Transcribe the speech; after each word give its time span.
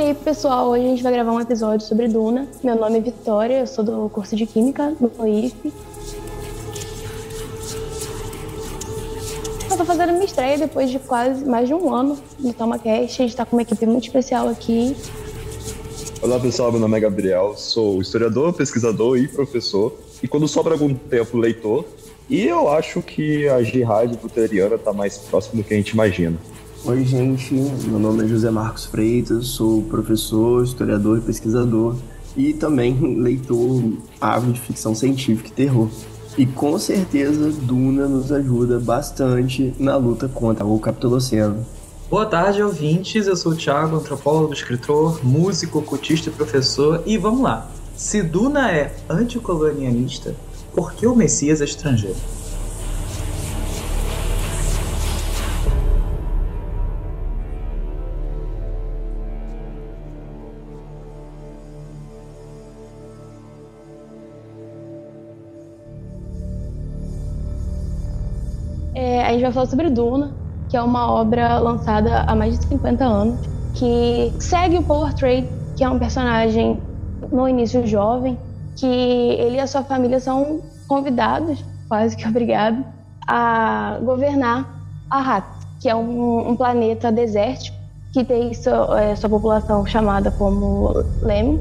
E 0.00 0.02
aí, 0.02 0.14
pessoal, 0.14 0.70
hoje 0.70 0.86
a 0.86 0.88
gente 0.88 1.02
vai 1.02 1.12
gravar 1.12 1.30
um 1.30 1.40
episódio 1.40 1.86
sobre 1.86 2.08
Duna. 2.08 2.48
Meu 2.64 2.74
nome 2.74 2.96
é 2.96 3.00
Vitória, 3.02 3.60
eu 3.60 3.66
sou 3.66 3.84
do 3.84 4.08
curso 4.08 4.34
de 4.34 4.46
Química 4.46 4.94
no 4.98 5.28
IF. 5.28 5.70
Eu 9.70 9.76
tô 9.76 9.84
fazendo 9.84 10.14
minha 10.14 10.24
estreia 10.24 10.56
depois 10.56 10.90
de 10.90 10.98
quase 11.00 11.44
mais 11.44 11.68
de 11.68 11.74
um 11.74 11.94
ano 11.94 12.16
no 12.38 12.50
TalmaCast. 12.50 13.20
A 13.20 13.26
gente 13.26 13.36
tá 13.36 13.44
com 13.44 13.54
uma 13.56 13.60
equipe 13.60 13.84
muito 13.84 14.04
especial 14.04 14.48
aqui. 14.48 14.96
Olá 16.22 16.40
pessoal, 16.40 16.72
meu 16.72 16.80
nome 16.80 16.96
é 16.96 17.00
Gabriel, 17.00 17.54
sou 17.58 18.00
historiador, 18.00 18.54
pesquisador 18.54 19.18
e 19.18 19.28
professor, 19.28 19.94
e 20.22 20.26
quando 20.26 20.48
sobra 20.48 20.72
algum 20.72 20.94
tempo, 20.94 21.36
leitor, 21.36 21.84
e 22.26 22.46
eu 22.46 22.70
acho 22.70 23.02
que 23.02 23.46
a 23.50 23.62
jihad 23.62 24.16
buteriana 24.16 24.76
está 24.76 24.94
mais 24.94 25.18
próximo 25.18 25.62
do 25.62 25.68
que 25.68 25.74
a 25.74 25.76
gente 25.76 25.90
imagina. 25.90 26.38
Oi, 26.82 27.04
gente. 27.04 27.52
Meu 27.52 27.98
nome 27.98 28.24
é 28.24 28.26
José 28.26 28.50
Marcos 28.50 28.86
Freitas, 28.86 29.48
sou 29.48 29.82
professor, 29.82 30.64
historiador 30.64 31.18
e 31.18 31.20
pesquisador 31.20 31.94
e 32.34 32.54
também 32.54 32.94
leitor 33.20 33.92
ávido 34.18 34.54
de 34.54 34.60
ficção 34.60 34.94
científica 34.94 35.50
e 35.50 35.52
terror. 35.52 35.90
E 36.38 36.46
com 36.46 36.78
certeza 36.78 37.52
Duna 37.52 38.08
nos 38.08 38.32
ajuda 38.32 38.80
bastante 38.80 39.74
na 39.78 39.94
luta 39.96 40.26
contra 40.26 40.64
o 40.64 40.78
Capitoloceno. 40.80 41.66
Boa 42.08 42.24
tarde, 42.24 42.62
ouvintes. 42.62 43.26
Eu 43.26 43.36
sou 43.36 43.52
o 43.52 43.56
Thiago, 43.56 43.96
antropólogo, 43.96 44.54
escritor, 44.54 45.22
músico, 45.22 45.82
cultista 45.82 46.30
e 46.30 46.32
professor. 46.32 47.02
E 47.04 47.18
vamos 47.18 47.42
lá. 47.42 47.70
Se 47.94 48.22
Duna 48.22 48.70
é 48.70 48.96
anticolonialista, 49.06 50.34
por 50.74 50.94
que 50.94 51.06
o 51.06 51.14
Messias 51.14 51.60
é 51.60 51.64
estrangeiro? 51.64 52.16
A 69.30 69.32
gente 69.32 69.42
vai 69.42 69.52
falar 69.52 69.66
sobre 69.66 69.88
Duna, 69.88 70.32
que 70.68 70.76
é 70.76 70.82
uma 70.82 71.10
obra 71.12 71.58
lançada 71.58 72.24
há 72.26 72.34
mais 72.34 72.58
de 72.58 72.66
50 72.66 73.04
anos, 73.04 73.40
que 73.74 74.32
segue 74.40 74.78
o 74.78 75.04
Atreides, 75.04 75.50
que 75.76 75.84
é 75.84 75.88
um 75.88 75.98
personagem 75.98 76.80
no 77.30 77.48
início 77.48 77.86
jovem, 77.86 78.36
que 78.76 78.86
ele 78.86 79.56
e 79.56 79.60
a 79.60 79.66
sua 79.66 79.84
família 79.84 80.18
são 80.18 80.60
convidados, 80.88 81.64
quase 81.88 82.16
que 82.16 82.26
obrigados, 82.26 82.84
a 83.26 83.98
governar 84.02 84.68
Arrakis, 85.08 85.66
que 85.80 85.88
é 85.88 85.94
um, 85.94 86.50
um 86.50 86.56
planeta 86.56 87.12
desértico 87.12 87.76
que 88.12 88.24
tem 88.24 88.52
sua, 88.52 89.00
é, 89.00 89.14
sua 89.14 89.30
população 89.30 89.86
chamada 89.86 90.32
como 90.32 91.04
Leme. 91.22 91.60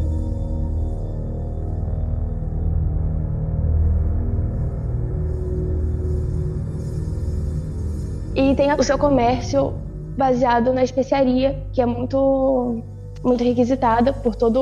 E 8.39 8.55
tem 8.55 8.71
o 8.71 8.81
seu 8.81 8.97
comércio 8.97 9.73
baseado 10.17 10.71
na 10.71 10.81
especiaria, 10.81 11.61
que 11.73 11.81
é 11.81 11.85
muito, 11.85 12.81
muito 13.21 13.43
requisitada 13.43 14.13
por 14.13 14.33
toda 14.33 14.61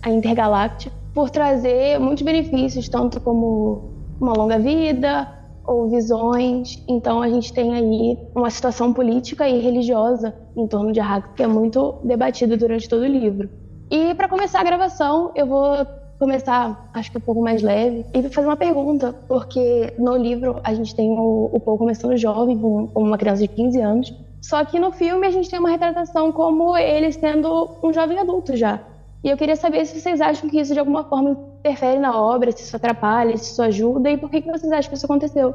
a 0.00 0.08
Intergaláctica, 0.08 0.94
por 1.12 1.30
trazer 1.30 1.98
muitos 1.98 2.22
benefícios, 2.22 2.88
tanto 2.88 3.20
como 3.20 3.90
uma 4.20 4.34
longa 4.34 4.56
vida 4.56 5.28
ou 5.66 5.90
visões. 5.90 6.80
Então 6.86 7.20
a 7.20 7.28
gente 7.28 7.52
tem 7.52 7.74
aí 7.74 8.16
uma 8.36 8.50
situação 8.50 8.92
política 8.92 9.48
e 9.48 9.58
religiosa 9.58 10.32
em 10.56 10.68
torno 10.68 10.92
de 10.92 11.00
Arrakis, 11.00 11.32
que 11.34 11.42
é 11.42 11.48
muito 11.48 11.96
debatida 12.04 12.56
durante 12.56 12.88
todo 12.88 13.02
o 13.02 13.06
livro. 13.06 13.50
E 13.90 14.14
para 14.14 14.28
começar 14.28 14.60
a 14.60 14.64
gravação, 14.64 15.32
eu 15.34 15.44
vou 15.44 15.84
começar, 16.20 16.90
acho 16.92 17.10
que 17.10 17.16
um 17.16 17.20
pouco 17.20 17.40
mais 17.40 17.62
leve, 17.62 18.04
e 18.12 18.22
fazer 18.28 18.46
uma 18.46 18.56
pergunta, 18.56 19.14
porque 19.26 19.94
no 19.98 20.18
livro 20.18 20.60
a 20.62 20.74
gente 20.74 20.94
tem 20.94 21.10
o, 21.10 21.48
o 21.50 21.58
Paul 21.58 21.78
começando 21.78 22.14
jovem, 22.18 22.58
como, 22.58 22.92
uma 22.94 23.16
criança 23.16 23.40
de 23.40 23.48
15 23.48 23.80
anos, 23.80 24.14
só 24.42 24.62
que 24.64 24.78
no 24.78 24.92
filme 24.92 25.26
a 25.26 25.30
gente 25.30 25.48
tem 25.48 25.58
uma 25.58 25.70
retratação 25.70 26.30
como 26.30 26.76
ele 26.76 27.10
sendo 27.10 27.70
um 27.82 27.90
jovem 27.90 28.18
adulto 28.18 28.54
já. 28.54 28.80
E 29.24 29.30
eu 29.30 29.36
queria 29.36 29.56
saber 29.56 29.86
se 29.86 29.98
vocês 29.98 30.20
acham 30.20 30.48
que 30.48 30.60
isso 30.60 30.74
de 30.74 30.78
alguma 30.78 31.04
forma 31.04 31.36
interfere 31.60 31.98
na 31.98 32.18
obra, 32.18 32.52
se 32.52 32.62
isso 32.62 32.76
atrapalha, 32.76 33.36
se 33.38 33.52
isso 33.52 33.62
ajuda, 33.62 34.10
e 34.10 34.18
por 34.18 34.30
que, 34.30 34.42
que 34.42 34.50
vocês 34.50 34.70
acham 34.70 34.90
que 34.90 34.96
isso 34.96 35.06
aconteceu? 35.06 35.54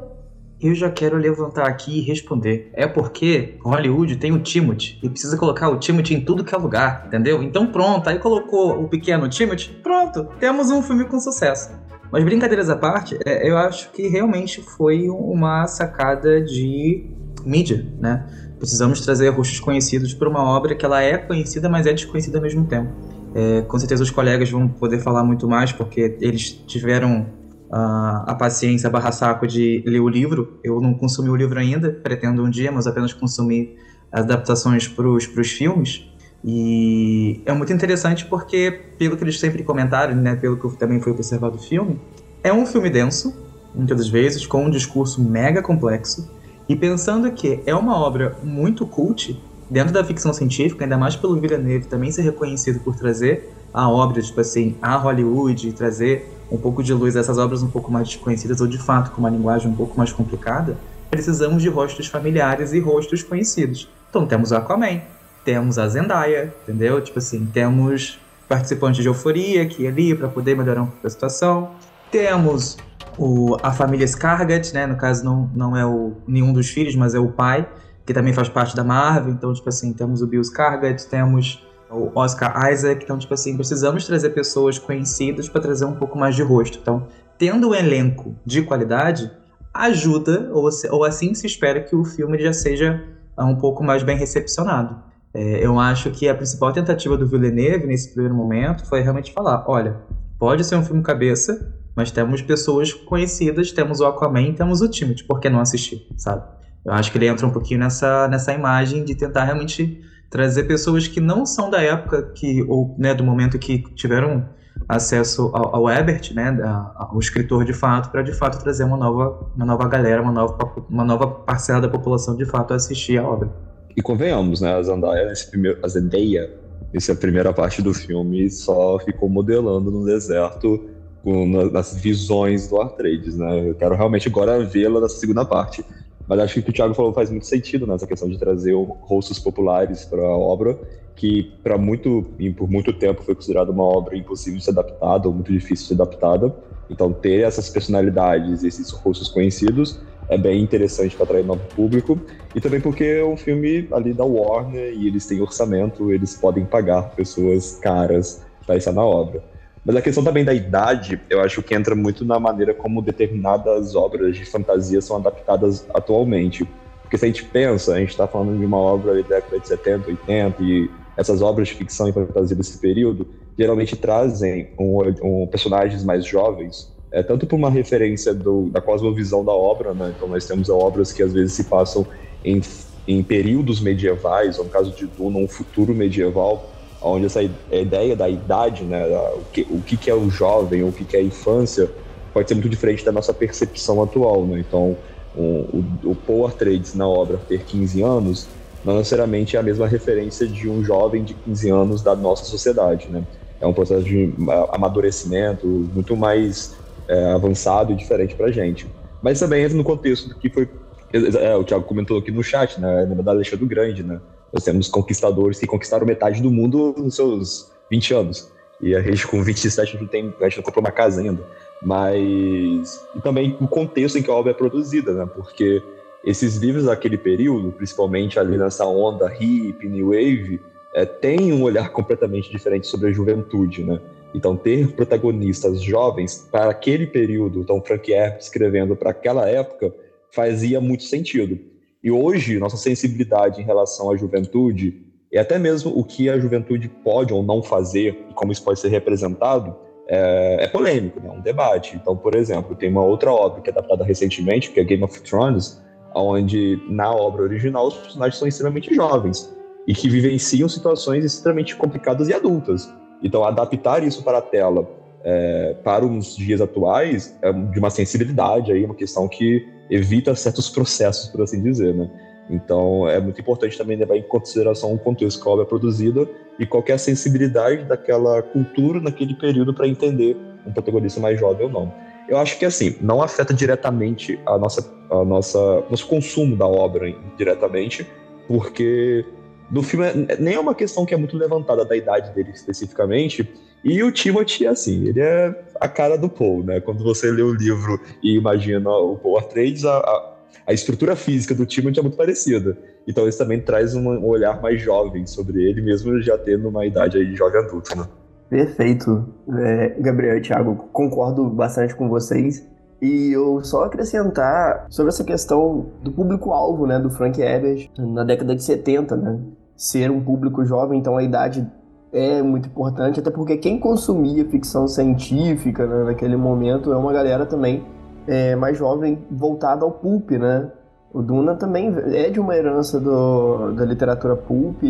Eu 0.60 0.74
já 0.74 0.90
quero 0.90 1.18
levantar 1.18 1.66
aqui 1.66 1.98
e 1.98 2.00
responder. 2.00 2.70
É 2.72 2.86
porque 2.86 3.56
Hollywood 3.62 4.16
tem 4.16 4.32
o 4.32 4.38
Timothy 4.38 4.98
e 5.02 5.08
precisa 5.08 5.36
colocar 5.36 5.68
o 5.68 5.78
Timothy 5.78 6.14
em 6.14 6.20
tudo 6.20 6.42
que 6.42 6.54
é 6.54 6.58
lugar, 6.58 7.04
entendeu? 7.06 7.42
Então 7.42 7.66
pronto, 7.66 8.08
aí 8.08 8.18
colocou 8.18 8.82
o 8.82 8.88
pequeno 8.88 9.28
Timothy, 9.28 9.70
pronto, 9.82 10.24
temos 10.40 10.70
um 10.70 10.82
filme 10.82 11.04
com 11.04 11.20
sucesso. 11.20 11.70
Mas 12.10 12.24
brincadeiras 12.24 12.70
à 12.70 12.76
parte, 12.76 13.18
é, 13.26 13.48
eu 13.48 13.58
acho 13.58 13.90
que 13.92 14.08
realmente 14.08 14.62
foi 14.62 15.10
uma 15.10 15.66
sacada 15.66 16.40
de 16.40 17.04
mídia, 17.44 17.86
né? 17.98 18.26
Precisamos 18.58 19.00
trazer 19.00 19.28
rostos 19.28 19.60
conhecidos 19.60 20.14
para 20.14 20.28
uma 20.28 20.42
obra 20.42 20.74
que 20.74 20.84
ela 20.84 21.02
é 21.02 21.18
conhecida, 21.18 21.68
mas 21.68 21.86
é 21.86 21.92
desconhecida 21.92 22.38
ao 22.38 22.42
mesmo 22.42 22.64
tempo. 22.64 22.90
É, 23.34 23.60
com 23.62 23.78
certeza 23.78 24.02
os 24.02 24.10
colegas 24.10 24.50
vão 24.50 24.66
poder 24.66 25.00
falar 25.00 25.22
muito 25.22 25.46
mais, 25.46 25.70
porque 25.70 26.16
eles 26.20 26.52
tiveram 26.66 27.26
a, 27.70 28.24
a 28.26 28.34
paciência 28.34 28.88
barra 28.88 29.12
saco 29.12 29.46
de 29.46 29.82
ler 29.86 30.00
o 30.00 30.08
livro. 30.08 30.58
Eu 30.62 30.80
não 30.80 30.94
consumi 30.94 31.28
o 31.28 31.36
livro 31.36 31.58
ainda, 31.58 31.90
pretendo 31.90 32.42
um 32.42 32.50
dia, 32.50 32.70
mas 32.70 32.86
apenas 32.86 33.12
consumi 33.12 33.76
adaptações 34.12 34.86
para 34.88 35.08
os 35.08 35.24
filmes. 35.50 36.08
E 36.44 37.40
é 37.44 37.52
muito 37.52 37.72
interessante 37.72 38.24
porque, 38.26 38.70
pelo 38.98 39.16
que 39.16 39.24
eles 39.24 39.38
sempre 39.38 39.62
comentaram, 39.62 40.14
né, 40.14 40.36
pelo 40.36 40.56
que 40.56 40.78
também 40.78 41.00
foi 41.00 41.12
observado 41.12 41.56
do 41.56 41.62
filme, 41.62 42.00
é 42.42 42.52
um 42.52 42.64
filme 42.64 42.88
denso, 42.88 43.34
muitas 43.74 43.96
das 43.96 44.08
vezes, 44.08 44.46
com 44.46 44.64
um 44.64 44.70
discurso 44.70 45.22
mega 45.22 45.60
complexo. 45.60 46.30
E 46.68 46.76
pensando 46.76 47.30
que 47.32 47.60
é 47.66 47.74
uma 47.74 47.96
obra 47.96 48.36
muito 48.42 48.86
cult, 48.86 49.40
dentro 49.68 49.92
da 49.92 50.04
ficção 50.04 50.32
científica, 50.32 50.84
ainda 50.84 50.96
mais 50.96 51.16
pelo 51.16 51.40
Villeneuve 51.40 51.86
também 51.86 52.10
ser 52.10 52.22
reconhecido 52.22 52.80
por 52.80 52.94
trazer 52.94 53.52
a 53.74 53.88
obra, 53.88 54.22
tipo 54.22 54.40
assim, 54.40 54.76
a 54.80 54.96
Hollywood, 54.96 55.72
trazer 55.72 56.35
um 56.50 56.56
pouco 56.56 56.82
de 56.82 56.92
luz 56.92 57.16
a 57.16 57.20
essas 57.20 57.38
obras 57.38 57.62
um 57.62 57.68
pouco 57.68 57.90
mais 57.90 58.08
desconhecidas 58.08 58.60
ou 58.60 58.66
de 58.66 58.78
fato 58.78 59.10
com 59.10 59.18
uma 59.18 59.30
linguagem 59.30 59.70
um 59.70 59.74
pouco 59.74 59.96
mais 59.96 60.12
complicada, 60.12 60.76
precisamos 61.10 61.62
de 61.62 61.68
rostos 61.68 62.06
familiares 62.06 62.72
e 62.72 62.80
rostos 62.80 63.22
conhecidos. 63.22 63.88
Então 64.10 64.26
temos 64.26 64.50
o 64.50 64.56
Aquaman, 64.56 65.00
temos 65.44 65.78
a 65.78 65.88
Zendaya, 65.88 66.54
entendeu? 66.62 67.00
Tipo 67.00 67.18
assim, 67.18 67.46
temos 67.46 68.18
participantes 68.48 69.02
de 69.02 69.08
Euforia 69.08 69.66
que 69.66 69.86
ali 69.86 70.14
para 70.14 70.28
poder 70.28 70.56
melhorar 70.56 70.82
um 70.82 70.86
pouco 70.86 71.06
a 71.06 71.10
situação. 71.10 71.70
Temos 72.10 72.76
o, 73.18 73.56
a 73.62 73.72
família 73.72 74.06
Scargat, 74.06 74.72
né? 74.72 74.86
No 74.86 74.96
caso 74.96 75.24
não, 75.24 75.50
não 75.54 75.76
é 75.76 75.84
o, 75.84 76.14
nenhum 76.26 76.52
dos 76.52 76.68
filhos, 76.68 76.94
mas 76.94 77.14
é 77.14 77.18
o 77.18 77.28
pai, 77.28 77.68
que 78.04 78.14
também 78.14 78.32
faz 78.32 78.48
parte 78.48 78.76
da 78.76 78.84
Marvel. 78.84 79.32
Então, 79.32 79.52
tipo 79.52 79.68
assim, 79.68 79.92
temos 79.92 80.22
o 80.22 80.26
Bill 80.26 80.42
Scargat, 80.42 81.04
temos 81.06 81.65
o 81.90 82.10
Oscar 82.14 82.70
Isaac. 82.70 83.04
Então, 83.04 83.18
tipo 83.18 83.34
assim, 83.34 83.56
precisamos 83.56 84.06
trazer 84.06 84.30
pessoas 84.30 84.78
conhecidas 84.78 85.48
para 85.48 85.60
trazer 85.60 85.84
um 85.84 85.94
pouco 85.94 86.18
mais 86.18 86.34
de 86.34 86.42
rosto. 86.42 86.78
Então, 86.80 87.06
tendo 87.38 87.70
um 87.70 87.74
elenco 87.74 88.34
de 88.44 88.62
qualidade, 88.62 89.30
ajuda, 89.72 90.50
ou, 90.52 90.68
ou 90.90 91.04
assim 91.04 91.34
se 91.34 91.46
espera 91.46 91.80
que 91.80 91.94
o 91.94 92.04
filme 92.04 92.38
já 92.38 92.52
seja 92.52 93.04
um 93.38 93.56
pouco 93.56 93.84
mais 93.84 94.02
bem 94.02 94.16
recepcionado. 94.16 94.96
É, 95.34 95.64
eu 95.64 95.78
acho 95.78 96.10
que 96.10 96.28
a 96.28 96.34
principal 96.34 96.72
tentativa 96.72 97.16
do 97.16 97.26
Villeneuve 97.26 97.86
nesse 97.86 98.12
primeiro 98.12 98.34
momento 98.34 98.86
foi 98.86 99.02
realmente 99.02 99.32
falar: 99.32 99.64
olha, 99.68 100.00
pode 100.38 100.64
ser 100.64 100.76
um 100.76 100.82
filme 100.82 101.02
cabeça, 101.02 101.74
mas 101.94 102.10
temos 102.10 102.40
pessoas 102.40 102.92
conhecidas, 102.92 103.70
temos 103.70 104.00
o 104.00 104.06
Aquaman, 104.06 104.54
temos 104.54 104.80
o 104.80 104.88
Timothy, 104.88 105.24
por 105.24 105.38
que 105.38 105.50
não 105.50 105.60
assistir, 105.60 106.06
sabe? 106.16 106.42
Eu 106.84 106.92
acho 106.92 107.10
que 107.10 107.18
ele 107.18 107.26
entra 107.26 107.46
um 107.46 107.50
pouquinho 107.50 107.80
nessa, 107.80 108.28
nessa 108.28 108.52
imagem 108.52 109.04
de 109.04 109.14
tentar 109.14 109.44
realmente 109.44 110.00
trazer 110.30 110.64
pessoas 110.64 111.06
que 111.08 111.20
não 111.20 111.46
são 111.46 111.70
da 111.70 111.80
época 111.80 112.22
que 112.34 112.62
ou 112.68 112.94
né, 112.98 113.14
do 113.14 113.24
momento 113.24 113.58
que 113.58 113.78
tiveram 113.94 114.48
acesso 114.88 115.50
ao, 115.54 115.76
ao 115.76 115.90
Ebert, 115.90 116.32
né, 116.34 116.56
ao 116.94 117.18
escritor 117.18 117.64
de 117.64 117.72
fato, 117.72 118.10
para 118.10 118.22
de 118.22 118.32
fato 118.32 118.62
trazer 118.62 118.84
uma 118.84 118.96
nova, 118.96 119.50
uma 119.56 119.64
nova 119.64 119.88
galera, 119.88 120.22
uma 120.22 120.32
nova, 120.32 120.84
uma 120.88 121.04
nova 121.04 121.26
parcela 121.26 121.80
da 121.80 121.88
população 121.88 122.36
de 122.36 122.44
fato 122.44 122.74
assistir 122.74 123.18
a 123.18 123.26
obra. 123.26 123.50
E 123.96 124.02
convenhamos, 124.02 124.60
né, 124.60 124.74
a 124.74 124.82
Zendaya, 124.82 125.26
nesse 125.26 125.50
primeiro, 125.50 125.78
a 125.82 125.88
Zendaya, 125.88 126.50
essa 126.92 127.14
primeira 127.14 127.52
parte 127.52 127.80
do 127.80 127.94
filme, 127.94 128.50
só 128.50 128.98
ficou 128.98 129.28
modelando 129.28 129.90
no 129.90 130.04
deserto 130.04 130.90
com, 131.22 131.46
nas 131.46 131.96
visões 131.96 132.68
do 132.68 132.80
Artrades, 132.80 133.36
né? 133.36 133.70
Eu 133.70 133.74
quero 133.74 133.96
realmente 133.96 134.28
agora 134.28 134.64
vê-la 134.64 135.00
nessa 135.00 135.16
segunda 135.16 135.44
parte. 135.44 135.84
Mas 136.26 136.40
acho 136.40 136.54
que 136.54 136.60
o 136.60 136.62
que 136.64 136.70
o 136.70 136.72
Thiago 136.72 136.94
falou 136.94 137.12
faz 137.12 137.30
muito 137.30 137.46
sentido 137.46 137.86
nessa 137.86 138.06
questão 138.06 138.28
de 138.28 138.38
trazer 138.38 138.74
rostos 138.74 139.38
populares 139.38 140.04
para 140.04 140.22
a 140.22 140.36
obra, 140.36 140.78
que 141.14 141.54
para 141.62 141.78
muito 141.78 142.34
e 142.38 142.50
por 142.50 142.68
muito 142.68 142.92
tempo 142.92 143.22
foi 143.22 143.34
considerada 143.34 143.70
uma 143.70 143.84
obra 143.84 144.16
impossível 144.16 144.58
de 144.58 144.64
ser 144.64 144.70
adaptada 144.70 145.28
ou 145.28 145.34
muito 145.34 145.52
difícil 145.52 145.84
de 145.84 145.88
ser 145.88 145.94
adaptada. 145.94 146.54
Então 146.90 147.12
ter 147.12 147.42
essas 147.42 147.68
personalidades, 147.68 148.64
esses 148.64 148.90
rostos 148.90 149.28
conhecidos 149.28 150.00
é 150.28 150.36
bem 150.36 150.60
interessante 150.62 151.14
para 151.14 151.24
atrair 151.24 151.44
novo 151.44 151.62
público 151.74 152.20
e 152.54 152.60
também 152.60 152.80
porque 152.80 153.04
é 153.04 153.24
um 153.24 153.36
filme 153.36 153.88
ali 153.92 154.12
da 154.12 154.24
Warner 154.24 154.92
e 154.92 155.06
eles 155.06 155.26
têm 155.26 155.40
orçamento, 155.40 156.12
eles 156.12 156.34
podem 156.34 156.66
pagar 156.66 157.10
pessoas 157.14 157.76
caras 157.76 158.42
para 158.66 158.76
estar 158.76 158.92
na 158.92 159.04
obra. 159.04 159.42
Mas 159.86 159.94
a 159.94 160.02
questão 160.02 160.24
também 160.24 160.44
da 160.44 160.52
idade, 160.52 161.20
eu 161.30 161.40
acho 161.40 161.62
que 161.62 161.72
entra 161.72 161.94
muito 161.94 162.24
na 162.24 162.40
maneira 162.40 162.74
como 162.74 163.00
determinadas 163.00 163.94
obras 163.94 164.36
de 164.36 164.44
fantasia 164.44 165.00
são 165.00 165.16
adaptadas 165.16 165.86
atualmente. 165.94 166.66
Porque 167.02 167.16
se 167.16 167.24
a 167.24 167.28
gente 167.28 167.44
pensa, 167.44 167.94
a 167.94 168.00
gente 168.00 168.10
está 168.10 168.26
falando 168.26 168.58
de 168.58 168.64
uma 168.64 168.78
obra 168.78 169.14
da 169.14 169.28
década 169.36 169.60
de 169.60 169.68
70, 169.68 170.08
80, 170.08 170.62
e 170.64 170.90
essas 171.16 171.40
obras 171.40 171.68
de 171.68 171.74
ficção 171.74 172.08
e 172.08 172.12
fantasia 172.12 172.56
desse 172.56 172.78
período 172.78 173.28
geralmente 173.56 173.94
trazem 173.94 174.70
um, 174.76 174.98
um, 175.22 175.46
personagens 175.46 176.02
mais 176.02 176.24
jovens, 176.24 176.92
é, 177.12 177.22
tanto 177.22 177.46
por 177.46 177.54
uma 177.54 177.70
referência 177.70 178.34
do, 178.34 178.68
da 178.68 178.80
cosmovisão 178.80 179.44
da 179.44 179.52
obra, 179.52 179.94
né? 179.94 180.12
então 180.16 180.26
nós 180.26 180.44
temos 180.46 180.68
obras 180.68 181.12
que 181.12 181.22
às 181.22 181.32
vezes 181.32 181.52
se 181.52 181.64
passam 181.64 182.04
em, 182.44 182.60
em 183.06 183.22
períodos 183.22 183.80
medievais, 183.80 184.58
ou 184.58 184.64
no 184.64 184.70
caso 184.70 184.90
de 184.96 185.06
Duna, 185.06 185.38
um 185.38 185.48
futuro 185.48 185.94
medieval, 185.94 186.75
onde 187.06 187.26
essa 187.26 187.42
ideia 187.42 188.16
da 188.16 188.28
idade, 188.28 188.84
né, 188.84 189.06
o 189.34 189.44
que, 189.52 189.66
o 189.70 189.82
que 189.82 190.10
é 190.10 190.14
o 190.14 190.28
jovem, 190.30 190.82
o 190.82 190.92
que 190.92 191.16
é 191.16 191.20
a 191.20 191.22
infância, 191.22 191.90
pode 192.32 192.48
ser 192.48 192.54
muito 192.54 192.68
diferente 192.68 193.04
da 193.04 193.12
nossa 193.12 193.32
percepção 193.32 194.02
atual, 194.02 194.46
né? 194.46 194.58
Então, 194.60 194.96
o, 195.34 195.42
o, 195.42 195.84
o 196.10 196.14
Paul 196.14 196.46
Atreides 196.46 196.94
na 196.94 197.08
obra 197.08 197.38
ter 197.38 197.64
15 197.64 198.02
anos 198.02 198.48
não 198.84 198.98
necessariamente 198.98 199.56
é 199.56 199.58
a 199.58 199.62
mesma 199.62 199.86
referência 199.86 200.46
de 200.46 200.68
um 200.68 200.84
jovem 200.84 201.24
de 201.24 201.34
15 201.34 201.70
anos 201.70 202.02
da 202.02 202.14
nossa 202.14 202.44
sociedade, 202.44 203.08
né? 203.10 203.24
É 203.60 203.66
um 203.66 203.72
processo 203.72 204.04
de 204.04 204.34
amadurecimento 204.70 205.66
muito 205.66 206.14
mais 206.14 206.76
é, 207.08 207.32
avançado 207.32 207.92
e 207.92 207.96
diferente 207.96 208.34
para 208.34 208.52
gente. 208.52 208.86
Mas 209.22 209.40
também 209.40 209.64
entra 209.64 209.76
no 209.76 209.82
contexto 209.82 210.28
do 210.28 210.34
que 210.36 210.50
foi 210.50 210.68
é, 211.12 211.56
o 211.56 211.64
Thiago 211.64 211.84
comentou 211.84 212.18
aqui 212.18 212.30
no 212.30 212.42
chat, 212.42 212.80
né? 212.80 213.06
Da 213.06 213.32
Alexandre 213.32 213.66
Grande, 213.66 214.02
né? 214.02 214.20
Nós 214.56 214.64
temos 214.64 214.88
conquistadores 214.88 215.58
que 215.58 215.66
conquistaram 215.66 216.06
metade 216.06 216.40
do 216.40 216.50
mundo 216.50 216.94
nos 216.96 217.16
seus 217.16 217.70
20 217.90 218.14
anos. 218.14 218.50
E 218.80 218.96
a 218.96 219.02
gente, 219.02 219.26
com 219.26 219.42
27, 219.42 219.80
a 219.80 219.98
gente, 219.98 220.08
tem, 220.08 220.34
a 220.40 220.44
gente 220.44 220.56
não 220.56 220.64
comprou 220.64 220.82
uma 220.82 220.90
casa 220.90 221.20
ainda. 221.20 221.46
Mas. 221.82 223.06
E 223.14 223.20
também 223.20 223.54
o 223.60 223.68
contexto 223.68 224.16
em 224.16 224.22
que 224.22 224.30
a 224.30 224.34
obra 224.34 224.52
é 224.52 224.54
produzida, 224.54 225.12
né? 225.12 225.26
Porque 225.26 225.82
esses 226.24 226.56
livros 226.56 226.86
daquele 226.86 227.18
período, 227.18 227.70
principalmente 227.70 228.38
ali 228.38 228.56
nessa 228.56 228.86
onda 228.86 229.30
hip, 229.38 229.86
new 229.86 230.06
wave, 230.06 230.58
é, 230.94 231.04
tem 231.04 231.52
um 231.52 231.62
olhar 231.62 231.90
completamente 231.90 232.50
diferente 232.50 232.86
sobre 232.86 233.10
a 233.10 233.12
juventude, 233.12 233.84
né? 233.84 234.00
Então, 234.34 234.56
ter 234.56 234.92
protagonistas 234.92 235.82
jovens 235.82 236.48
para 236.50 236.70
aquele 236.70 237.06
período, 237.06 237.60
então 237.60 237.82
Frank 237.82 238.10
Herbert 238.10 238.38
escrevendo 238.38 238.96
para 238.96 239.10
aquela 239.10 239.46
época, 239.46 239.94
fazia 240.30 240.80
muito 240.80 241.04
sentido. 241.04 241.75
E 242.06 242.10
hoje, 242.12 242.56
nossa 242.60 242.76
sensibilidade 242.76 243.60
em 243.60 243.64
relação 243.64 244.12
à 244.12 244.16
juventude, 244.16 245.02
e 245.32 245.36
até 245.36 245.58
mesmo 245.58 245.90
o 245.92 246.04
que 246.04 246.30
a 246.30 246.38
juventude 246.38 246.88
pode 246.88 247.34
ou 247.34 247.42
não 247.42 247.60
fazer, 247.64 248.26
e 248.30 248.32
como 248.32 248.52
isso 248.52 248.62
pode 248.62 248.78
ser 248.78 248.90
representado, 248.90 249.74
é, 250.06 250.58
é 250.60 250.68
polêmico, 250.68 251.18
né? 251.18 251.28
é 251.28 251.32
um 251.32 251.40
debate. 251.40 251.96
Então, 251.96 252.16
por 252.16 252.36
exemplo, 252.36 252.76
tem 252.76 252.88
uma 252.88 253.02
outra 253.02 253.32
obra 253.32 253.60
que 253.60 253.70
é 253.70 253.72
adaptada 253.72 254.04
recentemente, 254.04 254.70
que 254.70 254.78
é 254.78 254.84
Game 254.84 255.02
of 255.02 255.20
Thrones, 255.22 255.82
onde 256.14 256.80
na 256.88 257.10
obra 257.10 257.42
original 257.42 257.88
os 257.88 257.96
personagens 257.96 258.38
são 258.38 258.46
extremamente 258.46 258.94
jovens 258.94 259.52
e 259.84 259.92
que 259.92 260.08
vivenciam 260.08 260.68
situações 260.68 261.24
extremamente 261.24 261.74
complicadas 261.74 262.28
e 262.28 262.32
adultas. 262.32 262.88
Então, 263.20 263.42
adaptar 263.42 264.04
isso 264.04 264.22
para 264.22 264.38
a 264.38 264.42
tela 264.42 264.88
é, 265.24 265.74
para 265.82 266.06
os 266.06 266.36
dias 266.36 266.60
atuais 266.60 267.36
é 267.42 267.52
de 267.52 267.80
uma 267.80 267.90
sensibilidade 267.90 268.70
aí, 268.70 268.84
uma 268.84 268.94
questão 268.94 269.26
que 269.26 269.74
evita 269.90 270.34
certos 270.34 270.68
processos, 270.68 271.28
por 271.28 271.42
assim 271.42 271.62
dizer, 271.62 271.94
né? 271.94 272.08
Então, 272.48 273.08
é 273.08 273.20
muito 273.20 273.40
importante 273.40 273.76
também 273.76 273.96
levar 273.96 274.16
em 274.16 274.22
consideração 274.22 274.94
o 274.94 274.98
contexto 274.98 275.42
que 275.42 275.48
a 275.48 275.52
obra 275.52 275.64
é 275.64 275.68
produzida 275.68 276.28
e 276.58 276.66
qualquer 276.66 276.98
sensibilidade 276.98 277.84
daquela 277.84 278.40
cultura 278.40 279.00
naquele 279.00 279.34
período 279.34 279.74
para 279.74 279.88
entender 279.88 280.36
um 280.64 280.72
protagonista 280.72 281.20
mais 281.20 281.38
jovem 281.38 281.66
ou 281.66 281.72
não. 281.72 281.92
Eu 282.28 282.38
acho 282.38 282.58
que, 282.58 282.64
assim, 282.64 282.96
não 283.00 283.22
afeta 283.22 283.52
diretamente 283.52 284.38
a 284.46 284.58
nossa, 284.58 284.92
a 285.10 285.24
nossa, 285.24 285.84
nosso 285.90 286.06
consumo 286.06 286.56
da 286.56 286.66
obra 286.66 287.12
diretamente, 287.36 288.06
porque 288.48 289.24
no 289.70 289.82
filme 289.82 290.06
é, 290.06 290.36
nem 290.38 290.54
é 290.54 290.60
uma 290.60 290.74
questão 290.74 291.04
que 291.04 291.14
é 291.14 291.16
muito 291.16 291.36
levantada 291.36 291.84
da 291.84 291.96
idade 291.96 292.32
dele 292.32 292.50
especificamente, 292.50 293.48
e 293.84 294.02
o 294.02 294.10
Timothy, 294.10 294.66
assim, 294.66 295.06
ele 295.06 295.20
é 295.20 295.64
a 295.80 295.88
cara 295.88 296.16
do 296.16 296.28
Paul, 296.28 296.64
né? 296.64 296.80
Quando 296.80 297.04
você 297.04 297.30
lê 297.30 297.42
o 297.42 297.54
livro 297.54 298.00
e 298.22 298.36
imagina 298.36 298.90
o 298.90 299.16
Paul 299.16 299.38
Atreides, 299.38 299.84
a, 299.84 299.98
a, 299.98 300.34
a 300.66 300.72
estrutura 300.72 301.14
física 301.14 301.54
do 301.54 301.64
Timothy 301.64 302.00
é 302.00 302.02
muito 302.02 302.16
parecida. 302.16 302.76
Então 303.06 303.28
isso 303.28 303.38
também 303.38 303.60
traz 303.60 303.94
um, 303.94 304.08
um 304.08 304.26
olhar 304.26 304.60
mais 304.60 304.80
jovem 304.80 305.26
sobre 305.26 305.62
ele, 305.62 305.80
mesmo 305.80 306.20
já 306.20 306.36
tendo 306.36 306.68
uma 306.68 306.84
idade 306.84 307.16
aí 307.16 307.26
de 307.26 307.36
jovem 307.36 307.60
adulto, 307.60 307.96
né? 307.96 308.06
Perfeito. 308.48 309.28
É, 309.58 309.96
Gabriel 310.00 310.38
e 310.38 310.40
Thiago, 310.40 310.88
concordo 310.92 311.48
bastante 311.48 311.94
com 311.94 312.08
vocês. 312.08 312.66
E 313.00 313.32
eu 313.32 313.62
só 313.62 313.84
acrescentar 313.84 314.86
sobre 314.88 315.10
essa 315.10 315.22
questão 315.22 315.92
do 316.02 316.10
público-alvo, 316.10 316.86
né, 316.86 316.98
do 316.98 317.10
Frank 317.10 317.38
Herbert 317.40 317.90
na 317.98 318.24
década 318.24 318.54
de 318.54 318.62
70, 318.62 319.16
né? 319.16 319.38
Ser 319.76 320.10
um 320.10 320.24
público 320.24 320.64
jovem, 320.64 320.98
então 320.98 321.18
a 321.18 321.22
idade 321.22 321.66
é 322.16 322.42
muito 322.42 322.68
importante, 322.68 323.20
até 323.20 323.30
porque 323.30 323.58
quem 323.58 323.78
consumia 323.78 324.44
ficção 324.46 324.88
científica 324.88 325.86
né, 325.86 326.04
naquele 326.04 326.36
momento 326.36 326.90
é 326.92 326.96
uma 326.96 327.12
galera 327.12 327.44
também 327.44 327.84
é, 328.26 328.56
mais 328.56 328.78
jovem 328.78 329.18
voltada 329.30 329.84
ao 329.84 329.90
pulp, 329.90 330.30
né? 330.30 330.70
O 331.12 331.22
Duna 331.22 331.54
também 331.54 331.94
é 332.12 332.30
de 332.30 332.40
uma 332.40 332.56
herança 332.56 332.98
do, 332.98 333.72
da 333.72 333.84
literatura 333.84 334.34
pulp 334.34 334.82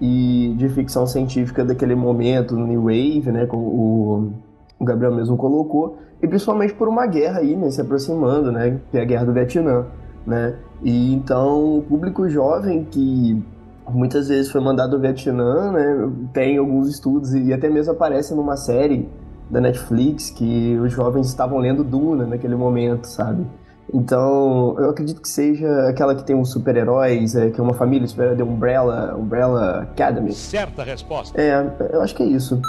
e 0.00 0.54
de 0.56 0.68
ficção 0.68 1.06
científica 1.06 1.64
daquele 1.64 1.94
momento, 1.94 2.56
no 2.56 2.66
New 2.66 2.82
Wave, 2.82 3.30
né? 3.32 3.46
Como 3.46 3.62
o, 3.62 4.32
o 4.78 4.84
Gabriel 4.84 5.14
mesmo 5.14 5.36
colocou, 5.36 5.98
e 6.22 6.28
principalmente 6.28 6.74
por 6.74 6.88
uma 6.88 7.06
guerra 7.06 7.40
aí, 7.40 7.56
né? 7.56 7.70
Se 7.70 7.80
aproximando, 7.80 8.52
né? 8.52 8.78
Que 8.90 8.98
é 8.98 9.02
a 9.02 9.04
Guerra 9.04 9.24
do 9.24 9.32
Vietnã, 9.32 9.84
né? 10.26 10.54
E 10.82 11.12
então 11.12 11.78
o 11.78 11.82
público 11.82 12.28
jovem 12.28 12.84
que 12.84 13.42
muitas 13.90 14.28
vezes 14.28 14.50
foi 14.50 14.60
mandado 14.60 14.92
do 14.92 15.00
Vietnã, 15.00 15.72
né? 15.72 16.10
Tem 16.32 16.56
alguns 16.58 16.88
estudos 16.88 17.34
e 17.34 17.52
até 17.52 17.68
mesmo 17.68 17.92
aparece 17.92 18.34
numa 18.34 18.56
série 18.56 19.08
da 19.50 19.60
Netflix 19.60 20.30
que 20.30 20.76
os 20.78 20.92
jovens 20.92 21.26
estavam 21.26 21.58
lendo 21.58 21.82
Duna 21.82 22.26
naquele 22.26 22.54
momento, 22.54 23.06
sabe? 23.06 23.46
Então, 23.92 24.76
eu 24.78 24.90
acredito 24.90 25.20
que 25.22 25.28
seja 25.28 25.88
aquela 25.88 26.14
que 26.14 26.22
tem 26.22 26.38
os 26.38 26.50
super-heróis, 26.50 27.34
é, 27.34 27.50
que 27.50 27.58
é 27.58 27.62
uma 27.62 27.72
família 27.72 28.06
super 28.06 28.36
de 28.36 28.42
Umbrella, 28.42 29.16
Umbrella 29.16 29.82
Academy. 29.82 30.32
Certa 30.32 30.82
resposta. 30.82 31.40
É, 31.40 31.54
eu 31.92 32.02
acho 32.02 32.14
que 32.14 32.22
é 32.22 32.26
isso. 32.26 32.60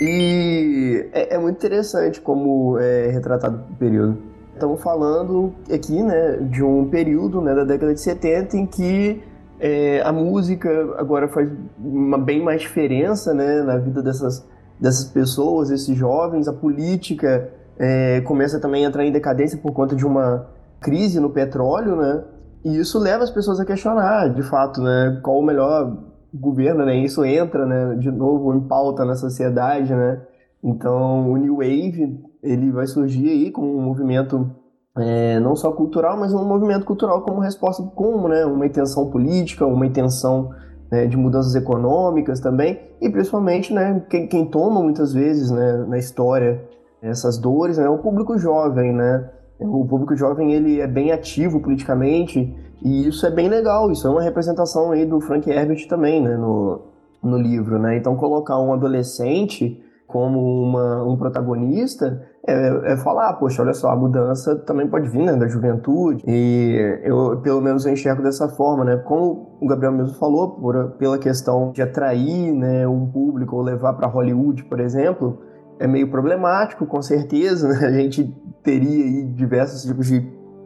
E 0.00 1.08
é, 1.12 1.34
é 1.34 1.38
muito 1.38 1.56
interessante 1.56 2.20
como 2.20 2.78
é 2.78 3.08
retratado 3.08 3.64
o 3.68 3.74
período. 3.74 4.18
Estamos 4.54 4.80
falando 4.80 5.52
aqui, 5.72 6.00
né, 6.00 6.36
de 6.42 6.62
um 6.62 6.88
período, 6.88 7.40
né, 7.40 7.54
da 7.54 7.64
década 7.64 7.94
de 7.94 8.00
70 8.00 8.56
em 8.56 8.66
que 8.66 9.22
é, 9.60 10.00
a 10.02 10.12
música 10.12 10.70
agora 10.96 11.28
faz 11.28 11.50
uma 11.78 12.18
bem 12.18 12.42
mais 12.42 12.62
diferença 12.62 13.34
né, 13.34 13.62
na 13.62 13.76
vida 13.76 14.02
dessas, 14.02 14.46
dessas 14.78 15.04
pessoas, 15.10 15.70
esses 15.70 15.96
jovens. 15.96 16.46
A 16.46 16.52
política 16.52 17.50
é, 17.78 18.20
começa 18.22 18.60
também 18.60 18.84
a 18.84 18.88
entrar 18.88 19.04
em 19.04 19.12
decadência 19.12 19.58
por 19.58 19.72
conta 19.72 19.96
de 19.96 20.06
uma 20.06 20.46
crise 20.80 21.20
no 21.20 21.30
petróleo, 21.30 21.96
né? 21.96 22.24
E 22.64 22.76
isso 22.76 22.98
leva 22.98 23.22
as 23.22 23.30
pessoas 23.30 23.60
a 23.60 23.64
questionar, 23.64 24.34
de 24.34 24.42
fato, 24.42 24.82
né, 24.82 25.20
qual 25.22 25.38
o 25.38 25.44
melhor 25.44 25.96
governo, 26.34 26.84
né? 26.84 26.96
Isso 26.96 27.24
entra, 27.24 27.64
né, 27.64 27.96
de 27.96 28.10
novo 28.10 28.54
em 28.54 28.60
pauta 28.60 29.04
na 29.04 29.14
sociedade, 29.14 29.94
né? 29.94 30.20
Então, 30.62 31.30
o 31.30 31.36
New 31.36 31.56
Wave, 31.56 32.20
ele 32.42 32.70
vai 32.70 32.86
surgir 32.86 33.28
aí 33.28 33.50
como 33.50 33.78
um 33.78 33.82
movimento 33.82 34.50
é, 34.98 35.40
não 35.40 35.54
só 35.56 35.72
cultural, 35.72 36.16
mas 36.16 36.32
um 36.32 36.44
movimento 36.44 36.84
cultural 36.84 37.22
como 37.22 37.40
resposta 37.40 37.82
como 37.94 38.28
né, 38.28 38.44
uma 38.44 38.66
intenção 38.66 39.10
política, 39.10 39.66
uma 39.66 39.86
intenção 39.86 40.50
né, 40.90 41.06
de 41.06 41.16
mudanças 41.16 41.54
econômicas 41.54 42.40
também, 42.40 42.80
e 43.00 43.08
principalmente 43.08 43.72
né, 43.72 44.02
quem, 44.08 44.26
quem 44.26 44.46
toma 44.46 44.82
muitas 44.82 45.12
vezes 45.12 45.50
né, 45.50 45.84
na 45.88 45.98
história 45.98 46.62
essas 47.00 47.38
dores 47.38 47.78
né, 47.78 47.84
é 47.84 47.88
o 47.88 47.98
público 47.98 48.36
jovem, 48.38 48.92
né? 48.92 49.30
O 49.60 49.84
público 49.86 50.16
jovem 50.16 50.52
ele 50.52 50.80
é 50.80 50.86
bem 50.86 51.10
ativo 51.10 51.60
politicamente 51.60 52.54
e 52.82 53.08
isso 53.08 53.26
é 53.26 53.30
bem 53.30 53.48
legal. 53.48 53.90
Isso 53.90 54.06
é 54.06 54.10
uma 54.10 54.22
representação 54.22 54.92
aí 54.92 55.04
do 55.04 55.20
Frank 55.20 55.48
Herbert 55.48 55.86
também, 55.88 56.22
né? 56.22 56.36
No, 56.36 56.82
no 57.22 57.36
livro, 57.36 57.78
né? 57.78 57.96
Então 57.96 58.16
colocar 58.16 58.58
um 58.58 58.72
adolescente 58.72 59.82
como 60.08 60.62
uma, 60.62 61.04
um 61.04 61.18
protagonista 61.18 62.26
é, 62.46 62.92
é, 62.92 62.96
falar, 62.96 63.34
poxa, 63.34 63.60
olha 63.60 63.74
só, 63.74 63.90
a 63.90 63.96
mudança 63.96 64.56
também 64.56 64.88
pode 64.88 65.06
vir 65.10 65.22
né, 65.22 65.36
da 65.36 65.46
juventude 65.46 66.24
e 66.26 66.98
eu 67.04 67.38
pelo 67.42 67.60
menos 67.60 67.84
eu 67.84 67.92
enxergo 67.92 68.22
dessa 68.22 68.48
forma, 68.48 68.86
né? 68.86 68.96
Como 68.96 69.58
o 69.60 69.66
Gabriel 69.66 69.92
mesmo 69.92 70.18
falou, 70.18 70.52
por, 70.52 70.92
pela 70.92 71.18
questão 71.18 71.72
de 71.72 71.82
atrair 71.82 72.54
né, 72.54 72.88
um 72.88 73.06
público 73.06 73.54
ou 73.54 73.62
levar 73.62 73.92
para 73.92 74.08
Hollywood, 74.08 74.64
por 74.64 74.80
exemplo, 74.80 75.40
é 75.78 75.86
meio 75.86 76.10
problemático, 76.10 76.86
com 76.86 77.02
certeza. 77.02 77.68
Né? 77.68 77.86
A 77.86 77.92
gente 77.92 78.34
teria 78.62 79.04
aí 79.04 79.24
diversos 79.24 79.82
tipos 79.82 80.06
de 80.06 80.20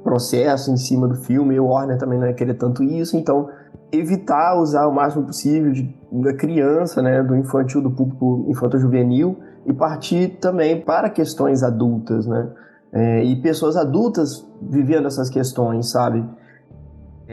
processo 0.04 0.70
em 0.70 0.76
cima 0.76 1.08
do 1.08 1.16
filme, 1.16 1.56
e 1.56 1.60
o 1.60 1.66
Warner 1.66 1.98
também 1.98 2.18
não 2.18 2.28
ia 2.28 2.34
querer 2.34 2.54
tanto 2.54 2.82
isso, 2.84 3.16
então 3.16 3.48
evitar 3.92 4.58
usar 4.58 4.86
o 4.86 4.94
máximo 4.94 5.26
possível 5.26 5.70
de, 5.70 5.94
da 6.10 6.34
criança, 6.34 7.02
né, 7.02 7.22
do 7.22 7.36
infantil, 7.36 7.82
do 7.82 7.90
público 7.90 8.46
infanto-juvenil, 8.48 9.38
e 9.66 9.72
partir 9.72 10.38
também 10.40 10.80
para 10.80 11.10
questões 11.10 11.62
adultas, 11.62 12.26
né, 12.26 12.48
é, 12.92 13.24
e 13.24 13.36
pessoas 13.40 13.76
adultas 13.76 14.48
vivendo 14.60 15.06
essas 15.06 15.28
questões, 15.28 15.90
sabe? 15.90 16.24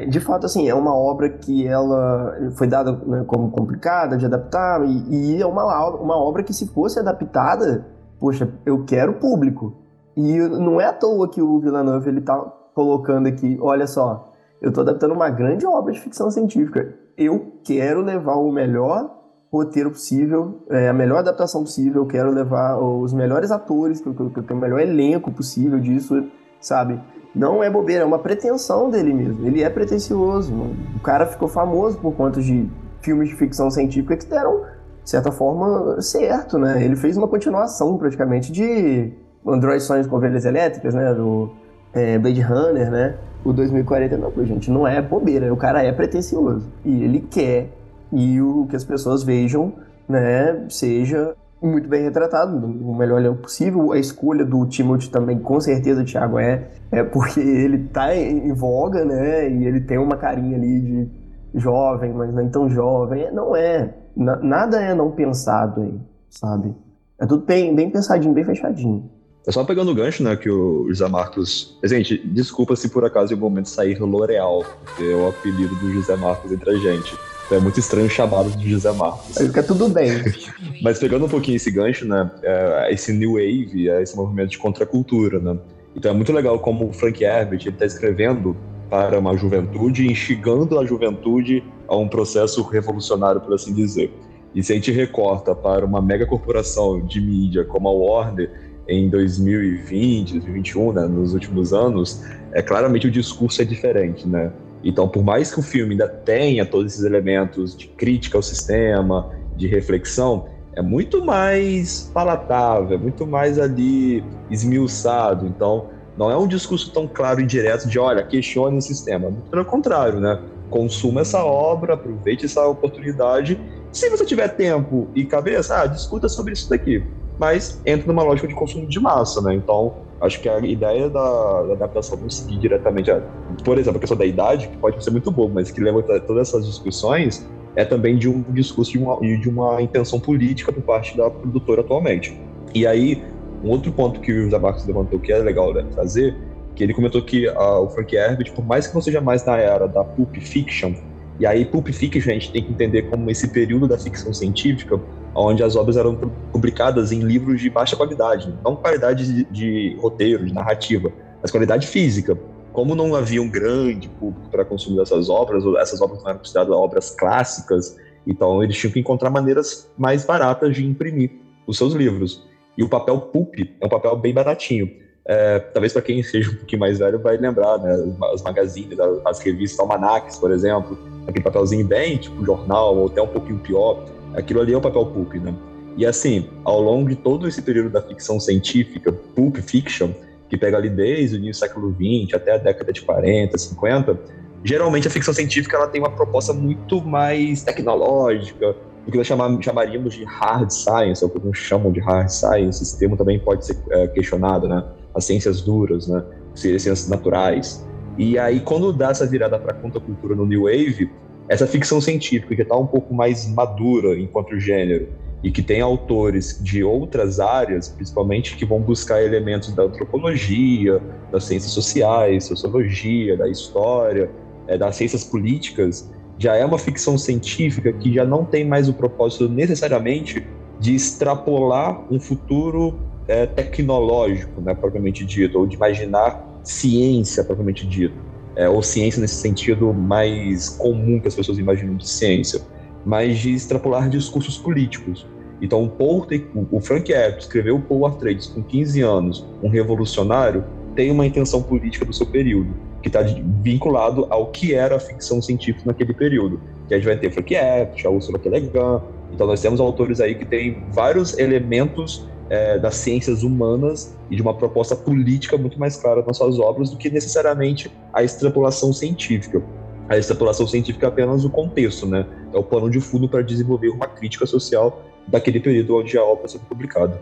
De 0.07 0.19
fato, 0.19 0.45
assim, 0.45 0.69
é 0.69 0.73
uma 0.73 0.95
obra 0.95 1.29
que 1.29 1.67
ela 1.67 2.33
foi 2.57 2.67
dada 2.67 2.91
né, 2.91 3.23
como 3.25 3.51
complicada 3.51 4.17
de 4.17 4.25
adaptar, 4.25 4.85
e, 4.85 5.37
e, 5.37 5.41
é 5.41 5.45
uma, 5.45 5.89
uma 5.95 6.17
obra 6.17 6.43
que, 6.43 6.53
se 6.53 6.67
fosse 6.67 6.99
adaptada, 6.99 7.85
poxa, 8.19 8.49
eu 8.65 8.83
quero 8.85 9.13
público. 9.13 9.77
E 10.15 10.37
não 10.37 10.79
é 10.79 10.85
à 10.85 10.93
toa 10.93 11.29
que 11.29 11.41
o 11.41 11.59
Villeneuve 11.59 12.09
ele 12.09 12.21
tá 12.21 12.37
colocando 12.73 13.27
aqui, 13.27 13.57
olha 13.61 13.87
só, 13.87 14.28
eu 14.61 14.69
estou 14.69 14.81
adaptando 14.81 15.13
uma 15.13 15.29
grande 15.29 15.65
obra 15.65 15.93
de 15.93 15.99
ficção 15.99 16.29
científica. 16.29 16.93
Eu 17.17 17.59
quero 17.63 18.01
levar 18.01 18.35
o 18.35 18.51
melhor 18.51 19.19
roteiro 19.51 19.89
possível, 19.89 20.63
é, 20.69 20.89
a 20.89 20.93
melhor 20.93 21.19
adaptação 21.19 21.63
possível, 21.63 22.03
eu 22.03 22.07
quero 22.07 22.29
levar 22.31 22.77
os 22.77 23.11
melhores 23.13 23.49
atores, 23.49 23.99
que 23.99 24.07
eu, 24.07 24.13
tenho 24.13 24.59
o 24.59 24.61
melhor 24.61 24.79
elenco 24.79 25.31
possível 25.31 25.79
disso, 25.79 26.27
sabe? 26.61 27.01
Não 27.33 27.63
é 27.63 27.69
bobeira, 27.69 28.03
é 28.03 28.05
uma 28.05 28.19
pretensão 28.19 28.89
dele 28.89 29.13
mesmo. 29.13 29.45
Ele 29.45 29.63
é 29.63 29.69
pretencioso. 29.69 30.53
O 30.95 30.99
cara 30.99 31.25
ficou 31.25 31.47
famoso 31.47 31.97
por 31.97 32.13
conta 32.15 32.41
de 32.41 32.69
filmes 33.01 33.29
de 33.29 33.35
ficção 33.35 33.71
científica 33.71 34.17
que 34.17 34.25
deram, 34.25 34.61
de 35.03 35.09
certa 35.09 35.31
forma, 35.31 36.01
certo, 36.01 36.57
né? 36.57 36.83
Ele 36.83 36.95
fez 36.95 37.17
uma 37.17 37.27
continuação, 37.27 37.97
praticamente, 37.97 38.51
de 38.51 39.13
Android 39.45 39.81
Sonhos 39.81 40.05
com 40.05 40.15
Ovelhas 40.15 40.45
Elétricas, 40.45 40.93
né? 40.93 41.13
Do 41.13 41.51
é, 41.93 42.17
Blade 42.19 42.41
Runner, 42.41 42.91
né? 42.91 43.17
O 43.43 43.53
2040, 43.53 44.17
não, 44.17 44.45
gente, 44.45 44.69
não 44.69 44.87
é 44.87 45.01
bobeira. 45.01 45.53
O 45.53 45.57
cara 45.57 45.83
é 45.83 45.91
pretencioso. 45.91 46.67
E 46.83 47.03
ele 47.03 47.21
quer 47.21 47.69
e 48.11 48.41
o 48.41 48.65
que 48.67 48.75
as 48.75 48.83
pessoas 48.83 49.23
vejam, 49.23 49.73
né, 50.07 50.65
seja 50.69 51.35
muito 51.61 51.89
bem 51.89 52.03
retratado, 52.03 52.55
o 52.55 52.95
melhor 52.95 53.19
elenco 53.19 53.41
possível. 53.43 53.91
A 53.91 53.99
escolha 53.99 54.45
do 54.45 54.65
Timothy 54.65 55.09
também, 55.09 55.39
com 55.39 55.59
certeza, 55.59 56.03
Thiago, 56.03 56.39
é, 56.39 56.67
é 56.91 57.03
porque 57.03 57.39
ele 57.39 57.87
tá 57.89 58.15
em, 58.15 58.53
voga, 58.53 59.03
né? 59.03 59.49
E 59.49 59.65
ele 59.65 59.81
tem 59.81 59.97
uma 59.97 60.15
carinha 60.15 60.55
ali 60.55 60.81
de 60.81 61.09
jovem, 61.53 62.13
mas 62.13 62.33
nem 62.33 62.49
tão 62.49 62.69
jovem. 62.69 63.29
Não 63.33 63.55
é. 63.55 63.93
nada 64.15 64.81
é 64.81 64.95
não 64.95 65.11
pensado 65.11 65.81
aí, 65.81 65.99
sabe? 66.29 66.73
É 67.19 67.25
tudo 67.25 67.45
bem, 67.45 67.75
bem 67.75 67.89
pensadinho, 67.89 68.33
bem 68.33 68.45
fechadinho. 68.45 69.09
É 69.49 69.51
só 69.51 69.63
pegando 69.63 69.89
o 69.89 69.95
gancho, 69.95 70.21
né, 70.21 70.35
que 70.35 70.47
o 70.47 70.85
José 70.89 71.07
Marcos. 71.07 71.75
Gente, 71.83 72.19
desculpa 72.23 72.75
se 72.75 72.87
por 72.87 73.03
acaso 73.03 73.33
em 73.33 73.35
algum 73.35 73.49
momento 73.49 73.67
sair 73.67 73.99
L'Oreal, 73.99 74.63
porque 74.85 75.11
é 75.11 75.15
o 75.15 75.27
apelido 75.27 75.73
do 75.77 75.91
José 75.91 76.15
Marcos 76.15 76.51
entre 76.51 76.69
a 76.69 76.75
gente. 76.75 77.17
É 77.49 77.57
muito 77.57 77.79
estranho 77.79 78.07
chamá-lo 78.07 78.51
de 78.51 78.69
José 78.69 78.91
Marcos. 78.91 79.35
Aí 79.39 79.47
fica 79.47 79.63
tudo 79.63 79.89
bem. 79.89 80.11
Mas 80.83 80.99
pegando 80.99 81.25
um 81.25 81.27
pouquinho 81.27 81.55
esse 81.55 81.71
gancho, 81.71 82.05
né? 82.05 82.29
É, 82.43 82.93
esse 82.93 83.11
New 83.11 83.33
Wave, 83.33 83.89
é 83.89 84.03
esse 84.03 84.15
movimento 84.15 84.51
de 84.51 84.59
contracultura, 84.59 85.39
né? 85.39 85.57
Então 85.95 86.11
é 86.11 86.13
muito 86.13 86.31
legal 86.31 86.59
como 86.59 86.87
o 86.87 86.93
Frank 86.93 87.23
Herbert 87.23 87.65
está 87.65 87.87
escrevendo 87.87 88.55
para 88.87 89.17
uma 89.17 89.35
juventude, 89.35 90.05
instigando 90.05 90.77
a 90.77 90.85
juventude 90.85 91.63
a 91.87 91.97
um 91.97 92.07
processo 92.07 92.61
revolucionário, 92.61 93.41
por 93.41 93.55
assim 93.55 93.73
dizer. 93.73 94.13
E 94.53 94.61
se 94.61 94.73
a 94.73 94.75
gente 94.75 94.91
recorta 94.91 95.55
para 95.55 95.83
uma 95.83 96.03
mega 96.03 96.27
corporação 96.27 97.03
de 97.03 97.19
mídia 97.19 97.65
como 97.65 97.87
a 97.87 97.91
Warner 97.91 98.68
em 98.89 99.07
2020, 99.07 100.33
2021, 100.33 100.93
né, 100.93 101.07
nos 101.07 101.33
últimos 101.33 101.71
anos, 101.71 102.23
é 102.51 102.61
claramente 102.61 103.07
o 103.07 103.11
discurso 103.11 103.61
é 103.61 103.65
diferente, 103.65 104.27
né? 104.27 104.51
Então, 104.83 105.07
por 105.07 105.23
mais 105.23 105.53
que 105.53 105.59
o 105.59 105.63
filme 105.63 105.91
ainda 105.91 106.07
tenha 106.07 106.65
todos 106.65 106.93
esses 106.93 107.05
elementos 107.05 107.77
de 107.77 107.87
crítica 107.87 108.37
ao 108.37 108.41
sistema, 108.41 109.29
de 109.55 109.67
reflexão, 109.67 110.47
é 110.73 110.81
muito 110.81 111.23
mais 111.23 112.09
palatável, 112.13 112.97
é 112.97 112.99
muito 112.99 113.27
mais 113.27 113.59
ali 113.59 114.23
esmiuçado. 114.49 115.45
Então, 115.45 115.89
não 116.17 116.31
é 116.31 116.37
um 116.37 116.47
discurso 116.47 116.91
tão 116.91 117.07
claro 117.07 117.41
e 117.41 117.45
direto 117.45 117.87
de, 117.87 117.99
olha, 117.99 118.23
questione 118.23 118.77
o 118.77 118.81
sistema. 118.81 119.29
Muito 119.29 119.49
pelo 119.49 119.65
contrário, 119.65 120.19
né? 120.19 120.39
Consuma 120.69 121.21
essa 121.21 121.43
obra, 121.43 121.93
aproveite 121.93 122.45
essa 122.45 122.65
oportunidade. 122.65 123.59
Se 123.91 124.09
você 124.09 124.25
tiver 124.25 124.47
tempo 124.49 125.09
e 125.13 125.25
cabeça, 125.25 125.81
ah, 125.81 125.87
discuta 125.87 126.29
sobre 126.29 126.53
isso 126.53 126.69
daqui. 126.69 127.03
Mas 127.39 127.81
entra 127.85 128.05
numa 128.07 128.21
lógica 128.23 128.47
de 128.47 128.53
consumo 128.53 128.85
de 128.85 128.99
massa, 128.99 129.41
né? 129.41 129.55
Então, 129.55 129.95
Acho 130.21 130.41
que 130.41 130.49
a 130.49 130.59
ideia 130.59 131.09
da, 131.09 131.63
da 131.63 131.73
adaptação 131.73 132.17
não 132.17 132.29
seguir 132.29 132.57
diretamente, 132.57 133.09
a, 133.09 133.21
por 133.63 133.77
exemplo, 133.77 133.97
a 133.97 133.99
questão 134.01 134.17
da 134.17 134.25
idade, 134.25 134.67
que 134.67 134.77
pode 134.77 135.01
ser 135.01 135.11
muito 135.11 135.31
boa, 135.31 135.49
mas 135.49 135.71
que 135.71 135.79
levanta 135.79 136.19
todas 136.19 136.49
essas 136.49 136.65
discussões, 136.65 137.47
é 137.75 137.85
também 137.85 138.17
de 138.17 138.27
um 138.27 138.41
discurso 138.49 138.91
de 138.91 138.97
uma, 138.97 139.17
de 139.21 139.47
uma 139.47 139.81
intenção 139.81 140.19
política 140.19 140.73
por 140.73 140.83
parte 140.83 141.15
da 141.15 141.29
produtora 141.29 141.81
atualmente. 141.81 142.37
E 142.75 142.85
aí, 142.85 143.23
um 143.63 143.69
outro 143.69 143.91
ponto 143.93 144.19
que 144.19 144.31
o 144.31 144.43
José 144.43 144.59
Marcos 144.59 144.85
levantou 144.85 145.19
que 145.19 145.31
é 145.31 145.37
legal 145.37 145.73
né, 145.73 145.85
trazer, 145.93 146.35
que 146.75 146.83
ele 146.83 146.93
comentou 146.93 147.21
que 147.21 147.47
uh, 147.47 147.83
o 147.83 147.89
Frank 147.89 148.13
Herbert, 148.13 148.53
por 148.53 148.65
mais 148.65 148.87
que 148.87 148.93
não 148.93 149.01
seja 149.01 149.21
mais 149.21 149.45
na 149.45 149.57
era 149.57 149.87
da 149.87 150.03
pulp 150.03 150.35
fiction, 150.35 150.93
e 151.39 151.45
aí 151.45 151.63
pulp 151.63 151.87
fiction 151.87 152.29
a 152.29 152.33
gente 152.33 152.51
tem 152.51 152.61
que 152.61 152.71
entender 152.71 153.03
como 153.03 153.31
esse 153.31 153.47
período 153.47 153.87
da 153.87 153.97
ficção 153.97 154.33
científica, 154.33 154.99
onde 155.35 155.63
as 155.63 155.75
obras 155.75 155.97
eram 155.97 156.15
publicadas 156.51 157.11
em 157.11 157.19
livros 157.19 157.61
de 157.61 157.69
baixa 157.69 157.95
qualidade, 157.95 158.53
não 158.63 158.75
qualidade 158.75 159.25
de, 159.25 159.43
de 159.45 159.97
roteiro, 159.99 160.45
de 160.45 160.53
narrativa, 160.53 161.11
mas 161.41 161.51
qualidade 161.51 161.87
física. 161.87 162.37
Como 162.71 162.95
não 162.95 163.15
havia 163.15 163.41
um 163.41 163.49
grande 163.49 164.07
público 164.07 164.49
para 164.49 164.63
consumir 164.63 165.01
essas 165.01 165.29
obras, 165.29 165.63
essas 165.79 166.01
obras 166.01 166.21
não 166.21 166.29
eram 166.29 166.39
consideradas 166.39 166.73
obras 166.73 167.11
clássicas, 167.11 167.97
então 168.25 168.63
eles 168.63 168.77
tinham 168.77 168.91
que 168.93 168.99
encontrar 168.99 169.29
maneiras 169.29 169.89
mais 169.97 170.25
baratas 170.25 170.75
de 170.75 170.85
imprimir 170.85 171.31
os 171.65 171.77
seus 171.77 171.93
livros. 171.93 172.47
E 172.77 172.83
o 172.83 172.89
papel 172.89 173.19
pulp 173.19 173.55
é 173.81 173.85
um 173.85 173.89
papel 173.89 174.15
bem 174.15 174.33
baratinho. 174.33 174.89
É, 175.25 175.59
talvez 175.59 175.93
para 175.93 176.01
quem 176.01 176.23
seja 176.23 176.49
um 176.49 176.55
pouquinho 176.55 176.79
mais 176.79 176.97
velho 176.97 177.19
vai 177.19 177.37
lembrar, 177.37 177.77
né? 177.77 177.93
As 178.33 178.41
magazines, 178.41 178.97
as 179.25 179.39
revistas 179.39 179.79
almanacs, 179.79 180.37
por 180.37 180.51
exemplo, 180.51 180.97
aquele 181.27 181.43
papelzinho 181.43 181.85
bem 181.85 182.17
tipo 182.17 182.43
jornal, 182.43 182.97
ou 182.97 183.07
até 183.07 183.21
um 183.21 183.27
pouquinho 183.27 183.59
pior 183.59 184.05
Aquilo 184.33 184.61
ali 184.61 184.73
é 184.73 184.77
o 184.77 184.81
papel 184.81 185.05
pulp, 185.07 185.33
né? 185.35 185.53
E 185.97 186.05
assim, 186.05 186.49
ao 186.63 186.81
longo 186.81 187.09
de 187.09 187.15
todo 187.15 187.47
esse 187.47 187.61
período 187.61 187.89
da 187.89 188.01
ficção 188.01 188.39
científica, 188.39 189.11
pulp 189.11 189.57
fiction, 189.57 190.11
que 190.49 190.57
pega 190.57 190.77
ali 190.77 190.89
desde 190.89 191.35
o 191.35 191.37
início 191.37 191.61
do 191.61 191.67
século 191.67 191.93
XX 191.93 192.33
até 192.33 192.55
a 192.55 192.57
década 192.57 192.91
de 192.91 193.01
40, 193.01 193.57
50, 193.57 194.19
geralmente 194.63 195.07
a 195.07 195.11
ficção 195.11 195.33
científica 195.33 195.77
ela 195.77 195.87
tem 195.87 196.01
uma 196.01 196.11
proposta 196.11 196.53
muito 196.53 197.01
mais 197.01 197.63
tecnológica, 197.63 198.75
o 199.07 199.11
que 199.11 199.17
nós 199.17 199.27
chamaríamos 199.27 200.13
de 200.13 200.23
hard 200.23 200.69
science, 200.69 201.23
ou 201.23 201.31
alguns 201.33 201.57
chamam 201.57 201.91
de 201.91 201.99
hard 201.99 202.29
science, 202.29 202.83
esse 202.83 202.97
termo 202.97 203.17
também 203.17 203.39
pode 203.39 203.65
ser 203.65 203.77
é, 203.89 204.07
questionado, 204.07 204.67
né? 204.67 204.83
As 205.15 205.25
ciências 205.25 205.61
duras, 205.61 206.07
né? 206.07 206.23
As 206.53 206.59
ciências 206.59 207.07
naturais. 207.07 207.85
E 208.17 208.37
aí, 208.37 208.59
quando 208.59 208.93
dá 208.93 209.09
essa 209.09 209.25
virada 209.25 209.57
para 209.57 209.71
a 209.71 209.73
contracultura 209.73 210.35
no 210.35 210.45
New 210.45 210.63
Wave, 210.63 211.09
essa 211.49 211.65
ficção 211.65 211.99
científica 211.99 212.55
que 212.55 212.61
está 212.61 212.77
um 212.77 212.85
pouco 212.85 213.11
mais 213.11 213.51
madura 213.51 214.17
enquanto 214.17 214.59
gênero 214.59 215.07
e 215.43 215.49
que 215.49 215.63
tem 215.63 215.81
autores 215.81 216.59
de 216.61 216.83
outras 216.83 217.39
áreas, 217.39 217.89
principalmente 217.89 218.55
que 218.55 218.65
vão 218.65 218.79
buscar 218.79 219.23
elementos 219.23 219.73
da 219.73 219.83
antropologia, 219.83 221.01
das 221.31 221.45
ciências 221.45 221.71
sociais, 221.71 222.43
sociologia, 222.43 223.35
da 223.35 223.49
história, 223.49 224.29
é, 224.67 224.77
das 224.77 224.95
ciências 224.95 225.23
políticas, 225.23 226.07
já 226.37 226.55
é 226.55 226.63
uma 226.63 226.77
ficção 226.77 227.17
científica 227.17 227.91
que 227.91 228.13
já 228.13 228.23
não 228.23 228.45
tem 228.45 228.63
mais 228.63 228.87
o 228.87 228.93
propósito 228.93 229.49
necessariamente 229.49 230.45
de 230.79 230.93
extrapolar 230.93 232.05
um 232.13 232.19
futuro 232.19 232.99
é, 233.27 233.45
tecnológico, 233.45 234.61
né, 234.61 234.75
propriamente 234.75 235.25
dito, 235.25 235.57
ou 235.57 235.65
de 235.65 235.75
imaginar 235.75 236.47
ciência 236.63 237.43
propriamente 237.43 237.87
dito 237.87 238.28
é, 238.55 238.67
ou 238.67 238.81
ciência 238.81 239.21
nesse 239.21 239.35
sentido 239.35 239.93
mais 239.93 240.69
comum 240.69 241.19
que 241.19 241.27
as 241.27 241.35
pessoas 241.35 241.57
imaginam 241.57 241.95
de 241.95 242.07
ciência. 242.07 242.61
mas 243.05 243.39
de 243.39 243.53
extrapolar 243.53 244.09
discursos 244.09 244.57
políticos. 244.57 245.25
Então, 245.61 245.83
o, 245.83 245.89
Paul, 245.89 246.27
o 246.71 246.79
Frank 246.79 247.11
Herbert 247.11 247.39
escreveu 247.39 247.79
Paul 247.79 248.05
Atreides 248.05 248.47
com 248.47 248.61
15 248.61 249.01
anos, 249.01 249.45
um 249.61 249.69
revolucionário, 249.69 250.63
tem 250.95 251.11
uma 251.11 251.25
intenção 251.25 251.61
política 251.61 252.05
do 252.05 252.13
seu 252.13 252.25
período, 252.25 252.73
que 253.01 253.07
está 253.07 253.21
vinculado 253.21 254.27
ao 254.29 254.47
que 254.47 254.73
era 254.73 254.97
a 254.97 254.99
ficção 254.99 255.41
científica 255.41 255.83
naquele 255.85 256.13
período. 256.13 256.59
Que 256.87 256.93
a 256.93 256.97
gente 256.97 257.05
vai 257.05 257.17
ter 257.17 257.31
Frank 257.31 257.55
a 257.55 258.09
Ursula 258.09 258.39
K. 258.39 258.49
Le 258.49 258.59
Guin. 258.61 259.01
Então, 259.33 259.47
nós 259.47 259.61
temos 259.61 259.79
autores 259.79 260.19
aí 260.19 260.35
que 260.35 260.45
têm 260.45 260.83
vários 260.91 261.37
elementos 261.37 262.27
é, 262.49 262.79
das 262.79 262.95
ciências 262.95 263.43
humanas 263.43 264.15
e 264.29 264.35
de 264.35 264.41
uma 264.41 264.53
proposta 264.53 264.95
política 264.95 265.57
muito 265.57 265.79
mais 265.79 265.95
clara 265.97 266.23
nas 266.25 266.37
suas 266.37 266.59
obras 266.59 266.89
do 266.89 266.97
que 266.97 267.09
necessariamente 267.09 267.91
a 268.13 268.23
extrapolação 268.23 268.91
científica. 268.91 269.61
A 270.07 270.17
extrapolação 270.17 270.65
científica 270.65 271.05
é 271.05 271.09
apenas 271.09 271.45
o 271.45 271.49
contexto, 271.49 272.07
né? 272.07 272.25
É 272.51 272.57
o 272.57 272.63
plano 272.63 272.89
de 272.89 272.99
fundo 272.99 273.29
para 273.29 273.43
desenvolver 273.43 273.89
uma 273.89 274.07
crítica 274.07 274.45
social 274.47 275.03
daquele 275.27 275.59
período 275.59 275.97
onde 275.97 276.17
a 276.17 276.23
obra 276.23 276.49
foi 276.49 276.59
publicada. 276.61 277.21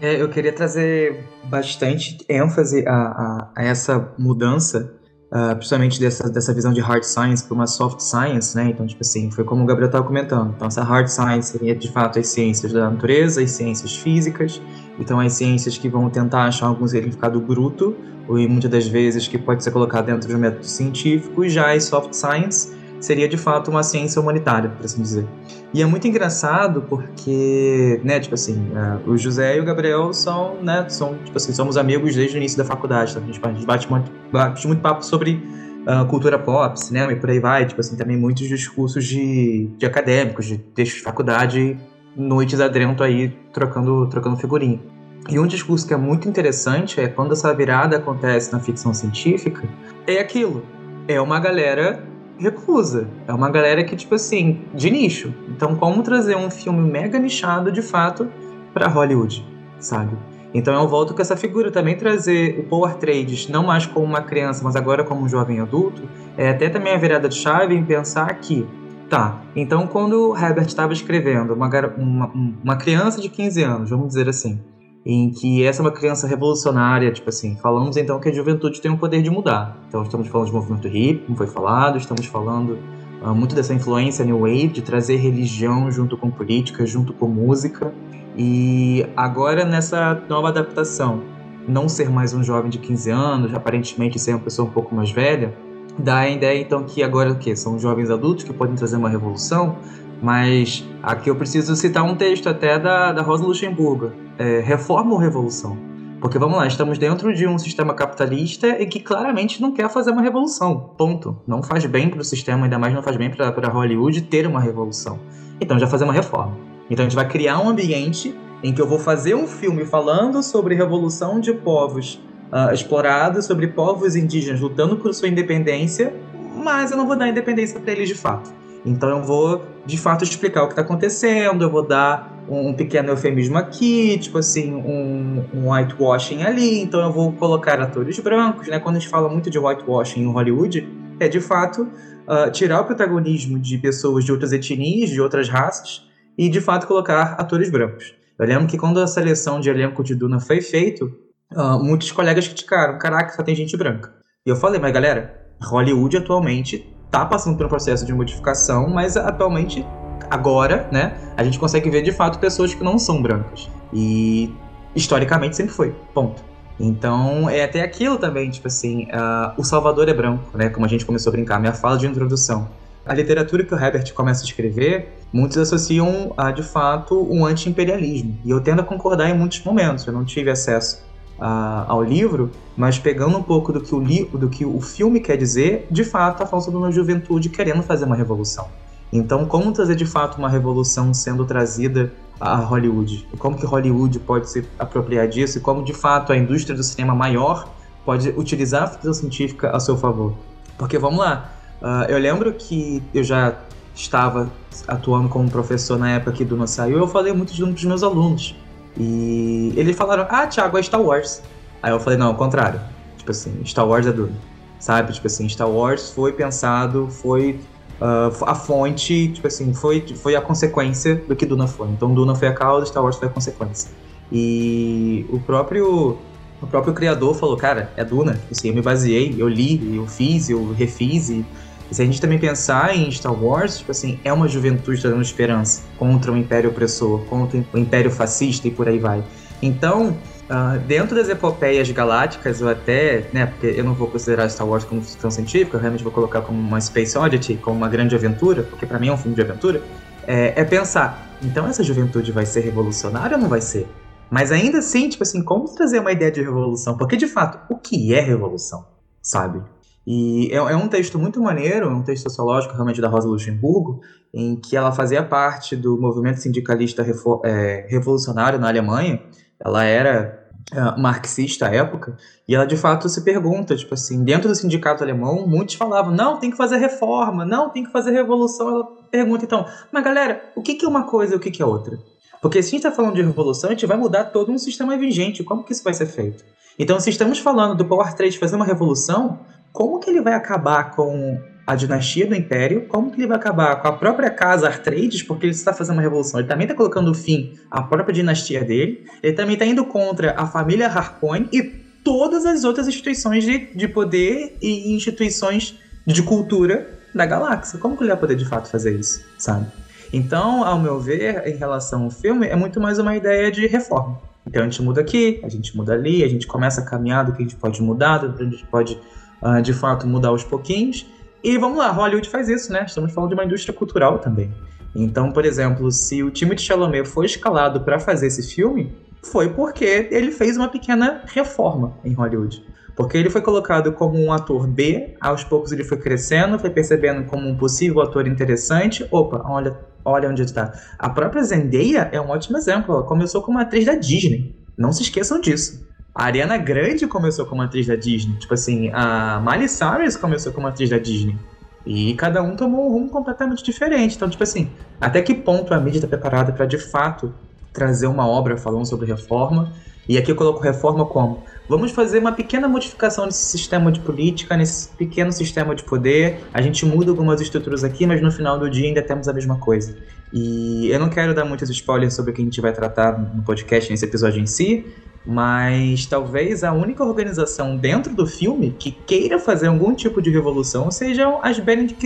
É, 0.00 0.20
eu 0.20 0.28
queria 0.28 0.52
trazer 0.52 1.24
bastante 1.44 2.18
ênfase 2.28 2.86
a, 2.86 2.92
a, 2.92 3.50
a 3.56 3.64
essa 3.64 4.12
mudança, 4.18 4.92
uh, 5.34 5.56
principalmente 5.56 5.98
dessa, 5.98 6.30
dessa 6.30 6.54
visão 6.54 6.72
de 6.72 6.80
hard 6.80 7.02
science 7.02 7.44
para 7.44 7.54
uma 7.54 7.66
soft 7.66 8.00
science, 8.00 8.56
né? 8.56 8.70
Então, 8.70 8.86
tipo 8.86 9.02
assim, 9.02 9.30
foi 9.30 9.42
como 9.42 9.64
o 9.64 9.66
Gabriel 9.66 9.88
estava 9.88 10.04
comentando. 10.04 10.54
Então, 10.54 10.68
essa 10.68 10.82
hard 10.82 11.08
science 11.08 11.50
seria 11.50 11.74
de 11.74 11.90
fato 11.90 12.18
as 12.18 12.28
ciências 12.28 12.72
da 12.72 12.88
natureza, 12.88 13.42
as 13.42 13.50
ciências 13.50 13.96
físicas, 13.96 14.62
então 14.98 15.18
as 15.18 15.32
ciências 15.32 15.76
que 15.76 15.88
vão 15.88 16.08
tentar 16.08 16.44
achar 16.44 16.66
algum 16.66 16.86
significado 16.86 17.40
bruto, 17.40 17.96
ou 18.28 18.38
muitas 18.48 18.70
das 18.70 18.86
vezes 18.86 19.28
que 19.28 19.36
pode 19.36 19.62
ser 19.62 19.70
colocado 19.70 20.06
dentro 20.06 20.26
de 20.26 20.34
um 20.34 20.38
método 20.38 20.64
científico, 20.64 21.46
já 21.48 21.74
as 21.74 21.84
soft 21.84 22.14
science 22.14 22.73
seria 23.04 23.28
de 23.28 23.36
fato 23.36 23.70
uma 23.70 23.82
ciência 23.82 24.20
humanitária, 24.20 24.70
por 24.70 24.84
assim 24.84 25.02
dizer. 25.02 25.26
E 25.74 25.82
é 25.82 25.86
muito 25.86 26.08
engraçado 26.08 26.82
porque, 26.88 28.00
né, 28.02 28.18
tipo 28.18 28.34
assim, 28.34 28.70
uh, 28.70 29.10
o 29.10 29.18
José 29.18 29.58
e 29.58 29.60
o 29.60 29.64
Gabriel 29.64 30.12
são, 30.14 30.56
né, 30.62 30.86
são, 30.88 31.18
tipo 31.22 31.36
assim, 31.36 31.52
somos 31.52 31.76
amigos 31.76 32.14
desde 32.14 32.36
o 32.36 32.38
início 32.38 32.56
da 32.56 32.64
faculdade, 32.64 33.12
tá? 33.12 33.20
a, 33.20 33.26
gente, 33.26 33.40
a 33.42 33.52
gente 33.52 33.66
bate 33.66 33.90
muito, 33.90 34.10
bate 34.32 34.66
muito 34.66 34.80
papo 34.80 35.04
sobre 35.04 35.42
uh, 35.86 36.06
cultura 36.06 36.38
pop, 36.38 36.80
cinema 36.80 37.12
e 37.12 37.16
por 37.16 37.28
aí 37.28 37.38
vai, 37.38 37.66
tipo 37.66 37.78
assim, 37.78 37.94
também 37.94 38.16
muitos 38.16 38.48
discursos 38.48 39.04
de, 39.04 39.68
de 39.76 39.84
acadêmicos, 39.84 40.46
de 40.46 40.56
textos 40.56 40.98
de 40.98 41.04
faculdade, 41.04 41.76
noites 42.16 42.58
adrento 42.58 43.02
aí, 43.02 43.36
trocando, 43.52 44.08
trocando 44.08 44.38
figurinha. 44.38 44.80
E 45.28 45.38
um 45.38 45.46
discurso 45.46 45.86
que 45.86 45.92
é 45.92 45.96
muito 45.96 46.26
interessante 46.26 47.00
é 47.00 47.08
quando 47.08 47.32
essa 47.32 47.52
virada 47.52 47.98
acontece 47.98 48.50
na 48.50 48.60
ficção 48.60 48.94
científica, 48.94 49.62
é 50.06 50.20
aquilo, 50.20 50.62
é 51.06 51.20
uma 51.20 51.38
galera 51.38 52.13
recusa. 52.44 53.08
É 53.26 53.32
uma 53.32 53.50
galera 53.50 53.82
que, 53.84 53.96
tipo 53.96 54.14
assim, 54.14 54.62
de 54.74 54.90
nicho. 54.90 55.34
Então, 55.48 55.74
como 55.74 56.02
trazer 56.02 56.36
um 56.36 56.50
filme 56.50 56.80
mega 56.80 57.18
nichado, 57.18 57.72
de 57.72 57.82
fato, 57.82 58.28
para 58.72 58.88
Hollywood, 58.88 59.44
sabe? 59.78 60.16
Então 60.54 60.72
eu 60.72 60.86
volto 60.86 61.14
com 61.14 61.20
essa 61.20 61.36
figura 61.36 61.70
também 61.72 61.96
trazer 61.96 62.60
o 62.60 62.62
Paul 62.64 62.84
Atreides 62.84 63.48
não 63.48 63.64
mais 63.64 63.86
como 63.86 64.06
uma 64.06 64.22
criança, 64.22 64.62
mas 64.62 64.76
agora 64.76 65.02
como 65.02 65.22
um 65.22 65.28
jovem 65.28 65.58
adulto, 65.58 66.02
é 66.36 66.48
até 66.48 66.68
também 66.68 66.94
a 66.94 66.96
virada 66.96 67.28
de 67.28 67.34
chave 67.34 67.74
em 67.74 67.84
pensar 67.84 68.32
que, 68.38 68.64
tá, 69.10 69.42
então 69.56 69.88
quando 69.88 70.30
o 70.30 70.36
Herbert 70.36 70.66
estava 70.66 70.92
escrevendo 70.92 71.54
uma, 71.54 71.68
uma, 71.96 72.32
uma 72.62 72.76
criança 72.76 73.20
de 73.20 73.28
15 73.28 73.62
anos, 73.64 73.90
vamos 73.90 74.08
dizer 74.08 74.28
assim, 74.28 74.60
em 75.04 75.30
que 75.30 75.64
essa 75.64 75.82
é 75.82 75.84
uma 75.84 75.90
criança 75.90 76.26
revolucionária, 76.26 77.12
tipo 77.12 77.28
assim, 77.28 77.56
falamos 77.56 77.96
então 77.96 78.18
que 78.18 78.28
a 78.30 78.32
juventude 78.32 78.80
tem 78.80 78.90
o 78.90 78.96
poder 78.96 79.20
de 79.20 79.28
mudar. 79.28 79.76
Então 79.88 80.02
estamos 80.02 80.28
falando 80.28 80.46
de 80.46 80.52
movimento 80.54 80.88
hip, 80.88 81.24
como 81.26 81.36
foi 81.36 81.46
falado, 81.46 81.98
estamos 81.98 82.24
falando 82.26 82.78
uh, 83.22 83.34
muito 83.34 83.54
dessa 83.54 83.74
influência 83.74 84.24
new 84.24 84.40
wave 84.40 84.68
de 84.68 84.80
trazer 84.80 85.16
religião 85.16 85.90
junto 85.90 86.16
com 86.16 86.30
política, 86.30 86.86
junto 86.86 87.12
com 87.12 87.28
música. 87.28 87.92
E 88.36 89.06
agora 89.14 89.64
nessa 89.64 90.22
nova 90.28 90.48
adaptação, 90.48 91.22
não 91.68 91.86
ser 91.86 92.08
mais 92.08 92.32
um 92.32 92.42
jovem 92.42 92.70
de 92.70 92.78
15 92.78 93.10
anos, 93.10 93.54
aparentemente 93.54 94.18
ser 94.18 94.32
uma 94.32 94.40
pessoa 94.40 94.66
um 94.66 94.72
pouco 94.72 94.94
mais 94.94 95.10
velha, 95.10 95.54
dá 95.98 96.20
a 96.20 96.30
ideia 96.30 96.60
então 96.60 96.82
que 96.82 97.02
agora 97.02 97.30
o 97.30 97.38
quê? 97.38 97.54
São 97.54 97.78
jovens 97.78 98.10
adultos 98.10 98.42
que 98.44 98.52
podem 98.52 98.74
trazer 98.74 98.96
uma 98.96 99.08
revolução, 99.08 99.76
mas 100.24 100.82
aqui 101.02 101.28
eu 101.28 101.36
preciso 101.36 101.76
citar 101.76 102.02
um 102.02 102.14
texto 102.14 102.48
até 102.48 102.78
da, 102.78 103.12
da 103.12 103.20
Rosa 103.20 103.44
Luxemburgo, 103.44 104.10
é, 104.38 104.60
Reforma 104.60 105.12
ou 105.12 105.18
Revolução? 105.18 105.76
Porque 106.18 106.38
vamos 106.38 106.56
lá, 106.56 106.66
estamos 106.66 106.96
dentro 106.96 107.34
de 107.34 107.46
um 107.46 107.58
sistema 107.58 107.92
capitalista 107.92 108.80
e 108.80 108.86
que 108.86 109.00
claramente 109.00 109.60
não 109.60 109.70
quer 109.70 109.90
fazer 109.90 110.12
uma 110.12 110.22
revolução. 110.22 110.92
Ponto. 110.96 111.36
Não 111.46 111.62
faz 111.62 111.84
bem 111.84 112.08
para 112.08 112.22
o 112.22 112.24
sistema, 112.24 112.64
ainda 112.64 112.78
mais 112.78 112.94
não 112.94 113.02
faz 113.02 113.18
bem 113.18 113.28
para 113.30 113.68
Hollywood 113.68 114.22
ter 114.22 114.46
uma 114.46 114.60
revolução. 114.60 115.20
Então 115.60 115.78
já 115.78 115.86
fazer 115.86 116.04
uma 116.04 116.14
reforma. 116.14 116.56
Então 116.88 117.04
a 117.04 117.08
gente 117.08 117.16
vai 117.16 117.28
criar 117.28 117.60
um 117.60 117.68
ambiente 117.68 118.34
em 118.62 118.72
que 118.72 118.80
eu 118.80 118.86
vou 118.86 118.98
fazer 118.98 119.34
um 119.34 119.46
filme 119.46 119.84
falando 119.84 120.42
sobre 120.42 120.74
revolução 120.74 121.38
de 121.38 121.52
povos 121.52 122.18
uh, 122.50 122.72
explorados, 122.72 123.44
sobre 123.44 123.66
povos 123.66 124.16
indígenas 124.16 124.58
lutando 124.58 124.96
por 124.96 125.12
sua 125.12 125.28
independência, 125.28 126.14
mas 126.56 126.90
eu 126.90 126.96
não 126.96 127.06
vou 127.06 127.14
dar 127.14 127.28
independência 127.28 127.78
para 127.78 127.92
eles 127.92 128.08
de 128.08 128.14
fato. 128.14 128.63
Então 128.84 129.08
eu 129.08 129.22
vou 129.22 129.64
de 129.86 129.98
fato 129.98 130.24
explicar 130.24 130.62
o 130.62 130.66
que 130.66 130.72
está 130.72 130.82
acontecendo, 130.82 131.62
eu 131.62 131.70
vou 131.70 131.86
dar 131.86 132.34
um 132.48 132.74
pequeno 132.74 133.10
eufemismo 133.10 133.56
aqui, 133.56 134.18
tipo 134.18 134.38
assim, 134.38 134.74
um, 134.74 135.44
um 135.54 135.70
whitewashing 135.70 136.42
ali, 136.42 136.80
então 136.80 137.00
eu 137.00 137.12
vou 137.12 137.32
colocar 137.32 137.80
atores 137.80 138.18
brancos, 138.18 138.68
né? 138.68 138.78
Quando 138.78 138.96
a 138.96 138.98
gente 138.98 139.08
fala 139.08 139.28
muito 139.28 139.48
de 139.48 139.58
whitewashing 139.58 140.22
em 140.22 140.30
Hollywood, 140.30 140.86
é 141.18 141.28
de 141.28 141.40
fato 141.40 141.82
uh, 141.82 142.50
tirar 142.50 142.80
o 142.82 142.84
protagonismo 142.84 143.58
de 143.58 143.78
pessoas 143.78 144.24
de 144.24 144.32
outras 144.32 144.52
etnias, 144.52 145.10
de 145.10 145.20
outras 145.20 145.48
raças, 145.48 146.06
e 146.36 146.48
de 146.48 146.60
fato 146.60 146.86
colocar 146.86 147.34
atores 147.38 147.70
brancos. 147.70 148.14
Eu 148.38 148.46
lembro 148.46 148.66
que 148.66 148.76
quando 148.76 149.00
a 149.00 149.06
seleção 149.06 149.60
de 149.60 149.70
elenco 149.70 150.02
de 150.02 150.14
Duna 150.14 150.40
foi 150.40 150.60
feito, 150.60 151.06
uh, 151.52 151.82
muitos 151.82 152.10
colegas 152.12 152.46
criticaram, 152.46 152.98
caraca, 152.98 153.34
só 153.34 153.42
tem 153.42 153.54
gente 153.54 153.76
branca. 153.76 154.12
E 154.44 154.50
eu 154.50 154.56
falei, 154.56 154.80
mas 154.80 154.92
galera, 154.92 155.48
Hollywood 155.62 156.16
atualmente 156.16 156.93
está 157.14 157.24
passando 157.24 157.56
por 157.56 157.66
um 157.66 157.68
processo 157.68 158.04
de 158.04 158.12
modificação, 158.12 158.88
mas 158.88 159.16
atualmente, 159.16 159.86
agora, 160.28 160.88
né, 160.90 161.16
a 161.36 161.44
gente 161.44 161.58
consegue 161.60 161.88
ver 161.88 162.02
de 162.02 162.10
fato 162.10 162.40
pessoas 162.40 162.74
que 162.74 162.82
não 162.82 162.98
são 162.98 163.22
brancas. 163.22 163.70
E 163.92 164.52
historicamente 164.96 165.54
sempre 165.54 165.72
foi. 165.72 165.94
Ponto. 166.12 166.42
Então, 166.78 167.48
é 167.48 167.62
até 167.62 167.82
aquilo 167.82 168.18
também, 168.18 168.50
tipo 168.50 168.66
assim, 168.66 169.04
uh, 169.04 169.52
o 169.56 169.62
Salvador 169.62 170.08
é 170.08 170.14
branco, 170.14 170.58
né? 170.58 170.68
Como 170.68 170.84
a 170.84 170.88
gente 170.88 171.06
começou 171.06 171.30
a 171.30 171.32
brincar, 171.32 171.60
minha 171.60 171.72
fala 171.72 171.96
de 171.96 172.04
introdução. 172.04 172.68
A 173.06 173.14
literatura 173.14 173.62
que 173.62 173.72
o 173.72 173.78
Herbert 173.78 174.12
começa 174.12 174.42
a 174.42 174.46
escrever, 174.46 175.20
muitos 175.32 175.56
associam 175.56 176.32
a, 176.36 176.50
de 176.50 176.64
fato, 176.64 177.28
um 177.30 177.46
anti-imperialismo. 177.46 178.36
E 178.44 178.50
eu 178.50 178.60
tendo 178.60 178.80
a 178.80 178.82
concordar 178.82 179.30
em 179.30 179.34
muitos 179.34 179.62
momentos. 179.62 180.04
Eu 180.04 180.12
não 180.12 180.24
tive 180.24 180.50
acesso 180.50 181.04
a, 181.38 181.84
ao 181.88 182.02
livro, 182.02 182.50
mas 182.76 182.98
pegando 182.98 183.36
um 183.36 183.42
pouco 183.42 183.72
do 183.72 183.80
que, 183.80 183.94
o 183.94 184.00
li, 184.00 184.24
do 184.32 184.48
que 184.48 184.64
o 184.64 184.80
filme 184.80 185.20
quer 185.20 185.36
dizer, 185.36 185.86
de 185.90 186.04
fato, 186.04 186.42
a 186.42 186.46
falta 186.46 186.70
de 186.70 186.76
uma 186.76 186.90
juventude 186.90 187.48
querendo 187.48 187.82
fazer 187.82 188.04
uma 188.04 188.16
revolução. 188.16 188.68
Então, 189.12 189.46
como 189.46 189.72
trazer 189.72 189.94
de 189.94 190.06
fato 190.06 190.38
uma 190.38 190.48
revolução 190.48 191.14
sendo 191.14 191.44
trazida 191.44 192.12
a 192.40 192.56
Hollywood? 192.56 193.28
Como 193.38 193.56
que 193.56 193.64
Hollywood 193.64 194.18
pode 194.20 194.50
se 194.50 194.66
apropriar 194.78 195.28
disso? 195.28 195.58
E 195.58 195.60
como 195.60 195.84
de 195.84 195.92
fato 195.92 196.32
a 196.32 196.36
indústria 196.36 196.76
do 196.76 196.82
cinema 196.82 197.14
maior 197.14 197.68
pode 198.04 198.30
utilizar 198.30 198.82
a 198.82 198.86
ficção 198.88 199.14
científica 199.14 199.70
a 199.70 199.78
seu 199.78 199.96
favor? 199.96 200.34
Porque 200.76 200.98
vamos 200.98 201.20
lá, 201.20 201.52
uh, 201.80 202.10
eu 202.10 202.18
lembro 202.18 202.52
que 202.54 203.00
eu 203.14 203.22
já 203.22 203.56
estava 203.94 204.50
atuando 204.88 205.28
como 205.28 205.48
professor 205.48 205.96
na 205.96 206.10
época 206.10 206.32
que 206.32 206.44
Duna 206.44 206.66
saiu, 206.66 206.98
eu 206.98 207.06
falei 207.06 207.32
muito 207.32 207.54
de 207.54 207.62
um 207.62 207.70
dos 207.70 207.84
meus 207.84 208.02
alunos. 208.02 208.56
E 208.96 209.72
eles 209.76 209.96
falaram, 209.96 210.26
ah, 210.28 210.46
Thiago, 210.46 210.78
é 210.78 210.82
Star 210.82 211.00
Wars. 211.00 211.42
Aí 211.82 211.92
eu 211.92 212.00
falei, 212.00 212.18
não, 212.18 212.28
ao 212.28 212.34
contrário. 212.34 212.80
Tipo 213.18 213.30
assim, 213.30 213.64
Star 213.64 213.86
Wars 213.86 214.06
é 214.06 214.12
Duna. 214.12 214.34
Sabe? 214.78 215.12
Tipo 215.12 215.26
assim, 215.26 215.48
Star 215.48 215.68
Wars 215.68 216.10
foi 216.10 216.32
pensado, 216.32 217.08
foi 217.08 217.60
uh, 218.00 218.44
a 218.44 218.54
fonte, 218.54 219.28
tipo 219.28 219.46
assim, 219.46 219.72
foi, 219.72 220.06
foi 220.16 220.36
a 220.36 220.40
consequência 220.40 221.16
do 221.26 221.34
que 221.34 221.46
Duna 221.46 221.66
foi. 221.66 221.88
Então 221.88 222.12
Duna 222.12 222.34
foi 222.34 222.48
a 222.48 222.52
causa, 222.52 222.86
Star 222.86 223.02
Wars 223.02 223.16
foi 223.16 223.28
a 223.28 223.30
consequência. 223.30 223.90
E 224.30 225.26
o 225.30 225.40
próprio 225.40 226.18
o 226.62 226.66
próprio 226.66 226.94
criador 226.94 227.34
falou, 227.34 227.56
cara, 227.56 227.92
é 227.96 228.04
Duna. 228.04 228.40
Assim, 228.50 228.68
eu 228.68 228.74
me 228.74 228.80
baseei, 228.80 229.34
eu 229.36 229.48
li, 229.48 229.96
eu 229.96 230.06
fiz, 230.06 230.48
eu 230.48 230.72
refiz 230.72 231.28
e 231.28 231.44
se 231.90 232.02
a 232.02 232.04
gente 232.04 232.20
também 232.20 232.38
pensar 232.38 232.96
em 232.96 233.10
Star 233.10 233.32
Wars, 233.32 233.78
tipo 233.78 233.90
assim, 233.90 234.18
é 234.24 234.32
uma 234.32 234.48
juventude 234.48 235.02
dando 235.02 235.22
esperança 235.22 235.82
contra 235.98 236.32
o 236.32 236.36
Império 236.36 236.70
Opressor, 236.70 237.20
contra 237.26 237.64
o 237.72 237.78
Império 237.78 238.10
Fascista 238.10 238.66
e 238.68 238.70
por 238.70 238.88
aí 238.88 238.98
vai. 238.98 239.22
Então, 239.62 240.16
Uh, 240.44 240.78
dentro 240.80 241.16
das 241.16 241.30
epopeias 241.30 241.90
galácticas, 241.90 242.60
ou 242.60 242.68
até, 242.68 243.30
né, 243.32 243.46
porque 243.46 243.66
eu 243.66 243.82
não 243.82 243.94
vou 243.94 244.08
considerar 244.08 244.46
Star 244.50 244.68
Wars 244.68 244.84
como 244.84 245.00
ficção 245.00 245.30
científica, 245.30 245.78
eu 245.78 245.80
realmente 245.80 246.04
vou 246.04 246.12
colocar 246.12 246.42
como 246.42 246.60
uma 246.60 246.78
Space 246.82 247.16
Oddity, 247.16 247.56
como 247.56 247.78
uma 247.78 247.88
grande 247.88 248.14
aventura, 248.14 248.62
porque 248.62 248.84
para 248.84 248.98
mim 248.98 249.08
é 249.08 249.12
um 249.12 249.16
filme 249.16 249.34
de 249.34 249.40
aventura, 249.40 249.82
é, 250.26 250.60
é, 250.60 250.64
pensar, 250.64 251.34
então 251.42 251.66
essa 251.66 251.82
juventude 251.82 252.30
vai 252.30 252.44
ser 252.44 252.60
revolucionária 252.60 253.38
ou 253.38 253.42
não 253.42 253.48
vai 253.48 253.62
ser? 253.62 253.88
Mas 254.30 254.52
ainda 254.52 254.78
assim, 254.78 255.08
tipo 255.08 255.22
assim, 255.22 255.42
como 255.42 255.64
trazer 255.74 255.98
uma 255.98 256.12
ideia 256.12 256.30
de 256.30 256.42
revolução? 256.42 256.96
Porque, 256.98 257.16
de 257.16 257.26
fato, 257.26 257.58
o 257.72 257.78
que 257.78 258.14
é 258.14 258.20
revolução, 258.20 258.84
sabe? 259.22 259.62
E 260.06 260.50
é, 260.52 260.56
é, 260.56 260.76
um 260.76 260.88
texto 260.88 261.18
muito 261.18 261.40
maneiro, 261.40 261.88
um 261.88 262.02
texto 262.02 262.24
sociológico 262.24 262.74
realmente 262.74 263.00
da 263.00 263.08
Rosa 263.08 263.28
Luxemburgo, 263.28 264.00
em 264.32 264.56
que 264.56 264.76
ela 264.76 264.92
fazia 264.92 265.22
parte 265.22 265.74
do 265.76 265.98
movimento 265.98 266.40
sindicalista 266.40 267.04
é, 267.44 267.86
revolucionário 267.88 268.58
na 268.58 268.68
Alemanha. 268.68 269.22
Ela 269.58 269.84
era 269.84 270.44
é, 270.72 271.00
marxista 271.00 271.66
à 271.66 271.74
época, 271.74 272.16
e 272.48 272.54
ela 272.54 272.66
de 272.66 272.76
fato 272.76 273.08
se 273.08 273.22
pergunta, 273.22 273.76
tipo 273.76 273.94
assim, 273.94 274.24
dentro 274.24 274.48
do 274.48 274.54
sindicato 274.54 275.02
alemão, 275.02 275.46
muitos 275.46 275.74
falavam, 275.74 276.10
não, 276.14 276.38
tem 276.38 276.50
que 276.50 276.56
fazer 276.56 276.76
reforma, 276.76 277.44
não, 277.44 277.70
tem 277.70 277.84
que 277.84 277.92
fazer 277.92 278.10
revolução. 278.12 278.68
Ela 278.68 278.84
pergunta, 279.10 279.44
então, 279.44 279.66
mas 279.92 280.02
galera, 280.02 280.42
o 280.56 280.62
que, 280.62 280.82
é 280.82 280.88
uma 280.88 281.04
coisa 281.04 281.34
e 281.34 281.36
o 281.36 281.40
que, 281.40 281.62
é 281.62 281.66
outra? 281.66 281.98
Porque 282.42 282.62
se 282.62 282.68
a 282.68 282.70
gente 282.72 282.86
está 282.86 282.92
falando 282.92 283.14
de 283.14 283.22
revolução, 283.22 283.70
a 283.70 283.72
gente 283.72 283.86
vai 283.86 283.96
mudar 283.96 284.24
todo 284.24 284.52
um 284.52 284.58
sistema 284.58 284.96
vigente. 284.96 285.42
Como 285.42 285.64
que 285.64 285.72
isso 285.72 285.84
vai 285.84 285.94
ser 285.94 286.06
feito? 286.06 286.44
Então, 286.78 286.98
se 286.98 287.08
estamos 287.08 287.38
falando 287.38 287.74
do 287.74 287.84
Power 287.84 288.14
Trade 288.14 288.38
fazer 288.38 288.56
uma 288.56 288.64
revolução, 288.64 289.40
como 289.74 289.98
que 289.98 290.08
ele 290.08 290.20
vai 290.20 290.34
acabar 290.34 290.92
com 290.92 291.36
a 291.66 291.74
dinastia 291.74 292.28
do 292.28 292.34
Império, 292.34 292.86
como 292.86 293.10
que 293.10 293.20
ele 293.20 293.26
vai 293.26 293.36
acabar 293.36 293.74
com 293.82 293.88
a 293.88 293.92
própria 293.92 294.30
casa 294.30 294.68
Artrades, 294.68 295.20
porque 295.20 295.46
ele 295.46 295.52
está 295.52 295.72
fazendo 295.72 295.96
uma 295.96 296.02
revolução. 296.02 296.38
Ele 296.38 296.48
também 296.48 296.64
está 296.64 296.76
colocando 296.76 297.12
fim 297.12 297.58
à 297.68 297.82
própria 297.82 298.14
dinastia 298.14 298.62
dele, 298.64 299.04
ele 299.20 299.32
também 299.32 299.54
está 299.54 299.66
indo 299.66 299.84
contra 299.84 300.32
a 300.38 300.46
família 300.46 300.86
Harkonnen 300.86 301.48
e 301.52 301.60
todas 302.04 302.46
as 302.46 302.62
outras 302.62 302.86
instituições 302.86 303.42
de, 303.42 303.74
de 303.74 303.88
poder 303.88 304.56
e 304.62 304.94
instituições 304.94 305.76
de 306.06 306.22
cultura 306.22 306.88
da 307.12 307.26
galáxia. 307.26 307.76
Como 307.80 307.96
que 307.96 308.04
ele 308.04 308.10
vai 308.10 308.20
poder 308.20 308.36
de 308.36 308.44
fato 308.44 308.70
fazer 308.70 308.96
isso, 308.96 309.24
sabe? 309.36 309.66
Então, 310.12 310.62
ao 310.62 310.78
meu 310.78 311.00
ver, 311.00 311.48
em 311.48 311.56
relação 311.56 312.04
ao 312.04 312.10
filme, 312.10 312.46
é 312.46 312.54
muito 312.54 312.78
mais 312.80 313.00
uma 313.00 313.16
ideia 313.16 313.50
de 313.50 313.66
reforma. 313.66 314.20
Então 314.46 314.62
a 314.62 314.64
gente 314.66 314.80
muda 314.82 315.00
aqui, 315.00 315.40
a 315.42 315.48
gente 315.48 315.76
muda 315.76 315.94
ali, 315.94 316.22
a 316.22 316.28
gente 316.28 316.46
começa 316.46 316.80
a 316.80 316.84
caminhar 316.84 317.24
do 317.24 317.32
que 317.32 317.38
a 317.38 317.42
gente 317.42 317.56
pode 317.56 317.82
mudar, 317.82 318.18
do 318.18 318.34
que 318.34 318.42
a 318.42 318.46
gente 318.46 318.64
pode 318.66 319.00
uh, 319.44 319.60
de 319.60 319.72
fato 319.72 320.06
mudar 320.06 320.28
aos 320.28 320.42
pouquinhos. 320.42 321.06
E 321.42 321.58
vamos 321.58 321.76
lá, 321.76 321.90
Hollywood 321.90 322.28
faz 322.28 322.48
isso, 322.48 322.72
né? 322.72 322.84
Estamos 322.86 323.12
falando 323.12 323.30
de 323.30 323.34
uma 323.34 323.44
indústria 323.44 323.74
cultural 323.74 324.18
também. 324.18 324.50
Então, 324.96 325.30
por 325.30 325.44
exemplo, 325.44 325.90
se 325.90 326.22
o 326.22 326.30
time 326.30 326.54
de 326.54 326.62
Chalamet 326.62 327.06
foi 327.06 327.26
escalado 327.26 327.80
para 327.80 327.98
fazer 327.98 328.28
esse 328.28 328.54
filme, 328.54 328.92
foi 329.22 329.50
porque 329.50 330.08
ele 330.10 330.30
fez 330.30 330.56
uma 330.56 330.68
pequena 330.68 331.22
reforma 331.26 331.98
em 332.04 332.12
Hollywood. 332.12 332.64
Porque 332.96 333.18
ele 333.18 333.28
foi 333.28 333.42
colocado 333.42 333.92
como 333.92 334.18
um 334.18 334.32
ator 334.32 334.68
B, 334.68 335.16
aos 335.20 335.42
poucos 335.42 335.72
ele 335.72 335.82
foi 335.82 335.98
crescendo, 335.98 336.58
foi 336.58 336.70
percebendo 336.70 337.24
como 337.24 337.48
um 337.48 337.56
possível 337.56 338.00
ator 338.00 338.28
interessante. 338.28 339.06
Opa, 339.10 339.42
olha, 339.44 339.76
olha 340.04 340.30
onde 340.30 340.42
está. 340.42 340.72
A 340.96 341.10
própria 341.10 341.42
Zendaya 341.42 342.08
é 342.12 342.20
um 342.20 342.30
ótimo 342.30 342.56
exemplo. 342.56 342.94
Ela 342.94 343.02
começou 343.02 343.42
como 343.42 343.58
atriz 343.58 343.84
da 343.84 343.96
Disney. 343.96 344.54
Não 344.78 344.92
se 344.92 345.02
esqueçam 345.02 345.40
disso. 345.40 345.84
A 346.14 346.26
Ariana 346.26 346.56
Grande 346.56 347.08
começou 347.08 347.44
como 347.44 347.60
atriz 347.60 347.86
da 347.86 347.96
Disney. 347.96 348.36
Tipo 348.36 348.54
assim, 348.54 348.88
a 348.92 349.42
Miley 349.44 349.68
Cyrus 349.68 350.16
começou 350.16 350.52
como 350.52 350.68
atriz 350.68 350.88
da 350.88 350.98
Disney. 350.98 351.36
E 351.84 352.14
cada 352.14 352.40
um 352.40 352.54
tomou 352.54 352.86
um 352.86 352.92
rumo 352.92 353.10
completamente 353.10 353.64
diferente. 353.64 354.14
Então, 354.14 354.30
tipo 354.30 354.42
assim, 354.42 354.70
até 355.00 355.20
que 355.20 355.34
ponto 355.34 355.74
a 355.74 355.80
mídia 355.80 355.98
está 355.98 356.08
preparada 356.08 356.52
para 356.52 356.66
de 356.66 356.78
fato 356.78 357.34
trazer 357.72 358.06
uma 358.06 358.26
obra 358.28 358.56
falando 358.56 358.86
sobre 358.86 359.06
reforma? 359.06 359.72
E 360.08 360.16
aqui 360.16 360.30
eu 360.30 360.36
coloco 360.36 360.60
reforma 360.60 361.04
como? 361.04 361.42
Vamos 361.68 361.90
fazer 361.90 362.18
uma 362.18 362.30
pequena 362.30 362.68
modificação 362.68 363.24
nesse 363.24 363.44
sistema 363.46 363.90
de 363.90 363.98
política, 364.00 364.56
nesse 364.56 364.90
pequeno 364.90 365.32
sistema 365.32 365.74
de 365.74 365.82
poder. 365.82 366.44
A 366.52 366.60
gente 366.62 366.86
muda 366.86 367.10
algumas 367.10 367.40
estruturas 367.40 367.82
aqui, 367.82 368.06
mas 368.06 368.20
no 368.22 368.30
final 368.30 368.58
do 368.58 368.68
dia 368.70 368.86
ainda 368.86 369.02
temos 369.02 369.28
a 369.28 369.32
mesma 369.32 369.56
coisa. 369.56 369.96
E 370.32 370.88
eu 370.90 371.00
não 371.00 371.08
quero 371.08 371.34
dar 371.34 371.44
muitos 371.44 371.70
spoilers 371.70 372.14
sobre 372.14 372.32
o 372.32 372.34
que 372.34 372.42
a 372.42 372.44
gente 372.44 372.60
vai 372.60 372.72
tratar 372.72 373.18
no 373.18 373.42
podcast 373.42 373.90
nesse 373.90 374.04
episódio 374.04 374.40
em 374.40 374.46
si, 374.46 374.86
mas 375.26 376.04
talvez 376.04 376.62
a 376.62 376.72
única 376.72 377.02
organização 377.02 377.76
dentro 377.76 378.14
do 378.14 378.26
filme 378.26 378.74
que 378.78 378.90
queira 378.90 379.38
fazer 379.38 379.68
algum 379.68 379.94
tipo 379.94 380.20
de 380.20 380.30
revolução 380.30 380.90
sejam 380.90 381.40
as 381.42 381.58
Bene 381.58 381.96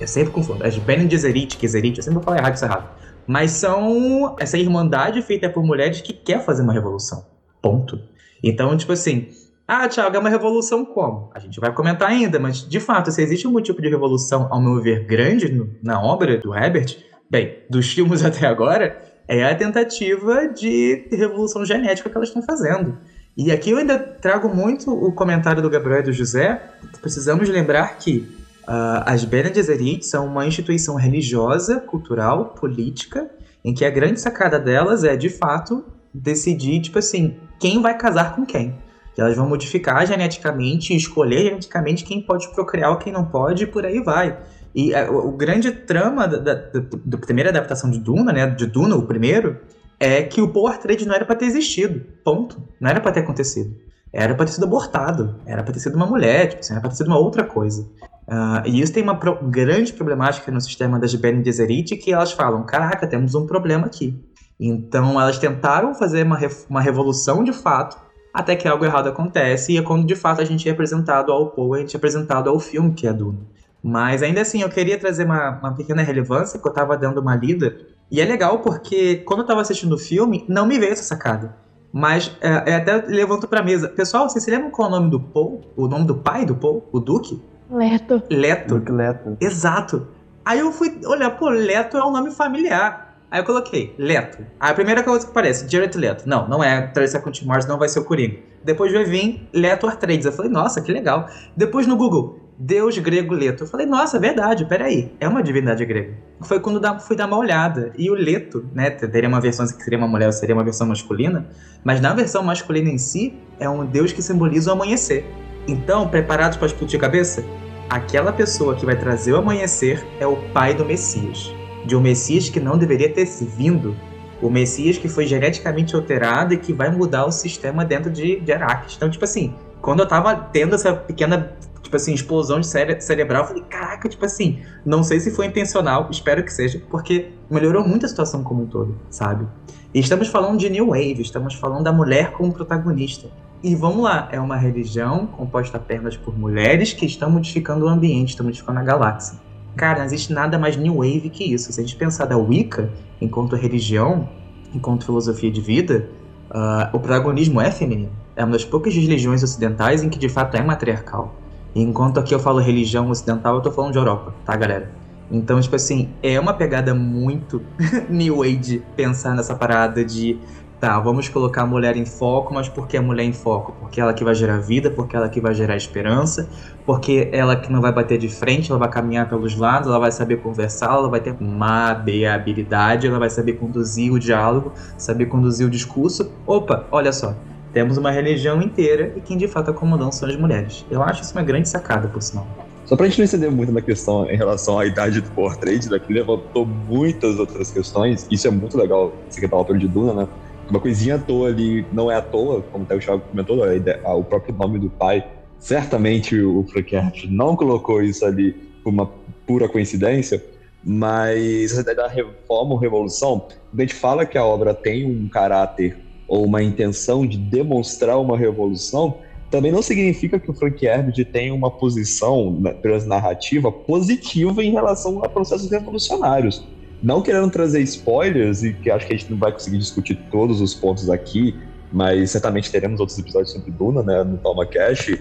Eu 0.00 0.06
sempre 0.08 0.32
confundo. 0.32 0.64
As 0.64 0.76
Bene 0.76 1.08
Gesserit, 1.08 1.56
Gesserit, 1.60 1.98
eu 1.98 2.02
sempre 2.02 2.22
falar 2.22 2.38
errado 2.38 2.54
isso 2.56 2.64
errado. 2.64 2.90
Mas 3.26 3.52
são 3.52 4.34
essa 4.40 4.58
irmandade 4.58 5.22
feita 5.22 5.48
por 5.48 5.62
mulheres 5.62 6.00
que 6.00 6.12
quer 6.12 6.44
fazer 6.44 6.62
uma 6.62 6.72
revolução. 6.72 7.24
Ponto. 7.62 8.00
Então, 8.42 8.76
tipo 8.76 8.92
assim, 8.92 9.28
ah, 9.68 9.86
Thiago, 9.86 10.16
é 10.16 10.18
uma 10.18 10.28
revolução 10.28 10.84
como? 10.84 11.30
A 11.32 11.38
gente 11.38 11.60
vai 11.60 11.72
comentar 11.72 12.08
ainda, 12.08 12.40
mas 12.40 12.68
de 12.68 12.80
fato, 12.80 13.12
se 13.12 13.22
existe 13.22 13.46
algum 13.46 13.60
tipo 13.60 13.80
de 13.80 13.88
revolução, 13.88 14.48
ao 14.50 14.60
meu 14.60 14.82
ver, 14.82 15.04
grande 15.04 15.48
no, 15.48 15.70
na 15.80 16.02
obra 16.02 16.36
do 16.38 16.52
Herbert, 16.52 16.96
bem, 17.30 17.58
dos 17.70 17.92
filmes 17.92 18.24
até 18.26 18.48
agora, 18.48 19.09
é 19.30 19.44
a 19.44 19.54
tentativa 19.54 20.48
de 20.48 21.06
revolução 21.12 21.64
genética 21.64 22.10
que 22.10 22.16
elas 22.16 22.30
estão 22.30 22.42
fazendo. 22.42 22.98
E 23.36 23.52
aqui 23.52 23.70
eu 23.70 23.78
ainda 23.78 23.96
trago 23.96 24.48
muito 24.48 24.90
o 24.90 25.12
comentário 25.12 25.62
do 25.62 25.70
Gabriel 25.70 26.00
e 26.00 26.02
do 26.02 26.12
José. 26.12 26.60
Precisamos 27.00 27.48
lembrar 27.48 27.96
que 27.96 28.28
uh, 28.62 29.06
as 29.06 29.24
Bene 29.24 29.54
Gesserit 29.54 30.04
são 30.04 30.26
uma 30.26 30.44
instituição 30.44 30.96
religiosa, 30.96 31.78
cultural, 31.78 32.46
política, 32.46 33.30
em 33.64 33.72
que 33.72 33.84
a 33.84 33.90
grande 33.90 34.20
sacada 34.20 34.58
delas 34.58 35.04
é, 35.04 35.16
de 35.16 35.28
fato, 35.28 35.84
decidir, 36.12 36.80
tipo 36.80 36.98
assim, 36.98 37.36
quem 37.60 37.80
vai 37.80 37.96
casar 37.96 38.34
com 38.34 38.44
quem. 38.44 38.74
Que 39.14 39.20
elas 39.20 39.36
vão 39.36 39.48
modificar 39.48 40.04
geneticamente, 40.08 40.92
escolher 40.92 41.44
geneticamente 41.44 42.02
quem 42.02 42.20
pode 42.20 42.48
procriar 42.52 42.98
quem 42.98 43.12
não 43.12 43.24
pode, 43.24 43.62
e 43.62 43.66
por 43.68 43.86
aí 43.86 44.02
vai. 44.02 44.36
E 44.74 44.94
a, 44.94 45.00
é, 45.00 45.10
o, 45.10 45.32
grande 45.32 45.70
trama 45.72 46.28
da, 46.28 46.38
da, 46.38 46.54
da, 46.54 46.80
da, 47.04 47.18
primeira 47.18 47.50
adaptação 47.50 47.90
de 47.90 47.98
Duna, 47.98 48.32
né? 48.32 48.46
De 48.46 48.66
Duna, 48.66 48.96
o 48.96 49.06
primeiro, 49.06 49.58
é 49.98 50.22
que 50.22 50.40
o 50.40 50.48
Paul 50.48 50.70
Trade 50.78 51.06
não 51.06 51.14
era 51.14 51.24
para 51.24 51.36
ter 51.36 51.46
existido. 51.46 52.04
Ponto. 52.24 52.62
Não 52.80 52.88
era 52.88 53.00
para 53.00 53.12
ter 53.12 53.20
acontecido. 53.20 53.74
Era 54.12 54.34
para 54.34 54.46
ter 54.46 54.52
sido 54.52 54.64
abortado. 54.64 55.36
Era 55.46 55.62
para 55.62 55.72
ter 55.72 55.80
sido 55.80 55.96
uma 55.96 56.06
mulher, 56.06 56.48
tipo 56.48 56.60
assim, 56.60 56.72
era 56.72 56.80
para 56.80 56.90
ter 56.90 56.96
sido 56.96 57.08
uma 57.08 57.18
outra 57.18 57.44
coisa. 57.44 57.82
Uh, 58.28 58.62
e 58.64 58.80
isso 58.80 58.92
tem 58.92 59.02
uma 59.02 59.16
pro 59.16 59.38
grande 59.48 59.92
problemática 59.92 60.52
no 60.52 60.60
sistema 60.60 60.98
das 60.98 61.14
Bene 61.14 61.44
Gesserit, 61.44 61.96
que 61.96 62.12
elas 62.12 62.30
falam, 62.30 62.64
caraca, 62.64 63.06
temos 63.06 63.34
um 63.34 63.46
problema 63.46 63.86
aqui. 63.86 64.18
Então 64.58 65.20
elas 65.20 65.38
tentaram 65.38 65.94
fazer 65.94 66.24
uma, 66.24 66.38
uma 66.68 66.80
revolução 66.80 67.42
de 67.42 67.52
fato, 67.52 67.96
até 68.32 68.54
que 68.54 68.68
algo 68.68 68.84
errado 68.84 69.08
acontece, 69.08 69.72
e 69.72 69.78
é 69.78 69.82
quando 69.82 70.06
de 70.06 70.14
fato 70.14 70.40
a 70.40 70.44
gente 70.44 70.68
é 70.68 70.72
apresentado 70.72 71.32
ao 71.32 71.50
Paul, 71.50 71.74
a 71.74 71.78
gente 71.78 71.96
é 71.96 71.98
apresentado 71.98 72.48
ao 72.48 72.60
filme 72.60 72.92
que 72.92 73.06
é 73.06 73.12
Duna. 73.12 73.40
Mas 73.82 74.22
ainda 74.22 74.40
assim, 74.40 74.62
eu 74.62 74.68
queria 74.68 74.98
trazer 74.98 75.24
uma, 75.24 75.58
uma 75.58 75.74
pequena 75.74 76.02
relevância, 76.02 76.58
que 76.58 76.68
eu 76.68 76.72
tava 76.72 76.96
dando 76.96 77.20
uma 77.20 77.34
lida. 77.34 77.76
E 78.10 78.20
é 78.20 78.24
legal 78.24 78.58
porque 78.58 79.16
quando 79.18 79.40
eu 79.40 79.46
tava 79.46 79.60
assistindo 79.60 79.94
o 79.94 79.98
filme, 79.98 80.44
não 80.48 80.66
me 80.66 80.78
veio 80.78 80.92
essa 80.92 81.02
sacada. 81.02 81.56
Mas 81.92 82.36
é, 82.40 82.72
é 82.72 82.74
até 82.76 82.96
levanto 83.06 83.48
pra 83.48 83.62
mesa. 83.62 83.88
Pessoal, 83.88 84.28
vocês 84.28 84.44
se 84.44 84.50
lembram 84.50 84.70
qual 84.70 84.88
é 84.88 84.92
o 84.92 84.94
nome 84.96 85.10
do 85.10 85.20
Paul? 85.20 85.60
O 85.76 85.88
nome 85.88 86.04
do 86.06 86.14
pai 86.14 86.44
do 86.44 86.54
Paul? 86.54 86.88
O 86.92 87.00
Duque? 87.00 87.42
Leto. 87.70 88.22
Leto. 88.30 88.78
Duque 88.78 88.92
Leto. 88.92 89.36
Exato. 89.40 90.08
Aí 90.44 90.60
eu 90.60 90.72
fui 90.72 91.00
olhar, 91.06 91.30
pô, 91.30 91.48
Leto 91.48 91.96
é 91.96 92.04
um 92.04 92.10
nome 92.10 92.30
familiar. 92.30 93.18
Aí 93.30 93.40
eu 93.40 93.44
coloquei, 93.44 93.94
Leto. 93.96 94.44
Aí 94.58 94.72
a 94.72 94.74
primeira 94.74 95.02
coisa 95.04 95.24
que 95.24 95.30
aparece, 95.30 95.68
Jared 95.68 95.96
Leto. 95.96 96.28
Não, 96.28 96.48
não 96.48 96.62
é 96.62 96.92
Count 97.22 97.46
Morris, 97.46 97.66
não 97.66 97.78
vai 97.78 97.88
ser 97.88 98.00
o 98.00 98.04
Coringa. 98.04 98.38
Depois 98.64 98.92
vai 98.92 99.04
vir 99.04 99.48
Leto 99.52 99.86
Artrades. 99.86 100.26
Eu 100.26 100.32
falei, 100.32 100.50
nossa, 100.50 100.80
que 100.80 100.92
legal. 100.92 101.28
Depois 101.56 101.86
no 101.86 101.96
Google, 101.96 102.40
Deus 102.62 102.98
grego 102.98 103.32
Leto. 103.32 103.64
Eu 103.64 103.66
falei, 103.66 103.86
nossa, 103.86 104.18
é 104.18 104.20
verdade, 104.20 104.66
peraí, 104.66 105.10
é 105.18 105.26
uma 105.26 105.42
divindade 105.42 105.82
grega. 105.86 106.12
Foi 106.42 106.60
quando 106.60 106.78
fui 107.00 107.16
dar 107.16 107.26
uma 107.26 107.38
olhada. 107.38 107.90
E 107.96 108.10
o 108.10 108.14
Leto, 108.14 108.68
né, 108.74 108.90
teria 108.90 109.30
uma 109.30 109.40
versão 109.40 109.66
que 109.66 109.82
seria 109.82 109.98
uma 109.98 110.06
mulher 110.06 110.26
ou 110.26 110.32
seria 110.32 110.54
uma 110.54 110.62
versão 110.62 110.86
masculina, 110.86 111.48
mas 111.82 112.02
na 112.02 112.12
versão 112.12 112.42
masculina 112.42 112.90
em 112.90 112.98
si, 112.98 113.32
é 113.58 113.66
um 113.66 113.86
deus 113.86 114.12
que 114.12 114.20
simboliza 114.20 114.68
o 114.68 114.74
amanhecer. 114.74 115.24
Então, 115.66 116.06
preparados 116.08 116.58
para 116.58 116.66
explodir 116.66 116.98
a 116.98 117.00
cabeça? 117.00 117.42
Aquela 117.88 118.30
pessoa 118.30 118.76
que 118.76 118.84
vai 118.84 118.94
trazer 118.94 119.32
o 119.32 119.38
amanhecer 119.38 120.04
é 120.20 120.26
o 120.26 120.36
pai 120.52 120.74
do 120.74 120.84
Messias. 120.84 121.50
De 121.86 121.96
um 121.96 122.00
Messias 122.00 122.50
que 122.50 122.60
não 122.60 122.76
deveria 122.76 123.10
ter 123.10 123.24
vindo. 123.24 123.96
O 124.42 124.50
Messias 124.50 124.98
que 124.98 125.08
foi 125.08 125.26
geneticamente 125.26 125.96
alterado 125.96 126.52
e 126.52 126.58
que 126.58 126.74
vai 126.74 126.90
mudar 126.90 127.24
o 127.24 127.32
sistema 127.32 127.86
dentro 127.86 128.10
de, 128.10 128.38
de 128.38 128.52
Araques. 128.52 128.96
Então, 128.96 129.08
tipo 129.08 129.24
assim, 129.24 129.54
quando 129.80 130.00
eu 130.00 130.06
tava 130.06 130.36
tendo 130.36 130.74
essa 130.74 130.92
pequena 130.92 131.56
tipo 131.90 131.96
assim, 131.96 132.14
explosão 132.14 132.60
de 132.60 132.68
cere 132.68 133.00
cerebral. 133.00 133.42
Eu 133.42 133.48
falei, 133.48 133.64
caraca, 133.64 134.08
tipo 134.08 134.24
assim, 134.24 134.60
não 134.86 135.02
sei 135.02 135.18
se 135.18 135.32
foi 135.32 135.46
intencional, 135.46 136.08
espero 136.08 136.44
que 136.44 136.52
seja, 136.52 136.80
porque 136.88 137.32
melhorou 137.50 137.86
muito 137.86 138.06
a 138.06 138.08
situação 138.08 138.44
como 138.44 138.62
um 138.62 138.66
todo, 138.66 138.96
sabe? 139.10 139.44
E 139.92 139.98
estamos 139.98 140.28
falando 140.28 140.56
de 140.56 140.70
New 140.70 140.88
Wave, 140.88 141.20
estamos 141.20 141.54
falando 141.54 141.82
da 141.82 141.92
mulher 141.92 142.30
como 142.30 142.52
protagonista. 142.52 143.28
E 143.60 143.74
vamos 143.74 144.04
lá, 144.04 144.28
é 144.30 144.38
uma 144.38 144.56
religião 144.56 145.26
composta 145.26 145.78
apenas 145.78 146.16
por 146.16 146.38
mulheres 146.38 146.92
que 146.92 147.04
estão 147.04 147.28
modificando 147.28 147.84
o 147.84 147.88
ambiente, 147.88 148.30
estão 148.30 148.46
modificando 148.46 148.78
a 148.78 148.84
galáxia. 148.84 149.40
Cara, 149.76 149.98
não 149.98 150.06
existe 150.06 150.32
nada 150.32 150.58
mais 150.58 150.76
New 150.76 150.98
Wave 150.98 151.28
que 151.28 151.42
isso. 151.42 151.72
Se 151.72 151.80
a 151.80 151.82
gente 151.82 151.96
pensar 151.96 152.26
da 152.26 152.36
Wicca 152.36 152.88
enquanto 153.20 153.56
religião, 153.56 154.28
enquanto 154.72 155.04
filosofia 155.04 155.50
de 155.50 155.60
vida, 155.60 156.08
uh, 156.50 156.96
o 156.96 157.00
protagonismo 157.00 157.60
é 157.60 157.70
feminino. 157.70 158.10
É 158.36 158.44
uma 158.44 158.52
das 158.52 158.64
poucas 158.64 158.94
religiões 158.94 159.42
ocidentais 159.42 160.02
em 160.02 160.08
que 160.08 160.18
de 160.18 160.28
fato 160.28 160.56
é 160.56 160.62
matriarcal. 160.62 161.34
Enquanto 161.74 162.18
aqui 162.18 162.34
eu 162.34 162.40
falo 162.40 162.58
religião 162.58 163.10
ocidental, 163.10 163.56
eu 163.56 163.62
tô 163.62 163.70
falando 163.70 163.92
de 163.92 163.98
Europa, 163.98 164.34
tá, 164.44 164.56
galera? 164.56 164.90
Então, 165.30 165.60
tipo 165.60 165.76
assim, 165.76 166.12
é 166.22 166.40
uma 166.40 166.52
pegada 166.52 166.92
muito 166.92 167.62
New 168.10 168.42
Age 168.42 168.82
pensar 168.96 169.34
nessa 169.34 169.54
parada 169.54 170.04
de 170.04 170.40
Tá, 170.80 170.98
vamos 170.98 171.28
colocar 171.28 171.64
a 171.64 171.66
mulher 171.66 171.94
em 171.94 172.06
foco, 172.06 172.54
mas 172.54 172.66
por 172.66 172.88
que 172.88 172.96
a 172.96 173.02
mulher 173.02 173.24
em 173.24 173.34
foco? 173.34 173.72
Porque 173.78 174.00
ela 174.00 174.14
que 174.14 174.24
vai 174.24 174.34
gerar 174.34 174.56
vida, 174.60 174.90
porque 174.90 175.14
ela 175.14 175.28
que 175.28 175.38
vai 175.38 175.52
gerar 175.52 175.76
esperança, 175.76 176.48
porque 176.86 177.28
ela 177.32 177.54
que 177.54 177.70
não 177.70 177.82
vai 177.82 177.92
bater 177.92 178.16
de 178.16 178.30
frente, 178.30 178.70
ela 178.70 178.78
vai 178.78 178.88
caminhar 178.88 179.28
pelos 179.28 179.54
lados, 179.54 179.88
ela 179.88 179.98
vai 179.98 180.10
saber 180.10 180.38
conversar, 180.38 180.94
ela 180.94 181.10
vai 181.10 181.20
ter 181.20 181.36
mabeabilidade, 181.38 183.06
ela 183.06 183.18
vai 183.18 183.28
saber 183.28 183.58
conduzir 183.58 184.10
o 184.10 184.18
diálogo, 184.18 184.72
saber 184.96 185.26
conduzir 185.26 185.66
o 185.66 185.70
discurso. 185.70 186.32
Opa, 186.46 186.88
olha 186.90 187.12
só, 187.12 187.36
temos 187.72 187.96
uma 187.96 188.10
religião 188.10 188.60
inteira 188.60 189.12
e 189.16 189.20
quem 189.20 189.36
de 189.36 189.46
fato 189.46 189.72
comandando 189.72 190.14
são 190.14 190.28
as 190.28 190.36
mulheres. 190.36 190.84
Eu 190.90 191.02
acho 191.02 191.22
isso 191.22 191.32
uma 191.32 191.42
grande 191.42 191.68
sacada, 191.68 192.08
por 192.08 192.22
sinal. 192.22 192.46
Só 192.84 192.96
pra 192.96 193.06
gente 193.06 193.18
não 193.18 193.24
entender 193.24 193.50
muito 193.50 193.70
na 193.70 193.80
questão 193.80 194.28
em 194.28 194.36
relação 194.36 194.78
à 194.78 194.84
idade 194.84 195.20
do 195.20 195.30
Power 195.30 195.56
Trade, 195.56 195.88
né, 195.88 195.98
que 195.98 196.12
levantou 196.12 196.66
muitas 196.66 197.38
outras 197.38 197.70
questões, 197.70 198.26
isso 198.30 198.48
é 198.48 198.50
muito 198.50 198.76
legal, 198.76 199.12
você 199.28 199.40
que 199.40 199.46
tá 199.46 199.56
autor 199.56 199.78
de 199.78 199.86
Duna, 199.86 200.12
né? 200.12 200.28
Uma 200.68 200.80
coisinha 200.80 201.16
à 201.16 201.18
toa 201.18 201.48
ali, 201.48 201.86
não 201.92 202.10
é 202.10 202.16
à 202.16 202.22
toa, 202.22 202.62
como 202.72 202.84
até 202.84 202.96
o 202.96 202.98
Thiago 202.98 203.22
comentou, 203.30 203.62
a 203.62 203.74
ideia, 203.74 204.00
o 204.08 204.24
próprio 204.24 204.54
nome 204.54 204.78
do 204.78 204.90
pai, 204.90 205.24
certamente 205.58 206.40
o 206.40 206.64
Frank 206.64 206.94
Herbert 206.94 207.28
não 207.28 207.54
colocou 207.54 208.02
isso 208.02 208.24
ali 208.24 208.52
por 208.82 208.92
uma 208.92 209.10
pura 209.46 209.68
coincidência, 209.68 210.44
mas 210.82 211.72
essa 211.72 211.82
ideia 211.82 211.96
da 211.96 212.08
reforma 212.08 212.72
ou 212.72 212.76
revolução, 212.76 213.46
quando 213.70 213.80
a 213.80 213.82
gente 213.82 213.94
fala 213.94 214.26
que 214.26 214.38
a 214.38 214.44
obra 214.44 214.74
tem 214.74 215.06
um 215.06 215.28
caráter 215.28 215.96
ou 216.30 216.44
uma 216.44 216.62
intenção 216.62 217.26
de 217.26 217.36
demonstrar 217.36 218.16
uma 218.20 218.38
revolução, 218.38 219.16
também 219.50 219.72
não 219.72 219.82
significa 219.82 220.38
que 220.38 220.48
o 220.48 220.54
Frank 220.54 220.86
Herbert 220.86 221.24
tenha 221.24 221.52
uma 221.52 221.72
posição 221.72 222.56
narrativa 223.04 223.72
positiva 223.72 224.62
em 224.62 224.70
relação 224.70 225.24
a 225.24 225.28
processos 225.28 225.68
revolucionários. 225.68 226.64
Não 227.02 227.20
querendo 227.20 227.50
trazer 227.50 227.80
spoilers, 227.80 228.62
e 228.62 228.72
que 228.72 228.88
acho 228.92 229.08
que 229.08 229.12
a 229.12 229.16
gente 229.16 229.28
não 229.28 229.38
vai 229.38 229.50
conseguir 229.50 229.78
discutir 229.78 230.16
todos 230.30 230.60
os 230.60 230.72
pontos 230.72 231.10
aqui, 231.10 231.56
mas 231.92 232.30
certamente 232.30 232.70
teremos 232.70 233.00
outros 233.00 233.18
episódios 233.18 233.50
sobre 233.50 233.72
Duna, 233.72 234.00
né, 234.00 234.22
no 234.22 234.38
Toma 234.38 234.64
Cash, 234.64 235.18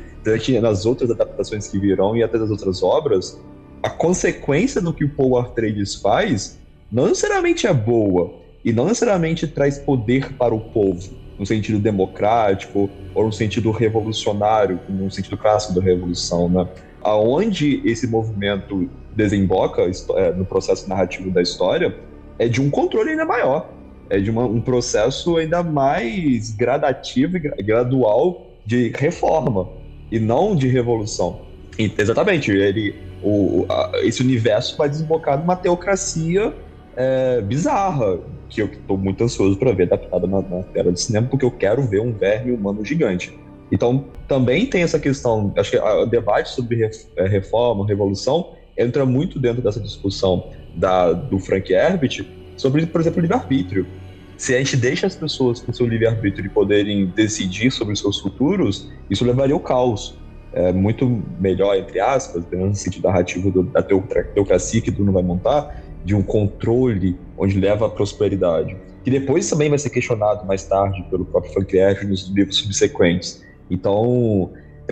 nas 0.61 0.85
outras 0.85 1.09
adaptações 1.09 1.67
que 1.67 1.79
virão 1.79 2.15
e 2.15 2.21
até 2.21 2.37
das 2.37 2.51
outras 2.51 2.83
obras, 2.83 3.41
a 3.81 3.89
consequência 3.89 4.79
do 4.79 4.93
que 4.93 5.05
o 5.05 5.09
Paul 5.09 5.39
Atreides 5.39 5.95
faz 5.95 6.59
não 6.91 7.07
necessariamente 7.07 7.65
é 7.65 7.73
boa, 7.73 8.31
e 8.63 8.73
não 8.73 8.85
necessariamente 8.85 9.47
traz 9.47 9.77
poder 9.77 10.33
para 10.33 10.53
o 10.53 10.59
povo, 10.59 11.13
no 11.37 11.45
sentido 11.45 11.79
democrático 11.79 12.89
ou 13.15 13.25
no 13.25 13.31
sentido 13.31 13.71
revolucionário, 13.71 14.79
no 14.89 15.09
sentido 15.09 15.37
clássico 15.37 15.73
da 15.73 15.81
revolução, 15.81 16.49
né? 16.49 16.67
Aonde 17.01 17.81
esse 17.85 18.05
movimento 18.07 18.89
desemboca 19.15 19.83
é, 20.15 20.31
no 20.33 20.45
processo 20.45 20.87
narrativo 20.89 21.31
da 21.31 21.41
história 21.41 21.95
é 22.37 22.47
de 22.47 22.61
um 22.61 22.69
controle 22.69 23.11
ainda 23.11 23.25
maior, 23.25 23.69
é 24.09 24.19
de 24.19 24.29
uma, 24.29 24.43
um 24.43 24.59
processo 24.59 25.37
ainda 25.37 25.63
mais 25.63 26.51
gradativo 26.51 27.37
e 27.37 27.63
gradual 27.63 28.47
de 28.65 28.89
reforma 28.89 29.69
e 30.11 30.19
não 30.19 30.55
de 30.55 30.67
revolução. 30.67 31.41
E, 31.77 31.91
exatamente, 31.97 32.51
ele, 32.51 32.95
o, 33.23 33.65
a, 33.69 33.91
esse 34.03 34.21
universo 34.21 34.75
vai 34.77 34.89
desembocar 34.89 35.39
numa 35.39 35.55
teocracia 35.55 36.53
é, 36.99 37.39
bizarra, 37.39 38.19
que 38.49 38.61
eu 38.61 38.65
estou 38.65 38.97
muito 38.97 39.23
ansioso 39.23 39.57
para 39.57 39.71
ver 39.71 39.83
adaptada 39.83 40.27
na, 40.27 40.41
na, 40.41 40.63
tela 40.63 40.91
de 40.91 40.99
cinema, 40.99 41.27
porque 41.27 41.45
eu 41.45 41.51
quero 41.51 41.81
ver 41.83 42.01
um 42.01 42.11
verme 42.11 42.51
humano 42.51 42.83
gigante. 42.83 43.39
Então, 43.71 44.03
também 44.27 44.65
tem 44.65 44.83
essa 44.83 44.99
questão, 44.99 45.53
acho 45.55 45.71
que 45.71 45.77
o 45.77 46.05
debate 46.05 46.49
sobre 46.49 46.83
é, 47.15 47.27
reforma, 47.27 47.87
revolução, 47.87 48.51
entra 48.77 49.05
muito 49.05 49.39
dentro 49.39 49.61
dessa 49.61 49.79
discussão 49.79 50.49
da, 50.75 51.13
do 51.13 51.39
Frank 51.39 51.71
Herbert 51.71 52.25
sobre, 52.57 52.85
por 52.85 52.99
exemplo, 52.99 53.21
livre-arbítrio. 53.21 53.87
Se 54.35 54.53
a 54.53 54.57
gente 54.57 54.75
deixa 54.75 55.07
as 55.07 55.15
pessoas 55.15 55.61
com 55.61 55.71
seu 55.71 55.87
livre-arbítrio 55.87 56.43
de 56.43 56.49
poderem 56.49 57.05
decidir 57.07 57.71
sobre 57.71 57.93
os 57.93 57.99
seus 57.99 58.19
futuros, 58.19 58.91
isso 59.09 59.23
levaria 59.23 59.53
ao 59.53 59.59
caos. 59.61 60.17
É 60.51 60.73
muito 60.73 61.21
melhor, 61.39 61.77
entre 61.77 61.99
aspas, 61.99 62.43
pelo 62.45 62.63
menos 62.63 62.79
no 62.79 62.83
sentido 62.83 63.07
narrativo 63.07 63.51
do, 63.51 63.63
da 63.63 63.83
teocracia 63.83 64.81
que 64.81 64.89
Bruno 64.91 65.11
vai 65.11 65.21
montar, 65.21 65.88
de 66.03 66.15
um 66.15 66.23
controle 66.23 67.17
onde 67.37 67.59
leva 67.59 67.87
à 67.87 67.89
prosperidade, 67.89 68.75
que 69.03 69.11
depois 69.11 69.49
também 69.49 69.69
vai 69.69 69.77
ser 69.77 69.89
questionado 69.89 70.45
mais 70.45 70.63
tarde 70.63 71.03
pelo 71.09 71.25
próprio 71.25 71.53
Frank 71.53 71.75
Herbert 71.75 72.07
nos 72.07 72.27
livros 72.29 72.57
subsequentes. 72.57 73.43
Então, 73.69 74.51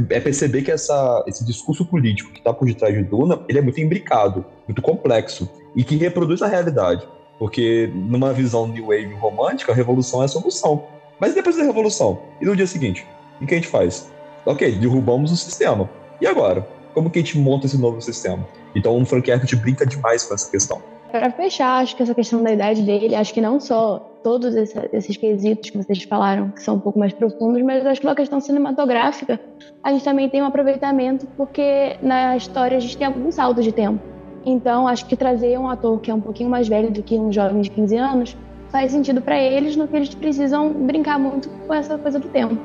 é 0.10 0.20
perceber 0.20 0.62
que 0.62 0.72
essa, 0.72 1.24
esse 1.28 1.46
discurso 1.46 1.86
político 1.86 2.32
que 2.32 2.40
está 2.40 2.54
por 2.54 2.68
detrás 2.68 2.94
de 2.94 3.04
Duna, 3.04 3.42
ele 3.50 3.60
é 3.60 3.62
muito 3.62 3.82
imbricado, 3.82 4.46
muito 4.68 4.82
complexo, 4.82 5.50
e 5.76 5.84
que 5.84 5.96
reproduz 5.96 6.42
a 6.42 6.48
realidade. 6.48 7.08
Porque 7.40 7.92
numa 7.94 8.34
visão 8.34 8.68
New 8.68 8.88
Wave 8.88 9.14
romântica, 9.16 9.72
a 9.72 9.76
revolução 9.76 10.22
é 10.22 10.26
a 10.26 10.28
solução. 10.28 10.84
Mas 11.20 11.34
depois 11.34 11.58
da 11.58 11.64
revolução? 11.64 12.22
E 12.42 12.46
no 12.46 12.56
dia 12.56 12.68
seguinte? 12.68 13.06
O 13.42 13.46
que 13.46 13.54
a 13.54 13.58
gente 13.58 13.68
faz? 13.68 14.10
Ok, 14.46 14.72
derrubamos 14.76 15.32
o 15.32 15.38
sistema. 15.38 15.90
E 16.22 16.28
agora? 16.28 16.68
Como 16.94 17.10
que 17.10 17.20
a 17.20 17.22
gente 17.22 17.38
monta 17.38 17.66
esse 17.66 17.78
novo 17.78 18.02
sistema? 18.02 18.48
Então 18.76 19.00
o 19.00 19.06
Frank 19.06 19.30
Herbert 19.30 19.56
brinca 19.58 19.86
demais 19.86 20.24
com 20.24 20.34
essa 20.34 20.50
questão. 20.50 20.82
Para 21.12 21.32
fechar, 21.32 21.82
acho 21.82 21.96
que 21.96 22.04
essa 22.04 22.14
questão 22.14 22.44
da 22.44 22.52
idade 22.52 22.82
dele, 22.82 23.16
acho 23.16 23.34
que 23.34 23.40
não 23.40 23.60
só 23.60 24.20
todos 24.22 24.56
esses 24.56 25.16
quesitos 25.16 25.70
que 25.70 25.78
vocês 25.78 26.04
falaram, 26.04 26.50
que 26.50 26.62
são 26.62 26.76
um 26.76 26.80
pouco 26.80 27.00
mais 27.00 27.14
profundos, 27.14 27.62
mas 27.62 27.86
acho 27.86 28.02
que 28.02 28.08
uma 28.08 28.16
questão 28.16 28.42
cinematográfica, 28.42 29.40
a 29.82 29.92
gente 29.92 30.04
também 30.04 30.30
tem 30.30 30.42
um 30.42 30.46
aproveitamento, 30.46 31.26
porque 31.38 31.96
na 32.02 32.36
história 32.36 32.76
a 32.76 32.80
gente 32.80 32.98
tem 32.98 33.08
alguns 33.08 33.36
saltos 33.36 33.64
de 33.64 33.72
tempo. 33.72 34.00
Então, 34.46 34.88
acho 34.88 35.06
que 35.06 35.16
trazer 35.16 35.58
um 35.58 35.70
ator 35.70 36.00
que 36.00 36.12
é 36.12 36.14
um 36.14 36.22
pouquinho 36.22 36.50
mais 36.50 36.68
velho 36.68 36.92
do 36.92 37.02
que 37.02 37.18
um 37.18 37.32
jovem 37.32 37.62
de 37.62 37.70
15 37.70 37.98
anos 37.98 38.38
faz 38.70 38.92
sentido 38.92 39.22
para 39.22 39.42
eles, 39.42 39.78
no 39.78 39.88
que 39.88 39.96
eles 39.96 40.14
precisam 40.14 40.72
brincar 40.72 41.18
muito 41.18 41.50
com 41.66 41.74
essa 41.74 41.98
coisa 41.98 42.20
do 42.20 42.28
tempo. 42.28 42.58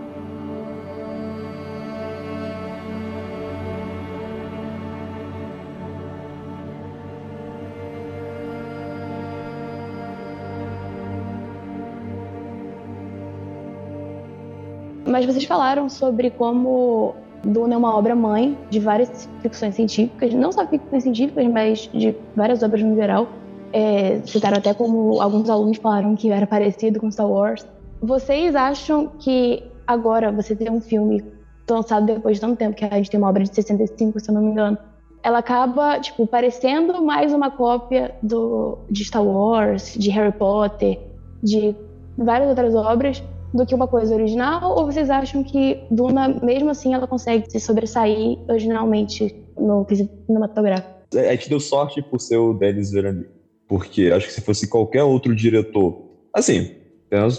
Mas 15.12 15.26
vocês 15.26 15.44
falaram 15.44 15.90
sobre 15.90 16.30
como 16.30 17.14
Duna 17.44 17.74
é 17.74 17.76
uma 17.76 17.94
obra-mãe 17.94 18.56
de 18.70 18.80
várias 18.80 19.28
ficções 19.42 19.74
científicas, 19.74 20.32
não 20.32 20.50
só 20.50 20.66
ficções 20.66 21.02
científicas, 21.02 21.46
mas 21.48 21.90
de 21.92 22.16
várias 22.34 22.62
obras 22.62 22.82
no 22.82 22.94
geral. 22.96 23.28
É, 23.74 24.22
citaram 24.24 24.56
até 24.56 24.72
como 24.72 25.20
alguns 25.20 25.50
alunos 25.50 25.76
falaram 25.76 26.16
que 26.16 26.30
era 26.30 26.46
parecido 26.46 26.98
com 26.98 27.10
Star 27.10 27.28
Wars. 27.28 27.66
Vocês 28.00 28.54
acham 28.54 29.06
que 29.18 29.62
agora 29.86 30.32
você 30.32 30.56
ter 30.56 30.70
um 30.70 30.80
filme 30.80 31.22
lançado 31.68 32.06
depois 32.06 32.38
de 32.38 32.40
tanto 32.40 32.56
tempo, 32.56 32.74
que 32.74 32.84
a 32.84 32.96
gente 32.96 33.10
tem 33.10 33.20
uma 33.20 33.28
obra 33.28 33.42
de 33.42 33.54
65, 33.54 34.18
se 34.18 34.30
eu 34.30 34.34
não 34.34 34.40
me 34.40 34.50
engano, 34.50 34.78
ela 35.22 35.38
acaba, 35.38 36.00
tipo, 36.00 36.26
parecendo 36.26 37.02
mais 37.04 37.34
uma 37.34 37.50
cópia 37.50 38.14
do, 38.22 38.78
de 38.90 39.04
Star 39.04 39.22
Wars, 39.22 39.94
de 39.94 40.10
Harry 40.10 40.32
Potter, 40.32 40.98
de 41.42 41.76
várias 42.16 42.48
outras 42.48 42.74
obras, 42.74 43.22
do 43.52 43.66
que 43.66 43.74
uma 43.74 43.86
coisa 43.86 44.14
original? 44.14 44.76
Ou 44.76 44.86
vocês 44.86 45.10
acham 45.10 45.42
que 45.44 45.82
Duna, 45.90 46.28
mesmo 46.42 46.70
assim, 46.70 46.94
ela 46.94 47.06
consegue 47.06 47.50
se 47.50 47.60
sobressair 47.60 48.38
originalmente 48.48 49.34
no 49.58 49.86
cinematográfico? 49.88 50.90
É, 51.14 51.28
a 51.28 51.32
gente 51.32 51.48
deu 51.48 51.60
sorte 51.60 52.00
por 52.02 52.20
ser 52.20 52.38
o 52.38 52.54
Denis 52.54 52.90
Villeneuve, 52.90 53.28
porque 53.68 54.10
acho 54.14 54.26
que 54.26 54.32
se 54.32 54.40
fosse 54.40 54.66
qualquer 54.66 55.02
outro 55.02 55.34
diretor, 55.34 56.10
assim, 56.32 56.70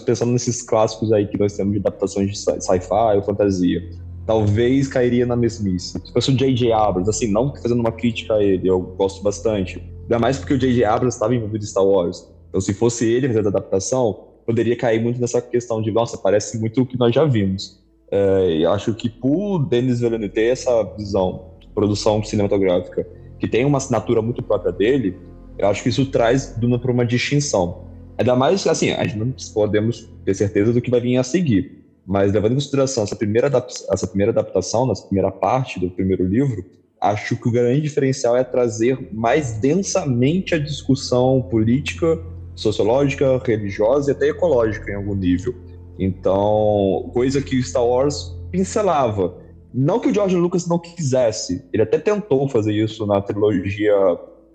pensando 0.05 0.31
nesses 0.31 0.61
clássicos 0.61 1.11
aí 1.11 1.27
que 1.27 1.37
nós 1.37 1.55
temos 1.55 1.73
de 1.73 1.79
adaptações 1.79 2.29
de 2.29 2.37
sci-fi 2.37 3.15
ou 3.15 3.23
fantasia, 3.23 3.81
talvez 4.25 4.87
cairia 4.87 5.25
na 5.25 5.35
mesmice. 5.35 5.99
Se 5.99 6.13
fosse 6.13 6.31
o 6.31 6.35
J.J. 6.35 6.71
Abrams, 6.71 7.09
assim, 7.09 7.31
não 7.31 7.53
fazendo 7.55 7.79
uma 7.79 7.91
crítica 7.91 8.35
a 8.35 8.43
ele, 8.43 8.67
eu 8.67 8.79
gosto 8.79 9.23
bastante. 9.23 9.83
Ainda 10.03 10.19
mais 10.19 10.37
porque 10.37 10.53
o 10.53 10.59
J.J. 10.59 10.85
Abrams 10.85 11.15
estava 11.15 11.33
envolvido 11.35 11.63
em 11.63 11.67
Star 11.67 11.85
Wars. 11.85 12.29
Então, 12.49 12.61
se 12.61 12.73
fosse 12.73 13.05
ele 13.11 13.27
fazendo 13.27 13.47
a 13.47 13.49
adaptação, 13.49 14.32
poderia 14.45 14.75
cair 14.75 15.01
muito 15.01 15.19
nessa 15.19 15.41
questão 15.41 15.81
de, 15.81 15.91
nossa, 15.91 16.17
parece 16.17 16.59
muito 16.59 16.81
o 16.81 16.85
que 16.85 16.97
nós 16.97 17.13
já 17.13 17.25
vimos. 17.25 17.81
É, 18.11 18.57
e 18.57 18.65
acho 18.65 18.93
que 18.93 19.09
por 19.09 19.59
Denis 19.59 19.99
Villeneuve 19.99 20.33
ter 20.33 20.51
essa 20.51 20.83
visão 20.95 21.51
de 21.59 21.67
produção 21.69 22.23
cinematográfica, 22.23 23.07
que 23.39 23.47
tem 23.47 23.65
uma 23.65 23.77
assinatura 23.77 24.21
muito 24.21 24.43
própria 24.43 24.71
dele, 24.71 25.17
eu 25.57 25.67
acho 25.67 25.83
que 25.83 25.89
isso 25.89 26.05
traz 26.07 26.55
Duna 26.57 26.77
para 26.77 26.91
uma 26.91 27.05
distinção. 27.05 27.87
Ainda 28.17 28.35
mais, 28.35 28.65
assim, 28.67 28.91
a 28.91 29.03
gente 29.03 29.17
não 29.17 29.33
podemos 29.53 30.09
ter 30.23 30.33
certeza 30.33 30.71
do 30.71 30.81
que 30.81 30.91
vai 30.91 30.99
vir 30.99 31.17
a 31.17 31.23
seguir, 31.23 31.83
mas 32.05 32.31
levando 32.31 32.51
em 32.51 32.55
consideração 32.55 33.03
essa 33.03 33.15
primeira, 33.15 33.51
essa 33.89 34.07
primeira 34.07 34.31
adaptação, 34.31 34.91
essa 34.91 35.05
primeira 35.05 35.31
parte 35.31 35.79
do 35.79 35.89
primeiro 35.89 36.25
livro, 36.25 36.63
acho 37.01 37.35
que 37.35 37.47
o 37.47 37.51
grande 37.51 37.81
diferencial 37.81 38.37
é 38.37 38.43
trazer 38.43 39.09
mais 39.11 39.53
densamente 39.53 40.55
a 40.55 40.59
discussão 40.59 41.41
política 41.49 42.19
sociológica, 42.55 43.41
religiosa 43.45 44.11
e 44.11 44.13
até 44.13 44.29
ecológica 44.29 44.91
em 44.91 44.95
algum 44.95 45.15
nível. 45.15 45.53
Então, 45.97 47.09
coisa 47.13 47.41
que 47.41 47.61
Star 47.61 47.85
Wars 47.85 48.35
pincelava. 48.51 49.35
Não 49.73 49.99
que 49.99 50.09
o 50.09 50.13
George 50.13 50.35
Lucas 50.35 50.67
não 50.67 50.77
quisesse, 50.77 51.65
ele 51.73 51.81
até 51.81 51.97
tentou 51.97 52.47
fazer 52.47 52.73
isso 52.73 53.05
na 53.07 53.21
trilogia, 53.21 53.95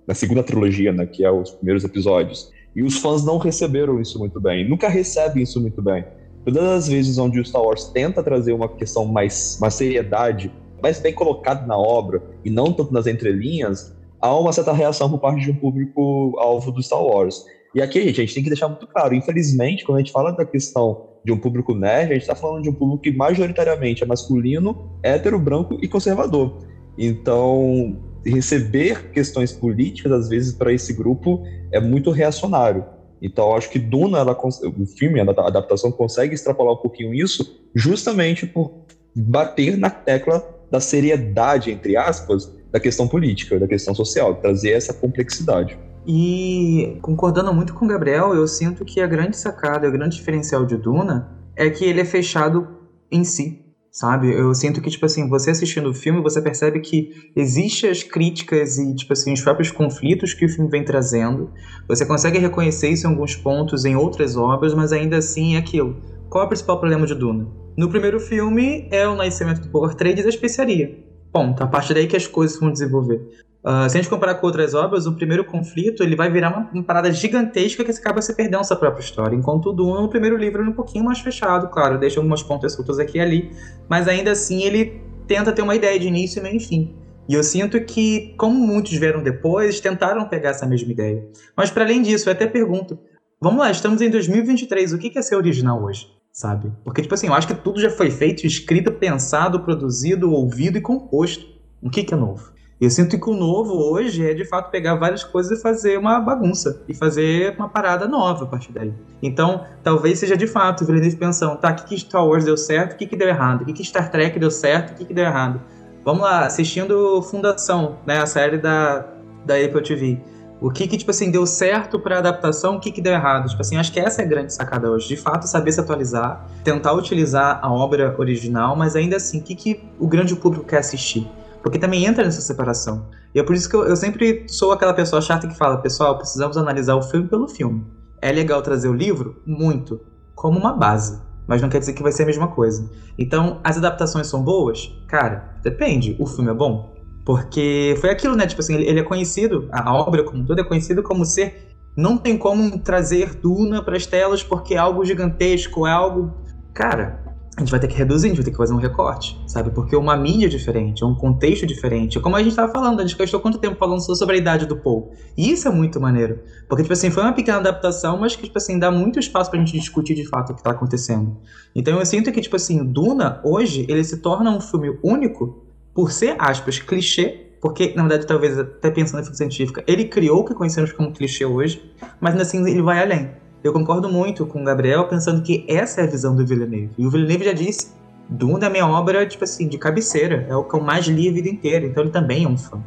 na 0.07 0.15
segunda 0.15 0.43
trilogia, 0.45 0.93
né, 0.93 1.07
que 1.07 1.25
é 1.25 1.31
os 1.31 1.51
primeiros 1.51 1.83
episódios. 1.83 2.53
E 2.77 2.83
os 2.83 2.99
fãs 2.99 3.25
não 3.25 3.39
receberam 3.39 4.01
isso 4.01 4.19
muito 4.19 4.41
bem, 4.41 4.69
nunca 4.69 4.89
recebem 4.89 5.43
isso 5.43 5.61
muito 5.61 5.83
bem. 5.83 6.05
Todas 6.45 6.63
as 6.63 6.89
vezes 6.89 7.19
onde 7.19 7.41
o 7.41 7.45
Star 7.45 7.63
Wars 7.63 7.87
tenta 7.87 8.23
trazer 8.23 8.53
uma 8.53 8.69
questão 8.69 9.05
mais, 9.05 9.59
uma 9.61 9.71
seriedade, 9.71 10.53
mais 10.81 11.01
bem 11.01 11.13
colocada 11.13 11.67
na 11.67 11.77
obra 11.77 12.23
e 12.45 12.51
não 12.51 12.73
tanto 12.73 12.93
nas 12.93 13.09
entrelinhas, 13.09 13.95
há 14.21 14.35
uma 14.39 14.53
certa 14.53 14.73
reação 14.73 15.11
por 15.11 15.19
parte 15.19 15.45
de 15.45 15.51
um 15.51 15.57
público 15.57 16.37
alvo 16.39 16.71
do 16.71 16.83
Star 16.83 17.03
Wars. 17.03 17.45
E 17.75 17.83
aqui, 17.83 18.01
gente, 18.01 18.21
a 18.21 18.25
gente 18.25 18.35
tem 18.35 18.43
que 18.43 18.49
deixar 18.49 18.69
muito 18.69 18.87
claro, 18.87 19.15
infelizmente, 19.15 19.85
quando 19.85 19.97
a 19.97 20.01
gente 20.01 20.13
fala 20.13 20.33
da 20.33 20.45
questão 20.45 21.07
de 21.25 21.33
um 21.33 21.39
público 21.39 21.75
nerd, 21.75 22.11
a 22.11 22.15
gente 22.15 22.23
está 22.23 22.35
falando 22.35 22.63
de 22.63 22.71
um 22.71 22.75
público 22.75 23.03
que 23.03 23.13
majoritariamente 23.13 24.03
é 24.03 24.07
masculino, 24.07 24.91
hétero, 25.03 25.39
branco 25.39 25.79
e 25.83 25.89
conservador. 25.89 26.59
Então, 26.97 28.01
receber 28.25 29.11
questões 29.11 29.53
políticas, 29.53 30.13
às 30.13 30.29
vezes, 30.29 30.55
para 30.55 30.73
esse 30.73 30.93
grupo 30.93 31.43
é 31.71 31.79
muito 31.79 32.11
reacionário. 32.11 32.85
Então, 33.21 33.55
acho 33.55 33.69
que 33.69 33.79
Duna, 33.79 34.19
ela, 34.19 34.37
o 34.37 34.87
filme, 34.87 35.21
a 35.21 35.23
adaptação, 35.23 35.91
consegue 35.91 36.35
extrapolar 36.35 36.75
um 36.75 36.79
pouquinho 36.79 37.13
isso, 37.13 37.69
justamente 37.75 38.47
por 38.47 38.85
bater 39.15 39.77
na 39.77 39.91
tecla 39.91 40.43
da 40.71 40.81
seriedade, 40.81 41.71
entre 41.71 41.97
aspas, 41.97 42.53
da 42.71 42.79
questão 42.79 43.09
política, 43.09 43.59
da 43.59 43.67
questão 43.67 43.95
social, 43.95 44.37
trazer 44.37 44.71
essa 44.71 44.93
complexidade. 44.93 45.79
E 46.11 46.97
concordando 47.03 47.53
muito 47.53 47.75
com 47.75 47.85
o 47.85 47.89
Gabriel, 47.89 48.35
eu 48.35 48.49
sinto 48.49 48.83
que 48.83 48.99
a 48.99 49.07
grande 49.07 49.37
sacada, 49.37 49.87
o 49.87 49.93
grande 49.93 50.17
diferencial 50.17 50.65
de 50.65 50.75
Duna 50.79 51.29
é 51.55 51.69
que 51.69 51.85
ele 51.85 52.01
é 52.01 52.05
fechado 52.05 52.67
em 53.13 53.23
si, 53.25 53.63
sabe? 53.93 54.33
Eu 54.33 54.55
sinto 54.55 54.81
que, 54.81 54.89
tipo 54.89 55.05
assim, 55.05 55.29
você 55.29 55.51
assistindo 55.51 55.91
o 55.91 55.95
filme, 55.95 56.23
você 56.23 56.41
percebe 56.41 56.81
que 56.81 57.11
existem 57.37 57.91
as 57.91 58.03
críticas 58.03 58.79
e, 58.79 58.95
tipo 58.95 59.13
assim, 59.13 59.35
os 59.35 59.43
próprios 59.43 59.71
conflitos 59.71 60.33
que 60.33 60.47
o 60.47 60.49
filme 60.49 60.71
vem 60.71 60.83
trazendo. 60.83 61.51
Você 61.87 62.07
consegue 62.07 62.39
reconhecer 62.39 62.89
isso 62.89 63.07
em 63.07 63.11
alguns 63.11 63.37
pontos 63.37 63.85
em 63.85 63.95
outras 63.95 64.35
obras, 64.35 64.73
mas 64.73 64.93
ainda 64.93 65.19
assim 65.19 65.57
é 65.57 65.59
aquilo. 65.59 65.95
Qual 66.31 66.43
é 66.43 66.47
o 66.47 66.49
principal 66.49 66.81
problema 66.81 67.07
de 67.07 67.15
Duna? 67.15 67.47
No 67.77 67.91
primeiro 67.91 68.19
filme 68.19 68.89
é 68.91 69.07
o 69.07 69.15
nascimento 69.15 69.61
do 69.61 69.69
Power 69.69 69.95
Trade 69.95 70.21
e 70.21 70.23
da 70.23 70.31
especiaria. 70.31 71.07
Ponto. 71.33 71.63
A 71.63 71.67
partir 71.67 71.95
daí 71.95 72.07
que 72.07 72.17
as 72.17 72.27
coisas 72.27 72.59
vão 72.59 72.71
desenvolver. 72.71 73.21
Uh, 73.65 73.91
se 73.91 73.99
a 73.99 74.01
gente 74.01 74.09
comparar 74.09 74.37
com 74.37 74.47
outras 74.47 74.73
obras, 74.73 75.07
o 75.07 75.13
primeiro 75.13 75.45
conflito 75.45 76.03
ele 76.03 76.15
vai 76.15 76.31
virar 76.31 76.51
uma, 76.51 76.71
uma 76.73 76.83
parada 76.83 77.11
gigantesca 77.13 77.85
que 77.85 77.91
acaba 77.91 78.23
se 78.23 78.35
perdendo 78.35 78.65
sua 78.65 78.77
própria 78.77 79.03
história. 79.03 79.37
Enquanto 79.37 79.67
o 79.67 79.73
Duna, 79.73 80.01
o 80.01 80.09
primeiro 80.09 80.37
livro, 80.37 80.63
é 80.63 80.69
um 80.69 80.73
pouquinho 80.73 81.05
mais 81.05 81.19
fechado, 81.19 81.69
claro, 81.69 81.99
deixa 81.99 82.21
algumas 82.21 82.43
pontas 82.43 82.73
soltas 82.73 82.99
aqui 82.99 83.19
e 83.19 83.21
ali, 83.21 83.51
mas 83.89 84.07
ainda 84.07 84.31
assim 84.31 84.63
ele 84.63 85.03
tenta 85.27 85.53
ter 85.53 85.61
uma 85.61 85.75
ideia 85.75 85.99
de 85.99 86.07
início, 86.07 86.43
meio 86.43 86.57
e 86.57 86.61
fim. 86.61 86.95
E 87.29 87.35
eu 87.35 87.43
sinto 87.43 87.79
que, 87.85 88.35
como 88.39 88.55
muitos 88.55 88.93
vieram 88.93 89.23
depois, 89.23 89.81
tentaram 89.81 90.27
pegar 90.27 90.51
essa 90.51 90.65
mesma 90.65 90.91
ideia. 90.91 91.29
Mas 91.55 91.71
para 91.71 91.85
além 91.85 92.01
disso, 92.01 92.29
eu 92.29 92.33
até 92.33 92.47
pergunto: 92.47 92.99
vamos 93.39 93.59
lá, 93.59 93.71
estamos 93.71 94.01
em 94.01 94.09
2023, 94.09 94.95
o 94.95 94.99
que 94.99 95.19
é 95.19 95.21
ser 95.21 95.37
original 95.37 95.83
hoje? 95.83 96.09
Sabe? 96.39 96.73
Porque, 96.85 97.03
tipo 97.03 97.13
assim, 97.13 97.27
eu 97.27 97.35
acho 97.35 97.49
que 97.49 97.55
tudo 97.55 97.81
já 97.81 97.91
foi 97.91 98.13
feito, 98.13 98.47
escrito, 98.47 98.93
pensado, 98.93 99.59
produzido, 99.59 100.31
ouvido 100.31 100.79
e 100.79 100.81
composto. 100.81 101.45
O 101.83 101.91
que 101.91 102.15
é 102.15 102.17
novo? 102.17 102.53
Eu 102.81 102.89
sinto 102.91 103.19
que 103.19 103.29
o 103.29 103.35
novo 103.35 103.73
hoje 103.73 104.25
é 104.25 104.33
de 104.33 104.45
fato 104.45 104.71
pegar 104.71 104.95
várias 104.95 105.25
coisas 105.25 105.59
e 105.59 105.61
fazer 105.61 105.99
uma 105.99 106.21
bagunça 106.21 106.85
e 106.89 106.95
fazer 106.95 107.57
uma 107.57 107.69
parada 107.69 108.07
nova 108.07 108.45
a 108.45 108.47
partir 108.47 108.71
daí. 108.71 108.95
Então, 109.21 109.65
talvez 109.83 110.21
seja 110.21 110.37
de 110.37 110.47
fato 110.47 110.85
o 110.85 110.87
Villeneuve 110.87 111.17
pensando, 111.17 111.57
tá, 111.57 111.73
o 111.73 111.75
que, 111.75 111.87
que 111.87 111.99
Star 111.99 112.25
Wars 112.25 112.45
deu 112.45 112.57
certo, 112.57 112.93
o 112.93 112.97
que, 112.97 113.09
que 113.09 113.17
deu 113.17 113.27
errado, 113.27 113.63
o 113.63 113.65
que, 113.65 113.73
que 113.73 113.83
Star 113.83 114.09
Trek 114.09 114.39
deu 114.39 114.53
certo, 114.53 114.93
o 114.93 114.95
que, 114.95 115.07
que 115.07 115.13
deu 115.13 115.25
errado. 115.25 115.61
Vamos 116.05 116.23
lá, 116.23 116.47
assistindo 116.47 117.21
Fundação, 117.21 117.99
né, 118.07 118.19
a 118.21 118.27
série 118.27 118.59
da, 118.59 119.05
da 119.45 119.57
Apple 119.57 119.83
TV. 119.83 120.21
O 120.61 120.71
que 120.71 120.89
que, 120.89 120.97
tipo 120.97 121.11
assim, 121.11 121.31
deu 121.31 121.47
certo 121.47 122.01
para 122.01 122.19
adaptação, 122.19 122.77
o 122.77 122.81
que 122.81 122.91
que 122.91 123.01
deu 123.01 123.13
errado? 123.13 123.49
Tipo 123.49 123.61
assim, 123.61 123.77
acho 123.77 123.93
que 123.93 124.01
essa 124.01 124.23
é 124.23 124.25
a 124.25 124.29
grande 124.29 124.53
sacada 124.53 124.91
hoje. 124.91 125.07
De 125.07 125.17
fato, 125.17 125.47
saber 125.47 125.71
se 125.71 125.81
atualizar, 125.81 126.49
tentar 126.65 126.95
utilizar 126.95 127.61
a 127.63 127.73
obra 127.73 128.15
original, 128.19 128.75
mas 128.75 128.97
ainda 128.97 129.17
assim, 129.17 129.39
o 129.39 129.43
que 129.43 129.55
que 129.55 129.81
o 130.01 130.09
grande 130.09 130.35
público 130.35 130.67
quer 130.67 130.79
assistir? 130.79 131.29
Porque 131.63 131.79
também 131.79 132.07
entra 132.07 132.25
nessa 132.25 132.41
separação. 132.41 133.07
E 133.33 133.39
é 133.39 133.43
por 133.43 133.55
isso 133.55 133.69
que 133.69 133.77
eu, 133.77 133.85
eu 133.85 133.95
sempre 133.95 134.47
sou 134.49 134.73
aquela 134.73 134.93
pessoa 134.95 135.23
chata 135.23 135.47
que 135.47 135.57
fala, 135.57 135.79
pessoal, 135.79 136.19
precisamos 136.19 136.57
analisar 136.57 136.97
o 136.97 137.03
filme 137.03 137.29
pelo 137.29 137.47
filme. 137.47 137.87
É 138.21 138.33
legal 138.33 138.61
trazer 138.61 138.89
o 138.89 138.95
livro? 138.95 139.41
Muito. 139.47 140.01
Como 140.35 140.59
uma 140.59 140.73
base. 140.73 141.21
Mas 141.47 141.63
não 141.63 141.69
quer 141.69 141.79
dizer 141.79 141.93
que 141.93 142.03
vai 142.03 142.11
ser 142.11 142.25
a 142.25 142.27
mesma 142.27 142.49
coisa. 142.49 142.91
Então, 143.17 143.61
as 143.63 143.77
adaptações 143.79 144.27
são 144.27 144.43
boas? 144.43 144.93
Cara, 145.07 145.55
depende. 145.63 146.17
O 146.19 146.27
filme 146.27 146.51
é 146.51 146.55
bom? 146.55 146.98
Porque 147.29 147.95
foi 148.01 148.09
aquilo, 148.09 148.35
né? 148.35 148.47
Tipo 148.47 148.63
assim, 148.63 148.75
ele 148.77 149.01
é 149.01 149.03
conhecido, 149.03 149.69
a 149.71 149.95
obra 149.95 150.25
como 150.25 150.47
toda 150.47 150.63
é 150.63 150.65
conhecida 150.65 151.03
como 151.03 151.27
ser. 151.27 151.77
Não 151.95 152.17
tem 152.17 152.39
como 152.39 152.79
trazer 152.79 153.35
Duna 153.35 153.83
para 153.83 153.99
as 153.99 154.07
telas 154.07 154.43
porque 154.43 154.73
é 154.73 154.79
algo 154.79 155.05
gigantesco, 155.05 155.87
é 155.87 155.91
algo. 155.91 156.33
Cara, 156.73 157.23
a 157.55 157.61
gente 157.61 157.71
vai 157.71 157.79
ter 157.79 157.87
que 157.87 157.95
reduzir, 157.95 158.29
a 158.29 158.31
gente 158.31 158.39
vai 158.39 158.45
ter 158.47 158.51
que 158.53 158.57
fazer 158.57 158.73
um 158.73 158.79
recorte, 158.79 159.39
sabe? 159.47 159.69
Porque 159.73 159.95
uma 159.95 160.17
mídia 160.17 160.47
é 160.47 160.49
diferente, 160.49 161.05
é 161.05 161.07
um 161.07 161.15
contexto 161.15 161.67
diferente. 161.67 162.19
Como 162.19 162.35
a 162.35 162.39
gente 162.39 162.53
estava 162.53 162.73
falando, 162.73 163.01
a 163.01 163.07
gente 163.07 163.19
gastou 163.19 163.41
quanto 163.41 163.59
tempo 163.59 163.77
falando 163.77 164.01
sobre 164.01 164.37
a 164.37 164.39
idade 164.39 164.65
do 164.65 164.79
Paul. 164.79 165.13
E 165.37 165.51
isso 165.51 165.69
é 165.69 165.71
muito 165.71 166.01
maneiro. 166.01 166.41
Porque, 166.67 166.83
tipo 166.83 166.95
assim, 166.95 167.11
foi 167.11 167.23
uma 167.23 167.35
pequena 167.35 167.59
adaptação, 167.59 168.17
mas 168.17 168.35
que, 168.35 168.45
tipo 168.45 168.57
assim, 168.57 168.79
dá 168.79 168.91
muito 168.91 169.21
espaço 169.21 169.51
pra 169.51 169.61
gente 169.61 169.79
discutir 169.79 170.15
de 170.15 170.27
fato 170.27 170.55
o 170.55 170.57
que 170.57 170.63
tá 170.63 170.71
acontecendo. 170.71 171.37
Então 171.75 171.99
eu 171.99 172.07
sinto 172.07 172.33
que, 172.33 172.41
tipo 172.41 172.57
assim, 172.57 172.83
Duna, 172.83 173.39
hoje, 173.45 173.85
ele 173.87 174.03
se 174.03 174.17
torna 174.23 174.51
um 174.51 174.63
filme 174.63 174.99
único 175.05 175.68
por 175.99 176.13
ser, 176.13 176.37
aspas, 176.39 176.79
clichê, 176.79 177.47
porque, 177.61 177.93
na 177.97 178.03
verdade, 178.03 178.25
talvez 178.25 178.57
até 178.57 178.89
pensando 178.89 179.19
em 179.19 179.25
ficção 179.25 179.49
científica, 179.49 179.83
ele 179.85 180.05
criou 180.05 180.43
o 180.43 180.45
que 180.45 180.55
conhecemos 180.55 180.93
como 180.93 181.11
clichê 181.11 181.45
hoje, 181.45 181.93
mas 182.21 182.35
ainda 182.35 182.43
assim 182.43 182.65
ele 182.71 182.81
vai 182.81 183.03
além. 183.03 183.31
Eu 183.65 183.73
concordo 183.73 184.09
muito 184.09 184.47
com 184.47 184.63
o 184.63 184.65
Gabriel, 184.65 185.09
pensando 185.09 185.43
que 185.43 185.67
essa 185.67 186.01
é 186.01 186.05
a 186.05 186.07
visão 186.07 186.37
do 186.37 186.47
Villeneuve. 186.47 186.91
E 186.97 187.05
o 187.05 187.11
Villeneuve 187.11 187.47
já 187.47 187.53
disse, 187.53 187.89
Duna 188.29 188.67
é 188.67 188.71
minha 188.71 188.87
obra, 188.87 189.27
tipo 189.27 189.43
assim, 189.43 189.67
de 189.67 189.77
cabeceira. 189.77 190.47
É 190.49 190.55
o 190.55 190.63
que 190.63 190.77
eu 190.77 190.81
mais 190.81 191.05
li 191.07 191.29
a 191.29 191.33
vida 191.33 191.49
inteira. 191.49 191.85
Então 191.85 192.05
ele 192.05 192.13
também 192.13 192.45
é 192.45 192.49
um 192.49 192.57
fã. 192.57 192.81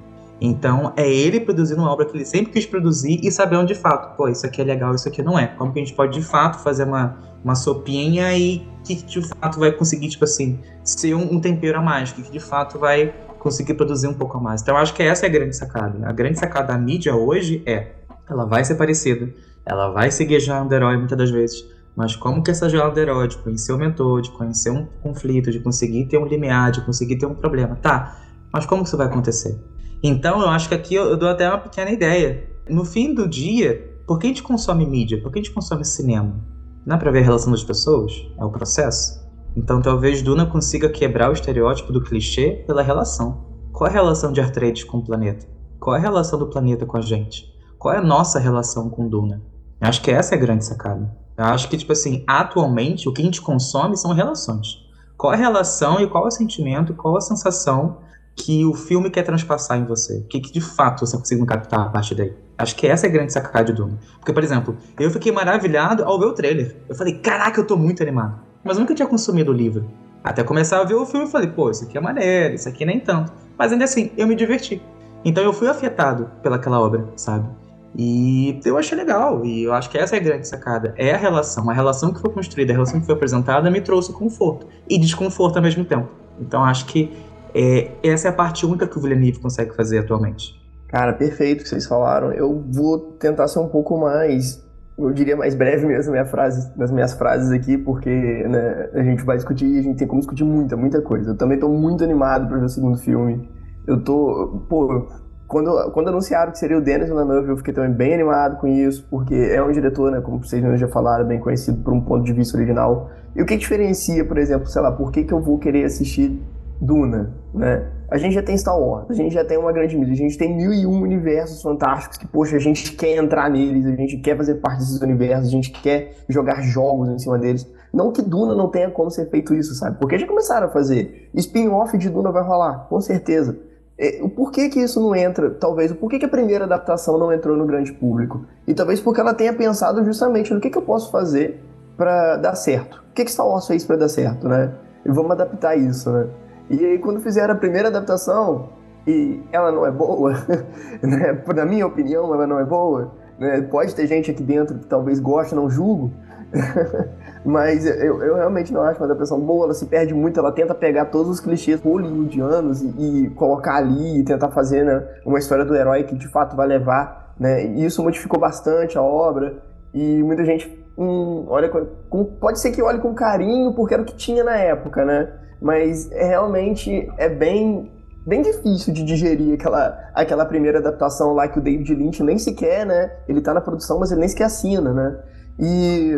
Então 0.43 0.91
é 0.97 1.08
ele 1.08 1.39
produzindo 1.39 1.82
uma 1.82 1.91
obra 1.91 2.04
que 2.04 2.17
ele 2.17 2.25
sempre 2.25 2.51
quis 2.51 2.65
produzir 2.65 3.19
e 3.21 3.32
sabendo 3.32 3.67
de 3.67 3.75
fato, 3.75 4.17
pô, 4.17 4.27
isso 4.27 4.43
aqui 4.43 4.60
é 4.60 4.63
legal, 4.63 4.95
isso 4.95 5.08
aqui 5.08 5.21
não 5.21 5.38
é. 5.38 5.45
Como 5.45 5.71
que 5.71 5.80
a 5.80 5.84
gente 5.84 5.95
pode 5.95 6.17
de 6.17 6.25
fato 6.25 6.58
fazer 6.63 6.86
uma, 6.86 7.15
uma 7.43 7.54
sopinha 7.54 8.36
e 8.36 8.67
que 8.84 8.95
de 8.95 9.21
fato 9.21 9.60
vai 9.60 9.71
conseguir, 9.71 10.10
tipo 10.10 10.23
assim, 10.23 10.60
ser 10.84 11.13
um, 11.13 11.36
um 11.36 11.39
tempero 11.39 11.77
a 11.77 11.82
mais, 11.82 12.12
que 12.12 12.23
de 12.23 12.39
fato 12.39 12.80
vai 12.80 13.13
conseguir 13.38 13.75
produzir 13.75 14.08
um 14.08 14.15
pouco 14.15 14.36
a 14.39 14.41
mais. 14.41 14.63
Então 14.63 14.75
acho 14.75 14.95
que 14.95 15.04
essa 15.04 15.27
é 15.27 15.30
a 15.30 15.32
grande 15.32 15.56
sacada. 15.56 16.08
A 16.08 16.12
grande 16.12 16.39
sacada 16.39 16.69
da 16.69 16.77
mídia 16.77 17.15
hoje 17.15 17.62
é, 17.67 17.91
ela 18.27 18.45
vai 18.45 18.65
ser 18.65 18.75
parecida, 18.75 19.32
ela 19.63 19.91
vai 19.91 20.10
seguir 20.10 20.38
a 20.38 20.39
jornada 20.39 20.69
do 20.69 20.73
herói 20.73 20.97
muitas 20.97 21.17
das 21.19 21.30
vezes, 21.30 21.63
mas 21.95 22.15
como 22.15 22.41
que 22.41 22.49
essa 22.49 22.67
jornada 22.67 22.99
herói, 22.99 23.27
de 23.27 23.38
conhecer 23.38 23.73
o 23.73 23.77
mentor, 23.77 24.21
de 24.21 24.32
conhecer 24.32 24.71
um 24.71 24.88
conflito, 25.04 25.51
de 25.51 25.60
conseguir 25.60 26.06
ter 26.06 26.17
um 26.17 26.25
limiar, 26.25 26.71
de 26.71 26.82
conseguir 26.82 27.17
ter 27.17 27.27
um 27.27 27.36
problema, 27.36 27.75
tá, 27.75 28.17
mas 28.51 28.65
como 28.65 28.82
que 28.82 28.88
isso 28.88 28.97
vai 28.97 29.06
acontecer? 29.06 29.60
Então 30.04 30.42
eu 30.42 30.50
acho 30.50 30.68
que 30.68 30.76
aqui 30.76 30.96
eu 30.96 31.16
dou 31.16 31.30
até 31.30 31.48
uma 31.48 31.60
pequena 31.60 31.92
ideia. 31.92 32.50
No 32.68 32.84
fim 32.84 33.14
do 33.14 33.28
dia, 33.28 34.02
por 34.08 34.18
que 34.18 34.28
a 34.28 34.30
gente 34.30 34.44
consome 34.44 34.86
mídia? 34.86 35.22
Por 35.22 35.32
que 35.32 35.40
a 35.40 35.42
gente 35.42 35.54
consome 35.54 35.86
cinema? 35.86 36.44
Não 36.86 36.96
é 36.96 37.00
para 37.00 37.12
ver 37.12 37.20
a 37.20 37.24
relação 37.24 37.52
das 37.52 37.64
pessoas? 37.64 38.12
É 38.38 38.44
o 38.44 38.50
processo? 38.50 39.22
Então 39.56 39.82
talvez 39.82 40.22
Duna 40.22 40.46
consiga 40.46 40.90
quebrar 40.90 41.30
o 41.30 41.34
estereótipo 41.34 41.94
do 41.94 42.04
clichê 42.04 42.64
pela 42.66 42.82
relação. 42.82 43.46
Qual 43.72 43.88
é 43.88 43.92
a 43.92 43.94
relação 43.94 44.32
de 44.32 44.42
Arthritis 44.42 44.84
com 44.84 44.98
o 44.98 45.04
planeta? 45.04 45.46
Qual 45.80 45.96
é 45.96 46.00
a 46.00 46.02
relação 46.02 46.40
do 46.40 46.48
planeta 46.48 46.86
com 46.86 46.98
a 46.98 47.02
gente? 47.02 47.52
Qual 47.78 47.94
é 47.94 47.98
a 47.98 48.04
nossa 48.04 48.40
relação 48.40 48.90
com 48.90 49.08
Duna? 49.08 49.42
Eu 49.80 49.88
acho 49.88 50.02
que 50.02 50.12
essa 50.12 50.36
é 50.36 50.38
a 50.38 50.42
grande 50.42 50.66
sacada. 50.66 51.16
Eu 51.38 51.46
acho 51.46 51.70
que, 51.70 51.78
tipo 51.78 51.92
assim, 51.92 52.24
atualmente 52.28 53.10
o 53.10 53.14
que 53.14 53.22
a 53.22 53.26
gente 53.26 53.42
consome 53.42 53.98
são 53.98 54.14
relações. 54.14 54.78
Qual 55.18 55.34
a 55.34 55.36
relação 55.36 56.00
e 56.00 56.08
qual 56.08 56.26
é 56.26 56.28
o 56.28 56.32
sentimento, 56.32 56.94
qual 56.94 57.18
a 57.18 57.22
sensação 57.22 57.98
que 58.43 58.65
o 58.65 58.73
filme 58.73 59.10
quer 59.10 59.23
transpassar 59.23 59.77
em 59.77 59.86
você? 59.86 60.17
O 60.17 60.23
que, 60.23 60.39
que 60.39 60.51
de 60.51 60.62
fato 60.62 61.06
você 61.06 61.17
conseguiu 61.17 61.45
captar 61.45 61.82
a 61.82 61.89
partir 61.89 62.15
daí? 62.15 62.34
Acho 62.58 62.75
que 62.75 62.88
essa 62.88 63.06
é 63.06 63.10
a 63.10 63.12
grande 63.12 63.32
sacada 63.32 63.65
de 63.65 63.73
Duna. 63.73 63.99
Porque, 64.17 64.34
por 64.34 64.43
exemplo, 64.43 64.75
eu 64.99 65.12
fiquei 65.12 65.32
maravilhado 65.32 66.04
ao 66.04 66.19
ver 66.19 66.25
o 66.25 66.34
trailer. 66.34 66.75
Eu 66.89 66.95
falei, 66.95 67.13
caraca, 67.19 67.60
eu 67.60 67.65
tô 67.65 67.77
muito 67.77 68.01
animado. 68.01 68.39
Mas 68.63 68.77
eu 68.77 68.82
nunca 68.82 68.95
tinha 68.95 69.08
consumido 69.08 69.51
o 69.51 69.54
livro. 69.54 69.88
Até 70.23 70.43
começar 70.43 70.80
a 70.80 70.84
ver 70.84 70.95
o 70.95 71.06
filme, 71.06 71.25
eu 71.25 71.30
falei, 71.30 71.47
pô, 71.47 71.69
isso 71.69 71.84
aqui 71.84 71.97
é 71.97 72.01
maneiro, 72.01 72.56
isso 72.56 72.67
aqui 72.67 72.86
nem 72.86 72.99
tanto. 72.99 73.32
Mas 73.58 73.71
ainda 73.71 73.86
assim, 73.86 74.12
eu 74.17 74.27
me 74.27 74.36
diverti. 74.36 74.82
Então 75.23 75.43
eu 75.43 75.54
fui 75.54 75.67
afetado 75.67 76.30
pelaquela 76.41 76.80
obra, 76.80 77.08
sabe? 77.15 77.47
E 77.95 78.60
eu 78.63 78.77
achei 78.77 78.97
legal, 78.97 79.45
e 79.45 79.63
eu 79.63 79.73
acho 79.73 79.89
que 79.89 79.97
essa 79.97 80.15
é 80.15 80.19
a 80.19 80.21
grande 80.21 80.47
sacada. 80.47 80.93
É 80.97 81.13
a 81.13 81.17
relação. 81.17 81.69
A 81.69 81.73
relação 81.73 82.13
que 82.13 82.19
foi 82.19 82.32
construída, 82.32 82.71
a 82.71 82.75
relação 82.75 82.99
que 82.99 83.06
foi 83.06 83.15
apresentada 83.15 83.70
me 83.70 83.82
trouxe 83.82 84.13
conforto 84.13 84.68
e 84.89 84.97
desconforto 84.97 85.57
ao 85.57 85.61
mesmo 85.61 85.84
tempo. 85.84 86.07
Então 86.39 86.63
acho 86.63 86.86
que 86.86 87.11
é, 87.54 87.91
essa 88.04 88.28
é 88.28 88.32
a 88.32 88.34
parte 88.34 88.66
única 88.66 88.88
que 88.88 88.97
o 88.97 89.02
Villeneuve 89.02 89.39
consegue 89.39 89.76
fazer 89.76 89.99
atualmente. 89.99 90.60
Cara, 90.88 91.14
perfeito 91.14 91.64
que 91.64 91.70
vocês 91.70 91.86
falaram. 91.86 92.32
Eu 92.34 92.64
vou 92.70 93.14
tentar 93.14 93.47
ser 93.47 93.60
um 93.60 93.70
pouco 93.70 93.97
mais, 93.97 94.62
eu 94.99 95.12
diria 95.14 95.38
mais 95.38 95.56
breve 95.56 95.86
mesmo 95.86 96.12
minha 96.12 96.26
frase, 96.26 96.70
nas 96.78 96.91
minhas 96.91 97.14
frases 97.14 97.52
aqui, 97.52 97.78
porque 97.78 98.10
né, 98.10 98.89
a 98.93 99.02
gente 99.02 99.24
vai 99.24 99.38
discutir, 99.38 99.80
a 99.80 99.82
gente 99.82 99.97
tem 99.97 100.08
como 100.08 100.20
discutir 100.20 100.43
muita, 100.43 100.76
muita 100.76 101.02
coisa. 101.02 101.32
Eu 101.32 101.38
também 101.38 101.58
tô 101.58 101.70
muito 101.70 102.04
animado 102.04 102.47
para 102.47 102.58
ver 102.58 102.66
o 102.66 102.70
segundo 102.70 102.97
filme. 102.97 103.49
Eu 103.88 104.04
tô, 104.04 104.66
pô, 104.70 105.08
quando, 105.47 105.91
quando 105.91 106.10
anunciaram 106.10 106.52
que 106.52 106.58
seria 106.58 106.78
o 106.78 106.82
Denis 106.82 107.08
Villeneuve, 107.08 107.49
eu 107.49 107.58
fiquei 107.58 107.74
também 107.74 107.91
bem 107.91 108.14
animado 108.14 108.58
com 108.58 108.68
isso, 108.68 109.06
porque 109.10 109.34
é 109.34 109.64
um 109.64 109.72
diretor, 109.72 110.12
né, 110.12 110.20
como 110.22 110.43
vocês 110.43 110.62
já 110.80 110.88
falaram, 110.88 111.26
bem 111.26 111.39
conhecido 111.39 111.82
por 111.84 111.93
um 111.93 112.02
ponto 112.02 112.24
de 112.24 112.34
vista 112.34 112.58
original. 112.58 113.10
E 113.34 113.41
o 113.41 113.45
que 113.45 113.56
diferencia, 113.56 114.26
por 114.26 114.38
exemplo, 114.38 114.68
sei 114.68 114.82
lá, 114.82 114.91
por 114.91 115.12
que, 115.12 115.24
que 115.24 115.34
eu 115.34 115.41
vou 115.41 115.58
querer 115.58 115.86
assistir 115.86 116.41
Duna, 116.82 117.32
né? 117.53 117.88
A 118.09 118.17
gente 118.17 118.34
já 118.34 118.41
tem 118.41 118.57
Star 118.57 118.77
Wars, 118.77 119.09
a 119.09 119.13
gente 119.13 119.34
já 119.34 119.45
tem 119.45 119.57
uma 119.57 119.71
grande 119.71 119.95
mídia, 119.95 120.13
a 120.13 120.17
gente 120.17 120.38
tem 120.38 120.53
mil 120.53 120.73
e 120.73 120.86
um 120.86 121.01
universos 121.01 121.61
fantásticos 121.61 122.17
que, 122.17 122.27
poxa, 122.27 122.57
a 122.57 122.59
gente 122.59 122.91
quer 122.93 123.15
entrar 123.15 123.49
neles, 123.49 123.86
a 123.86 123.95
gente 123.95 124.17
quer 124.17 124.36
fazer 124.36 124.55
parte 124.55 124.79
desses 124.79 124.99
universos, 124.99 125.47
a 125.47 125.51
gente 125.51 125.71
quer 125.71 126.15
jogar 126.27 126.61
jogos 126.61 127.07
em 127.07 127.19
cima 127.19 127.38
deles. 127.38 127.71
Não 127.93 128.11
que 128.11 128.21
Duna 128.21 128.55
não 128.55 128.67
tenha 128.69 128.89
como 128.89 129.11
ser 129.11 129.29
feito 129.29 129.53
isso, 129.53 129.75
sabe? 129.75 129.97
Porque 129.99 130.17
já 130.17 130.25
começaram 130.25 130.67
a 130.67 130.69
fazer. 130.69 131.29
Spin-off 131.36 131.97
de 131.97 132.09
Duna 132.09 132.32
vai 132.32 132.43
rolar, 132.43 132.88
com 132.89 132.99
certeza. 132.99 133.57
É, 133.97 134.19
o 134.21 134.29
porquê 134.29 134.67
que 134.67 134.79
isso 134.79 134.99
não 134.99 135.15
entra, 135.15 135.51
talvez, 135.51 135.91
o 135.91 135.95
porquê 135.95 136.17
que 136.17 136.25
a 136.25 136.29
primeira 136.29 136.65
adaptação 136.65 137.17
não 137.17 137.32
entrou 137.32 137.55
no 137.55 137.67
grande 137.67 137.93
público? 137.93 138.45
E 138.65 138.73
talvez 138.73 138.99
porque 138.99 139.21
ela 139.21 139.34
tenha 139.34 139.53
pensado 139.53 140.03
justamente 140.03 140.53
no 140.53 140.59
que, 140.59 140.69
que 140.69 140.77
eu 140.77 140.82
posso 140.82 141.11
fazer 141.11 141.63
para 141.95 142.38
dar 142.38 142.55
certo. 142.55 143.03
O 143.11 143.13
que, 143.13 143.23
que 143.23 143.32
Star 143.32 143.47
Wars 143.47 143.67
fez 143.67 143.86
para 143.86 143.97
dar 143.97 144.09
certo, 144.09 144.49
né? 144.49 144.73
E 145.05 145.11
vamos 145.11 145.32
adaptar 145.32 145.77
isso, 145.77 146.11
né? 146.11 146.27
E 146.72 146.86
aí, 146.86 146.99
quando 146.99 147.19
fizeram 147.19 147.53
a 147.53 147.57
primeira 147.57 147.89
adaptação, 147.89 148.69
e 149.05 149.43
ela 149.51 149.74
não 149.74 149.86
é 149.86 149.91
boa, 149.91 150.32
né? 151.03 151.43
na 151.53 151.65
minha 151.65 151.86
opinião, 151.86 152.34
ela 152.34 152.47
não 152.47 152.57
é 152.57 152.63
boa, 152.63 153.11
né? 153.38 153.61
pode 153.63 153.93
ter 153.93 154.07
gente 154.07 154.32
aqui 154.32 154.41
dentro 154.41 154.80
que 154.80 154.86
talvez 154.86 155.19
goste, 155.19 155.53
não 155.53 155.69
julgo, 155.69 156.13
mas 157.43 157.86
eu, 157.86 158.24
eu, 158.24 158.36
realmente 158.36 158.72
não 158.72 158.84
acho 158.84 159.01
uma 159.01 159.05
adaptação 159.05 159.38
boa, 159.41 159.65
ela 159.65 159.74
se 159.74 159.86
perde 159.86 160.13
muito, 160.13 160.39
ela 160.39 160.51
tenta 160.51 160.74
pegar 160.74 161.05
todos 161.05 161.30
os 161.30 161.39
clichês 161.41 161.82
hollywoodianos 161.82 162.82
e, 162.82 162.88
e 163.26 163.30
colocar 163.32 163.76
ali 163.76 164.19
e 164.19 164.24
tentar 164.24 164.49
fazer 164.51 164.86
né, 164.86 165.05
uma 165.26 165.39
história 165.39 165.65
do 165.65 165.76
herói 165.76 166.03
que 166.03 166.15
de 166.15 166.30
fato 166.30 166.55
vai 166.55 166.67
levar, 166.67 167.34
né? 167.38 167.65
E 167.65 167.86
isso 167.86 168.03
modificou 168.03 168.39
bastante 168.39 168.97
a 168.97 169.01
obra 169.01 169.61
e 169.93 170.22
muita 170.24 170.45
gente 170.45 170.69
hum, 170.97 171.45
olha 171.47 171.69
com, 171.69 172.26
pode 172.26 172.59
ser 172.59 172.72
que 172.72 172.82
olhe 172.82 172.99
com 172.99 173.13
carinho 173.13 173.74
porque 173.74 173.93
era 173.93 174.03
o 174.03 174.05
que 174.05 174.15
tinha 174.15 174.43
na 174.43 174.55
época, 174.55 175.03
né? 175.03 175.41
Mas 175.62 176.12
é, 176.12 176.26
realmente 176.26 177.09
é 177.18 177.30
bem 177.30 177.91
bem 178.26 178.41
difícil 178.41 178.93
de 178.93 179.03
digerir 179.03 179.55
aquela, 179.55 179.97
aquela 180.14 180.45
primeira 180.45 180.78
adaptação 180.78 181.34
lá 181.34 181.47
que 181.47 181.57
o 181.57 181.62
David 181.62 181.95
Lynch 181.95 182.22
nem 182.22 182.38
sequer, 182.38 182.86
né? 182.86 183.12
Ele 183.28 183.41
tá 183.41 183.53
na 183.53 183.62
produção, 183.62 183.99
mas 183.99 184.12
ele 184.12 184.20
nem 184.20 184.30
sequer 184.30 184.45
assina, 184.45 184.93
né? 184.93 185.20
E, 185.59 186.16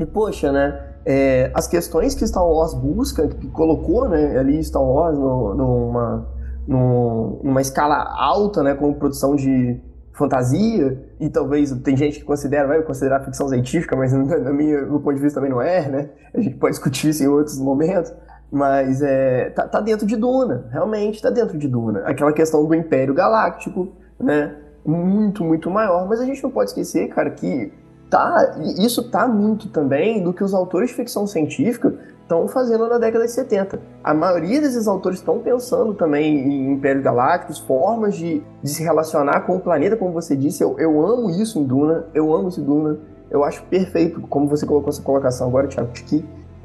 e 0.00 0.06
poxa, 0.06 0.50
né? 0.50 0.88
É, 1.04 1.50
as 1.54 1.66
questões 1.66 2.14
que 2.14 2.26
Star 2.26 2.44
Wars 2.44 2.74
busca, 2.74 3.26
que 3.28 3.46
colocou 3.48 4.08
né, 4.08 4.36
ali 4.36 4.62
Star 4.62 4.82
Wars 4.82 5.16
no, 5.16 5.54
numa, 5.54 6.28
numa 6.66 7.60
escala 7.62 7.96
alta, 8.14 8.62
né, 8.62 8.74
como 8.74 8.94
produção 8.96 9.34
de 9.34 9.80
fantasia, 10.12 11.02
e 11.18 11.30
talvez 11.30 11.72
tem 11.80 11.96
gente 11.96 12.18
que 12.18 12.24
considera, 12.24 12.66
vai 12.66 12.82
considerar 12.82 13.24
ficção 13.24 13.48
científica, 13.48 13.96
mas 13.96 14.12
na 14.12 14.52
minha, 14.52 14.82
no 14.82 15.00
ponto 15.00 15.14
de 15.14 15.22
vista 15.22 15.40
também 15.40 15.50
não 15.50 15.62
é, 15.62 15.88
né? 15.88 16.10
A 16.34 16.40
gente 16.40 16.56
pode 16.56 16.72
discutir 16.72 17.08
isso 17.08 17.22
em 17.22 17.28
outros 17.28 17.58
momentos. 17.58 18.12
Mas 18.50 19.02
é, 19.02 19.50
tá, 19.50 19.68
tá 19.68 19.80
dentro 19.80 20.06
de 20.06 20.16
Duna, 20.16 20.66
realmente 20.70 21.20
tá 21.20 21.30
dentro 21.30 21.58
de 21.58 21.68
Duna. 21.68 22.00
Aquela 22.00 22.32
questão 22.32 22.64
do 22.64 22.74
Império 22.74 23.12
Galáctico, 23.12 23.88
né? 24.18 24.56
Muito, 24.84 25.44
muito 25.44 25.70
maior. 25.70 26.08
Mas 26.08 26.20
a 26.20 26.24
gente 26.24 26.42
não 26.42 26.50
pode 26.50 26.70
esquecer, 26.70 27.08
cara, 27.08 27.30
que 27.30 27.70
tá, 28.08 28.56
isso 28.78 29.10
tá 29.10 29.28
muito 29.28 29.68
também 29.68 30.22
do 30.22 30.32
que 30.32 30.42
os 30.42 30.54
autores 30.54 30.88
de 30.88 30.96
ficção 30.96 31.26
científica 31.26 31.94
estão 32.22 32.46
fazendo 32.46 32.86
na 32.88 32.98
década 32.98 33.24
de 33.24 33.32
70. 33.32 33.80
A 34.04 34.12
maioria 34.12 34.60
desses 34.60 34.86
autores 34.86 35.18
estão 35.18 35.38
pensando 35.40 35.94
também 35.94 36.38
em 36.38 36.72
impérios 36.72 37.02
galácticos, 37.02 37.58
formas 37.58 38.16
de, 38.16 38.42
de, 38.62 38.68
se 38.68 38.82
relacionar 38.82 39.40
com 39.40 39.56
o 39.56 39.60
planeta, 39.60 39.96
como 39.96 40.12
você 40.12 40.36
disse. 40.36 40.62
Eu, 40.62 40.78
eu 40.78 41.04
amo 41.06 41.30
isso 41.30 41.58
em 41.58 41.64
Duna, 41.64 42.06
eu 42.14 42.34
amo 42.34 42.48
esse 42.48 42.60
Duna. 42.60 42.98
Eu 43.30 43.44
acho 43.44 43.62
perfeito, 43.64 44.20
como 44.22 44.46
você 44.46 44.64
colocou 44.64 44.90
essa 44.90 45.02
colocação 45.02 45.48
agora, 45.48 45.68
Thiago, 45.68 45.90
que 45.92 46.24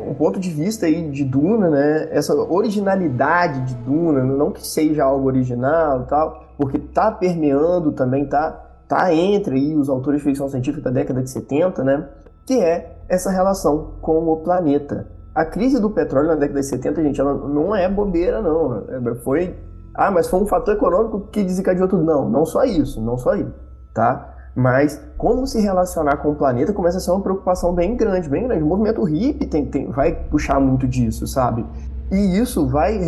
um 0.10 0.14
ponto 0.14 0.40
de 0.40 0.50
vista 0.50 0.86
aí 0.86 1.10
de 1.10 1.24
Duna, 1.24 1.70
né? 1.70 2.10
Essa 2.12 2.36
originalidade 2.36 3.62
de 3.62 3.76
Duna, 3.76 4.24
não 4.24 4.52
que 4.52 4.66
seja 4.66 5.04
algo 5.04 5.28
original 5.28 6.02
e 6.02 6.06
tal, 6.06 6.44
porque 6.58 6.78
tá 6.80 7.12
permeando 7.12 7.92
também, 7.92 8.26
tá 8.26 8.64
tá 8.88 9.14
entre 9.14 9.56
aí 9.56 9.76
os 9.76 9.90
autores 9.90 10.22
de 10.22 10.30
ficção 10.30 10.48
científica 10.48 10.84
da 10.84 10.92
década 10.92 11.22
de 11.24 11.30
70, 11.30 11.84
né? 11.84 12.08
Que 12.46 12.60
é 12.60 12.98
essa 13.10 13.32
relação 13.32 13.94
com 14.02 14.28
o 14.28 14.38
planeta. 14.38 15.08
A 15.34 15.46
crise 15.46 15.82
do 15.82 15.90
petróleo 15.90 16.28
na 16.28 16.36
década 16.36 16.60
de 16.60 16.66
70, 16.68 17.02
gente, 17.02 17.20
ela 17.20 17.34
não 17.34 17.76
é 17.76 17.90
bobeira, 17.90 18.42
não. 18.42 18.84
É, 18.88 19.16
foi. 19.16 19.56
Ah, 19.96 20.12
mas 20.12 20.28
foi 20.28 20.40
um 20.42 20.46
fator 20.46 20.76
econômico 20.76 21.22
que 21.32 21.44
desencadeou 21.44 21.88
tudo. 21.88 22.04
Não, 22.04 22.30
não 22.30 22.46
só 22.46 22.64
isso, 22.64 23.02
não 23.02 23.18
só 23.18 23.36
isso, 23.36 23.54
tá? 23.94 24.33
Mas 24.56 25.02
como 25.18 25.48
se 25.48 25.60
relacionar 25.60 26.18
com 26.18 26.32
o 26.32 26.36
planeta 26.36 26.74
começa 26.74 26.98
a 26.98 27.02
ser 27.02 27.12
uma 27.12 27.22
preocupação 27.22 27.74
bem 27.74 27.96
grande, 27.96 28.30
bem 28.30 28.48
grande. 28.48 28.64
O 28.64 28.68
movimento 28.68 29.04
hippie 29.04 29.48
tem, 29.48 29.66
tem, 29.66 29.90
vai 29.90 30.14
puxar 30.14 30.60
muito 30.60 30.88
disso, 30.88 31.26
sabe? 31.26 31.66
E 32.12 32.38
isso 32.38 32.68
vai 32.68 33.00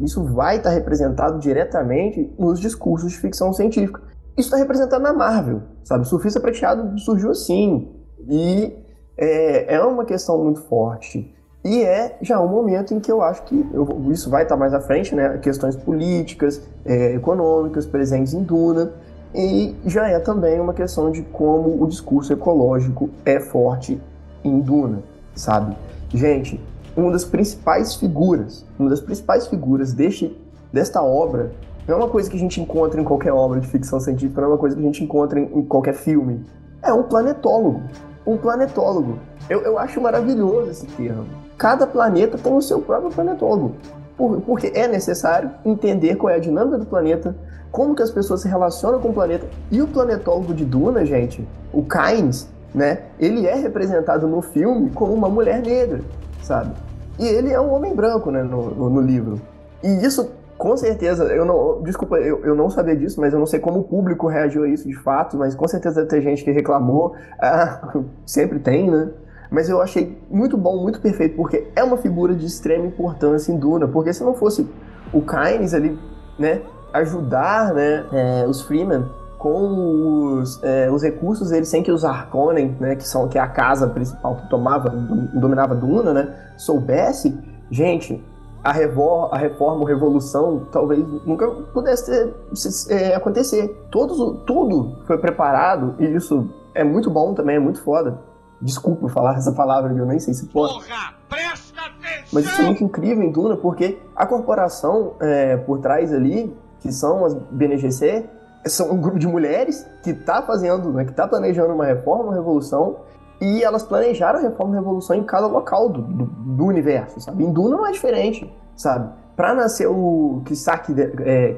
isso 0.00 0.22
vai 0.22 0.58
estar 0.58 0.70
tá 0.70 0.74
representado 0.74 1.38
diretamente 1.40 2.32
nos 2.38 2.60
discursos 2.60 3.12
de 3.12 3.18
ficção 3.18 3.52
científica. 3.52 4.00
Isso 4.36 4.48
está 4.48 4.56
representado 4.56 5.02
na 5.02 5.12
Marvel, 5.12 5.62
sabe? 5.82 6.04
O 6.04 6.06
Surfista 6.06 6.38
Prateado 6.38 6.98
surgiu 7.00 7.30
assim. 7.30 7.90
E 8.28 8.72
é, 9.16 9.74
é 9.74 9.80
uma 9.82 10.04
questão 10.04 10.42
muito 10.42 10.60
forte. 10.62 11.34
E 11.64 11.82
é 11.82 12.16
já 12.22 12.40
um 12.40 12.48
momento 12.48 12.92
em 12.94 13.00
que 13.00 13.10
eu 13.10 13.22
acho 13.22 13.42
que 13.44 13.66
eu, 13.72 14.10
isso 14.10 14.30
vai 14.30 14.44
estar 14.44 14.56
mais 14.56 14.72
à 14.74 14.80
frente, 14.80 15.14
né? 15.14 15.38
Questões 15.38 15.76
políticas, 15.76 16.62
é, 16.84 17.14
econômicas 17.14 17.86
presentes 17.86 18.34
em 18.34 18.42
Duna. 18.42 18.92
E 19.34 19.74
já 19.86 20.08
é 20.08 20.18
também 20.18 20.60
uma 20.60 20.74
questão 20.74 21.10
de 21.10 21.22
como 21.22 21.82
o 21.82 21.86
discurso 21.86 22.32
ecológico 22.32 23.08
é 23.24 23.40
forte 23.40 24.00
em 24.44 24.60
Duna, 24.60 25.02
sabe? 25.34 25.76
Gente, 26.10 26.60
uma 26.96 27.10
das 27.10 27.24
principais 27.24 27.94
figuras, 27.94 28.64
uma 28.78 28.90
das 28.90 29.00
principais 29.00 29.46
figuras 29.46 29.94
deste, 29.94 30.38
desta 30.70 31.02
obra 31.02 31.52
não 31.88 31.96
é 31.96 31.98
uma 31.98 32.08
coisa 32.08 32.30
que 32.30 32.36
a 32.36 32.38
gente 32.38 32.60
encontra 32.60 33.00
em 33.00 33.04
qualquer 33.04 33.32
obra 33.32 33.58
de 33.58 33.66
ficção 33.66 33.98
científica, 33.98 34.40
não 34.40 34.48
é 34.48 34.52
uma 34.52 34.58
coisa 34.58 34.76
que 34.76 34.82
a 34.82 34.84
gente 34.84 35.02
encontra 35.02 35.40
em, 35.40 35.44
em 35.44 35.62
qualquer 35.62 35.94
filme. 35.94 36.44
É 36.82 36.92
um 36.92 37.02
planetólogo. 37.02 37.82
Um 38.24 38.36
planetólogo. 38.36 39.18
Eu, 39.48 39.62
eu 39.62 39.78
acho 39.78 40.00
maravilhoso 40.00 40.70
esse 40.70 40.86
termo. 40.86 41.26
Cada 41.58 41.86
planeta 41.86 42.38
tem 42.38 42.52
o 42.52 42.62
seu 42.62 42.80
próprio 42.80 43.10
planetólogo. 43.10 43.74
Por, 44.22 44.40
porque 44.42 44.70
é 44.72 44.86
necessário 44.86 45.50
entender 45.64 46.14
qual 46.14 46.30
é 46.32 46.36
a 46.36 46.38
dinâmica 46.38 46.78
do 46.78 46.86
planeta, 46.86 47.34
como 47.72 47.92
que 47.92 48.04
as 48.04 48.10
pessoas 48.12 48.40
se 48.40 48.46
relacionam 48.46 49.00
com 49.00 49.08
o 49.08 49.12
planeta. 49.12 49.48
E 49.68 49.82
o 49.82 49.88
planetólogo 49.88 50.54
de 50.54 50.64
Duna, 50.64 51.04
gente, 51.04 51.44
o 51.72 51.82
Kynes, 51.82 52.48
né? 52.72 53.00
Ele 53.18 53.48
é 53.48 53.56
representado 53.56 54.28
no 54.28 54.40
filme 54.40 54.90
como 54.90 55.12
uma 55.12 55.28
mulher 55.28 55.60
negra, 55.60 56.02
sabe? 56.40 56.70
E 57.18 57.26
ele 57.26 57.52
é 57.52 57.60
um 57.60 57.74
homem 57.74 57.96
branco, 57.96 58.30
né, 58.30 58.44
no, 58.44 58.70
no, 58.70 58.90
no 58.90 59.00
livro. 59.00 59.40
E 59.82 59.88
isso 59.88 60.30
com 60.56 60.76
certeza, 60.76 61.24
eu 61.24 61.44
não. 61.44 61.82
Desculpa, 61.82 62.18
eu, 62.18 62.44
eu 62.44 62.54
não 62.54 62.70
sabia 62.70 62.94
disso, 62.94 63.20
mas 63.20 63.32
eu 63.32 63.40
não 63.40 63.46
sei 63.46 63.58
como 63.58 63.80
o 63.80 63.82
público 63.82 64.28
reagiu 64.28 64.62
a 64.62 64.68
isso 64.68 64.86
de 64.86 64.94
fato, 64.94 65.36
mas 65.36 65.56
com 65.56 65.66
certeza 65.66 65.96
deve 65.96 66.10
ter 66.10 66.20
gente 66.20 66.44
que 66.44 66.52
reclamou. 66.52 67.16
Ah, 67.40 67.92
sempre 68.24 68.60
tem, 68.60 68.88
né? 68.88 69.10
Mas 69.52 69.68
eu 69.68 69.82
achei 69.82 70.18
muito 70.30 70.56
bom, 70.56 70.78
muito 70.78 70.98
perfeito, 70.98 71.36
porque 71.36 71.68
é 71.76 71.84
uma 71.84 71.98
figura 71.98 72.34
de 72.34 72.46
extrema 72.46 72.86
importância 72.86 73.52
em 73.52 73.58
Duna. 73.58 73.86
Porque 73.86 74.10
se 74.10 74.24
não 74.24 74.32
fosse 74.32 74.66
o 75.12 75.20
Kynes 75.20 75.74
ali, 75.74 75.98
né, 76.38 76.62
ajudar 76.94 77.74
né, 77.74 78.06
é, 78.12 78.46
os 78.48 78.62
Freeman 78.62 79.04
com 79.38 80.38
os, 80.38 80.62
é, 80.62 80.90
os 80.90 81.02
recursos 81.02 81.52
eles 81.52 81.68
sem 81.68 81.82
que 81.82 81.92
os 81.92 82.02
Harkonnen, 82.02 82.74
né, 82.80 82.96
que 82.96 83.06
são 83.06 83.28
que 83.28 83.36
é 83.36 83.42
a 83.42 83.46
casa 83.46 83.88
principal 83.88 84.36
que 84.36 84.48
tomava, 84.48 84.88
dominava 84.88 85.74
Duna, 85.74 86.14
né, 86.14 86.34
soubesse, 86.56 87.38
gente, 87.70 88.24
a, 88.64 88.72
revor, 88.72 89.34
a 89.34 89.36
reforma 89.36 89.80
ou 89.80 89.84
revolução 89.84 90.66
talvez 90.72 91.04
nunca 91.26 91.46
pudesse 91.74 92.06
ter, 92.06 92.94
é, 92.94 93.14
acontecer. 93.14 93.68
Todos, 93.90 94.16
tudo 94.46 94.96
foi 95.06 95.18
preparado 95.18 95.94
e 95.98 96.06
isso 96.06 96.48
é 96.74 96.82
muito 96.82 97.10
bom 97.10 97.34
também, 97.34 97.56
é 97.56 97.60
muito 97.60 97.82
foda. 97.82 98.31
Desculpa 98.62 99.08
falar 99.08 99.36
essa 99.36 99.52
palavra, 99.52 99.92
eu 99.92 100.06
nem 100.06 100.18
sei 100.18 100.32
se 100.32 100.46
pode. 100.46 100.74
Porra, 100.74 101.14
presta 101.28 101.80
atenção! 101.80 102.28
Mas 102.32 102.44
isso 102.46 102.62
é 102.62 102.64
muito 102.64 102.84
incrível 102.84 103.24
em 103.24 103.32
Duna, 103.32 103.56
porque 103.56 103.98
a 104.14 104.24
corporação 104.24 105.14
é, 105.20 105.56
por 105.56 105.80
trás 105.80 106.12
ali, 106.12 106.56
que 106.80 106.92
são 106.92 107.24
as 107.24 107.34
BNGC, 107.34 108.28
são 108.66 108.92
um 108.92 109.00
grupo 109.00 109.18
de 109.18 109.26
mulheres 109.26 109.84
que 110.04 110.10
está 110.10 110.42
fazendo, 110.42 110.92
né, 110.92 111.04
que 111.04 111.10
está 111.10 111.26
planejando 111.26 111.74
uma 111.74 111.84
reforma, 111.84 112.24
uma 112.24 112.34
revolução, 112.34 112.98
e 113.40 113.64
elas 113.64 113.82
planejaram 113.82 114.38
a 114.38 114.42
reforma 114.42 114.74
e 114.74 114.78
a 114.78 114.80
revolução 114.80 115.16
em 115.16 115.24
cada 115.24 115.48
local 115.48 115.88
do, 115.88 116.00
do, 116.00 116.24
do 116.26 116.64
universo, 116.64 117.20
sabe? 117.20 117.42
Em 117.42 117.52
Duna 117.52 117.76
não 117.76 117.86
é 117.86 117.90
diferente, 117.90 118.52
sabe? 118.76 119.12
Para 119.34 119.52
nascer 119.54 119.88
o 119.88 120.42
Kisaki, 120.44 120.94
é, 121.24 121.56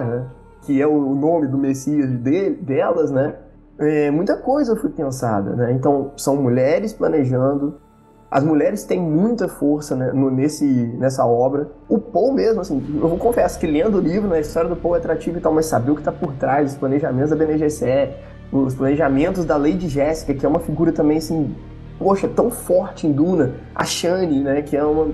né? 0.00 0.26
que 0.62 0.80
é 0.80 0.86
o 0.86 1.14
nome 1.14 1.46
do 1.46 1.58
Messias 1.58 2.10
de, 2.10 2.50
delas, 2.50 3.10
né? 3.10 3.34
É, 3.80 4.10
muita 4.10 4.36
coisa 4.36 4.76
foi 4.76 4.90
pensada, 4.90 5.56
né? 5.56 5.72
Então, 5.72 6.12
são 6.16 6.36
mulheres 6.36 6.92
planejando 6.92 7.80
As 8.30 8.44
mulheres 8.44 8.84
têm 8.84 9.00
muita 9.00 9.48
força 9.48 9.96
né, 9.96 10.12
no, 10.12 10.30
nesse, 10.30 10.64
nessa 10.98 11.26
obra. 11.26 11.68
O 11.88 11.98
Paul 11.98 12.32
mesmo, 12.32 12.60
assim, 12.60 12.80
eu 13.02 13.08
vou 13.08 13.18
confessar 13.18 13.58
que 13.58 13.66
lendo 13.66 13.96
o 13.98 14.00
livro, 14.00 14.28
né, 14.28 14.36
a 14.36 14.40
história 14.40 14.68
do 14.68 14.76
Paul 14.76 14.94
é 14.94 14.98
atrativa 14.98 15.38
e 15.38 15.40
tal, 15.40 15.52
mas 15.52 15.66
saber 15.66 15.90
o 15.90 15.94
que 15.94 16.02
está 16.02 16.12
por 16.12 16.34
trás, 16.34 16.72
os 16.72 16.78
planejamentos 16.78 17.30
da 17.30 17.36
BNGCE, 17.36 18.10
os 18.52 18.74
planejamentos 18.74 19.44
da 19.44 19.56
Lady 19.56 19.88
Jéssica, 19.88 20.32
que 20.34 20.46
é 20.46 20.48
uma 20.48 20.60
figura 20.60 20.92
também, 20.92 21.16
assim, 21.16 21.56
poxa, 21.98 22.28
tão 22.28 22.50
forte 22.50 23.06
em 23.06 23.12
Duna. 23.12 23.54
A 23.74 23.84
Shani, 23.84 24.44
né, 24.44 24.62
que 24.62 24.76
é 24.76 24.84
uma... 24.84 25.08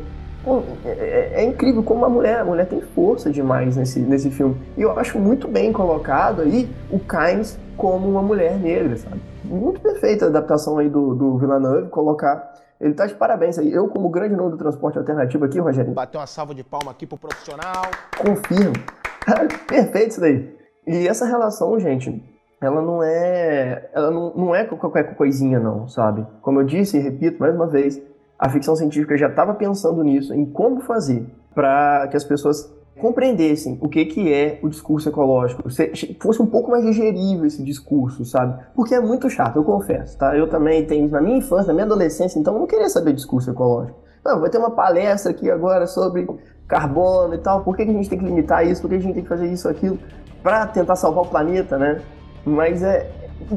É, 0.84 0.88
é, 0.88 1.32
é, 1.36 1.44
incrível 1.44 1.82
como 1.82 2.04
a 2.04 2.08
mulher, 2.08 2.40
a 2.40 2.44
mulher 2.44 2.66
tem 2.66 2.80
força 2.80 3.30
demais 3.30 3.76
nesse, 3.76 4.00
nesse 4.00 4.30
filme. 4.30 4.56
E 4.76 4.82
eu 4.82 4.96
acho 4.98 5.18
muito 5.18 5.48
bem 5.48 5.72
colocado 5.72 6.42
aí 6.42 6.68
o 6.90 7.00
Kynes 7.00 7.58
como 7.76 8.08
uma 8.08 8.22
mulher 8.22 8.58
negra, 8.58 8.96
sabe? 8.96 9.20
Muito 9.44 9.80
perfeita 9.80 10.24
a 10.24 10.28
adaptação 10.28 10.78
aí 10.78 10.88
do, 10.88 11.14
do 11.14 11.38
Villeneuve, 11.38 11.88
colocar 11.88 12.54
ele 12.80 12.94
tá 12.94 13.06
de 13.06 13.14
parabéns 13.14 13.58
aí. 13.58 13.72
Eu, 13.72 13.88
como 13.88 14.08
grande 14.10 14.36
nome 14.36 14.50
do 14.50 14.58
transporte 14.58 14.98
alternativo 14.98 15.44
aqui, 15.44 15.58
Rogério. 15.58 15.92
Bateu 15.92 16.20
uma 16.20 16.26
salva 16.26 16.54
de 16.54 16.62
palma 16.62 16.90
aqui 16.90 17.06
pro 17.06 17.16
profissional. 17.16 17.84
Confirmo. 18.18 18.74
Perfeito 19.66 20.10
isso 20.10 20.20
daí. 20.20 20.56
E 20.86 21.08
essa 21.08 21.26
relação, 21.26 21.78
gente, 21.80 22.22
ela 22.60 22.82
não 22.82 23.02
é. 23.02 23.90
Ela 23.94 24.10
não, 24.10 24.34
não 24.34 24.54
é 24.54 24.64
qualquer 24.64 25.16
coisinha, 25.16 25.58
não, 25.58 25.88
sabe? 25.88 26.26
Como 26.42 26.60
eu 26.60 26.64
disse 26.64 26.98
e 26.98 27.00
repito 27.00 27.40
mais 27.40 27.54
uma 27.54 27.66
vez, 27.66 28.00
a 28.38 28.48
ficção 28.50 28.76
científica 28.76 29.16
já 29.16 29.28
estava 29.28 29.54
pensando 29.54 30.02
nisso, 30.04 30.34
em 30.34 30.44
como 30.44 30.80
fazer 30.80 31.26
para 31.54 32.06
que 32.08 32.16
as 32.16 32.24
pessoas 32.24 32.70
compreendessem 32.98 33.78
o 33.80 33.88
que, 33.88 34.04
que 34.06 34.32
é 34.32 34.58
o 34.62 34.68
discurso 34.68 35.08
ecológico, 35.08 35.68
se 35.70 36.16
fosse 36.20 36.40
um 36.40 36.46
pouco 36.46 36.70
mais 36.70 36.84
digerível 36.84 37.46
esse 37.46 37.62
discurso, 37.62 38.24
sabe? 38.24 38.62
Porque 38.74 38.94
é 38.94 39.00
muito 39.00 39.28
chato, 39.28 39.56
eu 39.56 39.64
confesso, 39.64 40.16
tá? 40.16 40.36
Eu 40.36 40.48
também 40.48 40.84
tenho, 40.86 41.08
na 41.08 41.20
minha 41.20 41.38
infância, 41.38 41.68
na 41.68 41.74
minha 41.74 41.84
adolescência, 41.84 42.38
então 42.38 42.54
eu 42.54 42.60
não 42.60 42.66
queria 42.66 42.88
saber 42.88 43.12
discurso 43.12 43.50
ecológico. 43.50 43.98
Não, 44.24 44.40
vai 44.40 44.50
ter 44.50 44.58
uma 44.58 44.70
palestra 44.70 45.30
aqui 45.30 45.50
agora 45.50 45.86
sobre 45.86 46.26
carbono 46.66 47.34
e 47.34 47.38
tal, 47.38 47.62
por 47.62 47.76
que, 47.76 47.84
que 47.84 47.90
a 47.90 47.94
gente 47.94 48.08
tem 48.08 48.18
que 48.18 48.24
limitar 48.24 48.66
isso, 48.66 48.80
por 48.80 48.88
que 48.88 48.96
a 48.96 48.98
gente 48.98 49.14
tem 49.14 49.22
que 49.22 49.28
fazer 49.28 49.46
isso, 49.46 49.68
aquilo, 49.68 49.98
para 50.42 50.66
tentar 50.66 50.96
salvar 50.96 51.24
o 51.24 51.28
planeta, 51.28 51.78
né? 51.78 52.00
Mas 52.44 52.82
é, 52.82 53.10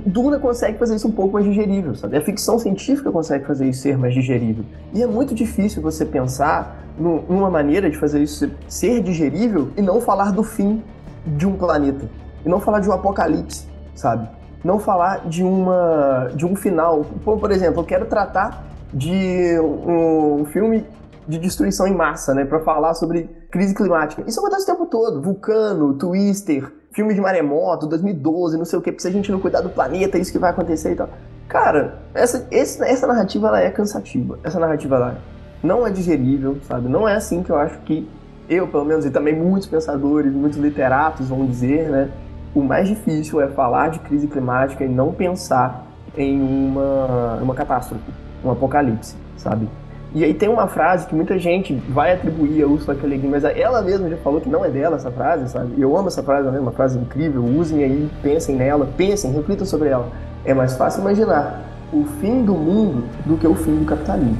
Duna 0.05 0.39
consegue 0.39 0.77
fazer 0.77 0.95
isso 0.95 1.07
um 1.07 1.11
pouco 1.11 1.33
mais 1.33 1.45
digerível, 1.45 1.95
sabe? 1.95 2.17
A 2.17 2.21
ficção 2.21 2.59
científica 2.59 3.11
consegue 3.11 3.45
fazer 3.45 3.67
isso 3.69 3.81
ser 3.81 3.97
mais 3.97 4.13
digerível. 4.13 4.63
E 4.93 5.01
é 5.01 5.07
muito 5.07 5.33
difícil 5.33 5.81
você 5.81 6.05
pensar 6.05 6.83
numa 6.97 7.49
maneira 7.49 7.89
de 7.89 7.97
fazer 7.97 8.21
isso 8.21 8.51
ser 8.67 9.01
digerível 9.01 9.69
e 9.77 9.81
não 9.81 10.01
falar 10.01 10.31
do 10.31 10.43
fim 10.43 10.83
de 11.25 11.47
um 11.47 11.55
planeta. 11.55 12.09
E 12.45 12.49
não 12.49 12.59
falar 12.59 12.81
de 12.81 12.89
um 12.89 12.91
apocalipse, 12.91 13.65
sabe? 13.95 14.27
Não 14.63 14.79
falar 14.79 15.27
de, 15.27 15.43
uma, 15.43 16.29
de 16.35 16.45
um 16.45 16.55
final. 16.55 17.05
Por 17.23 17.51
exemplo, 17.51 17.81
eu 17.81 17.85
quero 17.85 18.05
tratar 18.05 18.65
de 18.93 19.57
um 19.61 20.45
filme 20.45 20.85
de 21.27 21.37
destruição 21.37 21.87
em 21.87 21.95
massa, 21.95 22.33
né? 22.33 22.43
Para 22.43 22.59
falar 22.59 22.93
sobre 22.95 23.29
crise 23.49 23.73
climática. 23.73 24.23
Isso 24.27 24.39
acontece 24.39 24.63
o 24.63 24.65
tempo 24.65 24.85
todo. 24.87 25.21
Vulcano, 25.21 25.93
Twister, 25.93 26.71
filme 26.91 27.13
de 27.13 27.21
maremoto, 27.21 27.87
2012, 27.87 28.57
não 28.57 28.65
sei 28.65 28.79
o 28.79 28.81
que, 28.81 28.93
se 28.99 29.07
a 29.07 29.11
gente 29.11 29.31
não 29.31 29.39
cuidar 29.39 29.61
do 29.61 29.69
planeta, 29.69 30.17
é 30.17 30.21
isso 30.21 30.31
que 30.31 30.39
vai 30.39 30.51
acontecer 30.51 30.91
e 30.91 30.95
tal. 30.95 31.09
Cara, 31.47 31.99
essa, 32.13 32.47
esse, 32.51 32.83
essa 32.83 33.07
narrativa 33.07 33.47
ela 33.47 33.59
é 33.59 33.69
cansativa. 33.69 34.37
Essa 34.43 34.59
narrativa 34.59 34.95
ela 34.95 35.17
não 35.63 35.85
é 35.85 35.91
digerível, 35.91 36.57
sabe? 36.63 36.87
Não 36.87 37.07
é 37.07 37.15
assim 37.15 37.43
que 37.43 37.49
eu 37.49 37.57
acho 37.57 37.79
que 37.79 38.07
eu, 38.47 38.67
pelo 38.67 38.85
menos, 38.85 39.05
e 39.05 39.11
também 39.11 39.35
muitos 39.35 39.67
pensadores, 39.67 40.33
muitos 40.33 40.57
literatos 40.57 41.29
vão 41.29 41.45
dizer, 41.45 41.89
né? 41.89 42.09
O 42.53 42.61
mais 42.61 42.87
difícil 42.87 43.39
é 43.41 43.47
falar 43.47 43.89
de 43.89 43.99
crise 43.99 44.27
climática 44.27 44.83
e 44.83 44.87
não 44.87 45.13
pensar 45.13 45.85
em 46.17 46.41
uma, 46.41 47.35
uma 47.41 47.53
catástrofe, 47.53 48.11
um 48.43 48.49
apocalipse, 48.49 49.15
sabe? 49.37 49.69
E 50.13 50.23
aí 50.23 50.33
tem 50.33 50.49
uma 50.49 50.67
frase 50.67 51.05
que 51.05 51.13
muita 51.13 51.37
gente 51.37 51.73
vai 51.89 52.13
atribuir 52.13 52.63
a 52.63 52.67
Ursula 52.67 52.95
K. 52.95 53.05
Le 53.05 53.17
Guin, 53.17 53.27
mas 53.27 53.43
ela 53.43 53.79
mesma 53.83 54.09
já 54.09 54.17
falou 54.17 54.41
que 54.41 54.49
não 54.49 54.65
é 54.65 54.69
dela 54.69 54.95
essa 54.95 55.11
frase, 55.11 55.47
sabe? 55.51 55.79
Eu 55.79 55.95
amo 55.95 56.07
essa 56.07 56.23
frase, 56.23 56.47
é 56.47 56.59
uma 56.59 56.71
frase 56.71 56.97
incrível. 56.97 57.45
Usem 57.45 57.83
aí, 57.83 58.09
pensem 58.23 58.55
nela, 58.55 58.89
pensem, 58.97 59.31
reflitam 59.31 59.67
sobre 59.67 59.89
ela. 59.89 60.09
É 60.43 60.51
mais 60.51 60.75
fácil 60.75 61.01
imaginar 61.01 61.63
o 61.93 62.05
fim 62.19 62.43
do 62.43 62.53
mundo 62.53 63.03
do 63.23 63.37
que 63.37 63.45
o 63.45 63.53
fim 63.53 63.75
do 63.75 63.85
capitalismo. 63.85 64.37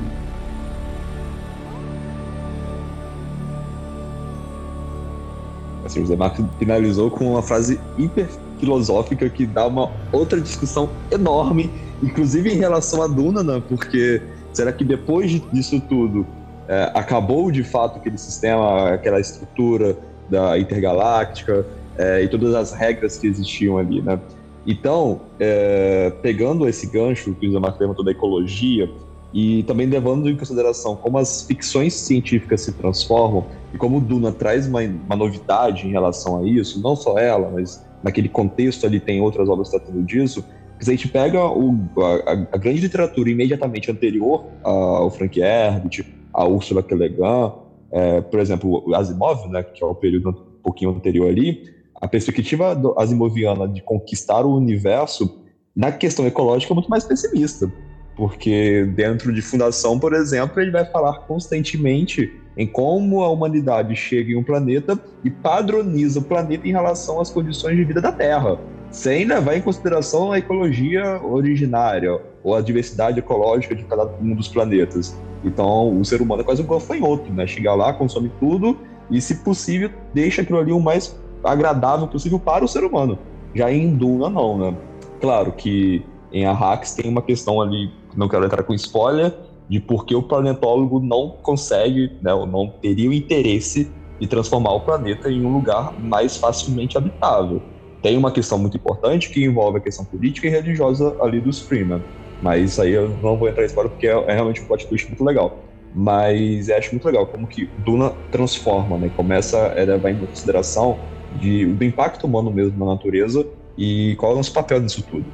Assim, 5.86 6.01
o 6.01 6.07
Zé 6.07 6.15
Marco 6.15 6.43
finalizou 6.57 7.11
com 7.11 7.34
uma 7.34 7.43
frase 7.43 7.80
hiper 7.95 8.28
filosófica 8.59 9.30
que 9.30 9.45
dá 9.45 9.67
uma 9.67 9.91
outra 10.11 10.41
discussão 10.41 10.89
enorme, 11.11 11.72
inclusive 12.01 12.51
em 12.51 12.57
relação 12.57 13.03
a 13.03 13.07
Duna, 13.07 13.43
né? 13.43 13.61
Porque 13.70 14.22
Será 14.53 14.71
que 14.71 14.83
depois 14.83 15.31
disso 15.51 15.79
tudo 15.79 16.25
é, 16.67 16.91
acabou 16.93 17.51
de 17.51 17.63
fato 17.63 17.97
aquele 17.97 18.17
sistema, 18.17 18.93
aquela 18.93 19.19
estrutura 19.19 19.97
da 20.29 20.57
intergaláctica 20.59 21.65
é, 21.97 22.23
e 22.23 22.27
todas 22.27 22.53
as 22.53 22.71
regras 22.71 23.17
que 23.17 23.27
existiam 23.27 23.77
ali, 23.77 24.01
né? 24.01 24.19
Então, 24.65 25.21
é, 25.39 26.11
pegando 26.21 26.67
esse 26.67 26.85
gancho 26.85 27.33
que 27.33 27.47
o 27.47 27.51
Zé 27.51 27.59
Marco 27.59 27.77
perguntou 27.77 28.05
da 28.05 28.11
ecologia 28.11 28.89
e 29.33 29.63
também 29.63 29.87
levando 29.87 30.29
em 30.29 30.35
consideração 30.35 30.95
como 30.95 31.17
as 31.17 31.43
ficções 31.43 31.93
científicas 31.93 32.61
se 32.61 32.73
transformam 32.73 33.45
e 33.73 33.77
como 33.77 33.97
o 33.97 34.01
Duna 34.01 34.31
traz 34.31 34.67
uma, 34.67 34.81
uma 34.81 35.15
novidade 35.15 35.87
em 35.87 35.91
relação 35.91 36.39
a 36.39 36.47
isso, 36.47 36.81
não 36.81 36.95
só 36.95 37.17
ela, 37.17 37.49
mas 37.49 37.83
naquele 38.03 38.29
contexto 38.29 38.85
ali 38.85 38.99
tem 38.99 39.21
outras 39.21 39.47
obras 39.49 39.69
tratando 39.69 40.01
disso, 40.03 40.43
se 40.80 40.89
a 40.89 40.93
gente 40.93 41.07
pega 41.09 41.45
o, 41.45 41.77
a, 42.25 42.55
a, 42.55 42.57
grande 42.57 42.80
literatura 42.80 43.30
imediatamente 43.30 43.91
anterior 43.91 44.45
ao 44.63 45.09
Frank 45.11 45.39
Herbert, 45.39 46.05
a 46.34 46.45
Ursula 46.45 46.82
K. 46.82 46.95
Le 46.95 47.09
Guin, 47.09 47.51
é, 47.91 48.21
por 48.21 48.39
exemplo, 48.39 48.84
o 48.88 48.95
Asimov, 48.95 49.47
né, 49.49 49.63
que 49.63 49.84
é 49.84 49.88
o 49.88 49.93
período 49.93 50.30
um 50.30 50.61
pouquinho 50.63 50.91
anterior 50.91 51.30
ali, 51.30 51.63
a 52.01 52.07
perspectiva 52.07 52.80
asimoviana 52.97 53.67
de 53.67 53.82
conquistar 53.82 54.45
o 54.45 54.55
universo 54.55 55.43
na 55.75 55.91
questão 55.91 56.25
ecológica 56.25 56.71
é 56.71 56.75
muito 56.75 56.89
mais 56.89 57.03
pessimista. 57.03 57.69
Porque 58.15 58.86
dentro 58.95 59.34
de 59.34 59.41
Fundação, 59.41 59.99
por 59.99 60.13
exemplo, 60.13 60.61
ele 60.61 60.71
vai 60.71 60.86
falar 60.86 61.19
constantemente 61.19 62.34
em 62.57 62.67
como 62.67 63.21
a 63.23 63.30
humanidade 63.30 63.95
chega 63.95 64.32
em 64.32 64.36
um 64.36 64.43
planeta 64.43 64.99
e 65.23 65.30
padroniza 65.30 66.19
o 66.19 66.23
planeta 66.23 66.67
em 66.67 66.71
relação 66.71 67.19
às 67.21 67.30
condições 67.30 67.77
de 67.77 67.84
vida 67.84 68.01
da 68.01 68.11
Terra 68.11 68.59
sem 68.91 69.25
levar 69.25 69.55
em 69.55 69.61
consideração 69.61 70.31
a 70.31 70.39
ecologia 70.39 71.21
originária 71.23 72.19
ou 72.43 72.55
a 72.55 72.61
diversidade 72.61 73.19
ecológica 73.19 73.75
de 73.75 73.83
cada 73.83 74.05
um 74.21 74.33
dos 74.33 74.47
planetas. 74.47 75.17
Então, 75.43 75.99
o 75.99 76.03
ser 76.03 76.21
humano 76.21 76.41
é 76.41 76.45
quase 76.45 76.61
um 76.61 76.67
gafanhoto, 76.67 77.31
né? 77.31 77.45
Chega 77.47 77.73
lá, 77.73 77.93
consome 77.93 78.31
tudo 78.39 78.77
e, 79.09 79.21
se 79.21 79.43
possível, 79.43 79.89
deixa 80.13 80.41
aquilo 80.41 80.59
ali 80.59 80.71
o 80.71 80.79
mais 80.79 81.17
agradável 81.43 82.07
possível 82.07 82.39
para 82.39 82.65
o 82.65 82.67
ser 82.67 82.83
humano. 82.83 83.17
Já 83.55 83.71
em 83.71 83.95
Duna, 83.95 84.29
não, 84.29 84.57
né? 84.57 84.75
Claro 85.21 85.51
que 85.53 86.03
em 86.31 86.45
Arrax 86.45 86.93
tem 86.93 87.09
uma 87.09 87.21
questão 87.21 87.61
ali, 87.61 87.91
não 88.15 88.27
quero 88.27 88.45
entrar 88.45 88.63
com 88.63 88.73
spoiler, 88.73 89.33
de 89.67 89.79
por 89.79 90.05
que 90.05 90.15
o 90.15 90.23
planetólogo 90.23 90.99
não 90.99 91.29
consegue, 91.43 92.11
né, 92.21 92.33
ou 92.33 92.45
não 92.45 92.73
teria 92.81 93.09
o 93.09 93.13
interesse 93.13 93.89
de 94.19 94.27
transformar 94.27 94.73
o 94.73 94.81
planeta 94.81 95.31
em 95.31 95.45
um 95.45 95.53
lugar 95.53 95.93
mais 95.99 96.35
facilmente 96.35 96.97
habitável. 96.97 97.61
Tem 98.01 98.17
uma 98.17 98.31
questão 98.31 98.57
muito 98.57 98.77
importante 98.77 99.29
que 99.29 99.43
envolve 99.43 99.79
a 99.79 99.81
questão 99.81 100.05
política 100.05 100.47
e 100.47 100.49
religiosa 100.49 101.17
ali 101.21 101.41
dos 101.41 101.61
Freeman. 101.61 102.03
Mas 102.41 102.71
isso 102.71 102.81
aí 102.81 102.91
eu 102.91 103.09
não 103.21 103.37
vou 103.37 103.49
entrar 103.49 103.63
em 103.63 103.67
spoiler 103.67 103.91
porque 103.91 104.07
é, 104.07 104.11
é 104.11 104.33
realmente 104.33 104.61
um 104.61 104.65
plot 104.65 104.87
twist 104.87 105.07
muito 105.09 105.23
legal. 105.23 105.65
Mas 105.93 106.69
eu 106.69 106.77
acho 106.77 106.91
muito 106.91 107.05
legal 107.05 107.27
como 107.27 107.47
que 107.47 107.69
Duna 107.79 108.11
transforma, 108.31 108.97
né? 108.97 109.09
Começa 109.09 109.57
a 109.57 109.83
levar 109.83 110.11
em 110.11 110.19
consideração 110.19 111.09
de, 111.31 111.65
do 111.65 111.83
impacto 111.83 112.25
humano 112.25 112.51
mesmo 112.51 112.77
na 112.77 112.93
natureza 112.93 113.45
e 113.77 114.15
qual 114.17 114.31
é 114.31 114.35
o 114.35 114.37
nosso 114.37 114.53
papel 114.53 114.79
nisso 114.79 115.03
tudo. 115.03 115.33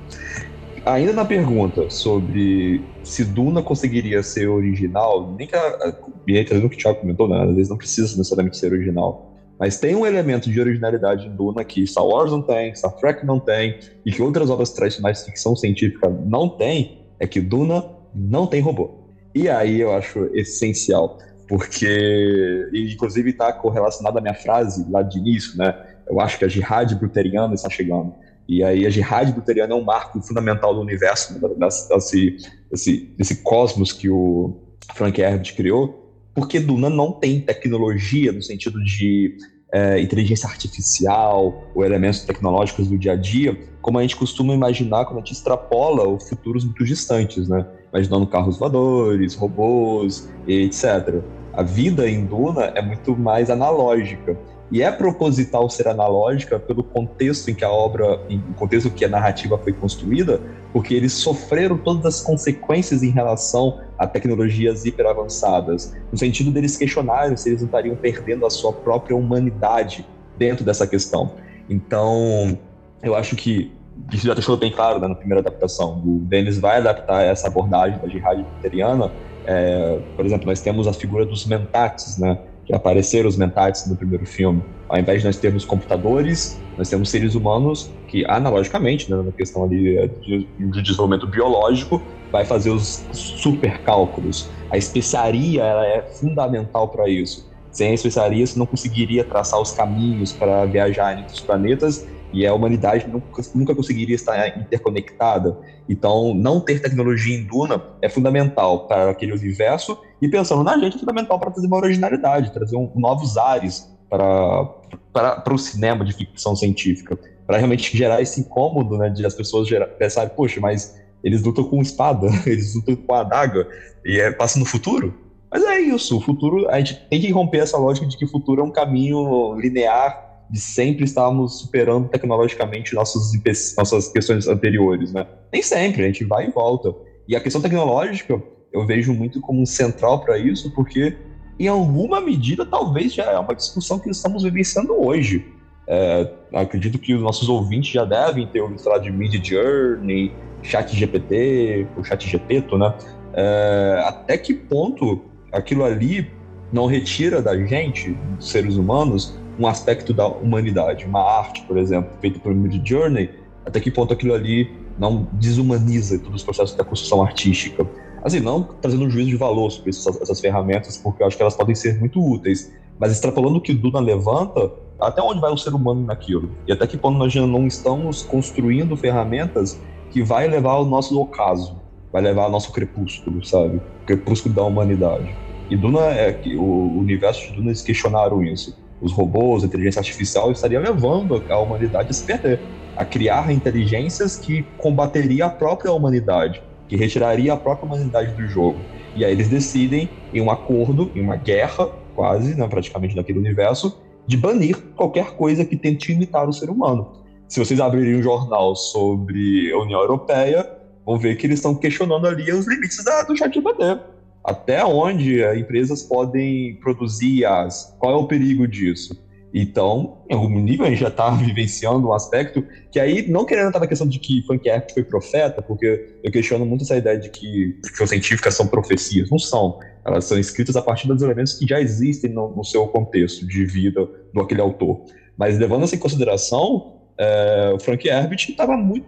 Ainda 0.86 1.14
na 1.14 1.26
pergunta 1.26 1.90
sobre 1.90 2.82
se 3.04 3.26
Duna 3.26 3.62
conseguiria 3.62 4.22
ser 4.24 4.48
original, 4.48 5.36
nem 5.38 5.48
que 5.48 5.56
a, 5.56 5.60
a, 5.60 5.90
o 5.90 6.24
que 6.26 6.66
o 6.66 6.70
Thiago 6.70 7.00
comentou, 7.02 7.28
né? 7.28 7.44
Às 7.44 7.56
vezes 7.56 7.70
não 7.70 7.78
precisa 7.78 8.18
necessariamente 8.18 8.58
ser 8.58 8.72
original. 8.72 9.35
Mas 9.60 9.80
tem 9.80 9.96
um 9.96 10.06
elemento 10.06 10.50
de 10.50 10.60
originalidade 10.60 11.28
em 11.28 11.36
Duna 11.36 11.64
que 11.64 11.86
Star 11.88 12.06
Wars 12.06 12.32
não 12.32 12.42
tem, 12.42 12.76
Star 12.76 12.94
Trek 12.96 13.26
não 13.26 13.40
tem, 13.40 13.80
e 14.06 14.12
que 14.12 14.22
outras 14.22 14.50
obras 14.50 14.72
tradicionais 14.72 15.20
de 15.20 15.26
ficção 15.26 15.56
científica 15.56 16.10
não 16.10 16.50
tem, 16.50 17.06
é 17.20 17.26
que 17.26 17.40
Duna 17.40 17.86
não 18.14 18.48
tem 18.48 18.62
robô. 18.62 19.06
E 19.34 19.50
aí 19.50 19.82
eu 19.82 19.94
acho 19.94 20.30
essencial, 20.34 21.18
porque, 21.48 22.70
inclusive 22.74 23.30
está 23.30 23.52
correlacionado 23.54 24.18
à 24.18 24.22
minha 24.22 24.34
frase 24.34 24.86
lá 24.90 25.02
de 25.02 25.20
início, 25.20 25.58
né? 25.58 25.74
Eu 26.08 26.20
acho 26.20 26.38
que 26.38 26.46
a 26.46 26.48
jihad 26.48 26.94
bruteriana 26.96 27.54
está 27.54 27.70
chegando. 27.70 28.14
E 28.48 28.64
aí 28.64 28.86
a 28.86 28.90
jihad 28.90 29.32
bruteriana 29.32 29.74
é 29.74 29.76
um 29.76 29.84
marco 29.84 30.22
fundamental 30.22 30.74
do 30.74 30.82
universo, 30.82 31.34
né? 31.34 31.40
desse, 31.58 32.38
desse, 32.70 33.16
desse 33.18 33.44
cosmos 33.44 33.92
que 33.92 34.10
o 34.10 34.56
Frank 34.94 35.20
Herbert 35.20 35.56
criou, 35.56 36.05
porque 36.36 36.60
Duna 36.60 36.90
não 36.90 37.14
tem 37.14 37.40
tecnologia 37.40 38.34
no 38.34 38.42
sentido 38.42 38.84
de 38.84 39.38
é, 39.74 40.00
inteligência 40.02 40.48
artificial 40.48 41.64
ou 41.74 41.86
elementos 41.86 42.22
tecnológicos 42.22 42.90
do 42.90 42.98
dia 42.98 43.14
a 43.14 43.16
dia, 43.16 43.58
como 43.82 43.98
a 43.98 44.02
gente 44.02 44.18
costuma 44.18 44.54
imaginar 44.54 45.06
quando 45.06 45.18
a 45.18 45.20
gente 45.20 45.32
extrapola 45.32 46.08
os 46.08 46.28
futuros 46.28 46.66
muito 46.66 46.84
distantes, 46.84 47.48
né? 47.48 47.66
imaginando 47.92 48.28
carros 48.28 48.58
voadores, 48.58 49.34
robôs, 49.34 50.30
etc. 50.46 51.22
A 51.54 51.64
vida 51.64 52.10
em 52.10 52.26
Duna 52.26 52.66
é 52.76 52.82
muito 52.82 53.16
mais 53.16 53.50
analógica. 53.50 54.38
E 54.72 54.82
é 54.82 54.92
proposital 54.92 55.70
ser 55.70 55.88
analógica 55.88 56.60
pelo 56.60 56.84
contexto 56.84 57.50
em 57.50 57.54
que 57.54 57.64
a 57.64 57.70
obra, 57.70 58.20
em 58.28 58.42
contexto 58.56 58.90
que 58.90 59.06
a 59.06 59.08
narrativa 59.08 59.58
foi 59.60 59.72
construída, 59.72 60.42
porque 60.74 60.94
eles 60.94 61.14
sofreram 61.14 61.78
todas 61.78 62.06
as 62.06 62.22
consequências 62.22 63.04
em 63.04 63.12
relação 63.12 63.80
a 63.98 64.06
tecnologias 64.06 64.86
hiper 64.86 65.06
avançadas, 65.06 65.96
no 66.12 66.18
sentido 66.18 66.52
deles 66.52 66.78
questionarem 66.78 67.36
se 67.38 67.50
eles 67.50 67.62
não 67.62 67.68
estariam 67.68 67.96
perdendo 67.96 68.46
a 68.46 68.50
sua 68.50 68.74
própria 68.74 69.16
humanidade 69.16 70.06
dentro 70.38 70.66
dessa 70.66 70.86
questão. 70.86 71.34
Então, 71.70 72.58
eu 73.02 73.16
acho 73.16 73.36
que 73.36 73.72
isso 74.14 74.28
já 74.28 74.34
deixou 74.34 74.58
bem 74.58 74.72
claro 74.72 75.00
né, 75.00 75.08
na 75.08 75.16
primeira 75.16 75.42
adaptação. 75.42 76.02
O 76.06 76.20
Denis 76.20 76.60
vai 76.60 76.78
adaptar 76.78 77.24
essa 77.24 77.48
abordagem 77.48 77.98
da 78.00 78.08
jihad 78.08 78.38
luteriana. 78.40 79.12
É, 79.46 80.00
por 80.16 80.26
exemplo, 80.26 80.46
nós 80.48 80.62
temos 80.62 80.88
a 80.88 80.94
figura 80.94 81.26
dos 81.26 81.46
mentats, 81.46 82.18
né? 82.18 82.38
que 82.66 82.74
apareceram 82.74 83.30
os 83.30 83.38
mentats 83.38 83.88
no 83.88 83.96
primeiro 83.96 84.26
filme. 84.26 84.62
Ao 84.90 84.98
invés 84.98 85.22
de 85.22 85.28
nós 85.28 85.38
termos 85.38 85.64
computadores, 85.64 86.60
nós 86.78 86.90
temos 86.90 87.10
seres 87.10 87.36
humanos 87.36 87.92
que, 88.08 88.26
analogicamente, 88.26 89.10
né, 89.10 89.22
na 89.22 89.32
questão 89.32 89.64
ali 89.64 89.98
é, 89.98 90.08
de, 90.08 90.48
de 90.60 90.82
desenvolvimento 90.82 91.28
biológico, 91.28 92.02
vai 92.36 92.44
fazer 92.44 92.70
os 92.70 93.06
super 93.14 93.82
cálculos. 93.84 94.50
A 94.70 94.78
especiaria 94.78 95.64
ela 95.64 95.86
é 95.86 96.02
fundamental 96.02 96.90
para 96.90 97.08
isso. 97.08 97.50
Sem 97.72 97.92
a 97.92 97.94
especiaria, 97.94 98.46
você 98.46 98.60
não 98.60 98.66
conseguiria 98.66 99.24
traçar 99.24 99.62
os 99.62 99.72
caminhos 99.72 100.34
para 100.34 100.66
viajar 100.66 101.18
entre 101.18 101.34
os 101.34 101.40
planetas 101.40 102.06
e 102.34 102.46
a 102.46 102.54
humanidade 102.54 103.08
nunca, 103.08 103.42
nunca 103.54 103.74
conseguiria 103.74 104.16
estar 104.16 104.58
interconectada. 104.58 105.58
Então, 105.88 106.34
não 106.34 106.60
ter 106.60 106.82
tecnologia 106.82 107.38
em 107.38 107.46
Duna 107.46 107.82
é 108.02 108.10
fundamental 108.10 108.86
para 108.86 109.12
aquele 109.12 109.32
universo 109.32 109.98
e 110.22 110.28
pensando 110.28 110.62
na 110.62 110.78
gente 110.78 110.98
é 110.98 111.00
fundamental 111.00 111.40
para 111.40 111.52
trazer 111.52 111.68
uma 111.68 111.78
originalidade, 111.78 112.52
trazer 112.52 112.76
um, 112.76 112.92
novos 112.96 113.38
ares 113.38 113.90
para, 114.10 114.66
para, 115.14 115.36
para 115.38 115.54
o 115.54 115.58
cinema 115.58 116.04
de 116.04 116.12
ficção 116.12 116.54
científica, 116.54 117.18
para 117.48 117.56
realmente 117.56 117.96
gerar 117.98 118.22
esse 118.22 118.42
incômodo, 118.42 118.98
né, 118.98 119.10
de 119.10 119.26
as 119.26 119.34
pessoas 119.34 119.70
gerar, 119.70 119.88
pensarem, 119.88 120.32
poxa, 120.36 120.60
mas 120.60 121.05
eles 121.26 121.42
lutam 121.42 121.64
com 121.64 121.82
espada, 121.82 122.28
eles 122.46 122.76
lutam 122.76 122.96
com 122.96 123.14
adaga 123.16 123.68
e 124.06 124.20
é, 124.20 124.32
passa 124.32 124.60
no 124.60 124.66
futuro. 124.66 125.14
Mas 125.52 125.64
é 125.64 125.80
isso, 125.80 126.18
o 126.18 126.22
futuro, 126.22 126.70
a 126.70 126.78
gente 126.78 126.96
tem 127.10 127.20
que 127.20 127.32
romper 127.32 127.60
essa 127.60 127.78
lógica 127.78 128.06
de 128.06 128.16
que 128.16 128.26
o 128.26 128.28
futuro 128.28 128.62
é 128.62 128.64
um 128.64 128.72
caminho 128.72 129.56
linear 129.60 130.24
de 130.50 130.60
sempre 130.60 131.06
estarmos 131.06 131.60
superando 131.60 132.08
tecnologicamente 132.10 132.94
nossos, 132.94 133.32
nossas 133.78 134.12
questões 134.12 134.48
anteriores, 134.48 135.12
né? 135.12 135.26
Nem 135.52 135.64
sempre, 135.64 136.04
a 136.04 136.08
gente 136.08 136.24
vai 136.24 136.48
e 136.48 136.52
volta. 136.52 136.94
E 137.28 137.36
a 137.36 137.40
questão 137.40 137.62
tecnológica, 137.62 138.42
eu 138.72 138.86
vejo 138.86 139.14
muito 139.14 139.42
como 139.42 139.66
central 139.66 140.20
para 140.24 140.38
isso, 140.38 140.72
porque 140.76 141.18
em 141.60 141.68
alguma 141.68 142.22
medida 142.22 142.66
talvez 142.66 143.14
já 143.14 143.24
é 143.24 143.40
uma 143.40 143.56
discussão 143.56 143.98
que 143.98 144.10
estamos 144.10 144.44
vivenciando 144.44 144.94
hoje. 144.94 145.46
É, 145.88 146.32
acredito 146.54 147.00
que 147.00 147.14
os 147.14 147.22
nossos 147.22 147.48
ouvintes 147.48 147.92
já 147.92 148.06
devem 148.06 148.46
ter 148.48 148.62
ouvido 148.62 148.84
falar 148.84 149.00
de 149.00 149.12
Mid 149.12 149.44
Journey, 149.44 150.32
Chat 150.66 150.96
GPT, 150.96 151.88
o 151.98 152.04
Chat 152.04 152.28
GPT, 152.28 152.78
né? 152.78 152.94
É, 153.34 154.04
até 154.06 154.38
que 154.38 154.54
ponto 154.54 155.22
aquilo 155.52 155.84
ali 155.84 156.30
não 156.72 156.86
retira 156.86 157.42
da 157.42 157.58
gente, 157.58 158.12
dos 158.38 158.50
seres 158.50 158.76
humanos, 158.76 159.38
um 159.60 159.68
aspecto 159.68 160.14
da 160.14 160.28
humanidade, 160.28 161.06
uma 161.06 161.22
arte, 161.22 161.62
por 161.64 161.78
exemplo, 161.78 162.12
feita 162.20 162.40
por 162.40 162.54
Mid 162.54 162.86
Journey, 162.86 163.30
até 163.66 163.80
que 163.80 163.90
ponto 163.90 164.14
aquilo 164.14 164.34
ali 164.34 164.70
não 164.98 165.28
desumaniza 165.34 166.20
todos 166.20 166.36
os 166.36 166.44
processos 166.44 166.76
da 166.76 166.84
construção 166.84 167.22
artística. 167.22 167.86
Assim, 168.24 168.40
não 168.40 168.64
trazendo 168.64 169.06
um 169.06 169.10
juízo 169.10 169.30
de 169.30 169.38
valor 169.38 169.70
sobre 169.70 169.92
essas, 169.92 170.20
essas 170.22 170.40
ferramentas, 170.40 170.98
porque 170.98 171.22
eu 171.22 171.28
acho 171.28 171.38
que 171.38 171.44
elas 171.44 171.56
podem 171.56 171.76
ser 171.76 172.00
muito 172.00 172.20
úteis, 172.20 172.74
mas 173.00 173.12
extrapolando 173.12 173.58
o 173.58 173.62
que 173.62 173.74
Duna 173.74 174.00
levanta, 174.00 174.72
até 175.00 175.22
onde 175.22 175.40
vai 175.40 175.52
o 175.52 175.58
ser 175.58 175.74
humano 175.74 176.02
naquilo? 176.02 176.50
E 176.68 176.72
até 176.72 176.88
que 176.88 176.98
ponto 176.98 177.18
nós 177.18 177.32
já 177.32 177.46
não 177.46 177.68
estamos 177.68 178.24
construindo 178.24 178.96
ferramentas 178.96 179.80
que 180.16 180.24
vai 180.24 180.48
levar 180.48 180.72
ao 180.72 180.86
nosso 180.86 181.20
ocaso, 181.20 181.76
vai 182.10 182.22
levar 182.22 182.44
ao 182.44 182.50
nosso 182.50 182.72
crepúsculo, 182.72 183.46
sabe? 183.46 183.76
O 183.76 184.06
crepúsculo 184.06 184.56
da 184.56 184.64
humanidade. 184.64 185.36
E 185.70 185.76
Duna 185.76 186.06
é 186.06 186.32
que 186.32 186.56
o 186.56 186.98
universo 186.98 187.46
de 187.50 187.58
Duna 187.58 187.68
eles 187.68 187.82
questionaram 187.82 188.42
isso 188.42 188.74
os 189.02 189.12
robôs, 189.12 189.62
a 189.62 189.66
inteligência 189.68 190.00
artificial 190.00 190.54
estaria 190.54 190.80
levando 190.80 191.44
a 191.50 191.60
humanidade 191.60 192.12
a 192.12 192.14
se 192.14 192.26
perder, 192.26 192.62
a 192.96 193.04
criar 193.04 193.52
inteligências 193.52 194.38
que 194.38 194.64
combateria 194.78 195.48
a 195.48 195.50
própria 195.50 195.92
humanidade, 195.92 196.64
que 196.88 196.96
retiraria 196.96 197.52
a 197.52 197.58
própria 197.58 197.86
humanidade 197.86 198.34
do 198.36 198.48
jogo. 198.48 198.80
E 199.18 199.26
aí 199.26 199.34
eles 199.34 199.50
decidem, 199.50 200.10
em 200.34 200.40
um 200.40 200.50
acordo, 200.50 201.12
em 201.14 201.22
uma 201.22 201.36
guerra, 201.36 201.88
quase, 202.16 202.56
né, 202.56 202.66
praticamente 202.70 203.18
naquele 203.18 203.40
universo, 203.40 204.02
de 204.26 204.38
banir 204.38 204.78
qualquer 204.96 205.36
coisa 205.36 205.66
que 205.66 205.76
tente 205.76 206.14
imitar 206.14 206.48
o 206.48 206.54
ser 206.54 206.70
humano. 206.70 207.25
Se 207.48 207.60
vocês 207.60 207.80
abrirem 207.80 208.16
um 208.16 208.24
jornal 208.24 208.76
sobre 208.76 209.72
a 209.72 209.78
União 209.80 210.00
Europeia, 210.00 210.68
vão 211.06 211.18
ver 211.18 211.36
que 211.38 211.48
eles 211.48 211.60
estão 211.60 211.76
questionando 211.76 212.28
ali 212.28 212.52
os 212.52 212.68
limites 212.68 213.04
da, 213.04 213.24
do 213.24 213.36
chat 213.36 213.54
GPT 213.54 214.16
até 214.46 214.86
onde 214.86 215.44
as 215.44 215.58
empresas 215.58 216.04
podem 216.04 216.76
produzir 216.76 217.46
as, 217.46 217.96
qual 218.00 218.14
é 218.14 218.16
o 218.16 218.28
perigo 218.28 218.68
disso. 218.68 219.20
Então, 219.52 220.18
em 220.30 220.36
algum 220.36 220.60
nível, 220.60 220.86
a 220.86 220.90
gente 220.90 221.00
já 221.00 221.08
está 221.08 221.30
vivenciando 221.34 222.08
um 222.08 222.14
aspecto 222.14 222.64
que 222.92 223.00
aí, 223.00 223.28
não 223.28 223.46
querendo 223.46 223.70
entrar 223.70 223.80
na 223.80 223.88
questão 223.88 224.08
de 224.08 224.20
que 224.20 224.44
Frank 224.46 224.68
Herbert 224.68 224.94
foi 224.94 225.04
profeta, 225.04 225.62
porque 225.62 226.20
eu 226.24 226.32
questiono 226.32 226.66
muito 226.66 226.84
essa 226.84 226.96
ideia 226.96 227.18
de 227.18 227.30
que 227.30 227.80
ficção 227.86 228.06
científicas 228.06 228.54
são 228.54 228.68
profecias. 228.68 229.32
Não 229.32 229.40
são. 229.40 229.80
Elas 230.06 230.26
são 230.26 230.38
escritas 230.38 230.76
a 230.76 230.82
partir 230.82 231.08
dos 231.08 231.24
elementos 231.24 231.54
que 231.54 231.66
já 231.66 231.82
existem 231.82 232.32
no, 232.32 232.56
no 232.56 232.64
seu 232.64 232.86
contexto 232.88 233.48
de 233.48 233.66
vida 233.66 234.08
do 234.32 234.42
aquele 234.42 234.62
autor. 234.62 235.06
Mas 235.38 235.58
levando 235.58 235.86
isso 235.86 235.96
em 235.96 236.00
consideração, 236.00 237.00
é, 237.18 237.72
o 237.74 237.80
Frank 237.80 238.08
Herbert 238.08 238.50
estava 238.50 238.76
muito, 238.76 239.06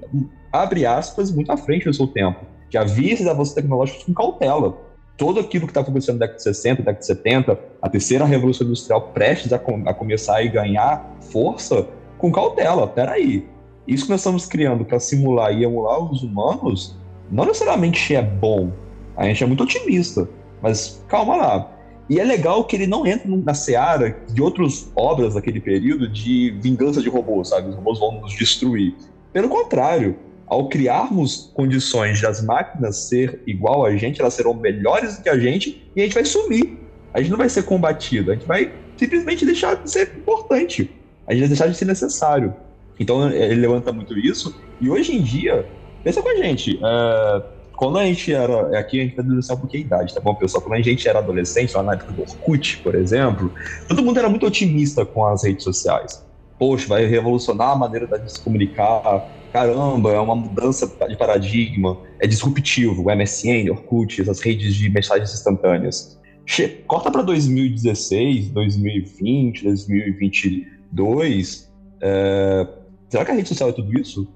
abre 0.51 0.85
aspas, 0.85 1.31
muito 1.31 1.51
à 1.51 1.57
frente 1.57 1.85
do 1.85 1.93
seu 1.93 2.07
tempo. 2.07 2.45
Que 2.69 2.77
havia 2.77 3.13
esses 3.13 3.27
avanços 3.27 3.53
tecnológicos 3.53 4.03
com 4.03 4.13
cautela 4.13 4.87
todo 5.17 5.39
aquilo 5.39 5.65
que 5.65 5.71
está 5.71 5.81
acontecendo 5.81 6.19
na 6.19 6.27
década 6.27 6.37
de 6.37 6.43
60, 6.43 6.75
década 6.83 6.99
de 6.99 7.05
70, 7.05 7.59
a 7.81 7.89
terceira 7.89 8.23
revolução 8.23 8.67
industrial 8.67 9.01
prestes 9.09 9.51
a, 9.51 9.57
com, 9.57 9.83
a 9.87 9.93
começar 9.93 10.43
e 10.43 10.47
ganhar 10.47 11.17
força, 11.31 11.87
com 12.19 12.31
cautela. 12.31 12.87
Peraí, 12.87 13.47
isso 13.87 14.05
que 14.05 14.11
nós 14.11 14.21
estamos 14.21 14.45
criando 14.45 14.85
para 14.85 14.99
simular 14.99 15.51
e 15.51 15.63
emular 15.63 15.99
os 15.99 16.21
humanos, 16.21 16.95
não 17.31 17.45
necessariamente 17.45 18.15
é 18.15 18.21
bom. 18.21 18.71
A 19.15 19.25
gente 19.25 19.43
é 19.43 19.47
muito 19.47 19.63
otimista, 19.63 20.29
mas 20.61 21.03
calma 21.07 21.35
lá. 21.35 21.71
E 22.09 22.19
é 22.19 22.23
legal 22.23 22.63
que 22.63 22.75
ele 22.75 22.87
não 22.87 23.05
entra 23.05 23.29
na 23.29 23.53
seara 23.53 24.17
de 24.31 24.41
outras 24.41 24.91
obras 24.95 25.33
daquele 25.33 25.59
período 25.59 26.07
de 26.07 26.51
vingança 26.61 27.01
de 27.01 27.09
robôs, 27.09 27.49
sabe? 27.49 27.69
Os 27.69 27.75
robôs 27.75 27.99
vão 27.99 28.21
nos 28.21 28.33
destruir. 28.33 28.95
Pelo 29.33 29.49
contrário, 29.49 30.15
ao 30.47 30.69
criarmos 30.69 31.51
condições 31.53 32.21
das 32.21 32.41
máquinas 32.41 32.95
ser 32.95 33.41
igual 33.45 33.85
a 33.85 33.95
gente, 33.97 34.21
elas 34.21 34.33
serão 34.33 34.53
melhores 34.53 35.17
do 35.17 35.23
que 35.23 35.29
a 35.29 35.37
gente 35.37 35.85
e 35.95 36.01
a 36.01 36.03
gente 36.05 36.13
vai 36.13 36.23
sumir. 36.23 36.77
A 37.13 37.19
gente 37.19 37.31
não 37.31 37.37
vai 37.37 37.49
ser 37.49 37.63
combatido, 37.63 38.31
a 38.31 38.35
gente 38.35 38.47
vai 38.47 38.71
simplesmente 38.95 39.45
deixar 39.45 39.75
de 39.75 39.91
ser 39.91 40.13
importante. 40.17 40.89
A 41.25 41.33
gente 41.33 41.41
vai 41.41 41.49
deixar 41.49 41.67
de 41.67 41.75
ser 41.75 41.85
necessário. 41.85 42.53
Então 42.97 43.29
ele 43.29 43.55
levanta 43.55 43.91
muito 43.91 44.17
isso. 44.17 44.55
E 44.79 44.89
hoje 44.89 45.15
em 45.15 45.21
dia, 45.21 45.67
pensa 46.03 46.21
com 46.21 46.29
a 46.29 46.35
gente, 46.35 46.79
é, 46.81 47.43
quando 47.78 47.99
a 47.99 48.05
gente 48.05 48.34
era. 48.34 48.78
Aqui 48.78 48.99
a 48.99 49.03
gente 49.03 49.15
vai 49.15 49.23
denunciar 49.23 49.55
um 49.55 49.61
pouquinho 49.61 49.84
a 49.84 49.86
idade, 49.86 50.13
tá 50.13 50.19
bom, 50.19 50.34
pessoal? 50.34 50.63
Quando 50.63 50.73
a 50.73 50.82
gente 50.82 51.07
era 51.07 51.19
adolescente, 51.19 51.73
lá 51.75 51.84
na 51.84 51.93
época 51.93 52.11
do 52.11 52.23
Orkut, 52.23 52.80
por 52.80 52.95
exemplo, 52.95 53.53
todo 53.88 54.03
mundo 54.03 54.17
era 54.17 54.28
muito 54.28 54.45
otimista 54.45 55.05
com 55.05 55.25
as 55.25 55.43
redes 55.43 55.63
sociais. 55.63 56.25
Poxa, 56.57 56.88
vai 56.88 57.05
revolucionar 57.05 57.69
a 57.69 57.75
maneira 57.75 58.07
da 58.07 58.17
gente 58.17 58.34
se 58.34 58.41
comunicar, 58.41 59.30
caramba, 59.53 60.11
é 60.11 60.19
uma 60.19 60.36
mudança 60.36 60.91
de 61.07 61.15
paradigma, 61.15 61.99
é 62.19 62.25
disruptivo, 62.25 63.03
o 63.03 63.15
MSN, 63.15 63.69
Orkut, 63.69 64.21
essas 64.21 64.41
redes 64.41 64.75
de 64.75 64.89
mensagens 64.89 65.32
instantâneas. 65.32 66.17
Che 66.47 66.84
corta 66.88 67.11
para 67.11 67.21
2016, 67.21 68.49
2020, 68.49 69.63
2022, 69.63 71.71
é... 72.01 72.67
será 73.09 73.23
que 73.23 73.32
a 73.32 73.36
rede 73.36 73.49
social 73.49 73.69
é 73.69 73.73
tudo 73.73 73.99
isso? 73.99 74.28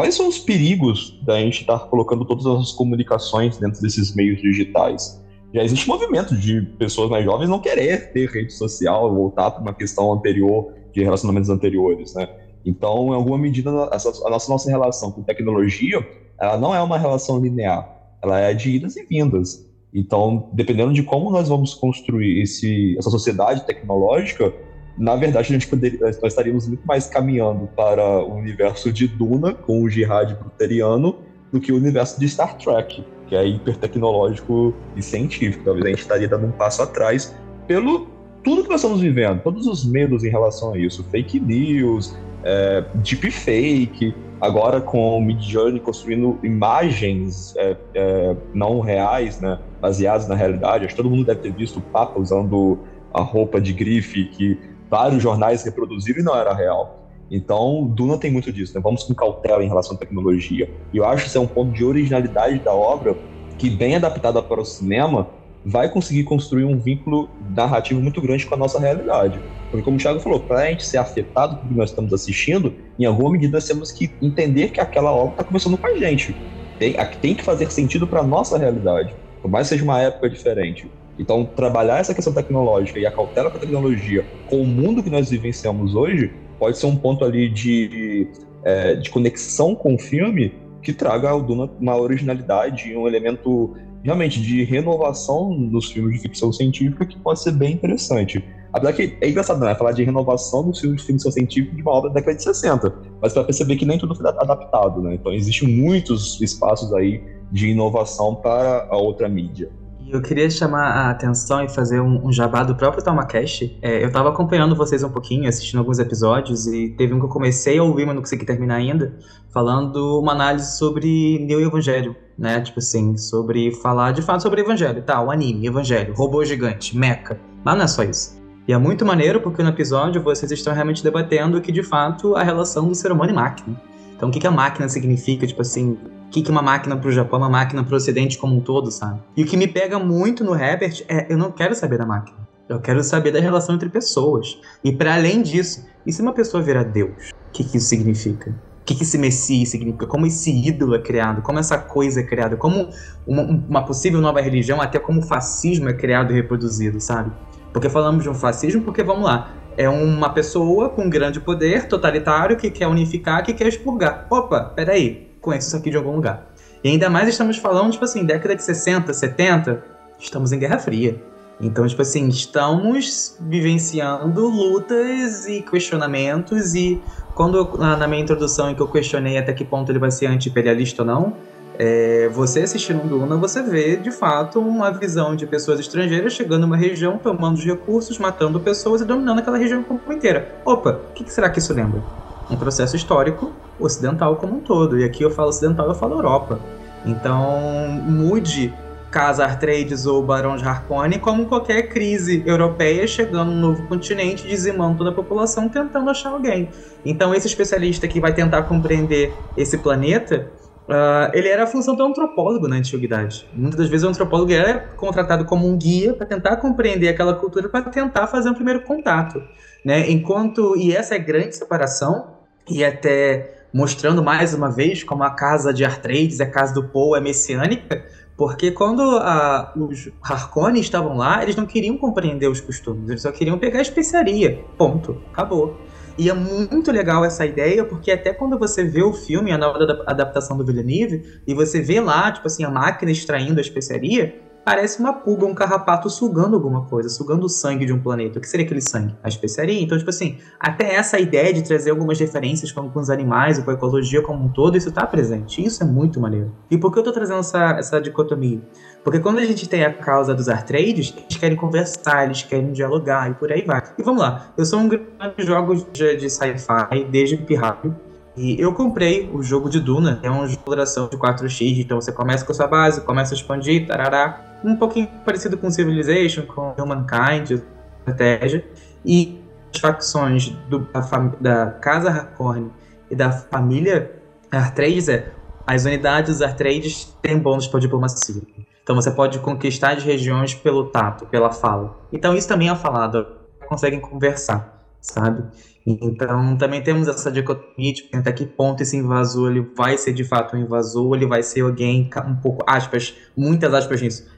Quais 0.00 0.14
são 0.14 0.28
os 0.28 0.38
perigos 0.38 1.20
da 1.26 1.38
gente 1.38 1.60
estar 1.60 1.78
colocando 1.80 2.24
todas 2.24 2.46
as 2.46 2.72
comunicações 2.72 3.58
dentro 3.58 3.82
desses 3.82 4.14
meios 4.14 4.40
digitais? 4.40 5.22
Já 5.52 5.62
existe 5.62 5.86
movimento 5.86 6.34
de 6.34 6.62
pessoas 6.78 7.10
mais 7.10 7.22
jovens 7.22 7.50
não 7.50 7.60
querer 7.60 8.10
ter 8.10 8.30
rede 8.30 8.50
social, 8.50 9.14
voltar 9.14 9.50
para 9.50 9.60
uma 9.60 9.74
questão 9.74 10.10
anterior, 10.10 10.72
de 10.90 11.04
relacionamentos 11.04 11.50
anteriores, 11.50 12.14
né? 12.14 12.26
Então, 12.64 13.08
em 13.08 13.14
alguma 13.14 13.36
medida, 13.36 13.68
a 13.68 13.90
nossa, 13.90 14.50
nossa 14.50 14.70
relação 14.70 15.12
com 15.12 15.22
tecnologia, 15.22 15.98
ela 16.40 16.56
não 16.56 16.74
é 16.74 16.80
uma 16.80 16.96
relação 16.96 17.38
linear, 17.38 17.86
ela 18.22 18.40
é 18.40 18.54
de 18.54 18.70
idas 18.70 18.96
e 18.96 19.04
vindas. 19.04 19.68
Então, 19.92 20.48
dependendo 20.54 20.94
de 20.94 21.02
como 21.02 21.30
nós 21.30 21.50
vamos 21.50 21.74
construir 21.74 22.40
esse, 22.40 22.96
essa 22.98 23.10
sociedade 23.10 23.66
tecnológica, 23.66 24.50
na 24.98 25.16
verdade, 25.16 25.48
a 25.48 25.52
gente 25.52 25.66
poderia, 25.66 25.98
nós 26.00 26.22
estaríamos 26.24 26.68
muito 26.68 26.86
mais 26.86 27.06
caminhando 27.06 27.68
para 27.76 28.04
o 28.04 28.34
universo 28.34 28.92
de 28.92 29.08
Duna, 29.08 29.54
com 29.54 29.82
o 29.82 29.88
jihad 29.88 30.34
bruteriano, 30.34 31.18
do 31.52 31.60
que 31.60 31.72
o 31.72 31.76
universo 31.76 32.18
de 32.20 32.28
Star 32.28 32.56
Trek, 32.56 33.04
que 33.26 33.34
é 33.34 33.46
hipertecnológico 33.46 34.74
e 34.96 35.02
científico. 35.02 35.64
Talvez 35.64 35.86
a 35.86 35.88
gente 35.88 36.00
estaria 36.00 36.28
dando 36.28 36.46
um 36.46 36.52
passo 36.52 36.82
atrás 36.82 37.34
pelo 37.66 38.08
tudo 38.42 38.62
que 38.62 38.70
nós 38.70 38.80
estamos 38.80 39.00
vivendo, 39.00 39.42
todos 39.42 39.66
os 39.66 39.84
medos 39.84 40.24
em 40.24 40.30
relação 40.30 40.72
a 40.72 40.78
isso, 40.78 41.04
fake 41.04 41.38
news, 41.38 42.16
é, 42.42 42.84
deepfake, 42.94 44.14
agora 44.40 44.80
com 44.80 45.18
o 45.18 45.20
Midjourney 45.20 45.80
construindo 45.80 46.38
imagens 46.42 47.54
é, 47.56 47.76
é, 47.94 48.36
não 48.54 48.80
reais, 48.80 49.40
né, 49.40 49.58
baseadas 49.80 50.26
na 50.26 50.34
realidade. 50.34 50.86
Acho 50.86 50.94
que 50.94 51.02
todo 51.02 51.10
mundo 51.10 51.26
deve 51.26 51.40
ter 51.40 51.52
visto 51.52 51.78
o 51.78 51.82
Papa 51.82 52.18
usando 52.18 52.78
a 53.12 53.20
roupa 53.20 53.60
de 53.60 53.72
grife 53.72 54.24
que 54.24 54.58
vários 54.90 55.22
jornais 55.22 55.62
reproduziram 55.62 56.20
e 56.20 56.22
não 56.24 56.36
era 56.36 56.52
real. 56.52 57.00
Então, 57.30 57.86
Duna 57.86 58.18
tem 58.18 58.30
muito 58.30 58.52
disso, 58.52 58.74
né? 58.74 58.80
Vamos 58.82 59.04
com 59.04 59.14
cautela 59.14 59.62
em 59.62 59.68
relação 59.68 59.94
à 59.94 59.98
tecnologia. 59.98 60.68
E 60.92 60.96
eu 60.96 61.04
acho 61.04 61.22
que 61.22 61.28
isso 61.28 61.38
é 61.38 61.40
um 61.40 61.46
ponto 61.46 61.70
de 61.70 61.84
originalidade 61.84 62.58
da 62.58 62.74
obra 62.74 63.16
que, 63.56 63.70
bem 63.70 63.94
adaptada 63.94 64.42
para 64.42 64.60
o 64.60 64.64
cinema, 64.64 65.28
vai 65.64 65.88
conseguir 65.88 66.24
construir 66.24 66.64
um 66.64 66.78
vínculo 66.78 67.28
narrativo 67.54 68.00
muito 68.00 68.20
grande 68.20 68.46
com 68.46 68.54
a 68.54 68.58
nossa 68.58 68.80
realidade. 68.80 69.38
Porque, 69.70 69.84
como 69.84 69.96
o 69.96 70.00
Thiago 70.00 70.18
falou, 70.18 70.40
para 70.40 70.60
a 70.60 70.66
gente 70.66 70.84
ser 70.84 70.98
afetado 70.98 71.56
pelo 71.56 71.68
que 71.68 71.78
nós 71.78 71.90
estamos 71.90 72.12
assistindo, 72.12 72.74
em 72.98 73.04
alguma 73.04 73.30
medida 73.30 73.52
nós 73.52 73.66
temos 73.66 73.92
que 73.92 74.10
entender 74.20 74.70
que 74.70 74.80
aquela 74.80 75.12
obra 75.12 75.32
está 75.32 75.44
conversando 75.44 75.78
com 75.78 75.86
a 75.86 75.96
gente. 75.96 76.34
Tem, 76.78 76.96
tem 77.20 77.34
que 77.34 77.44
fazer 77.44 77.70
sentido 77.70 78.06
para 78.06 78.20
a 78.20 78.24
nossa 78.24 78.58
realidade, 78.58 79.14
por 79.40 79.48
mais 79.48 79.68
que 79.68 79.74
seja 79.74 79.84
uma 79.84 80.00
época 80.00 80.28
diferente. 80.28 80.90
Então, 81.20 81.44
trabalhar 81.44 81.98
essa 81.98 82.14
questão 82.14 82.32
tecnológica 82.32 82.98
e 82.98 83.04
a 83.04 83.12
cautela 83.12 83.50
com 83.50 83.58
a 83.58 83.60
tecnologia 83.60 84.24
com 84.48 84.62
o 84.62 84.66
mundo 84.66 85.02
que 85.02 85.10
nós 85.10 85.28
vivenciamos 85.28 85.94
hoje 85.94 86.32
pode 86.58 86.78
ser 86.78 86.86
um 86.86 86.96
ponto 86.96 87.22
ali 87.22 87.46
de, 87.50 88.26
é, 88.64 88.94
de 88.94 89.10
conexão 89.10 89.74
com 89.74 89.94
o 89.94 89.98
filme 89.98 90.54
que 90.82 90.94
traga 90.94 91.28
ao 91.28 91.42
Duna 91.42 91.70
uma 91.78 91.94
originalidade, 91.94 92.96
um 92.96 93.06
elemento 93.06 93.76
realmente 94.02 94.40
de 94.40 94.64
renovação 94.64 95.50
nos 95.50 95.92
filmes 95.92 96.14
de 96.14 96.22
ficção 96.22 96.50
científica 96.50 97.04
que 97.04 97.18
pode 97.18 97.40
ser 97.40 97.52
bem 97.52 97.74
interessante. 97.74 98.42
Apesar 98.72 98.94
que 98.94 99.14
é 99.20 99.28
engraçado, 99.28 99.60
né? 99.60 99.74
Falar 99.74 99.92
de 99.92 100.02
renovação 100.02 100.70
dos 100.70 100.80
filmes 100.80 101.02
de 101.02 101.06
ficção 101.06 101.30
científica 101.30 101.76
de 101.76 101.82
uma 101.82 101.92
obra 101.92 102.08
da 102.08 102.14
década 102.14 102.36
de 102.38 102.44
60. 102.44 102.94
Mas 103.20 103.34
para 103.34 103.44
perceber 103.44 103.76
que 103.76 103.84
nem 103.84 103.98
tudo 103.98 104.14
foi 104.14 104.26
adaptado, 104.26 105.02
né? 105.02 105.16
Então 105.16 105.34
existem 105.34 105.68
muitos 105.68 106.40
espaços 106.40 106.94
aí 106.94 107.22
de 107.52 107.68
inovação 107.68 108.34
para 108.36 108.86
a 108.88 108.96
outra 108.96 109.28
mídia. 109.28 109.70
Eu 110.12 110.20
queria 110.20 110.50
chamar 110.50 110.88
a 110.88 111.10
atenção 111.10 111.62
e 111.62 111.68
fazer 111.68 112.00
um, 112.00 112.26
um 112.26 112.32
jabá 112.32 112.64
do 112.64 112.74
próprio 112.74 113.00
TalmaCast. 113.00 113.78
É, 113.80 114.02
eu 114.02 114.08
estava 114.08 114.28
acompanhando 114.30 114.74
vocês 114.74 115.04
um 115.04 115.08
pouquinho, 115.08 115.48
assistindo 115.48 115.78
alguns 115.78 116.00
episódios, 116.00 116.66
e 116.66 116.88
teve 116.88 117.14
um 117.14 117.20
que 117.20 117.26
eu 117.26 117.28
comecei 117.28 117.78
a 117.78 117.82
ouvir, 117.84 118.06
mas 118.06 118.16
não 118.16 118.22
consegui 118.22 118.44
terminar 118.44 118.74
ainda, 118.74 119.16
falando 119.54 120.18
uma 120.18 120.32
análise 120.32 120.76
sobre 120.76 121.38
Neo 121.46 121.60
Evangelho, 121.60 122.16
né? 122.36 122.60
Tipo 122.60 122.80
assim, 122.80 123.16
sobre 123.16 123.70
falar 123.76 124.10
de 124.10 124.20
fato 124.20 124.42
sobre 124.42 124.62
Evangelho, 124.62 125.00
tá? 125.00 125.22
O 125.22 125.30
anime, 125.30 125.68
Evangelho, 125.68 126.12
robô 126.12 126.44
gigante, 126.44 126.98
mecha. 126.98 127.38
Mas 127.64 127.76
não 127.76 127.84
é 127.84 127.86
só 127.86 128.02
isso. 128.02 128.40
E 128.66 128.72
é 128.72 128.78
muito 128.78 129.06
maneiro 129.06 129.40
porque 129.40 129.62
no 129.62 129.68
episódio 129.68 130.20
vocês 130.20 130.50
estão 130.50 130.74
realmente 130.74 131.04
debatendo 131.04 131.60
que, 131.60 131.70
de 131.70 131.84
fato, 131.84 132.34
a 132.34 132.42
relação 132.42 132.88
do 132.88 132.96
ser 132.96 133.12
humano 133.12 133.30
e 133.30 133.34
máquina. 133.34 133.80
Então, 134.16 134.28
o 134.28 134.32
que, 134.32 134.40
que 134.40 134.46
a 134.46 134.50
máquina 134.50 134.88
significa? 134.88 135.46
Tipo 135.46 135.62
assim, 135.62 135.96
o 136.30 136.32
que, 136.32 136.42
que 136.42 136.50
uma 136.50 136.62
máquina 136.62 136.96
para 136.96 137.08
o 137.08 137.12
Japão, 137.12 137.40
uma 137.40 137.48
máquina 137.48 137.82
para 137.82 137.92
o 137.92 137.96
Ocidente 137.96 138.38
como 138.38 138.56
um 138.56 138.60
todo, 138.60 138.88
sabe? 138.92 139.20
E 139.36 139.42
o 139.42 139.46
que 139.46 139.56
me 139.56 139.66
pega 139.66 139.98
muito 139.98 140.44
no 140.44 140.54
Herbert 140.54 141.04
é 141.08 141.26
eu 141.28 141.36
não 141.36 141.50
quero 141.50 141.74
saber 141.74 141.98
da 141.98 142.06
máquina. 142.06 142.38
Eu 142.68 142.78
quero 142.78 143.02
saber 143.02 143.32
da 143.32 143.40
relação 143.40 143.74
entre 143.74 143.88
pessoas. 143.88 144.56
E 144.84 144.92
para 144.92 145.16
além 145.16 145.42
disso, 145.42 145.84
e 146.06 146.12
se 146.12 146.22
uma 146.22 146.32
pessoa 146.32 146.62
virar 146.62 146.84
Deus? 146.84 147.30
O 147.48 147.52
que, 147.52 147.64
que 147.64 147.78
isso 147.78 147.88
significa? 147.88 148.50
O 148.50 148.84
que, 148.84 148.94
que 148.94 149.02
esse 149.02 149.18
Messias 149.18 149.70
significa? 149.70 150.06
Como 150.06 150.24
esse 150.24 150.52
ídolo 150.52 150.94
é 150.94 151.00
criado? 151.00 151.42
Como 151.42 151.58
essa 151.58 151.76
coisa 151.76 152.20
é 152.20 152.22
criada? 152.22 152.56
Como 152.56 152.88
uma, 153.26 153.42
uma 153.42 153.84
possível 153.84 154.20
nova 154.20 154.40
religião, 154.40 154.80
até 154.80 155.00
como 155.00 155.18
o 155.18 155.24
fascismo 155.24 155.88
é 155.88 155.92
criado 155.92 156.32
e 156.32 156.36
reproduzido, 156.36 157.00
sabe? 157.00 157.32
Porque 157.72 157.88
falamos 157.88 158.22
de 158.22 158.30
um 158.30 158.34
fascismo 158.34 158.82
porque, 158.82 159.02
vamos 159.02 159.24
lá, 159.24 159.52
é 159.76 159.88
uma 159.88 160.30
pessoa 160.30 160.90
com 160.90 161.10
grande 161.10 161.40
poder 161.40 161.88
totalitário 161.88 162.56
que 162.56 162.70
quer 162.70 162.86
unificar, 162.86 163.42
que 163.42 163.52
quer 163.52 163.66
expurgar. 163.66 164.28
Opa, 164.30 164.60
peraí, 164.60 165.29
conheço 165.40 165.68
isso 165.68 165.76
aqui 165.76 165.90
de 165.90 165.96
algum 165.96 166.14
lugar. 166.14 166.46
E 166.82 166.88
ainda 166.88 167.10
mais 167.10 167.28
estamos 167.28 167.56
falando, 167.56 167.92
tipo 167.92 168.04
assim, 168.04 168.24
década 168.24 168.56
de 168.56 168.62
60, 168.62 169.12
70, 169.12 169.84
estamos 170.18 170.52
em 170.52 170.58
Guerra 170.58 170.78
Fria. 170.78 171.20
Então, 171.60 171.86
tipo 171.86 172.00
assim, 172.00 172.26
estamos 172.28 173.36
vivenciando 173.38 174.46
lutas 174.48 175.46
e 175.46 175.60
questionamentos 175.60 176.74
e 176.74 177.00
quando 177.34 177.76
na 177.76 178.08
minha 178.08 178.22
introdução 178.22 178.70
em 178.70 178.74
que 178.74 178.80
eu 178.80 178.88
questionei 178.88 179.36
até 179.36 179.52
que 179.52 179.64
ponto 179.64 179.92
ele 179.92 179.98
vai 179.98 180.10
ser 180.10 180.26
anti-imperialista 180.26 181.02
ou 181.02 181.06
não, 181.06 181.36
é, 181.78 182.28
você 182.28 182.60
assistindo 182.60 183.02
um 183.02 183.06
Duna, 183.06 183.36
você 183.36 183.62
vê 183.62 183.96
de 183.96 184.10
fato 184.10 184.60
uma 184.60 184.90
visão 184.90 185.34
de 185.34 185.46
pessoas 185.46 185.80
estrangeiras 185.80 186.32
chegando 186.32 186.62
numa 186.62 186.76
região, 186.76 187.18
tomando 187.18 187.56
os 187.56 187.64
recursos, 187.64 188.18
matando 188.18 188.58
pessoas 188.60 189.00
e 189.00 189.04
dominando 189.04 189.38
aquela 189.38 189.56
região 189.56 189.82
como 189.82 190.00
inteira. 190.12 190.60
Opa, 190.64 191.00
o 191.10 191.12
que, 191.14 191.24
que 191.24 191.32
será 191.32 191.48
que 191.48 191.58
isso 191.58 191.72
lembra? 191.72 192.02
Um 192.50 192.56
processo 192.56 192.96
histórico 192.96 193.52
ocidental 193.78 194.36
como 194.36 194.56
um 194.56 194.60
todo. 194.60 194.98
E 194.98 195.04
aqui 195.04 195.22
eu 195.22 195.30
falo 195.30 195.48
ocidental, 195.48 195.86
eu 195.86 195.94
falo 195.94 196.14
Europa. 196.14 196.60
Então, 197.04 197.88
mude 198.06 198.74
Casa 199.10 199.44
Artrades 199.44 200.06
ou 200.06 200.22
Barão 200.22 200.56
de 200.56 200.64
Harkonnen 200.64 201.18
como 201.18 201.46
qualquer 201.46 201.88
crise 201.88 202.42
europeia 202.46 203.06
chegando 203.06 203.50
num 203.50 203.60
novo 203.60 203.86
continente, 203.88 204.46
dizimando 204.46 204.98
toda 204.98 205.10
a 205.10 205.12
população, 205.12 205.68
tentando 205.68 206.08
achar 206.08 206.30
alguém. 206.30 206.68
Então, 207.04 207.34
esse 207.34 207.46
especialista 207.46 208.06
que 208.06 208.20
vai 208.20 208.32
tentar 208.32 208.62
compreender 208.62 209.32
esse 209.56 209.78
planeta, 209.78 210.48
uh, 210.88 211.30
ele 211.32 211.48
era 211.48 211.64
a 211.64 211.66
função 211.66 211.96
do 211.96 212.04
antropólogo 212.04 212.68
na 212.68 212.76
antiguidade. 212.76 213.48
Muitas 213.52 213.80
das 213.80 213.88
vezes 213.88 214.06
o 214.06 214.10
antropólogo 214.10 214.52
era 214.52 214.78
contratado 214.96 215.44
como 215.44 215.66
um 215.66 215.76
guia 215.76 216.14
para 216.14 216.26
tentar 216.26 216.56
compreender 216.58 217.08
aquela 217.08 217.34
cultura, 217.34 217.68
para 217.68 217.82
tentar 217.82 218.28
fazer 218.28 218.48
um 218.48 218.54
primeiro 218.54 218.82
contato. 218.82 219.42
Né? 219.84 220.08
Enquanto, 220.08 220.76
e 220.76 220.94
essa 220.94 221.14
é 221.14 221.18
a 221.18 221.20
grande 221.20 221.56
separação, 221.56 222.39
e 222.68 222.84
até 222.84 223.64
mostrando 223.72 224.22
mais 224.22 224.52
uma 224.52 224.70
vez 224.70 225.04
como 225.04 225.22
a 225.22 225.30
casa 225.30 225.72
de 225.72 225.84
Artrades, 225.84 226.40
a 226.40 226.46
casa 226.46 226.74
do 226.74 226.88
Paul 226.88 227.16
é 227.16 227.20
messiânica, 227.20 228.04
porque 228.36 228.70
quando 228.70 229.02
a, 229.02 229.72
os 229.76 230.10
Harkonnen 230.22 230.80
estavam 230.80 231.16
lá, 231.16 231.42
eles 231.42 231.56
não 231.56 231.66
queriam 231.66 231.96
compreender 231.96 232.48
os 232.48 232.60
costumes, 232.60 233.08
eles 233.08 233.22
só 233.22 233.30
queriam 233.30 233.58
pegar 233.58 233.78
a 233.78 233.82
especiaria. 233.82 234.64
Ponto. 234.76 235.22
Acabou. 235.30 235.78
E 236.18 236.28
é 236.28 236.34
muito 236.34 236.90
legal 236.90 237.24
essa 237.24 237.46
ideia, 237.46 237.84
porque 237.84 238.10
até 238.10 238.32
quando 238.32 238.58
você 238.58 238.84
vê 238.84 239.02
o 239.02 239.12
filme, 239.12 239.52
a 239.52 239.58
nova 239.58 239.78
adaptação 240.06 240.56
do 240.56 240.64
Villeneuve, 240.64 241.40
e 241.46 241.54
você 241.54 241.80
vê 241.80 242.00
lá, 242.00 242.30
tipo 242.32 242.46
assim, 242.46 242.64
a 242.64 242.70
máquina 242.70 243.10
extraindo 243.10 243.58
a 243.58 243.62
especiaria, 243.62 244.38
parece 244.64 245.00
uma 245.00 245.12
pulga, 245.12 245.46
um 245.46 245.54
carrapato 245.54 246.08
sugando 246.10 246.54
alguma 246.54 246.84
coisa, 246.84 247.08
sugando 247.08 247.46
o 247.46 247.48
sangue 247.48 247.86
de 247.86 247.92
um 247.92 248.00
planeta. 248.00 248.38
O 248.38 248.42
que 248.42 248.48
seria 248.48 248.64
aquele 248.64 248.80
sangue? 248.80 249.16
A 249.22 249.28
especiaria. 249.28 249.80
Então, 249.80 249.96
tipo 249.96 250.10
assim, 250.10 250.38
até 250.58 250.94
essa 250.94 251.18
ideia 251.18 251.52
de 251.52 251.62
trazer 251.62 251.90
algumas 251.90 252.18
referências 252.18 252.70
com, 252.70 252.88
com 252.90 253.00
os 253.00 253.10
animais 253.10 253.58
e 253.58 253.62
com 253.62 253.70
a 253.70 253.74
ecologia 253.74 254.22
como 254.22 254.44
um 254.44 254.48
todo, 254.48 254.76
isso 254.76 254.88
está 254.88 255.06
presente. 255.06 255.64
Isso 255.64 255.82
é 255.82 255.86
muito 255.86 256.20
maneiro. 256.20 256.52
E 256.70 256.76
por 256.76 256.92
que 256.92 256.98
eu 256.98 257.02
estou 257.02 257.14
trazendo 257.14 257.40
essa, 257.40 257.76
essa 257.78 258.00
dicotomia? 258.00 258.60
Porque 259.02 259.18
quando 259.18 259.38
a 259.38 259.44
gente 259.44 259.68
tem 259.68 259.84
a 259.84 259.92
causa 259.92 260.34
dos 260.34 260.48
artrades, 260.48 261.14
eles 261.16 261.36
querem 261.38 261.56
conversar, 261.56 262.24
eles 262.24 262.42
querem 262.42 262.72
dialogar 262.72 263.30
e 263.30 263.34
por 263.34 263.50
aí 263.50 263.62
vai. 263.62 263.82
E 263.98 264.02
vamos 264.02 264.20
lá, 264.20 264.52
eu 264.56 264.64
sou 264.64 264.78
um 264.78 264.88
grande 264.88 265.06
jogo 265.38 265.74
de, 265.74 266.16
de 266.16 266.28
sci-fi 266.28 267.04
desde 267.10 267.36
pirralho. 267.36 267.96
E 268.36 268.60
eu 268.60 268.72
comprei 268.72 269.28
o 269.34 269.42
jogo 269.42 269.68
de 269.68 269.80
Duna, 269.80 270.20
é 270.22 270.30
um 270.30 270.44
de 270.44 270.52
exploração 270.52 271.08
de 271.08 271.16
4x, 271.16 271.78
então 271.78 272.00
você 272.00 272.12
começa 272.12 272.44
com 272.44 272.52
a 272.52 272.54
sua 272.54 272.66
base, 272.66 273.00
começa 273.00 273.34
a 273.34 273.36
expandir, 273.36 273.86
tarará 273.86 274.49
um 274.64 274.76
pouquinho 274.76 275.08
parecido 275.24 275.56
com 275.56 275.70
Civilization, 275.70 276.46
com 276.46 276.74
Humankind, 276.78 277.62
estratégia, 277.98 278.64
e 279.04 279.40
as 279.74 279.80
facções 279.80 280.48
do, 280.68 280.80
da, 280.80 281.00
da, 281.40 281.70
Casa 281.72 282.10
Harkonnen 282.10 282.70
e 283.10 283.14
da 283.14 283.30
família 283.30 284.12
Artrades 284.50 285.08
é 285.08 285.32
as 285.66 285.84
unidades 285.84 286.42
Artrades 286.42 287.16
têm 287.22 287.38
bônus 287.38 287.68
para 287.68 287.78
diplomacia. 287.78 288.42
Então 288.82 288.96
você 288.96 289.10
pode 289.10 289.38
conquistar 289.38 289.96
as 289.96 290.02
regiões 290.02 290.54
pelo 290.54 290.86
tato, 290.86 291.26
pela 291.26 291.52
fala. 291.52 291.96
Então 292.12 292.34
isso 292.34 292.48
também 292.48 292.68
é 292.68 292.74
falado, 292.74 293.24
conseguem 293.68 294.00
conversar, 294.00 294.84
sabe? 295.00 295.44
Então 295.86 296.56
também 296.56 296.82
temos 296.82 297.06
essa 297.06 297.30
dicotomia 297.30 297.92
de 297.92 298.08
até 298.12 298.32
que 298.32 298.44
ponto 298.44 298.82
esse 298.82 298.96
invasor 298.96 299.50
ele 299.50 299.60
vai 299.76 299.96
ser 299.96 300.12
de 300.12 300.24
fato 300.24 300.56
um 300.56 300.60
invasor, 300.60 301.14
ele 301.14 301.26
vai 301.26 301.42
ser 301.42 301.60
alguém 301.60 302.10
um 302.26 302.36
pouco 302.36 302.64
aspas, 302.66 303.14
muitas 303.36 303.72
aspas 303.72 304.02
nisso, 304.02 304.28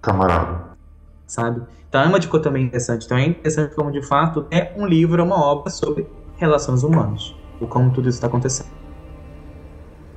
camarada. 0.00 0.70
Sabe? 1.26 1.62
Então 1.88 2.02
é 2.02 2.06
uma 2.06 2.20
dicotomia 2.20 2.62
interessante. 2.62 3.06
Então 3.06 3.18
é 3.18 3.26
interessante 3.26 3.74
como, 3.74 3.90
de 3.90 4.02
fato, 4.02 4.46
é 4.50 4.72
um 4.76 4.86
livro, 4.86 5.20
é 5.20 5.24
uma 5.24 5.42
obra 5.42 5.70
sobre 5.70 6.08
relações 6.36 6.82
humanas. 6.82 7.34
E 7.60 7.66
como 7.66 7.90
tudo 7.92 8.08
isso 8.08 8.16
está 8.16 8.26
acontecendo. 8.26 8.70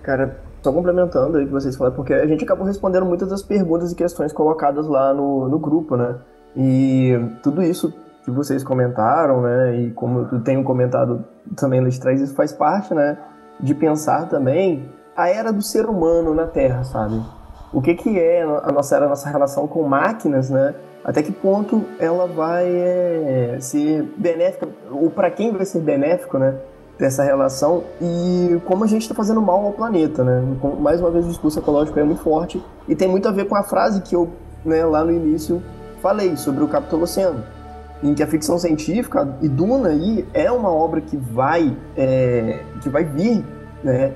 Cara, 0.02 0.40
só 0.62 0.72
complementando 0.72 1.38
aí 1.38 1.44
o 1.44 1.48
que 1.48 1.54
vocês 1.54 1.76
falaram, 1.76 1.96
porque 1.96 2.14
a 2.14 2.26
gente 2.26 2.44
acabou 2.44 2.66
respondendo 2.66 3.06
muitas 3.06 3.30
das 3.30 3.44
perguntas 3.44 3.92
e 3.92 3.96
questões 3.96 4.32
colocadas 4.32 4.88
lá 4.88 5.14
no, 5.14 5.50
no 5.50 5.60
grupo, 5.60 5.98
né? 5.98 6.16
E 6.56 7.14
tudo 7.42 7.62
isso 7.62 7.94
que 8.24 8.32
vocês 8.32 8.64
comentaram, 8.64 9.42
né? 9.42 9.76
E 9.78 9.92
como 9.92 10.28
eu 10.32 10.42
tenho 10.42 10.64
comentado 10.64 11.26
também 11.56 11.82
lá 11.82 11.90
de 11.90 12.00
trás, 12.00 12.22
isso 12.22 12.34
faz 12.34 12.54
parte, 12.54 12.94
né? 12.94 13.18
De 13.60 13.76
pensar 13.76 14.30
também 14.30 14.90
a 15.16 15.30
era 15.30 15.52
do 15.52 15.62
ser 15.62 15.86
humano 15.86 16.34
na 16.34 16.48
Terra, 16.48 16.84
sabe? 16.84 17.22
O 17.74 17.82
que, 17.82 17.96
que 17.96 18.20
é 18.20 18.44
a 18.44 18.72
nossa, 18.72 18.98
a 18.98 19.10
nossa 19.10 19.28
relação 19.28 19.68
com 19.68 19.82
máquinas, 19.82 20.50
né? 20.50 20.76
Até 21.04 21.24
que 21.24 21.32
ponto 21.32 21.84
ela 22.00 22.28
vai 22.28 22.70
é, 22.70 23.58
ser 23.60 24.04
benéfica, 24.16 24.70
ou 24.92 25.10
para 25.10 25.32
quem 25.32 25.52
vai 25.52 25.66
ser 25.66 25.80
benéfico, 25.80 26.38
né? 26.38 26.56
Dessa 27.00 27.24
relação 27.24 27.84
e 28.00 28.62
como 28.66 28.84
a 28.84 28.88
gente 28.88 29.02
está 29.02 29.16
fazendo 29.16 29.42
mal 29.42 29.66
ao 29.66 29.72
planeta, 29.72 30.24
né? 30.24 30.44
Mais 30.80 31.02
uma 31.02 31.10
vez, 31.10 31.26
o 31.26 31.30
discurso 31.30 31.58
ecológico 31.58 32.00
é 32.00 32.04
muito 32.04 32.22
forte 32.22 32.64
e 32.88 32.96
tem 32.96 33.08
muito 33.08 33.28
a 33.28 33.32
ver 33.32 33.46
com 33.46 33.56
a 33.56 33.64
frase 33.64 34.02
que 34.02 34.16
eu, 34.16 34.30
né, 34.64 34.86
lá 34.86 35.04
no 35.04 35.12
início, 35.12 35.62
falei 36.00 36.38
sobre 36.38 36.64
o 36.64 36.68
Capitoloceno, 36.68 37.44
em 38.04 38.14
que 38.14 38.22
a 38.22 38.28
ficção 38.28 38.60
científica 38.60 39.36
e 39.42 39.50
Duna 39.50 39.90
aí 39.90 40.28
é 40.34 40.52
uma 40.52 40.72
obra 40.72 41.02
que 41.02 41.18
vai, 41.18 41.76
é, 41.98 42.60
que 42.82 42.90
vai 42.90 43.04
vir, 43.04 43.44
né? 43.84 44.14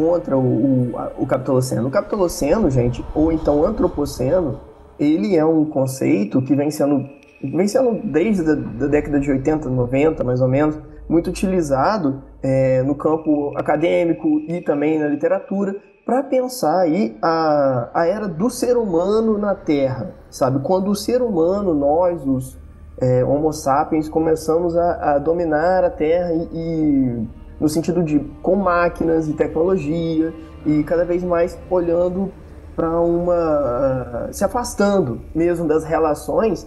Contra 0.00 0.36
o, 0.36 0.40
o, 0.40 0.92
o 1.18 1.26
Capitoloceno. 1.26 1.88
O 1.88 1.90
Capitoloceno, 1.90 2.70
gente, 2.70 3.04
ou 3.14 3.30
então 3.30 3.62
Antropoceno, 3.64 4.58
ele 4.98 5.36
é 5.36 5.44
um 5.44 5.66
conceito 5.66 6.40
que 6.40 6.54
vem 6.54 6.70
sendo, 6.70 7.06
vem 7.42 7.68
sendo 7.68 8.00
desde 8.02 8.50
a 8.50 8.54
da 8.54 8.86
década 8.86 9.20
de 9.20 9.30
80, 9.30 9.68
90, 9.68 10.24
mais 10.24 10.40
ou 10.40 10.48
menos, 10.48 10.78
muito 11.06 11.28
utilizado 11.28 12.22
é, 12.42 12.82
no 12.82 12.94
campo 12.94 13.52
acadêmico 13.56 14.40
e 14.48 14.62
também 14.62 14.98
na 14.98 15.06
literatura 15.06 15.76
para 16.06 16.22
pensar 16.22 16.80
aí 16.80 17.16
a, 17.20 17.90
a 17.92 18.06
era 18.06 18.26
do 18.26 18.48
ser 18.48 18.76
humano 18.76 19.36
na 19.36 19.54
Terra, 19.54 20.14
sabe? 20.30 20.60
Quando 20.60 20.90
o 20.90 20.94
ser 20.94 21.20
humano, 21.20 21.74
nós, 21.74 22.26
os 22.26 22.58
é, 23.00 23.24
Homo 23.24 23.52
sapiens, 23.52 24.08
começamos 24.08 24.76
a, 24.76 25.14
a 25.14 25.18
dominar 25.18 25.84
a 25.84 25.90
Terra 25.90 26.32
e, 26.32 26.48
e, 26.52 27.28
no 27.60 27.68
sentido 27.68 28.02
de 28.02 28.18
com 28.42 28.56
máquinas 28.56 29.28
e 29.28 29.34
tecnologia 29.34 30.32
e 30.64 30.82
cada 30.84 31.04
vez 31.04 31.22
mais 31.22 31.58
olhando 31.70 32.32
para 32.74 32.98
uma 33.00 34.28
se 34.32 34.44
afastando 34.44 35.20
mesmo 35.34 35.68
das 35.68 35.84
relações 35.84 36.66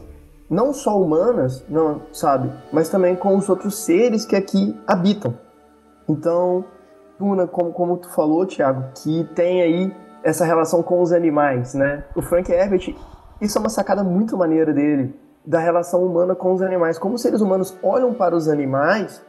não 0.50 0.72
só 0.72 1.02
humanas, 1.02 1.66
não, 1.68 2.04
sabe, 2.12 2.52
mas 2.72 2.88
também 2.88 3.16
com 3.16 3.36
os 3.36 3.50
outros 3.50 3.76
seres 3.80 4.24
que 4.24 4.36
aqui 4.36 4.80
habitam. 4.86 5.34
Então, 6.08 6.66
Tuna, 7.18 7.48
como, 7.48 7.72
como 7.72 7.98
tu 7.98 8.10
falou, 8.10 8.46
Thiago, 8.46 8.84
que 8.96 9.24
tem 9.36 9.62
aí 9.62 9.96
essa 10.24 10.46
relação 10.46 10.84
com 10.84 11.02
os 11.02 11.12
animais, 11.12 11.74
né? 11.74 12.04
O 12.16 12.22
Frank 12.22 12.52
Herbert, 12.52 12.96
isso 13.41 13.58
é 13.58 13.62
uma 13.62 13.70
sacada 13.70 14.04
muito 14.04 14.38
maneira 14.38 14.72
dele, 14.74 15.16
da 15.46 15.60
relação 15.60 16.06
humana 16.06 16.36
com 16.36 16.54
os 16.54 16.62
animais. 16.62 17.00
Como 17.00 17.16
os 17.16 17.22
seres 17.22 17.41
humanos 17.41 17.76
olham 17.82 18.14
para 18.14 18.36
os 18.36 18.48
animais 18.48 19.22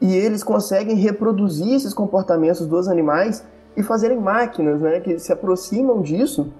e 0.00 0.14
eles 0.14 0.42
conseguem 0.42 0.96
reproduzir 0.96 1.74
esses 1.74 1.92
comportamentos 1.92 2.66
dos 2.66 2.88
animais 2.88 3.44
e 3.76 3.82
fazerem 3.82 4.18
máquinas 4.18 4.80
né, 4.80 5.00
que 5.00 5.18
se 5.18 5.32
aproximam 5.32 6.02
disso 6.02 6.52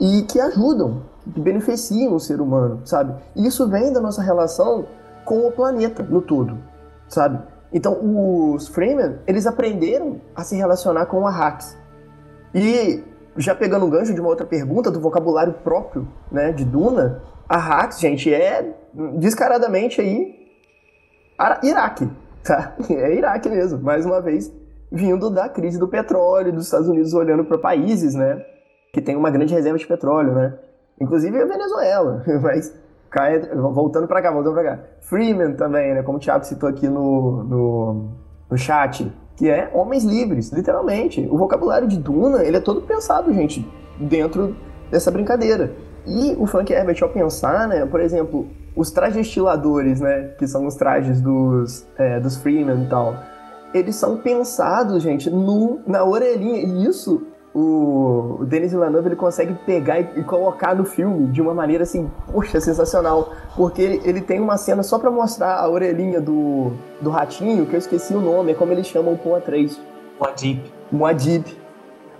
e 0.00 0.22
que 0.22 0.40
ajudam, 0.40 1.02
que 1.32 1.40
beneficiam 1.40 2.14
o 2.14 2.20
ser 2.20 2.40
humano, 2.40 2.80
sabe? 2.84 3.14
E 3.36 3.46
isso 3.46 3.68
vem 3.68 3.92
da 3.92 4.00
nossa 4.00 4.22
relação 4.22 4.86
com 5.24 5.46
o 5.46 5.52
planeta 5.52 6.02
no 6.02 6.20
todo, 6.20 6.58
sabe? 7.08 7.38
Então, 7.72 7.98
os 8.54 8.68
Freeman, 8.68 9.18
eles 9.26 9.46
aprenderam 9.46 10.20
a 10.34 10.44
se 10.44 10.56
relacionar 10.56 11.06
com 11.06 11.22
o 11.22 11.26
Arrax. 11.26 11.76
E, 12.54 13.02
já 13.36 13.54
pegando 13.54 13.84
um 13.84 13.90
gancho 13.90 14.14
de 14.14 14.20
uma 14.20 14.30
outra 14.30 14.46
pergunta, 14.46 14.90
do 14.90 15.00
vocabulário 15.00 15.54
próprio 15.54 16.06
né, 16.30 16.52
de 16.52 16.64
Duna, 16.64 17.20
Arrax, 17.48 17.98
gente, 17.98 18.32
é 18.32 18.74
descaradamente 19.18 20.00
aí 20.00 20.44
Iraque, 21.62 22.08
tá? 22.44 22.74
É 22.90 23.14
Iraque 23.14 23.48
mesmo, 23.48 23.82
mais 23.82 24.04
uma 24.04 24.20
vez, 24.20 24.52
vindo 24.92 25.30
da 25.30 25.48
crise 25.48 25.78
do 25.78 25.88
petróleo, 25.88 26.52
dos 26.52 26.66
Estados 26.66 26.88
Unidos 26.88 27.14
olhando 27.14 27.44
para 27.44 27.58
países, 27.58 28.14
né, 28.14 28.44
que 28.92 29.00
tem 29.00 29.16
uma 29.16 29.30
grande 29.30 29.54
reserva 29.54 29.78
de 29.78 29.86
petróleo, 29.86 30.34
né? 30.34 30.56
Inclusive 31.00 31.40
a 31.40 31.46
Venezuela, 31.46 32.22
mas 32.40 32.72
voltando 33.72 34.06
para 34.06 34.22
cá, 34.22 34.30
voltando 34.30 34.54
para 34.54 34.64
cá. 34.64 34.82
Freeman 35.00 35.54
também, 35.54 35.94
né, 35.94 36.02
como 36.02 36.18
o 36.18 36.20
Thiago 36.20 36.44
citou 36.44 36.68
aqui 36.68 36.88
no, 36.88 37.44
no, 37.44 38.08
no 38.50 38.58
chat, 38.58 39.10
que 39.36 39.48
é 39.48 39.70
homens 39.72 40.04
livres, 40.04 40.52
literalmente. 40.52 41.26
O 41.30 41.36
vocabulário 41.36 41.88
de 41.88 41.96
Duna, 41.96 42.44
ele 42.44 42.56
é 42.56 42.60
todo 42.60 42.82
pensado, 42.82 43.32
gente, 43.32 43.66
dentro 43.98 44.56
dessa 44.90 45.10
brincadeira. 45.10 45.72
E 46.06 46.36
o 46.38 46.46
Frank 46.46 46.72
Herbert, 46.72 46.98
ao 47.02 47.08
pensar, 47.08 47.66
né, 47.66 47.86
por 47.86 48.00
exemplo, 48.00 48.46
os 48.76 48.90
trajes 48.90 49.26
estiladores, 49.26 50.00
né, 50.00 50.30
que 50.38 50.46
são 50.46 50.66
os 50.66 50.74
trajes 50.74 51.20
dos, 51.20 51.86
é, 51.96 52.18
dos 52.18 52.36
Freeman 52.36 52.84
e 52.84 52.88
tal, 52.88 53.14
eles 53.72 53.96
são 53.96 54.16
pensados, 54.16 55.02
gente, 55.02 55.30
no, 55.30 55.80
na 55.86 56.04
orelhinha. 56.04 56.60
E 56.60 56.86
isso 56.86 57.26
o, 57.54 58.38
o 58.40 58.44
Denis 58.44 58.72
Villeneuve 58.72 59.08
ele 59.08 59.16
consegue 59.16 59.54
pegar 59.64 60.00
e, 60.00 60.20
e, 60.20 60.24
colocar 60.24 60.74
no 60.74 60.84
filme 60.84 61.28
de 61.28 61.40
uma 61.40 61.54
maneira 61.54 61.84
assim, 61.84 62.10
poxa, 62.32 62.60
sensacional. 62.60 63.32
Porque 63.56 63.80
ele, 63.80 64.00
ele 64.04 64.20
tem 64.20 64.40
uma 64.40 64.56
cena 64.56 64.82
só 64.82 64.98
para 64.98 65.10
mostrar 65.10 65.56
a 65.56 65.68
orelhinha 65.68 66.20
do, 66.20 66.72
do 67.00 67.10
ratinho, 67.10 67.66
que 67.66 67.74
eu 67.74 67.78
esqueci 67.78 68.14
o 68.14 68.20
nome, 68.20 68.52
é 68.52 68.54
como 68.54 68.72
eles 68.72 68.86
chamam 68.86 69.14
o 69.14 69.18
Puma 69.18 69.40
3. 69.40 69.80
Muad'Dib. 70.18 70.62
Muad'Dib. 70.90 71.63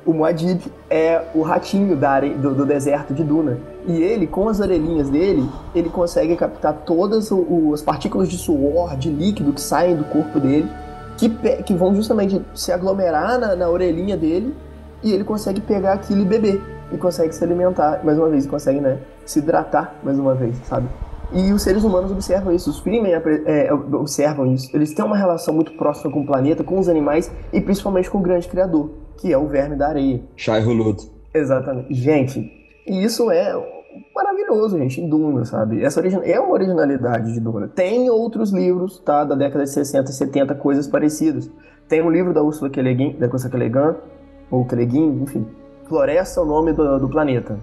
O 0.07 0.13
Muad'Dib 0.13 0.61
é 0.91 1.23
o 1.35 1.43
ratinho 1.43 1.97
da 1.97 2.21
do, 2.21 2.55
do, 2.55 2.67
deserto 2.67 3.15
de 3.15 3.25
Duna. 3.25 3.59
E 3.87 4.03
ele, 4.03 4.27
com 4.27 4.49
as 4.49 4.61
orelhinhas 4.61 5.09
dele, 5.09 5.49
ele 5.75 5.89
consegue 5.89 6.37
captar 6.37 6.75
todas 6.85 7.31
as 7.73 7.83
partículas 7.83 8.29
de 8.29 8.37
suor, 8.37 8.97
de 8.97 9.11
líquido 9.11 9.53
que 9.53 9.61
saem 9.61 9.97
do 9.97 10.05
corpo 10.05 10.39
dele 10.39 10.69
que, 11.17 11.29
que 11.63 11.75
vão 11.75 11.95
justamente 11.95 12.41
se 12.55 12.73
aglomerar 12.73 13.39
na, 13.39 13.57
na 13.57 13.69
orelhinha 13.69 14.17
dele 14.17 14.55
e 15.03 15.13
ele 15.13 15.25
consegue 15.25 15.61
pegar 15.61 15.95
aquilo 15.95 16.23
e 16.23 16.25
beber. 16.25 16.63
E 16.93 16.97
consegue 16.97 17.35
se 17.35 17.43
alimentar 17.43 18.05
mais 18.05 18.19
uma 18.19 18.29
vez, 18.29 18.47
consegue 18.47 18.81
né, 18.81 18.99
se 19.25 19.39
hidratar 19.39 19.95
mais 20.03 20.19
uma 20.19 20.35
vez, 20.35 20.57
sabe? 20.65 20.87
E 21.33 21.53
os 21.53 21.63
seres 21.63 21.83
humanos 21.83 22.13
observam 22.13 22.53
isso, 22.53 22.71
os 22.71 22.79
Freeman 22.79 23.13
é, 23.47 23.73
observam 23.73 24.47
isso. 24.53 24.71
Eles 24.75 24.93
têm 24.93 25.05
uma 25.05 25.17
relação 25.17 25.55
muito 25.55 25.73
próxima 25.73 26.13
com 26.13 26.21
o 26.21 26.27
planeta, 26.27 26.63
com 26.63 26.79
os 26.79 26.89
animais 26.89 27.33
e 27.53 27.61
principalmente 27.61 28.11
com 28.11 28.19
o 28.19 28.21
grande 28.21 28.47
criador, 28.47 28.91
que 29.17 29.33
é 29.33 29.39
o 29.39 29.47
verme 29.47 29.77
da 29.77 29.89
areia. 29.89 30.23
Shai 30.37 30.63
Hulud. 30.63 31.11
Exatamente. 31.33 31.93
Gente, 31.95 32.53
isso 32.87 33.31
é 33.31 33.55
maravilhoso, 34.15 34.79
gente, 34.79 35.01
em 35.01 35.09
Duna, 35.09 35.45
sabe? 35.45 35.83
Essa 35.83 36.01
é 36.01 36.39
uma 36.41 36.53
originalidade 36.53 37.33
de 37.33 37.41
Duna. 37.41 37.69
Tem 37.69 38.09
outros 38.11 38.53
livros, 38.53 38.99
tá, 39.01 39.25
da 39.25 39.35
década 39.35 39.65
de 39.65 39.71
60 39.71 40.11
e 40.11 40.15
70, 40.15 40.55
coisas 40.55 40.87
parecidas. 40.87 41.51
Tem 41.89 42.03
um 42.03 42.11
livro 42.11 42.33
da 42.33 42.43
Ursula 42.43 42.71
K. 42.71 42.81
Le 42.83 42.95
Guin, 42.95 43.17
da 43.19 43.27
Ursula 43.27 43.69
Guin, 43.69 43.97
ou 44.51 44.65
Guin, 44.65 45.23
enfim, 45.23 45.47
Floresta 45.87 46.41
é 46.41 46.43
o 46.43 46.47
nome 46.47 46.73
do, 46.73 46.99
do 46.99 47.09
planeta. 47.09 47.59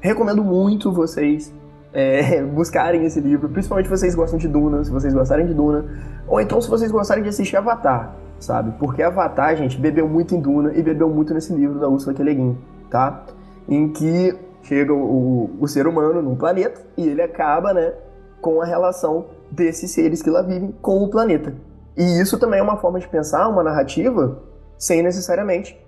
Recomendo 0.00 0.42
muito 0.42 0.92
vocês 0.92 1.52
é, 1.92 2.42
buscarem 2.42 3.04
esse 3.04 3.20
livro, 3.20 3.48
principalmente 3.48 3.86
se 3.86 3.90
vocês 3.90 4.14
gostam 4.14 4.38
de 4.38 4.48
Duna, 4.48 4.82
se 4.84 4.90
vocês 4.90 5.14
gostarem 5.14 5.46
de 5.46 5.54
Duna, 5.54 5.84
ou 6.26 6.40
então 6.40 6.60
se 6.60 6.68
vocês 6.68 6.90
gostarem 6.90 7.22
de 7.22 7.28
assistir 7.28 7.56
Avatar, 7.56 8.16
sabe? 8.40 8.72
Porque 8.78 9.02
Avatar, 9.02 9.54
gente, 9.56 9.78
bebeu 9.78 10.08
muito 10.08 10.34
em 10.34 10.40
Duna 10.40 10.72
e 10.74 10.82
bebeu 10.82 11.08
muito 11.08 11.32
nesse 11.32 11.52
livro 11.52 11.78
da 11.78 11.88
Ursula. 11.88 12.16
Le 12.18 12.34
Guin, 12.34 12.58
tá? 12.90 13.24
Em 13.68 13.88
que 13.92 14.36
chega 14.62 14.92
o, 14.92 15.50
o, 15.60 15.68
ser 15.68 15.86
humano 15.86 16.20
num 16.20 16.34
planeta 16.34 16.80
e 16.96 17.06
ele 17.06 17.22
acaba, 17.22 17.72
né, 17.72 17.92
com 18.40 18.60
a 18.60 18.64
relação 18.64 19.26
desses 19.50 19.90
seres 19.90 20.22
que 20.22 20.30
lá 20.30 20.42
vivem 20.42 20.72
com 20.82 21.02
o 21.02 21.08
planeta. 21.08 21.54
E 21.96 22.20
isso 22.20 22.38
também 22.38 22.60
é 22.60 22.62
uma 22.62 22.76
forma 22.76 22.98
de 22.98 23.08
pensar 23.08 23.48
uma 23.48 23.62
narrativa 23.62 24.42
sem 24.78 25.02
necessariamente 25.02 25.78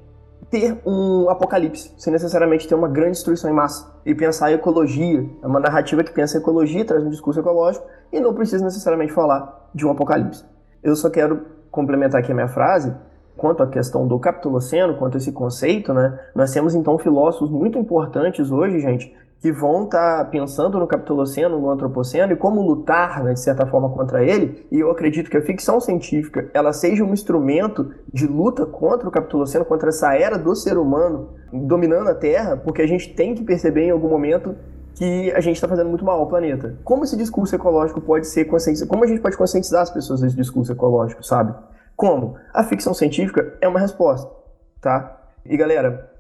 ter 0.51 0.79
um 0.85 1.31
apocalipse, 1.31 1.95
sem 1.97 2.13
necessariamente 2.13 2.69
ter 2.69 2.75
uma 2.75 2.89
grande 2.89 3.13
destruição 3.13 3.51
em 3.51 3.55
massa. 3.55 3.91
E 4.05 4.15
pensar 4.15 4.51
em 4.51 4.55
ecologia, 4.55 5.27
é 5.43 5.47
uma 5.47 5.61
narrativa 5.61 6.05
que 6.05 6.13
pensa 6.13 6.37
em 6.37 6.41
ecologia, 6.41 6.85
traz 6.85 7.03
um 7.03 7.09
discurso 7.09 7.41
ecológico 7.41 7.87
e 8.13 8.21
não 8.21 8.35
precisa 8.35 8.63
necessariamente 8.63 9.13
falar 9.13 9.71
de 9.75 9.87
um 9.87 9.91
apocalipse. 9.91 10.45
Eu 10.83 10.95
só 10.97 11.09
quero 11.09 11.47
complementar 11.73 12.21
aqui 12.21 12.31
a 12.31 12.35
minha 12.35 12.49
frase 12.49 12.95
quanto 13.37 13.63
à 13.63 13.67
questão 13.67 14.07
do 14.07 14.19
capitoloceno, 14.21 14.97
quanto 14.97 15.17
a 15.17 15.19
esse 15.19 15.33
conceito, 15.33 15.93
né? 15.93 16.17
Nós 16.35 16.53
temos 16.53 16.75
então 16.75 16.99
filósofos 16.99 17.51
muito 17.51 17.79
importantes 17.79 18.53
hoje, 18.53 18.79
gente, 18.79 19.13
que 19.41 19.51
vão 19.51 19.85
estar 19.85 20.19
tá 20.19 20.25
pensando 20.27 20.79
no 20.79 20.87
capitoloceno, 20.87 21.59
no 21.59 21.69
antropoceno 21.69 22.33
e 22.33 22.37
como 22.37 22.63
lutar, 22.63 23.25
né, 23.25 23.33
de 23.33 23.41
certa 23.41 23.67
forma, 23.67 23.91
contra 23.91 24.23
ele. 24.23 24.65
E 24.71 24.79
eu 24.79 24.91
acredito 24.91 25.29
que 25.29 25.37
a 25.37 25.43
ficção 25.43 25.81
científica 25.81 26.49
ela 26.55 26.73
seja 26.73 27.03
um 27.03 27.13
instrumento 27.13 27.93
de 28.13 28.27
luta 28.27 28.65
contra 28.65 29.09
o 29.09 29.11
capitoloceno, 29.11 29.65
contra 29.65 29.89
essa 29.89 30.15
era 30.15 30.39
do 30.39 30.55
ser 30.55 30.79
humano 30.79 31.31
dominando 31.53 32.09
a 32.09 32.15
Terra, 32.15 32.57
porque 32.57 32.83
a 32.83 32.87
gente 32.87 33.13
tem 33.15 33.35
que 33.35 33.43
perceber 33.43 33.87
em 33.87 33.91
algum 33.91 34.09
momento 34.09 34.55
que 34.95 35.33
a 35.33 35.41
gente 35.41 35.57
está 35.57 35.67
fazendo 35.67 35.89
muito 35.89 36.05
mal 36.05 36.19
ao 36.19 36.27
planeta. 36.27 36.77
Como 36.85 37.05
esse 37.05 37.17
discurso 37.17 37.55
ecológico 37.55 38.01
pode 38.01 38.27
ser 38.27 38.45
conscientizado? 38.45 38.91
Como 38.91 39.05
a 39.05 39.07
gente 39.07 39.21
pode 39.21 39.37
conscientizar 39.37 39.83
as 39.83 39.91
pessoas 39.91 40.21
desse 40.21 40.37
discurso 40.37 40.73
ecológico, 40.73 41.25
sabe? 41.25 41.55
Como? 41.97 42.37
A 42.53 42.65
ficção 42.65 42.93
científica 42.93 43.57
é 43.61 43.69
uma 43.69 43.81
resposta, 43.81 44.31
tá? 44.81 45.21
E 45.45 45.57
galera, 45.57 46.11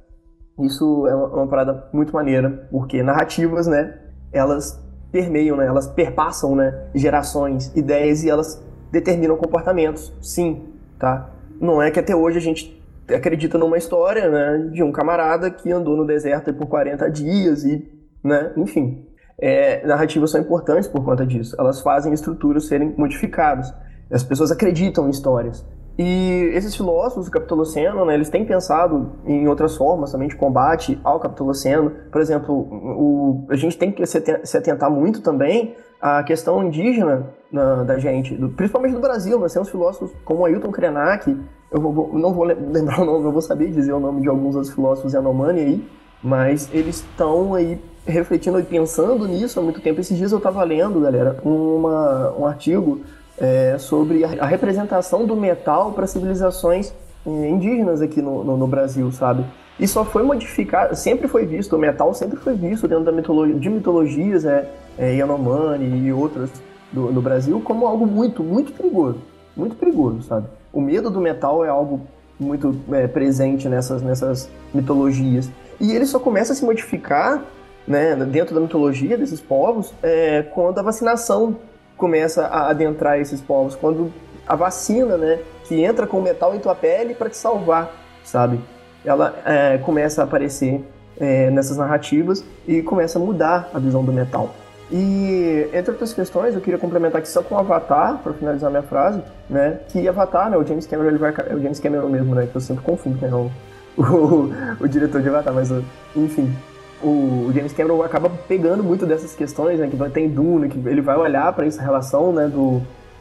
isso 0.58 1.06
é 1.06 1.14
uma, 1.14 1.26
uma 1.28 1.46
parada 1.46 1.88
muito 1.92 2.12
maneira, 2.12 2.68
porque 2.70 3.02
narrativas, 3.02 3.66
né, 3.66 3.98
elas 4.32 4.80
permeiam, 5.10 5.56
né, 5.56 5.66
elas 5.66 5.86
perpassam, 5.86 6.54
né, 6.54 6.86
gerações, 6.94 7.74
ideias 7.76 8.24
e 8.24 8.30
elas 8.30 8.62
determinam 8.90 9.36
comportamentos, 9.36 10.12
sim, 10.20 10.68
tá? 10.98 11.30
Não 11.60 11.80
é 11.80 11.90
que 11.90 12.00
até 12.00 12.14
hoje 12.14 12.38
a 12.38 12.40
gente 12.40 12.82
acredita 13.08 13.58
numa 13.58 13.78
história, 13.78 14.28
né, 14.28 14.70
de 14.72 14.82
um 14.82 14.92
camarada 14.92 15.50
que 15.50 15.70
andou 15.70 15.96
no 15.96 16.06
deserto 16.06 16.52
por 16.52 16.66
40 16.66 17.10
dias 17.10 17.64
e, 17.64 17.88
né, 18.22 18.52
enfim. 18.56 19.06
É, 19.38 19.84
narrativas 19.86 20.30
são 20.30 20.40
importantes 20.40 20.88
por 20.88 21.04
conta 21.04 21.26
disso. 21.26 21.56
Elas 21.58 21.80
fazem 21.80 22.12
estruturas 22.12 22.66
serem 22.66 22.94
modificadas. 22.96 23.74
As 24.10 24.22
pessoas 24.22 24.52
acreditam 24.52 25.06
em 25.06 25.10
histórias. 25.10 25.66
E 25.98 26.50
esses 26.54 26.74
filósofos 26.74 27.26
do 27.26 27.30
Capitoloceno, 27.30 28.04
né, 28.06 28.14
eles 28.14 28.30
têm 28.30 28.46
pensado 28.46 29.12
em 29.26 29.46
outras 29.46 29.76
formas 29.76 30.10
também 30.12 30.28
de 30.28 30.36
combate 30.36 30.98
ao 31.04 31.20
Capitoloceno. 31.20 31.90
Por 32.10 32.20
exemplo, 32.20 32.54
o, 32.54 33.46
a 33.50 33.56
gente 33.56 33.76
tem 33.76 33.92
que 33.92 34.04
se 34.06 34.56
atentar 34.56 34.90
muito 34.90 35.20
também 35.20 35.74
à 36.00 36.22
questão 36.22 36.64
indígena 36.64 37.28
na, 37.50 37.82
da 37.84 37.98
gente, 37.98 38.34
do, 38.34 38.48
principalmente 38.48 38.94
do 38.94 39.00
Brasil. 39.00 39.38
Nós 39.38 39.52
temos 39.52 39.68
filósofos 39.68 40.10
como 40.24 40.46
Ailton 40.46 40.70
Krenak, 40.70 41.38
eu 41.70 41.80
vou, 41.80 42.12
não 42.18 42.32
vou 42.32 42.44
lembrar 42.48 43.00
o 43.00 43.04
nome, 43.04 43.24
não 43.24 43.32
vou 43.32 43.42
saber 43.42 43.70
dizer 43.70 43.92
o 43.92 44.00
nome 44.00 44.22
de 44.22 44.28
alguns 44.28 44.54
outros 44.54 44.74
filósofos 44.74 45.12
Yanomami 45.12 45.60
aí, 45.60 45.88
mas 46.22 46.70
eles 46.72 46.96
estão 46.96 47.54
aí 47.54 47.78
refletindo 48.06 48.58
e 48.58 48.62
pensando 48.62 49.26
nisso 49.26 49.58
há 49.58 49.62
muito 49.62 49.80
tempo. 49.80 50.00
Esses 50.00 50.16
dias 50.16 50.32
eu 50.32 50.38
estava 50.38 50.62
lendo, 50.64 51.00
galera, 51.00 51.36
uma, 51.44 52.32
um 52.36 52.46
artigo 52.46 53.00
é, 53.38 53.76
sobre 53.78 54.24
a 54.24 54.46
representação 54.46 55.24
do 55.24 55.36
metal 55.36 55.92
para 55.92 56.06
civilizações 56.06 56.92
é, 57.26 57.48
indígenas 57.48 58.02
aqui 58.02 58.20
no, 58.20 58.44
no, 58.44 58.56
no, 58.56 58.66
Brasil, 58.66 59.10
sabe? 59.12 59.44
E 59.78 59.88
só 59.88 60.04
foi 60.04 60.22
modificado, 60.22 60.94
sempre 60.94 61.28
foi 61.28 61.46
visto, 61.46 61.74
o 61.74 61.78
metal 61.78 62.12
sempre 62.14 62.38
foi 62.38 62.54
visto 62.54 62.86
dentro 62.86 63.04
da 63.04 63.12
mitologia, 63.12 63.54
de 63.54 63.70
mitologias 63.70 64.44
é, 64.44 64.68
é, 64.98 65.14
Yanomami 65.14 66.06
e 66.06 66.12
outras 66.12 66.50
do, 66.92 67.10
no 67.10 67.22
Brasil 67.22 67.60
como 67.60 67.86
algo 67.86 68.06
muito, 68.06 68.42
muito 68.42 68.72
perigoso. 68.72 69.18
Muito 69.56 69.76
perigoso, 69.76 70.22
sabe? 70.22 70.46
O 70.72 70.80
medo 70.80 71.10
do 71.10 71.20
metal 71.20 71.64
é 71.64 71.68
algo 71.68 72.00
muito 72.38 72.74
é, 72.90 73.06
presente 73.06 73.68
nessas, 73.68 74.02
nessas 74.02 74.48
mitologias. 74.74 75.50
E 75.80 75.92
ele 75.92 76.06
só 76.06 76.18
começa 76.18 76.52
a 76.52 76.56
se 76.56 76.64
modificar 76.64 77.44
né, 77.86 78.14
dentro 78.16 78.54
da 78.54 78.60
mitologia 78.60 79.16
desses 79.16 79.40
povos 79.40 79.92
é, 80.02 80.42
quando 80.42 80.78
a 80.78 80.82
vacinação 80.82 81.56
começa 81.96 82.46
a 82.46 82.70
adentrar 82.70 83.18
esses 83.20 83.40
povos, 83.40 83.74
quando 83.74 84.12
a 84.46 84.56
vacina, 84.56 85.16
né, 85.16 85.40
que 85.64 85.82
entra 85.82 86.06
com 86.06 86.20
metal 86.20 86.54
em 86.54 86.58
tua 86.58 86.74
pele 86.74 87.14
para 87.14 87.30
te 87.30 87.36
salvar, 87.36 87.90
sabe? 88.24 88.60
Ela 89.04 89.34
é, 89.44 89.78
começa 89.78 90.20
a 90.20 90.24
aparecer 90.24 90.84
é, 91.18 91.50
nessas 91.50 91.76
narrativas 91.76 92.44
e 92.66 92.82
começa 92.82 93.18
a 93.18 93.22
mudar 93.22 93.70
a 93.72 93.78
visão 93.78 94.04
do 94.04 94.12
metal. 94.12 94.54
E 94.90 95.68
entre 95.72 95.92
outras 95.92 96.12
questões, 96.12 96.54
eu 96.54 96.60
queria 96.60 96.78
complementar 96.78 97.20
aqui 97.20 97.28
só 97.28 97.42
com 97.42 97.54
o 97.54 97.58
Avatar, 97.58 98.18
para 98.18 98.32
finalizar 98.34 98.70
minha 98.70 98.82
frase, 98.82 99.22
né? 99.48 99.80
Que 99.88 100.06
Avatar, 100.06 100.50
né? 100.50 100.56
O 100.58 100.66
James 100.66 100.86
Cameron, 100.86 101.08
ele 101.08 101.18
vai, 101.18 101.32
é 101.48 101.54
o 101.54 101.62
James 101.62 101.80
Cameron 101.80 102.08
mesmo, 102.08 102.34
né? 102.34 102.46
Que 102.46 102.54
eu 102.54 102.60
sempre 102.60 102.84
confundo, 102.84 103.18
né? 103.24 103.32
O, 103.32 103.50
o, 104.02 104.52
o 104.80 104.88
diretor 104.88 105.22
de 105.22 105.28
Avatar, 105.30 105.54
mas 105.54 105.70
enfim, 106.14 106.54
o 107.02 107.50
James 107.54 107.72
Cameron 107.72 108.02
acaba 108.02 108.30
pegando 108.48 108.82
muito 108.82 109.04
dessas 109.04 109.34
questões, 109.34 109.78
né, 109.78 109.88
que 109.88 109.96
vai 109.96 110.10
ter 110.10 110.20
em 110.20 110.28
Duna, 110.28 110.68
que 110.68 110.78
ele 110.88 111.00
vai 111.00 111.16
olhar 111.16 111.52
para 111.52 111.66
essa 111.66 111.82
relação, 111.82 112.32
né, 112.32 112.48
do, 112.48 112.80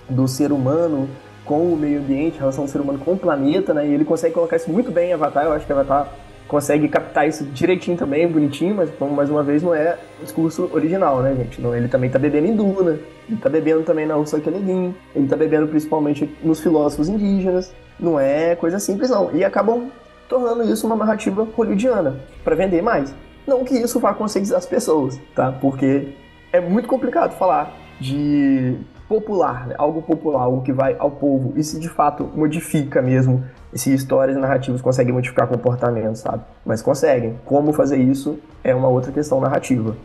do 0.10 0.28
ser 0.28 0.52
humano 0.52 1.10
com 1.44 1.74
o 1.74 1.76
meio 1.76 2.00
ambiente, 2.00 2.38
relação 2.38 2.66
do 2.66 2.70
ser 2.70 2.80
humano 2.80 3.00
com 3.00 3.14
o 3.14 3.18
planeta, 3.18 3.74
né, 3.74 3.88
e 3.88 3.94
ele 3.94 4.06
consegue 4.06 4.34
colocar 4.34 4.56
isso 4.56 4.72
muito 4.72 4.92
bem 4.92 5.10
em 5.10 5.14
Avatar, 5.14 5.46
eu 5.46 5.54
acho 5.54 5.66
que 5.66 5.72
Avatar 5.72 6.08
consegue 6.52 6.90
captar 6.90 7.26
isso 7.28 7.46
direitinho 7.46 7.98
também, 7.98 8.28
bonitinho, 8.28 8.76
mas 8.76 8.90
como 9.00 9.14
mais 9.14 9.30
uma 9.30 9.42
vez 9.42 9.64
não 9.64 9.74
é 9.74 9.98
o 10.20 10.24
discurso 10.24 10.70
original, 10.74 11.22
né, 11.22 11.34
gente? 11.34 11.62
Não, 11.62 11.74
ele 11.74 11.88
também 11.88 12.10
tá 12.10 12.20
bebendo 12.20 12.48
em 12.48 12.56
Duna, 12.56 13.00
ele 13.30 13.40
tá 13.42 13.48
bebendo 13.48 13.84
também 13.84 14.06
na 14.06 14.18
Ursula 14.18 14.42
K. 14.42 14.52
Ele 15.16 15.28
tá 15.30 15.38
bebendo 15.38 15.68
principalmente 15.68 16.30
nos 16.44 16.60
filósofos 16.60 17.08
indígenas, 17.08 17.74
não 17.98 18.20
é 18.20 18.54
coisa 18.58 18.80
simples 18.80 19.10
não. 19.10 19.34
E 19.34 19.46
acabam 19.46 19.90
tornando 20.28 20.64
isso 20.64 20.86
uma 20.86 20.98
narrativa 20.98 21.48
hollywoodiana, 21.56 22.18
para 22.44 22.54
vender 22.54 22.82
mais. 22.82 23.14
Não 23.46 23.64
que 23.64 23.76
isso 23.76 24.00
vá 24.00 24.14
conscientizar 24.14 24.58
as 24.58 24.66
pessoas, 24.66 25.20
tá? 25.36 25.52
Porque 25.52 26.14
é 26.52 26.60
muito 26.60 26.88
complicado 26.88 27.38
falar 27.38 27.76
de 28.00 28.78
popular, 29.08 29.68
né? 29.68 29.76
algo 29.78 30.02
popular, 30.02 30.44
algo 30.44 30.62
que 30.62 30.72
vai 30.72 30.96
ao 30.98 31.12
povo, 31.12 31.54
e 31.58 31.64
se 31.64 31.78
de 31.78 31.90
fato 31.90 32.30
modifica 32.34 33.02
mesmo, 33.02 33.44
se 33.74 33.94
histórias 33.94 34.38
e 34.38 34.40
narrativas 34.40 34.82
conseguem 34.82 35.14
modificar 35.14 35.48
comportamentos, 35.48 36.22
sabe? 36.22 36.44
Mas 36.66 36.82
conseguem. 36.82 37.38
Como 37.44 37.74
fazer 37.74 37.98
isso 37.98 38.40
é 38.64 38.74
uma 38.74 38.88
outra 38.88 39.12
questão 39.12 39.42
narrativa. 39.42 39.98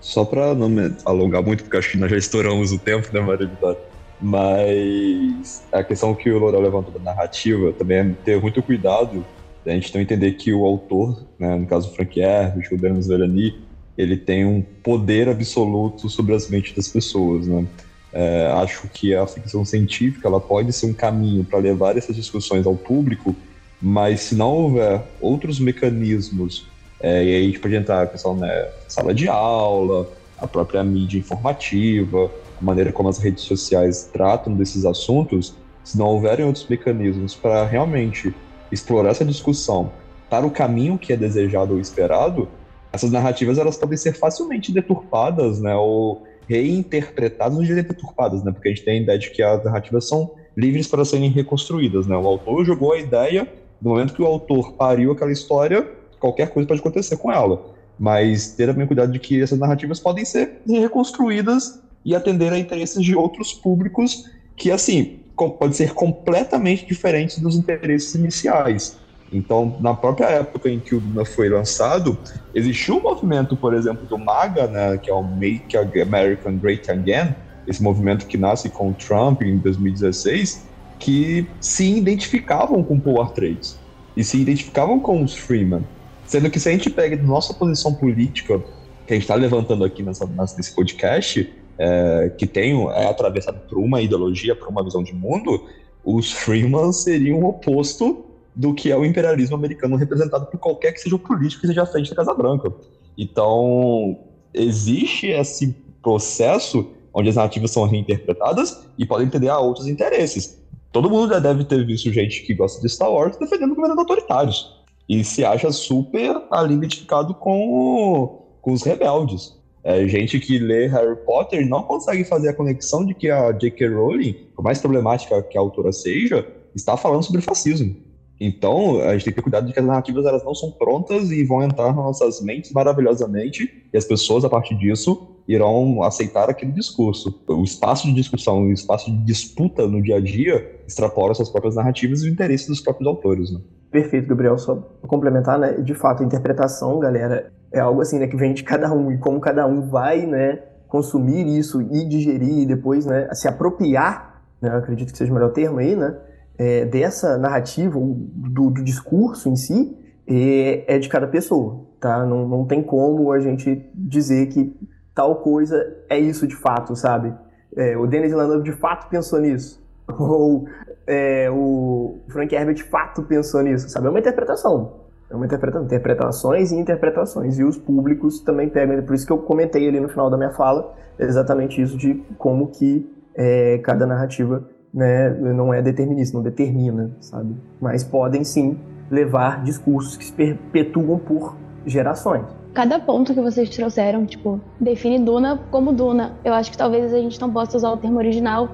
Só 0.00 0.24
para 0.24 0.54
não 0.54 0.68
me 0.70 0.94
alongar 1.04 1.42
muito, 1.42 1.64
porque 1.64 1.76
acho 1.76 1.92
que 1.92 1.98
nós 1.98 2.10
já 2.10 2.16
estouramos 2.16 2.72
o 2.72 2.78
tempo, 2.78 3.08
né, 3.12 3.20
Maria 3.20 3.46
Vitória? 3.46 3.78
Mas 4.20 5.62
a 5.70 5.84
questão 5.84 6.14
que 6.14 6.30
o 6.30 6.38
Laurel 6.38 6.62
levantou 6.62 6.92
da 6.92 7.00
narrativa 7.00 7.72
também 7.72 7.98
é 7.98 8.10
ter 8.24 8.40
muito 8.40 8.62
cuidado 8.62 9.24
a 9.66 9.70
gente 9.72 9.88
então 9.88 10.00
entender 10.00 10.32
que 10.32 10.52
o 10.52 10.64
autor, 10.64 11.26
né, 11.38 11.56
no 11.56 11.66
caso 11.66 11.92
Frank 11.92 12.18
Herbert, 12.18 12.68
o 12.72 12.78
Bernas 12.78 13.08
Velani, 13.08 13.54
ele 13.98 14.16
tem 14.16 14.44
um 14.44 14.62
poder 14.82 15.28
absoluto 15.28 16.08
sobre 16.08 16.34
as 16.34 16.48
mentes 16.48 16.74
das 16.74 16.88
pessoas, 16.88 17.46
né? 17.46 17.66
É, 18.12 18.46
acho 18.62 18.88
que 18.88 19.14
a 19.14 19.26
ficção 19.26 19.64
científica 19.64 20.28
ela 20.28 20.40
pode 20.40 20.72
ser 20.72 20.86
um 20.86 20.92
caminho 20.92 21.44
para 21.44 21.58
levar 21.58 21.98
essas 21.98 22.14
discussões 22.14 22.66
ao 22.66 22.74
público, 22.74 23.34
mas 23.82 24.20
se 24.20 24.34
não 24.34 24.52
houver 24.52 25.02
outros 25.20 25.58
mecanismos, 25.58 26.66
é, 27.00 27.24
e 27.24 27.34
aí 27.34 27.42
a 27.42 27.46
gente 27.46 27.58
pode 27.58 27.74
entrar 27.74 28.06
questão 28.06 28.34
né, 28.34 28.68
sala 28.88 29.12
de 29.12 29.28
aula, 29.28 30.08
a 30.38 30.46
própria 30.46 30.82
mídia 30.82 31.18
informativa, 31.18 32.30
a 32.60 32.64
maneira 32.64 32.92
como 32.92 33.08
as 33.08 33.18
redes 33.18 33.44
sociais 33.44 34.08
tratam 34.10 34.54
desses 34.54 34.86
assuntos, 34.86 35.54
se 35.84 35.98
não 35.98 36.06
houverem 36.06 36.46
outros 36.46 36.66
mecanismos 36.68 37.34
para 37.34 37.66
realmente 37.66 38.34
explorar 38.70 39.10
essa 39.10 39.24
discussão 39.24 39.92
para 40.28 40.46
o 40.46 40.50
caminho 40.50 40.98
que 40.98 41.12
é 41.12 41.16
desejado 41.16 41.74
ou 41.74 41.80
esperado, 41.80 42.48
essas 42.92 43.10
narrativas 43.10 43.58
elas 43.58 43.76
podem 43.76 43.96
ser 43.96 44.12
facilmente 44.14 44.72
deturpadas, 44.72 45.60
né, 45.60 45.74
ou 45.74 46.24
reinterpretadas, 46.48 47.56
não 47.56 47.62
diria 47.62 47.82
deturpadas, 47.82 48.42
né, 48.42 48.52
porque 48.52 48.68
a 48.68 48.72
gente 48.72 48.84
tem 48.84 48.98
a 48.98 49.02
ideia 49.02 49.18
de 49.18 49.30
que 49.30 49.42
as 49.42 49.64
narrativas 49.64 50.08
são 50.08 50.32
livres 50.56 50.86
para 50.86 51.04
serem 51.04 51.30
reconstruídas, 51.30 52.06
né, 52.06 52.16
o 52.16 52.26
autor 52.26 52.64
jogou 52.64 52.92
a 52.92 52.98
ideia, 52.98 53.46
no 53.80 53.90
momento 53.90 54.14
que 54.14 54.22
o 54.22 54.26
autor 54.26 54.72
pariu 54.72 55.12
aquela 55.12 55.32
história, 55.32 55.88
qualquer 56.18 56.50
coisa 56.50 56.66
pode 56.66 56.80
acontecer 56.80 57.16
com 57.16 57.30
ela, 57.30 57.74
mas 57.98 58.52
ter 58.52 58.66
também 58.66 58.86
cuidado 58.86 59.12
de 59.12 59.18
que 59.18 59.40
essas 59.40 59.58
narrativas 59.58 60.00
podem 60.00 60.24
ser 60.24 60.60
reconstruídas 60.66 61.80
e 62.04 62.14
atender 62.14 62.52
a 62.52 62.58
interesses 62.58 63.02
de 63.02 63.14
outros 63.14 63.52
públicos 63.52 64.30
que, 64.56 64.70
assim, 64.70 65.20
pode 65.36 65.76
ser 65.76 65.92
completamente 65.92 66.86
diferente 66.86 67.40
dos 67.40 67.56
interesses 67.56 68.14
iniciais. 68.14 68.98
Então, 69.32 69.76
na 69.80 69.92
própria 69.92 70.26
época 70.26 70.70
em 70.70 70.78
que 70.78 70.94
o 70.94 71.00
Duna 71.00 71.24
foi 71.24 71.48
lançado, 71.48 72.16
existiu 72.54 72.96
um 72.96 73.02
movimento, 73.02 73.56
por 73.56 73.74
exemplo, 73.74 74.06
do 74.06 74.16
MAGA, 74.16 74.66
né, 74.66 74.98
que 74.98 75.10
é 75.10 75.14
o 75.14 75.22
Make 75.22 75.76
America 76.00 76.50
Great 76.50 76.90
Again, 76.90 77.34
esse 77.66 77.82
movimento 77.82 78.26
que 78.26 78.38
nasce 78.38 78.68
com 78.68 78.90
o 78.90 78.94
Trump 78.94 79.42
em 79.42 79.58
2016, 79.58 80.64
que 80.98 81.46
se 81.60 81.96
identificavam 81.96 82.82
com 82.82 82.98
Paul 82.98 83.20
Atreides 83.22 83.78
e 84.16 84.22
se 84.22 84.40
identificavam 84.40 85.00
com 85.00 85.22
os 85.22 85.34
Freeman. 85.34 85.84
Sendo 86.24 86.48
que 86.48 86.58
se 86.58 86.68
a 86.68 86.72
gente 86.72 86.88
pega 86.88 87.16
nossa 87.16 87.52
posição 87.52 87.92
política, 87.94 88.58
que 89.06 89.12
a 89.12 89.14
gente 89.14 89.24
está 89.24 89.34
levantando 89.34 89.84
aqui 89.84 90.02
nessa, 90.02 90.26
nesse 90.56 90.74
podcast, 90.74 91.52
é, 91.78 92.32
que 92.36 92.46
tem, 92.46 92.86
é 92.90 93.06
atravessado 93.06 93.60
por 93.68 93.78
uma 93.78 94.00
ideologia, 94.00 94.54
por 94.54 94.68
uma 94.68 94.82
visão 94.82 95.02
de 95.02 95.14
mundo, 95.14 95.64
os 96.04 96.32
Freeman 96.32 96.92
seriam 96.92 97.40
o 97.40 97.48
oposto 97.48 98.24
do 98.54 98.72
que 98.72 98.90
é 98.90 98.96
o 98.96 99.04
imperialismo 99.04 99.56
americano 99.56 99.96
representado 99.96 100.46
por 100.46 100.58
qualquer 100.58 100.92
que 100.92 101.00
seja 101.00 101.16
o 101.16 101.18
político 101.18 101.60
que 101.60 101.66
seja 101.66 101.82
à 101.82 101.86
frente 101.86 102.10
da 102.10 102.16
Casa 102.16 102.32
Branca. 102.32 102.72
Então, 103.18 104.18
existe 104.54 105.26
esse 105.26 105.74
processo 106.02 106.90
onde 107.12 107.28
as 107.28 107.36
narrativas 107.36 107.70
são 107.70 107.84
reinterpretadas 107.84 108.86
e 108.96 109.04
podem 109.04 109.26
entender 109.26 109.48
a 109.48 109.58
outros 109.58 109.86
interesses. 109.86 110.62
Todo 110.92 111.10
mundo 111.10 111.32
já 111.32 111.38
deve 111.38 111.64
ter 111.64 111.84
visto 111.84 112.12
gente 112.12 112.42
que 112.42 112.54
gosta 112.54 112.80
de 112.80 112.88
Star 112.88 113.10
Wars 113.10 113.36
defendendo 113.36 113.74
governos 113.74 113.98
autoritários 113.98 114.76
e 115.08 115.22
se 115.22 115.44
acha 115.44 115.70
super 115.70 116.42
ali 116.50 116.74
identificado 116.74 117.34
com, 117.34 118.42
com 118.62 118.72
os 118.72 118.82
rebeldes. 118.82 119.54
É, 119.88 120.04
gente 120.08 120.40
que 120.40 120.58
lê 120.58 120.88
Harry 120.88 121.14
Potter 121.24 121.64
não 121.64 121.84
consegue 121.84 122.24
fazer 122.24 122.48
a 122.48 122.52
conexão 122.52 123.06
de 123.06 123.14
que 123.14 123.30
a 123.30 123.52
J.K. 123.52 123.86
Rowling, 123.86 124.32
por 124.56 124.64
mais 124.64 124.80
problemática 124.80 125.40
que 125.44 125.56
a 125.56 125.60
autora 125.60 125.92
seja, 125.92 126.44
está 126.74 126.96
falando 126.96 127.22
sobre 127.22 127.40
fascismo. 127.40 127.94
Então, 128.40 129.00
a 129.00 129.12
gente 129.12 129.26
tem 129.26 129.32
que 129.32 129.36
ter 129.36 129.42
cuidado 129.42 129.64
de 129.68 129.72
que 129.72 129.78
as 129.78 129.86
narrativas 129.86 130.26
elas 130.26 130.42
não 130.42 130.56
são 130.56 130.72
prontas 130.72 131.30
e 131.30 131.44
vão 131.44 131.62
entrar 131.62 131.94
nas 131.94 132.04
nossas 132.04 132.40
mentes 132.40 132.72
maravilhosamente, 132.72 133.86
e 133.92 133.96
as 133.96 134.04
pessoas, 134.04 134.44
a 134.44 134.50
partir 134.50 134.74
disso, 134.74 135.36
irão 135.46 136.02
aceitar 136.02 136.50
aquele 136.50 136.72
discurso. 136.72 137.40
O 137.46 137.62
espaço 137.62 138.08
de 138.08 138.12
discussão, 138.12 138.64
o 138.64 138.72
espaço 138.72 139.08
de 139.08 139.18
disputa 139.18 139.86
no 139.86 140.02
dia 140.02 140.16
a 140.16 140.20
dia 140.20 140.80
extrapola 140.84 141.32
suas 141.32 141.48
próprias 141.48 141.76
narrativas 141.76 142.24
e 142.24 142.28
o 142.28 142.32
interesse 142.32 142.66
dos 142.66 142.80
próprios 142.80 143.06
autores. 143.06 143.52
Né? 143.52 143.60
Perfeito, 143.96 144.28
Gabriel. 144.28 144.58
Só 144.58 144.76
complementar, 145.06 145.58
né? 145.58 145.72
De 145.72 145.94
fato, 145.94 146.22
a 146.22 146.26
interpretação, 146.26 146.98
galera, 146.98 147.50
é 147.72 147.80
algo 147.80 148.02
assim, 148.02 148.18
né, 148.18 148.26
que 148.26 148.36
vem 148.36 148.52
de 148.52 148.62
cada 148.62 148.92
um 148.92 149.10
e 149.10 149.16
como 149.16 149.40
cada 149.40 149.66
um 149.66 149.88
vai, 149.88 150.26
né, 150.26 150.58
consumir 150.86 151.46
isso 151.46 151.80
e 151.80 152.06
digerir 152.06 152.58
e 152.58 152.66
depois, 152.66 153.06
né, 153.06 153.26
se 153.32 153.48
apropriar, 153.48 154.42
né, 154.60 154.68
eu 154.68 154.76
acredito 154.76 155.12
que 155.12 155.16
seja 155.16 155.32
o 155.32 155.34
melhor 155.34 155.50
termo 155.52 155.78
aí, 155.78 155.96
né, 155.96 156.14
é, 156.58 156.84
dessa 156.84 157.38
narrativa, 157.38 157.98
do, 157.98 158.70
do, 158.70 158.84
discurso 158.84 159.48
em 159.48 159.56
si, 159.56 159.96
é, 160.28 160.96
é, 160.96 160.98
de 160.98 161.08
cada 161.08 161.26
pessoa, 161.26 161.86
tá? 161.98 162.26
Não, 162.26 162.46
não 162.46 162.66
tem 162.66 162.82
como 162.82 163.32
a 163.32 163.40
gente 163.40 163.82
dizer 163.94 164.48
que 164.48 164.78
tal 165.14 165.36
coisa 165.36 165.82
é 166.10 166.18
isso 166.18 166.46
de 166.46 166.54
fato, 166.54 166.94
sabe? 166.94 167.34
É, 167.74 167.96
o 167.96 168.06
Denis 168.06 168.30
Villeneuve 168.30 168.62
de 168.62 168.72
fato 168.72 169.08
pensou 169.08 169.40
nisso. 169.40 169.82
Ou 170.18 170.66
é, 171.06 171.48
o 171.50 172.18
Frank 172.28 172.54
Herbert 172.54 172.74
de 172.74 172.84
fato 172.84 173.22
pensou 173.22 173.62
nisso, 173.62 173.88
sabe? 173.88 174.06
É 174.06 174.10
uma 174.10 174.18
interpretação. 174.18 175.06
É 175.30 175.34
uma 175.34 175.44
interpretação, 175.44 175.84
interpretações 175.84 176.72
e 176.72 176.76
interpretações. 176.76 177.58
E 177.58 177.64
os 177.64 177.76
públicos 177.76 178.40
também 178.40 178.68
pegam. 178.68 179.02
Por 179.02 179.14
isso 179.14 179.26
que 179.26 179.32
eu 179.32 179.38
comentei 179.38 179.88
ali 179.88 180.00
no 180.00 180.08
final 180.08 180.30
da 180.30 180.36
minha 180.36 180.52
fala 180.52 180.94
exatamente 181.18 181.80
isso 181.80 181.96
de 181.96 182.22
como 182.38 182.68
que 182.68 183.10
é, 183.34 183.78
cada 183.78 184.06
narrativa 184.06 184.68
né, 184.92 185.30
não 185.30 185.74
é 185.74 185.82
determinista, 185.82 186.36
não 186.36 186.42
determina, 186.42 187.10
sabe? 187.20 187.54
Mas 187.80 188.04
podem 188.04 188.44
sim 188.44 188.78
levar 189.10 189.62
discursos 189.62 190.16
que 190.16 190.24
se 190.24 190.32
perpetuam 190.32 191.18
por 191.18 191.56
gerações. 191.84 192.44
Cada 192.72 192.98
ponto 192.98 193.32
que 193.32 193.40
vocês 193.40 193.70
trouxeram, 193.70 194.26
tipo, 194.26 194.60
define 194.80 195.18
Duna 195.18 195.60
como 195.70 195.92
Duna. 195.92 196.34
Eu 196.44 196.52
acho 196.52 196.70
que 196.70 196.76
talvez 196.76 197.12
a 197.12 197.18
gente 197.18 197.40
não 197.40 197.50
possa 197.50 197.76
usar 197.76 197.90
o 197.90 197.96
termo 197.96 198.18
original, 198.18 198.68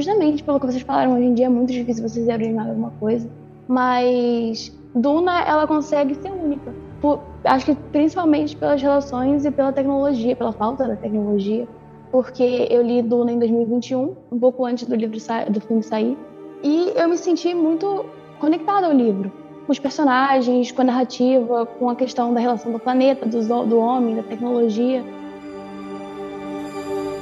justamente 0.00 0.42
pelo 0.42 0.58
que 0.58 0.66
vocês 0.66 0.82
falaram. 0.82 1.14
Hoje 1.14 1.24
em 1.24 1.34
dia 1.34 1.46
é 1.46 1.48
muito 1.48 1.72
difícil 1.72 2.08
você 2.08 2.20
dizer 2.20 2.34
original 2.34 2.68
alguma 2.68 2.90
coisa. 2.98 3.28
Mas 3.68 4.72
Duna, 4.94 5.42
ela 5.42 5.66
consegue 5.66 6.14
ser 6.14 6.30
única. 6.30 6.72
Por, 7.00 7.20
acho 7.44 7.66
que 7.66 7.74
principalmente 7.74 8.56
pelas 8.56 8.80
relações 8.80 9.44
e 9.44 9.50
pela 9.50 9.72
tecnologia, 9.72 10.36
pela 10.36 10.52
falta 10.52 10.86
da 10.86 10.96
tecnologia. 10.96 11.66
Porque 12.10 12.68
eu 12.70 12.82
li 12.82 13.00
Duna 13.00 13.32
em 13.32 13.38
2021, 13.38 14.14
um 14.30 14.38
pouco 14.38 14.66
antes 14.66 14.86
do 14.86 14.94
livro 14.94 15.16
do 15.50 15.60
filme 15.62 15.82
sair, 15.82 16.16
e 16.62 16.92
eu 16.94 17.08
me 17.08 17.16
senti 17.16 17.54
muito 17.54 18.04
conectada 18.38 18.86
ao 18.86 18.92
livro, 18.92 19.32
com 19.66 19.72
os 19.72 19.78
personagens, 19.78 20.70
com 20.70 20.82
a 20.82 20.84
narrativa, 20.84 21.64
com 21.64 21.88
a 21.88 21.96
questão 21.96 22.34
da 22.34 22.40
relação 22.40 22.70
do 22.70 22.78
planeta, 22.78 23.24
do, 23.24 23.66
do 23.66 23.78
homem, 23.78 24.16
da 24.16 24.22
tecnologia. 24.22 25.02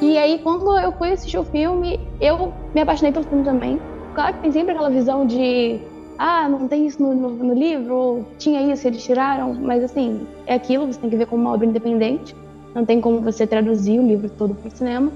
E 0.00 0.16
aí, 0.16 0.38
quando 0.38 0.78
eu 0.78 0.92
fui 0.92 1.12
assistir 1.12 1.38
o 1.38 1.44
filme, 1.44 2.00
eu 2.20 2.52
me 2.74 2.80
apaixonei 2.80 3.12
pelo 3.12 3.24
filme 3.26 3.44
também. 3.44 3.80
Claro 4.14 4.34
que 4.34 4.42
tem 4.42 4.52
sempre 4.52 4.72
aquela 4.72 4.90
visão 4.90 5.26
de 5.26 5.80
ah, 6.18 6.48
não 6.48 6.68
tem 6.68 6.86
isso 6.86 7.02
no, 7.02 7.14
no, 7.14 7.30
no 7.30 7.54
livro, 7.54 8.26
tinha 8.38 8.60
isso, 8.70 8.86
eles 8.86 9.02
tiraram, 9.02 9.54
mas 9.54 9.82
assim, 9.82 10.26
é 10.46 10.54
aquilo, 10.54 10.86
você 10.86 11.00
tem 11.00 11.08
que 11.08 11.16
ver 11.16 11.26
como 11.26 11.42
uma 11.42 11.54
obra 11.54 11.64
independente, 11.64 12.36
não 12.74 12.84
tem 12.84 13.00
como 13.00 13.22
você 13.22 13.46
traduzir 13.46 13.98
o 13.98 14.06
livro 14.06 14.28
todo 14.28 14.54
para 14.54 14.68
o 14.68 14.70
cinema. 14.70 15.10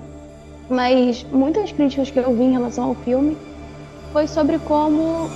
Mas 0.69 1.23
muitas 1.31 1.73
críticas 1.73 2.11
que 2.11 2.19
eu 2.19 2.35
vi 2.35 2.45
em 2.45 2.53
relação 2.53 2.85
ao 2.85 2.95
filme 2.95 3.37
foi 4.13 4.27
sobre 4.27 4.59
como 4.61 5.29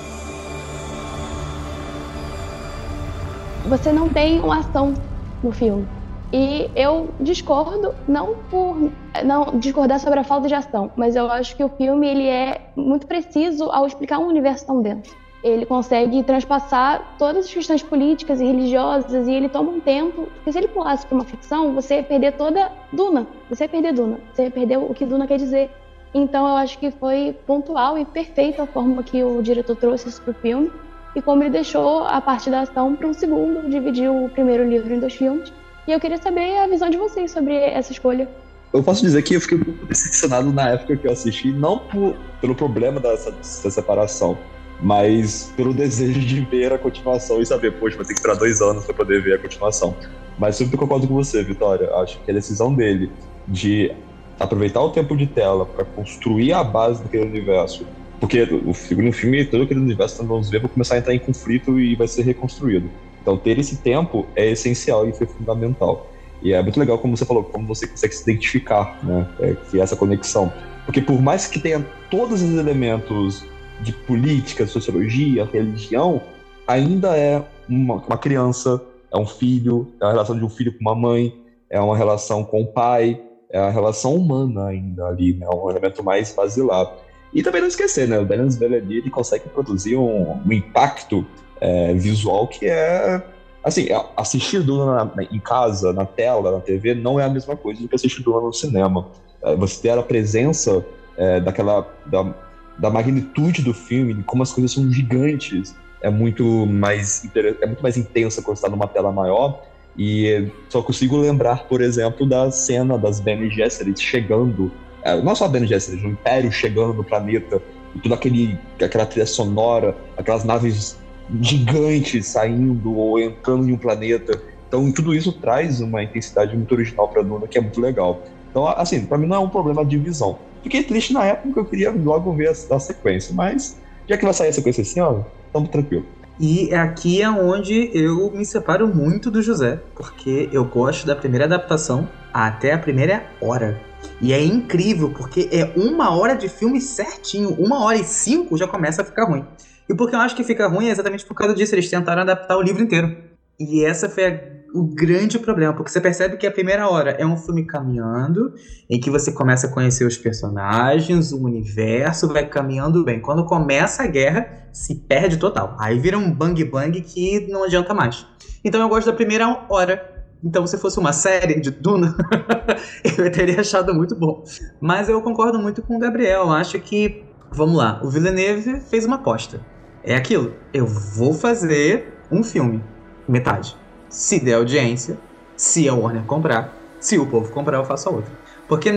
você 3.68 3.92
não 3.92 4.08
tem 4.08 4.40
uma 4.40 4.60
ação 4.60 4.94
no 5.42 5.52
filme. 5.52 5.86
E 6.32 6.70
eu 6.76 7.08
discordo, 7.18 7.94
não 8.06 8.34
por 8.50 8.90
não 9.24 9.58
discordar 9.58 9.98
sobre 9.98 10.20
a 10.20 10.24
falta 10.24 10.46
de 10.46 10.54
ação, 10.54 10.90
mas 10.94 11.16
eu 11.16 11.30
acho 11.30 11.56
que 11.56 11.64
o 11.64 11.68
filme 11.70 12.06
ele 12.06 12.26
é 12.26 12.70
muito 12.76 13.06
preciso 13.06 13.70
ao 13.70 13.86
explicar 13.86 14.18
um 14.18 14.26
universo 14.26 14.66
tão 14.66 14.82
denso 14.82 15.16
ele 15.42 15.64
consegue 15.64 16.22
transpassar 16.22 17.14
todas 17.18 17.46
as 17.46 17.52
questões 17.52 17.82
políticas 17.82 18.40
e 18.40 18.44
religiosas 18.44 19.28
e 19.28 19.32
ele 19.32 19.48
toma 19.48 19.70
um 19.70 19.80
tempo, 19.80 20.28
porque 20.34 20.52
se 20.52 20.58
ele 20.58 20.68
pulasse 20.68 21.06
para 21.06 21.14
uma 21.14 21.24
ficção, 21.24 21.74
você 21.74 21.96
ia 21.96 22.02
perder 22.02 22.32
toda 22.32 22.72
Duna, 22.92 23.26
você 23.48 23.64
ia 23.64 23.68
perder 23.68 23.92
Duna, 23.92 24.18
você 24.32 24.44
ia 24.44 24.50
perder 24.50 24.78
o 24.78 24.92
que 24.92 25.06
Duna 25.06 25.26
quer 25.26 25.36
dizer. 25.36 25.70
Então 26.12 26.48
eu 26.48 26.56
acho 26.56 26.78
que 26.78 26.90
foi 26.90 27.36
pontual 27.46 27.98
e 27.98 28.04
perfeita 28.04 28.62
a 28.62 28.66
forma 28.66 29.02
que 29.02 29.22
o 29.22 29.40
diretor 29.42 29.76
trouxe 29.76 30.08
isso 30.08 30.22
para 30.22 30.32
o 30.32 30.34
filme 30.34 30.72
e 31.14 31.22
como 31.22 31.42
ele 31.42 31.50
deixou 31.50 32.04
a 32.04 32.20
parte 32.20 32.50
da 32.50 32.62
ação 32.62 32.96
para 32.96 33.06
um 33.06 33.14
segundo, 33.14 33.68
dividiu 33.68 34.24
o 34.24 34.28
primeiro 34.28 34.68
livro 34.68 34.92
em 34.92 34.98
dois 34.98 35.14
filmes. 35.14 35.52
E 35.88 35.92
eu 35.92 35.98
queria 35.98 36.18
saber 36.18 36.58
a 36.58 36.66
visão 36.66 36.90
de 36.90 36.98
vocês 36.98 37.30
sobre 37.30 37.56
essa 37.56 37.90
escolha. 37.90 38.28
Eu 38.74 38.82
posso 38.82 39.00
dizer 39.00 39.22
que 39.22 39.32
eu 39.32 39.40
fiquei 39.40 39.56
um 39.56 39.64
pouco 39.64 39.86
decepcionado 39.86 40.52
na 40.52 40.68
época 40.72 40.94
que 40.94 41.06
eu 41.06 41.10
assisti, 41.10 41.50
não 41.50 41.78
por, 41.78 42.14
pelo 42.42 42.54
problema 42.54 43.00
dessa, 43.00 43.30
dessa 43.30 43.70
separação, 43.70 44.36
mas 44.82 45.50
pelo 45.56 45.72
desejo 45.72 46.20
de 46.20 46.42
ver 46.42 46.74
a 46.74 46.78
continuação 46.78 47.40
e 47.40 47.46
saber, 47.46 47.72
poxa, 47.72 47.96
vai 47.96 48.04
ter 48.04 48.12
que 48.12 48.18
esperar 48.18 48.36
dois 48.36 48.60
anos 48.60 48.84
para 48.84 48.92
poder 48.92 49.22
ver 49.22 49.36
a 49.36 49.38
continuação. 49.38 49.96
Mas 50.38 50.56
sempre 50.56 50.76
concordo 50.76 51.08
com 51.08 51.14
você, 51.14 51.42
Vitória. 51.42 51.90
Acho 51.94 52.20
que 52.20 52.30
a 52.30 52.34
decisão 52.34 52.74
dele 52.74 53.10
de 53.46 53.90
aproveitar 54.38 54.82
o 54.82 54.90
tempo 54.90 55.16
de 55.16 55.26
tela 55.26 55.64
para 55.64 55.86
construir 55.86 56.52
a 56.52 56.62
base 56.62 57.02
daquele 57.02 57.24
universo, 57.24 57.86
porque 58.20 58.42
o 58.42 58.74
filme, 58.74 59.42
todo 59.46 59.62
aquele 59.62 59.80
universo 59.80 60.16
que 60.16 60.20
nós 60.20 60.28
vamos 60.28 60.50
ver 60.50 60.60
vai 60.60 60.68
começar 60.68 60.96
a 60.96 60.98
entrar 60.98 61.14
em 61.14 61.18
conflito 61.18 61.80
e 61.80 61.96
vai 61.96 62.06
ser 62.06 62.26
reconstruído. 62.26 62.90
Então, 63.28 63.36
ter 63.36 63.58
esse 63.58 63.76
tempo 63.76 64.26
é 64.34 64.50
essencial 64.50 65.06
e 65.06 65.12
foi 65.12 65.26
fundamental. 65.26 66.10
E 66.42 66.54
é 66.54 66.62
muito 66.62 66.80
legal 66.80 66.98
como 66.98 67.14
você 67.14 67.26
falou, 67.26 67.44
como 67.44 67.66
você 67.66 67.86
consegue 67.86 68.14
se 68.14 68.22
identificar, 68.22 68.98
né? 69.04 69.28
É, 69.38 69.54
que 69.54 69.78
é 69.78 69.82
essa 69.82 69.94
conexão. 69.94 70.50
Porque 70.86 71.02
por 71.02 71.20
mais 71.20 71.46
que 71.46 71.60
tenha 71.60 71.84
todos 72.10 72.40
os 72.40 72.58
elementos 72.58 73.44
de 73.82 73.92
política, 73.92 74.66
sociologia, 74.66 75.44
religião, 75.44 76.22
ainda 76.66 77.18
é 77.18 77.44
uma, 77.68 77.96
uma 77.96 78.16
criança, 78.16 78.82
é 79.12 79.18
um 79.18 79.26
filho, 79.26 79.92
é 80.00 80.06
a 80.06 80.10
relação 80.10 80.38
de 80.38 80.44
um 80.46 80.48
filho 80.48 80.72
com 80.72 80.80
uma 80.80 80.94
mãe, 80.94 81.38
é 81.68 81.78
uma 81.78 81.98
relação 81.98 82.42
com 82.42 82.62
o 82.62 82.66
pai, 82.66 83.20
é 83.50 83.58
a 83.58 83.68
relação 83.68 84.14
humana 84.14 84.68
ainda 84.68 85.06
ali, 85.06 85.34
né? 85.34 85.46
um 85.52 85.68
elemento 85.68 86.02
mais 86.02 86.32
basilar. 86.32 86.90
E 87.34 87.42
também 87.42 87.60
não 87.60 87.68
esquecer, 87.68 88.08
né? 88.08 88.18
O 88.18 88.24
Denis 88.24 88.56
Villeneuve 88.56 88.96
ele 88.96 89.10
consegue 89.10 89.50
produzir 89.50 89.96
um, 89.96 90.40
um 90.46 90.50
impacto 90.50 91.26
é, 91.60 91.94
visual 91.94 92.46
que 92.46 92.66
é 92.66 93.22
assim, 93.62 93.88
assistir 94.16 94.62
Duna 94.62 95.12
em 95.30 95.38
casa, 95.38 95.92
na 95.92 96.04
tela, 96.04 96.52
na 96.52 96.60
TV, 96.60 96.94
não 96.94 97.18
é 97.18 97.24
a 97.24 97.28
mesma 97.28 97.56
coisa 97.56 97.80
do 97.80 97.88
que 97.88 97.94
assistir 97.94 98.22
Duna 98.22 98.40
no 98.40 98.52
cinema. 98.52 99.08
É, 99.42 99.54
você 99.54 99.82
ter 99.82 99.90
a 99.90 100.02
presença 100.02 100.84
é, 101.16 101.40
daquela 101.40 101.86
da, 102.06 102.34
da 102.78 102.90
magnitude 102.90 103.62
do 103.62 103.74
filme, 103.74 104.14
de 104.14 104.22
como 104.22 104.42
as 104.42 104.52
coisas 104.52 104.72
são 104.72 104.90
gigantes, 104.90 105.74
é 106.00 106.10
muito 106.10 106.44
mais 106.66 107.24
é 107.60 107.66
muito 107.66 107.82
mais 107.82 107.96
intensa 107.96 108.40
quando 108.42 108.56
está 108.56 108.68
numa 108.68 108.86
tela 108.86 109.12
maior. 109.12 109.62
E 109.96 110.48
só 110.68 110.80
consigo 110.80 111.16
lembrar, 111.16 111.64
por 111.64 111.80
exemplo, 111.80 112.24
da 112.24 112.50
cena 112.52 112.96
das 112.96 113.18
Bene 113.18 113.50
Gesserit 113.50 114.00
chegando, 114.00 114.70
é, 115.02 115.20
não 115.20 115.34
só 115.34 115.48
Bene 115.48 115.66
Gesserit, 115.66 116.06
o 116.06 116.10
Império 116.10 116.52
chegando 116.52 116.94
no 116.94 117.02
planeta, 117.02 117.60
e 117.96 117.98
toda 117.98 118.14
aquele, 118.14 118.56
aquela 118.80 119.04
trilha 119.04 119.26
sonora, 119.26 119.96
aquelas 120.16 120.44
naves 120.44 120.96
gigantes 121.40 122.26
saindo 122.26 122.96
ou 122.96 123.18
entrando 123.18 123.68
em 123.68 123.72
um 123.72 123.76
planeta. 123.76 124.40
Então, 124.66 124.90
tudo 124.92 125.14
isso 125.14 125.32
traz 125.32 125.80
uma 125.80 126.02
intensidade 126.02 126.56
muito 126.56 126.72
original 126.72 127.08
para 127.08 127.22
Duna, 127.22 127.46
que 127.46 127.58
é 127.58 127.60
muito 127.60 127.80
legal. 127.80 128.22
Então, 128.50 128.66
assim, 128.66 129.04
para 129.06 129.18
mim 129.18 129.26
não 129.26 129.36
é 129.36 129.38
um 129.38 129.48
problema 129.48 129.84
de 129.84 129.96
visão. 129.96 130.38
Fiquei 130.62 130.82
triste 130.82 131.12
na 131.12 131.24
época 131.24 131.52
que 131.52 131.58
eu 131.58 131.64
queria 131.64 131.90
logo 131.90 132.32
ver 132.32 132.48
a, 132.48 132.74
a 132.74 132.80
sequência, 132.80 133.34
mas 133.34 133.78
já 134.08 134.16
que 134.16 134.24
vai 134.24 134.34
sair 134.34 134.48
a 134.48 134.52
sequência 134.52 134.82
assim, 134.82 135.00
ó, 135.00 135.20
tamo 135.52 135.68
tranquilo. 135.68 136.04
E 136.40 136.72
aqui 136.72 137.20
é 137.20 137.28
onde 137.28 137.90
eu 137.92 138.30
me 138.30 138.44
separo 138.44 138.86
muito 138.86 139.30
do 139.30 139.42
José, 139.42 139.80
porque 139.94 140.48
eu 140.52 140.64
gosto 140.64 141.06
da 141.06 141.16
primeira 141.16 141.46
adaptação 141.46 142.08
até 142.32 142.72
a 142.72 142.78
primeira 142.78 143.24
hora. 143.40 143.80
E 144.20 144.32
é 144.32 144.42
incrível, 144.42 145.10
porque 145.10 145.48
é 145.50 145.72
uma 145.76 146.16
hora 146.16 146.34
de 146.34 146.48
filme 146.48 146.80
certinho, 146.80 147.50
uma 147.58 147.84
hora 147.84 147.98
e 147.98 148.04
cinco 148.04 148.56
já 148.56 148.68
começa 148.68 149.02
a 149.02 149.04
ficar 149.04 149.24
ruim. 149.24 149.44
E 149.88 149.94
porque 149.94 150.14
eu 150.14 150.20
acho 150.20 150.36
que 150.36 150.44
fica 150.44 150.68
ruim 150.68 150.88
é 150.88 150.90
exatamente 150.90 151.24
por 151.24 151.34
causa 151.34 151.54
disso, 151.54 151.74
eles 151.74 151.88
tentaram 151.88 152.22
adaptar 152.22 152.56
o 152.56 152.62
livro 152.62 152.82
inteiro. 152.82 153.16
E 153.58 153.84
essa 153.84 154.08
foi 154.08 154.26
a 154.26 154.58
o 154.74 154.82
grande 154.82 155.38
problema, 155.38 155.72
porque 155.72 155.90
você 155.90 156.00
percebe 156.00 156.36
que 156.36 156.46
a 156.46 156.50
primeira 156.50 156.88
hora 156.88 157.12
é 157.12 157.24
um 157.24 157.36
filme 157.36 157.64
caminhando, 157.64 158.52
em 158.88 159.00
que 159.00 159.10
você 159.10 159.32
começa 159.32 159.66
a 159.66 159.70
conhecer 159.70 160.04
os 160.06 160.18
personagens, 160.18 161.32
o 161.32 161.42
universo, 161.42 162.28
vai 162.28 162.46
caminhando 162.46 163.04
bem. 163.04 163.20
Quando 163.20 163.46
começa 163.46 164.02
a 164.02 164.06
guerra, 164.06 164.68
se 164.72 164.94
perde 164.94 165.38
total. 165.38 165.76
Aí 165.80 165.98
vira 165.98 166.18
um 166.18 166.30
bang 166.30 166.62
bang 166.64 167.00
que 167.00 167.46
não 167.48 167.64
adianta 167.64 167.94
mais. 167.94 168.26
Então 168.62 168.80
eu 168.80 168.88
gosto 168.88 169.06
da 169.06 169.12
primeira 169.12 169.66
hora. 169.68 170.16
Então, 170.44 170.64
se 170.68 170.78
fosse 170.78 171.00
uma 171.00 171.12
série 171.12 171.60
de 171.60 171.72
Duna, 171.72 172.14
eu 173.18 173.32
teria 173.32 173.60
achado 173.60 173.92
muito 173.92 174.14
bom. 174.14 174.44
Mas 174.80 175.08
eu 175.08 175.20
concordo 175.20 175.58
muito 175.58 175.82
com 175.82 175.96
o 175.96 175.98
Gabriel. 175.98 176.52
Acho 176.52 176.78
que, 176.78 177.24
vamos 177.50 177.76
lá, 177.76 178.00
o 178.04 178.08
Villeneuve 178.08 178.80
fez 178.82 179.04
uma 179.04 179.16
aposta. 179.16 179.60
É 180.08 180.16
aquilo. 180.16 180.54
Eu 180.72 180.86
vou 180.86 181.34
fazer 181.34 182.14
um 182.32 182.42
filme, 182.42 182.82
metade 183.28 183.76
se 184.08 184.40
der 184.40 184.54
audiência, 184.54 185.18
se 185.54 185.86
a 185.86 185.94
Warner 185.94 186.22
comprar, 186.22 186.74
se 186.98 187.18
o 187.18 187.26
povo 187.26 187.52
comprar, 187.52 187.76
eu 187.76 187.84
faço 187.84 188.08
a 188.08 188.12
outra. 188.12 188.32
Porque 188.66 188.90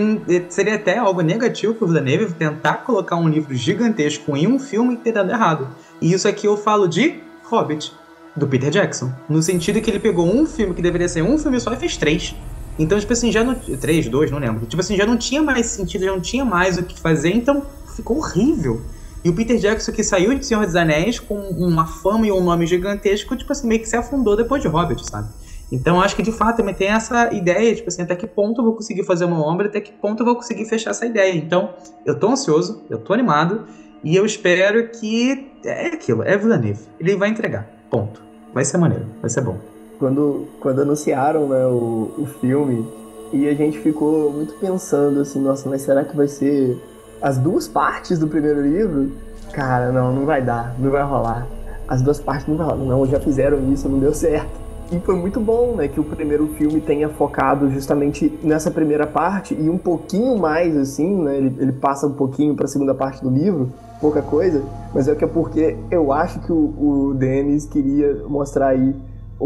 seria 0.50 0.76
até 0.76 0.98
algo 0.98 1.22
negativo 1.22 1.74
pro 1.74 1.88
Villeneuve 1.88 2.34
tentar 2.34 2.86
colocar 2.86 3.16
um 3.16 3.28
livro 3.28 3.54
gigantesco 3.54 4.36
em 4.36 4.48
um 4.48 4.60
filme 4.60 4.94
e 4.94 4.98
ter 4.98 5.12
dado 5.12 5.32
errado. 5.32 5.68
E 6.02 6.14
isso 6.14 6.28
aqui 6.28 6.48
eu 6.48 6.58
falo 6.58 6.88
de 6.88 7.20
Hobbit, 7.44 7.94
do 8.36 8.48
Peter 8.48 8.70
Jackson. 8.70 9.12
No 9.30 9.42
sentido 9.42 9.82
que 9.82 9.90
ele 9.90 10.00
pegou 10.00 10.26
um 10.26 10.46
filme 10.46 10.74
que 10.74 10.82
deveria 10.82 11.08
ser 11.08 11.22
um 11.22 11.38
filme 11.38 11.60
só 11.60 11.74
e 11.74 11.78
fez 11.78 11.96
três. 11.96 12.36
Então, 12.78 13.00
tipo 13.00 13.12
assim, 13.14 13.32
já 13.32 13.44
não. 13.44 13.56
Três, 13.56 14.08
dois, 14.08 14.32
não 14.32 14.40
lembro. 14.40 14.66
Tipo 14.66 14.82
assim, 14.82 14.98
já 14.98 15.06
não 15.06 15.18
tinha 15.18 15.42
mais 15.42 15.68
sentido, 15.68 16.06
já 16.06 16.12
não 16.12 16.22
tinha 16.22 16.44
mais 16.44 16.78
o 16.78 16.84
que 16.84 17.00
fazer, 17.00 17.34
então 17.34 17.64
ficou 17.96 18.18
horrível. 18.18 18.82
E 19.24 19.30
o 19.30 19.36
Peter 19.36 19.58
Jackson 19.58 19.92
que 19.92 20.04
saiu 20.04 20.34
de 20.38 20.46
Senhor 20.46 20.66
dos 20.66 20.76
Anéis 20.76 21.20
com 21.20 21.36
uma 21.36 21.86
fama 21.86 22.26
e 22.26 22.32
um 22.32 22.44
nome 22.44 22.66
gigantesco, 22.66 23.36
tipo 23.36 23.52
assim, 23.52 23.68
meio 23.68 23.82
que 23.82 23.88
se 23.88 23.96
afundou 23.96 24.36
depois 24.36 24.62
de 24.62 24.68
Hobbit, 24.68 25.06
sabe? 25.10 25.30
Então 25.72 26.02
acho 26.02 26.16
que 26.16 26.22
de 26.22 26.32
fato 26.32 26.58
também 26.58 26.74
tem 26.74 26.90
essa 26.90 27.34
ideia, 27.34 27.74
tipo 27.74 27.88
assim, 27.88 28.02
até 28.02 28.16
que 28.16 28.28
ponto 28.28 28.60
eu 28.60 28.66
vou 28.66 28.76
conseguir 28.76 29.04
fazer 29.04 29.26
uma 29.26 29.40
obra, 29.40 29.68
até 29.68 29.80
que 29.80 29.92
ponto 29.92 30.22
eu 30.22 30.26
vou 30.26 30.36
conseguir 30.36 30.66
fechar 30.66 30.90
essa 30.90 31.06
ideia. 31.06 31.34
Então, 31.34 31.70
eu 32.06 32.20
tô 32.20 32.30
ansioso, 32.30 32.84
eu 32.90 32.98
tô 32.98 33.14
animado, 33.14 33.66
e 34.04 34.16
eu 34.16 34.26
espero 34.26 34.90
que 34.90 35.50
é 35.64 35.88
aquilo, 35.88 36.24
é 36.24 36.36
Villeneuve. 36.36 36.82
Ele 37.00 37.16
vai 37.16 37.30
entregar. 37.30 37.70
Ponto. 37.90 38.22
Vai 38.54 38.66
ser 38.66 38.78
maneiro, 38.78 39.06
vai 39.22 39.30
ser 39.30 39.42
bom. 39.42 39.58
Quando, 39.98 40.48
quando 40.60 40.82
anunciaram 40.82 41.48
né, 41.48 41.66
o, 41.68 42.12
o 42.18 42.26
filme, 42.42 42.86
e 43.32 43.48
a 43.48 43.54
gente 43.54 43.80
ficou 43.80 44.30
muito 44.32 44.54
pensando 44.56 45.22
assim, 45.22 45.40
nossa, 45.40 45.70
mas 45.70 45.84
será 45.84 46.04
que 46.04 46.16
vai 46.16 46.28
ser 46.28 46.78
as 47.22 47.38
duas 47.38 47.68
partes 47.68 48.18
do 48.18 48.28
primeiro 48.28 48.62
livro? 48.62 49.12
Cara, 49.54 49.92
não, 49.92 50.14
não 50.14 50.26
vai 50.26 50.42
dar, 50.42 50.76
não 50.80 50.90
vai 50.90 51.04
rolar. 51.04 51.46
As 51.88 52.02
duas 52.02 52.20
partes 52.20 52.48
não 52.48 52.58
vai 52.58 52.66
rolar. 52.68 52.84
Não, 52.84 53.06
já 53.06 53.20
fizeram 53.20 53.72
isso, 53.72 53.88
não 53.88 54.00
deu 54.00 54.14
certo. 54.14 54.62
E 54.92 55.00
foi 55.00 55.16
muito 55.16 55.40
bom, 55.40 55.76
né, 55.76 55.88
que 55.88 56.02
o 56.02 56.04
primeiro 56.04 56.48
filme 56.58 56.82
tenha 56.82 57.08
focado 57.08 57.70
justamente 57.70 58.38
nessa 58.44 58.70
primeira 58.70 59.08
parte 59.08 59.54
e 59.54 59.70
um 59.70 59.78
pouquinho 59.78 60.38
mais, 60.38 60.76
assim, 60.76 61.24
né, 61.24 61.38
ele, 61.38 61.56
ele 61.60 61.72
passa 61.72 62.08
um 62.08 62.12
pouquinho 62.12 62.56
para 62.56 62.66
a 62.66 62.68
segunda 62.68 62.94
parte 62.94 63.24
do 63.24 63.30
livro, 63.30 63.72
pouca 64.02 64.22
coisa, 64.22 64.62
mas 64.94 65.08
é 65.08 65.16
que 65.16 65.24
é 65.24 65.28
porque 65.28 65.78
eu 65.90 66.12
acho 66.12 66.42
que 66.42 66.52
o, 66.52 66.74
o 66.78 67.14
Dennis 67.14 67.66
queria 67.66 68.22
mostrar 68.28 68.70
aí 68.70 68.94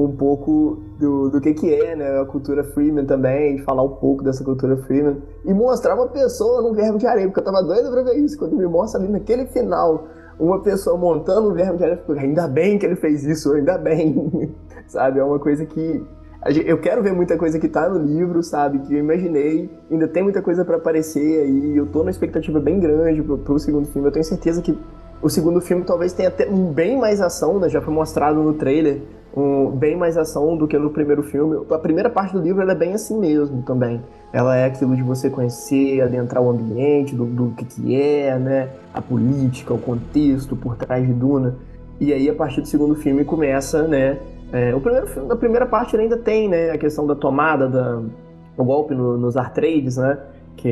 um 0.03 0.15
pouco 0.15 0.79
do, 0.99 1.29
do 1.29 1.39
que 1.39 1.53
que 1.53 1.73
é, 1.73 1.95
né, 1.95 2.19
a 2.19 2.25
cultura 2.25 2.63
Freeman 2.63 3.05
também, 3.05 3.59
falar 3.59 3.83
um 3.83 3.95
pouco 3.95 4.23
dessa 4.23 4.43
cultura 4.43 4.75
Freeman 4.77 5.21
e 5.45 5.53
mostrar 5.53 5.95
uma 5.95 6.07
pessoa 6.07 6.61
no 6.61 6.73
verbo 6.73 6.97
de 6.97 7.07
areia, 7.07 7.27
porque 7.27 7.39
eu 7.39 7.43
tava 7.43 7.63
doido 7.63 7.91
pra 7.91 8.03
ver 8.03 8.15
isso, 8.15 8.37
quando 8.37 8.55
me 8.55 8.67
mostra 8.67 8.99
ali 8.99 9.11
naquele 9.11 9.45
final 9.47 10.07
uma 10.39 10.61
pessoa 10.61 10.97
montando 10.97 11.49
um 11.49 11.53
verbo 11.53 11.77
de 11.77 11.83
areia, 11.83 12.03
ainda 12.17 12.47
bem 12.47 12.77
que 12.77 12.85
ele 12.85 12.95
fez 12.95 13.23
isso, 13.23 13.53
ainda 13.53 13.77
bem. 13.77 14.53
sabe? 14.87 15.19
É 15.19 15.23
uma 15.23 15.39
coisa 15.39 15.65
que 15.65 16.03
eu 16.65 16.79
quero 16.79 17.01
ver 17.01 17.11
muita 17.11 17.37
coisa 17.37 17.57
que 17.59 17.67
tá 17.67 17.89
no 17.89 17.97
livro, 17.97 18.43
sabe? 18.43 18.79
Que 18.79 18.93
eu 18.93 18.99
imaginei. 18.99 19.69
Ainda 19.89 20.07
tem 20.07 20.21
muita 20.21 20.43
coisa 20.43 20.63
para 20.63 20.77
aparecer 20.77 21.41
aí. 21.41 21.75
Eu 21.75 21.87
tô 21.87 22.03
na 22.03 22.11
expectativa 22.11 22.59
bem 22.59 22.79
grande 22.79 23.23
pro, 23.23 23.37
pro 23.39 23.57
segundo 23.57 23.87
filme. 23.87 24.07
Eu 24.07 24.11
tenho 24.11 24.23
certeza 24.23 24.61
que 24.61 24.77
o 25.21 25.29
segundo 25.29 25.61
filme 25.61 25.83
talvez 25.83 26.13
tenha 26.13 26.29
até 26.29 26.45
bem 26.45 26.97
mais 26.97 27.21
ação, 27.21 27.59
né? 27.59 27.69
Já 27.69 27.81
foi 27.81 27.93
mostrado 27.93 28.41
no 28.41 28.53
trailer. 28.53 29.01
Um, 29.35 29.69
bem 29.69 29.97
mais 29.97 30.17
ação 30.17 30.55
do 30.55 30.65
que 30.65 30.77
no 30.77 30.89
primeiro 30.89 31.21
filme. 31.21 31.65
A 31.69 31.77
primeira 31.77 32.09
parte 32.09 32.33
do 32.33 32.41
livro 32.41 32.69
é 32.69 32.75
bem 32.75 32.93
assim 32.93 33.19
mesmo 33.19 33.63
também. 33.63 34.01
Ela 34.31 34.55
é 34.55 34.65
aquilo 34.65 34.95
de 34.95 35.03
você 35.03 35.29
conhecer, 35.29 36.01
adentrar 36.01 36.41
o 36.41 36.49
ambiente, 36.49 37.13
do, 37.13 37.25
do 37.25 37.51
que, 37.51 37.65
que 37.65 38.01
é, 38.01 38.37
né? 38.39 38.69
A 38.93 39.01
política, 39.01 39.73
o 39.73 39.77
contexto 39.77 40.55
por 40.55 40.77
trás 40.77 41.05
de 41.05 41.11
Duna. 41.11 41.55
E 41.99 42.13
aí, 42.13 42.29
a 42.29 42.33
partir 42.33 42.61
do 42.61 42.67
segundo 42.67 42.95
filme, 42.95 43.25
começa, 43.25 43.85
né? 43.85 44.19
É, 44.51 44.73
o 44.73 44.79
primeiro 44.79 45.07
filme, 45.07 45.35
primeira 45.35 45.65
parte 45.65 45.97
ainda 45.97 46.17
tem, 46.17 46.47
né, 46.47 46.71
a 46.71 46.77
questão 46.77 47.05
da 47.05 47.15
tomada, 47.15 47.67
da, 47.67 48.01
o 48.57 48.63
golpe 48.63 48.93
no, 48.93 49.17
nos 49.17 49.35
artrades, 49.35 49.97
né, 49.97 50.17
que 50.55 50.69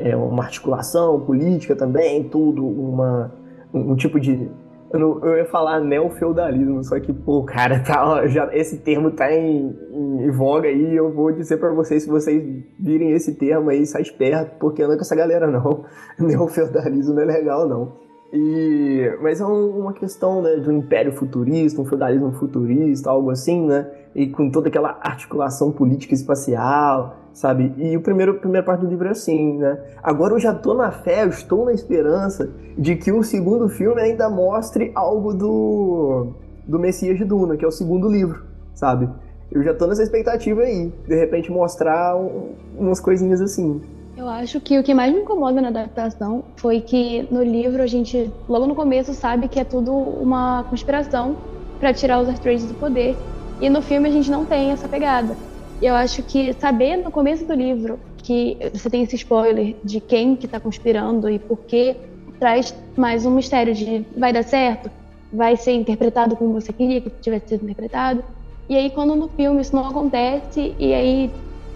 é 0.00 0.14
uma 0.16 0.44
articulação 0.44 1.20
política 1.20 1.74
também, 1.74 2.24
tudo, 2.24 2.66
uma, 2.66 3.32
um, 3.72 3.92
um 3.92 3.96
tipo 3.96 4.18
de... 4.18 4.48
Eu, 4.92 5.00
não, 5.00 5.24
eu, 5.24 5.38
ia 5.38 5.46
falar 5.46 5.80
neofeudalismo, 5.80 6.84
só 6.84 7.00
que, 7.00 7.14
pô, 7.14 7.42
cara, 7.44 7.80
tá, 7.80 8.26
já, 8.26 8.54
esse 8.54 8.78
termo 8.78 9.10
tá 9.10 9.32
em, 9.32 9.74
em, 9.90 10.24
em 10.26 10.30
voga 10.30 10.68
aí, 10.68 10.94
eu 10.94 11.10
vou 11.10 11.32
dizer 11.32 11.56
para 11.56 11.72
vocês, 11.72 12.02
se 12.02 12.08
vocês 12.10 12.42
virem 12.78 13.12
esse 13.12 13.34
termo 13.34 13.70
aí, 13.70 13.86
sai 13.86 14.02
esperto, 14.02 14.58
porque 14.60 14.82
anda 14.82 14.96
com 14.96 15.00
essa 15.00 15.16
galera 15.16 15.46
não. 15.46 15.86
Neofeudalismo 16.20 17.14
não 17.14 17.22
é 17.22 17.24
legal, 17.24 17.66
não. 17.66 18.11
E, 18.32 19.14
mas 19.20 19.42
é 19.42 19.44
uma 19.44 19.92
questão 19.92 20.40
né, 20.40 20.56
de 20.56 20.68
um 20.70 20.78
império 20.78 21.12
futurista, 21.12 21.82
um 21.82 21.84
feudalismo 21.84 22.32
futurista, 22.32 23.10
algo 23.10 23.30
assim, 23.30 23.66
né? 23.66 23.90
E 24.14 24.26
com 24.28 24.50
toda 24.50 24.68
aquela 24.68 24.98
articulação 25.02 25.70
política 25.70 26.14
espacial, 26.14 27.16
sabe? 27.34 27.74
E 27.76 27.94
o 27.94 28.00
primeiro, 28.00 28.32
a 28.32 28.38
primeira 28.38 28.64
parte 28.64 28.80
do 28.80 28.88
livro 28.88 29.06
é 29.06 29.10
assim, 29.10 29.58
né? 29.58 29.78
Agora 30.02 30.32
eu 30.32 30.38
já 30.38 30.54
tô 30.54 30.72
na 30.72 30.90
fé, 30.90 31.24
eu 31.24 31.28
estou 31.28 31.66
na 31.66 31.74
esperança 31.74 32.48
de 32.78 32.96
que 32.96 33.12
o 33.12 33.22
segundo 33.22 33.68
filme 33.68 34.00
ainda 34.00 34.30
mostre 34.30 34.90
algo 34.94 35.34
do, 35.34 36.28
do 36.66 36.78
Messias 36.78 37.18
de 37.18 37.26
Duna, 37.26 37.58
que 37.58 37.64
é 37.64 37.68
o 37.68 37.72
segundo 37.72 38.08
livro, 38.08 38.44
sabe? 38.74 39.10
Eu 39.50 39.62
já 39.62 39.74
tô 39.74 39.86
nessa 39.86 40.02
expectativa 40.02 40.62
aí, 40.62 40.90
de 41.06 41.14
repente 41.14 41.52
mostrar 41.52 42.16
um, 42.16 42.52
umas 42.78 42.98
coisinhas 42.98 43.42
assim. 43.42 43.82
Eu 44.16 44.28
acho 44.28 44.60
que 44.60 44.78
o 44.78 44.82
que 44.82 44.92
mais 44.92 45.12
me 45.12 45.20
incomoda 45.20 45.60
na 45.60 45.68
adaptação 45.68 46.44
foi 46.56 46.80
que 46.80 47.26
no 47.30 47.42
livro 47.42 47.82
a 47.82 47.86
gente, 47.86 48.30
logo 48.46 48.66
no 48.66 48.74
começo, 48.74 49.14
sabe 49.14 49.48
que 49.48 49.58
é 49.58 49.64
tudo 49.64 49.90
uma 49.92 50.64
conspiração 50.64 51.36
para 51.80 51.94
tirar 51.94 52.20
os 52.20 52.28
Atreides 52.28 52.66
do 52.66 52.74
poder. 52.74 53.16
E 53.60 53.70
no 53.70 53.80
filme 53.80 54.08
a 54.08 54.12
gente 54.12 54.30
não 54.30 54.44
tem 54.44 54.70
essa 54.70 54.86
pegada. 54.86 55.34
Eu 55.80 55.94
acho 55.94 56.22
que 56.22 56.52
saber 56.54 56.96
no 56.98 57.10
começo 57.10 57.44
do 57.46 57.54
livro 57.54 57.98
que 58.18 58.56
você 58.72 58.88
tem 58.90 59.02
esse 59.02 59.16
spoiler 59.16 59.76
de 59.82 59.98
quem 60.00 60.36
que 60.36 60.46
tá 60.46 60.60
conspirando 60.60 61.28
e 61.28 61.38
por 61.38 61.58
quê, 61.60 61.96
traz 62.38 62.74
mais 62.96 63.24
um 63.24 63.30
mistério 63.30 63.74
de 63.74 64.04
vai 64.16 64.32
dar 64.32 64.44
certo, 64.44 64.90
vai 65.32 65.56
ser 65.56 65.72
interpretado 65.72 66.36
como 66.36 66.52
você 66.52 66.72
queria 66.72 67.00
que 67.00 67.10
tivesse 67.10 67.48
sido 67.48 67.64
interpretado. 67.64 68.22
E 68.68 68.76
aí 68.76 68.90
quando 68.90 69.16
no 69.16 69.28
filme 69.28 69.60
isso 69.60 69.74
não 69.74 69.88
acontece 69.88 70.74
e 70.78 70.94
aí 70.94 71.30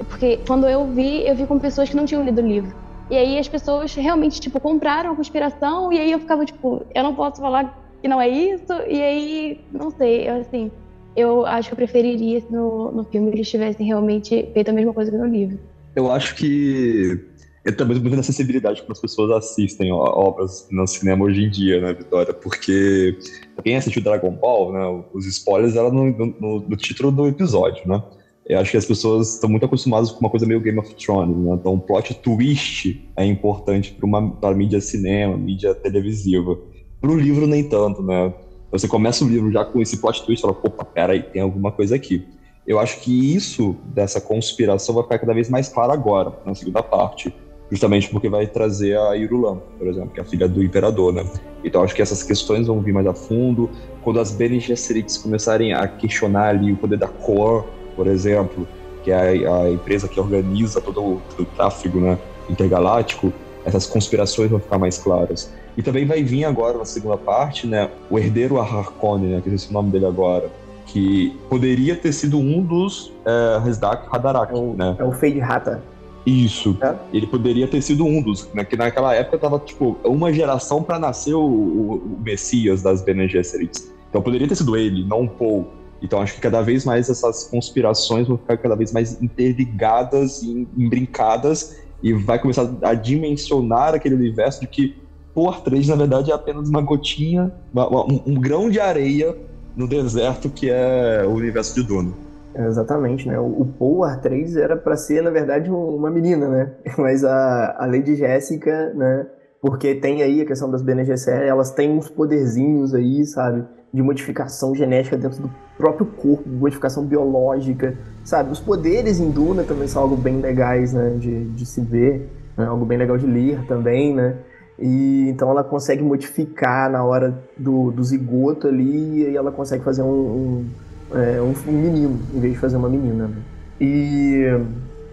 porque 0.04 0.38
quando 0.46 0.68
eu 0.68 0.86
vi, 0.92 1.26
eu 1.26 1.34
vi 1.34 1.46
com 1.46 1.58
pessoas 1.58 1.88
que 1.88 1.96
não 1.96 2.04
tinham 2.04 2.24
lido 2.24 2.42
o 2.42 2.46
livro. 2.46 2.74
E 3.10 3.16
aí 3.16 3.38
as 3.38 3.48
pessoas 3.48 3.94
realmente, 3.94 4.40
tipo, 4.40 4.58
compraram 4.60 5.12
a 5.12 5.16
conspiração 5.16 5.92
e 5.92 5.98
aí 5.98 6.10
eu 6.10 6.18
ficava, 6.18 6.44
tipo, 6.44 6.84
eu 6.94 7.02
não 7.02 7.14
posso 7.14 7.40
falar 7.40 7.86
que 8.02 8.08
não 8.08 8.20
é 8.20 8.28
isso. 8.28 8.72
E 8.88 9.00
aí, 9.00 9.60
não 9.72 9.90
sei, 9.90 10.28
eu, 10.28 10.40
assim, 10.40 10.70
eu 11.16 11.46
acho 11.46 11.68
que 11.68 11.74
eu 11.74 11.76
preferiria 11.76 12.40
se 12.40 12.52
no, 12.52 12.90
no 12.90 13.04
filme 13.04 13.30
eles 13.30 13.48
tivessem 13.48 13.86
realmente 13.86 14.50
feito 14.52 14.70
a 14.70 14.72
mesma 14.72 14.92
coisa 14.92 15.10
que 15.10 15.16
no 15.16 15.26
livro. 15.26 15.58
Eu 15.94 16.10
acho 16.10 16.34
que 16.34 17.18
eu 17.64 17.76
também 17.76 17.98
muito 17.98 18.14
na 18.14 18.22
sensibilidade 18.22 18.80
como 18.82 18.92
as 18.92 19.00
pessoas 19.00 19.30
assistem 19.32 19.90
obras 19.92 20.68
no 20.70 20.86
cinema 20.86 21.24
hoje 21.24 21.42
em 21.42 21.50
dia, 21.50 21.80
né, 21.80 21.92
Vitória? 21.94 22.32
Porque 22.32 23.18
quem 23.64 23.76
assistiu 23.76 24.02
Dragon 24.02 24.30
Ball, 24.30 24.72
né, 24.72 25.04
os 25.12 25.26
spoilers 25.26 25.74
eram 25.74 25.90
no, 25.90 26.04
no, 26.40 26.60
no 26.60 26.76
título 26.76 27.10
do 27.10 27.26
episódio, 27.26 27.88
né? 27.88 28.00
Eu 28.48 28.60
acho 28.60 28.70
que 28.70 28.76
as 28.76 28.86
pessoas 28.86 29.34
estão 29.34 29.50
muito 29.50 29.66
acostumadas 29.66 30.12
com 30.12 30.20
uma 30.20 30.30
coisa 30.30 30.46
meio 30.46 30.60
Game 30.60 30.78
of 30.78 30.94
Thrones, 30.94 31.36
né? 31.36 31.54
Então, 31.54 31.78
plot 31.80 32.14
twist 32.14 33.04
é 33.16 33.24
importante 33.24 33.92
para 33.92 34.06
uma 34.06 34.30
pra 34.30 34.54
mídia 34.54 34.80
cinema, 34.80 35.36
mídia 35.36 35.74
televisiva. 35.74 36.56
Para 37.00 37.10
o 37.10 37.18
livro, 37.18 37.46
nem 37.46 37.68
tanto, 37.68 38.02
né? 38.02 38.32
Você 38.70 38.86
começa 38.86 39.24
o 39.24 39.28
livro 39.28 39.50
já 39.50 39.64
com 39.64 39.82
esse 39.82 39.96
plot 39.96 40.24
twist 40.24 40.40
e 40.40 40.42
fala, 40.42 40.56
opa, 40.62 40.84
peraí, 40.84 41.22
tem 41.22 41.42
alguma 41.42 41.72
coisa 41.72 41.96
aqui. 41.96 42.24
Eu 42.64 42.78
acho 42.78 43.00
que 43.00 43.34
isso, 43.34 43.76
dessa 43.86 44.20
conspiração, 44.20 44.94
vai 44.94 45.04
ficar 45.04 45.18
cada 45.18 45.34
vez 45.34 45.48
mais 45.48 45.68
claro 45.68 45.92
agora, 45.92 46.32
na 46.44 46.54
segunda 46.54 46.82
parte. 46.82 47.34
Justamente 47.68 48.08
porque 48.10 48.28
vai 48.28 48.46
trazer 48.46 48.96
a 48.96 49.16
Irulan, 49.16 49.58
por 49.76 49.88
exemplo, 49.88 50.10
que 50.10 50.20
é 50.20 50.22
a 50.22 50.26
filha 50.26 50.46
do 50.46 50.62
imperador, 50.62 51.12
né? 51.12 51.24
Então 51.64 51.82
acho 51.82 51.96
que 51.96 52.02
essas 52.02 52.22
questões 52.22 52.68
vão 52.68 52.80
vir 52.80 52.92
mais 52.92 53.08
a 53.08 53.14
fundo. 53.14 53.68
Quando 54.04 54.20
as 54.20 54.30
Bene 54.30 54.60
Gesserits 54.60 55.18
começarem 55.18 55.72
a 55.72 55.88
questionar 55.88 56.50
ali 56.50 56.72
o 56.72 56.76
poder 56.76 56.96
da 56.96 57.08
Cor, 57.08 57.66
por 57.96 58.06
exemplo, 58.06 58.68
que 59.02 59.10
é 59.10 59.46
a, 59.46 59.62
a 59.62 59.70
empresa 59.70 60.06
que 60.06 60.20
organiza 60.20 60.80
todo 60.80 61.00
o, 61.02 61.22
todo 61.30 61.42
o 61.42 61.50
tráfego 61.56 61.98
né, 61.98 62.18
intergaláctico, 62.48 63.32
essas 63.64 63.86
conspirações 63.86 64.50
vão 64.50 64.60
ficar 64.60 64.78
mais 64.78 64.98
claras. 64.98 65.52
E 65.76 65.82
também 65.82 66.06
vai 66.06 66.22
vir 66.22 66.44
agora 66.44 66.78
na 66.78 66.84
segunda 66.84 67.16
parte, 67.16 67.66
né, 67.66 67.90
o 68.08 68.18
herdeiro 68.18 68.58
Harkonnen, 68.58 69.30
né, 69.30 69.40
que 69.42 69.50
é 69.50 69.54
esse 69.54 69.70
o 69.70 69.72
nome 69.72 69.90
dele 69.90 70.06
agora, 70.06 70.50
que 70.86 71.36
poderia 71.50 71.96
ter 71.96 72.12
sido 72.12 72.38
um 72.38 72.62
dos 72.62 73.12
é, 73.24 73.58
Rezdak 73.62 74.06
Haderach, 74.10 74.52
é 74.54 74.60
né? 74.76 74.96
É 74.98 75.04
o 75.04 75.12
Fade 75.12 75.40
Rata. 75.40 75.82
Isso. 76.24 76.76
É? 76.80 76.94
Ele 77.12 77.26
poderia 77.26 77.68
ter 77.68 77.80
sido 77.80 78.04
um 78.04 78.20
dos, 78.20 78.48
né, 78.52 78.64
que 78.64 78.76
naquela 78.76 79.14
época 79.14 79.38
tava 79.38 79.58
tipo 79.60 79.96
uma 80.04 80.32
geração 80.32 80.82
para 80.82 80.98
nascer 80.98 81.34
o, 81.34 81.40
o, 81.40 81.94
o, 81.94 82.20
Messias 82.20 82.82
das 82.82 83.02
Bene 83.02 83.28
Gesserits. 83.28 83.92
Então 84.10 84.20
poderia 84.20 84.48
ter 84.48 84.56
sido 84.56 84.76
ele, 84.76 85.04
não 85.06 85.22
um 85.22 85.28
Paul. 85.28 85.68
Então 86.06 86.20
acho 86.20 86.34
que 86.34 86.40
cada 86.40 86.62
vez 86.62 86.84
mais 86.84 87.10
essas 87.10 87.44
conspirações 87.44 88.26
vão 88.28 88.38
ficar 88.38 88.56
cada 88.56 88.76
vez 88.76 88.92
mais 88.92 89.20
interligadas 89.20 90.40
e 90.42 90.66
embrincadas 90.76 91.76
e 92.02 92.12
vai 92.12 92.38
começar 92.38 92.72
a 92.82 92.94
dimensionar 92.94 93.94
aquele 93.94 94.14
universo 94.14 94.60
de 94.60 94.68
que 94.68 94.96
Por 95.34 95.60
3 95.60 95.88
na 95.88 95.96
verdade 95.96 96.30
é 96.30 96.34
apenas 96.34 96.68
uma 96.68 96.80
gotinha, 96.80 97.52
uma, 97.74 98.06
um, 98.06 98.22
um, 98.26 98.34
grão 98.40 98.70
de 98.70 98.78
areia 98.78 99.36
no 99.74 99.88
deserto 99.88 100.48
que 100.48 100.70
é 100.70 101.24
o 101.26 101.30
universo 101.30 101.74
de 101.74 101.82
Duna. 101.86 102.12
exatamente, 102.54 103.28
né? 103.28 103.38
O, 103.38 103.66
Poar 103.78 104.20
3 104.20 104.56
era 104.56 104.76
para 104.76 104.96
ser, 104.96 105.22
na 105.22 105.30
verdade, 105.30 105.70
uma 105.70 106.10
menina, 106.10 106.48
né? 106.48 106.72
Mas 106.96 107.22
a, 107.24 107.76
a 107.78 107.86
Lady 107.86 108.14
Jéssica, 108.14 108.94
né? 108.94 109.26
Porque 109.60 109.94
tem 109.96 110.22
aí 110.22 110.40
a 110.40 110.46
questão 110.46 110.70
das 110.70 110.82
Gesserit, 110.82 111.48
elas 111.48 111.70
têm 111.72 111.90
uns 111.90 112.08
poderzinhos 112.08 112.94
aí, 112.94 113.26
sabe? 113.26 113.64
De 113.92 114.02
modificação 114.02 114.74
genética 114.74 115.18
dentro 115.18 115.42
do 115.42 115.50
próprio 115.76 116.06
corpo, 116.06 116.48
modificação 116.48 117.04
biológica, 117.04 117.96
sabe? 118.24 118.52
Os 118.52 118.60
poderes 118.60 119.20
em 119.20 119.30
Duna 119.30 119.62
também 119.62 119.86
são 119.88 120.02
algo 120.02 120.16
bem 120.16 120.40
legais, 120.40 120.92
né, 120.92 121.16
de, 121.18 121.44
de 121.44 121.66
se 121.66 121.80
ver, 121.80 122.30
né? 122.56 122.66
algo 122.66 122.84
bem 122.84 122.98
legal 122.98 123.18
de 123.18 123.26
ler 123.26 123.64
também, 123.66 124.14
né? 124.14 124.36
E 124.78 125.28
então 125.28 125.50
ela 125.50 125.64
consegue 125.64 126.02
modificar 126.02 126.90
na 126.90 127.02
hora 127.02 127.42
do, 127.56 127.90
do 127.90 128.04
zigoto 128.04 128.68
ali 128.68 129.22
e 129.22 129.36
ela 129.36 129.50
consegue 129.50 129.82
fazer 129.82 130.02
um, 130.02 130.08
um, 130.08 130.66
é, 131.14 131.40
um, 131.40 131.54
menino 131.72 132.20
em 132.34 132.40
vez 132.40 132.52
de 132.54 132.58
fazer 132.58 132.76
uma 132.76 132.88
menina. 132.88 133.26
Né? 133.26 133.36
E 133.80 134.44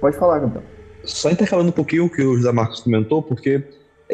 pode 0.02 0.18
falar, 0.18 0.40
Gabriel. 0.40 0.64
Só 1.06 1.30
intercalando 1.30 1.70
um 1.70 1.74
pouquinho 1.74 2.06
o 2.06 2.10
que 2.10 2.22
o 2.22 2.36
José 2.36 2.52
Marcos 2.52 2.82
comentou, 2.82 3.22
porque 3.22 3.64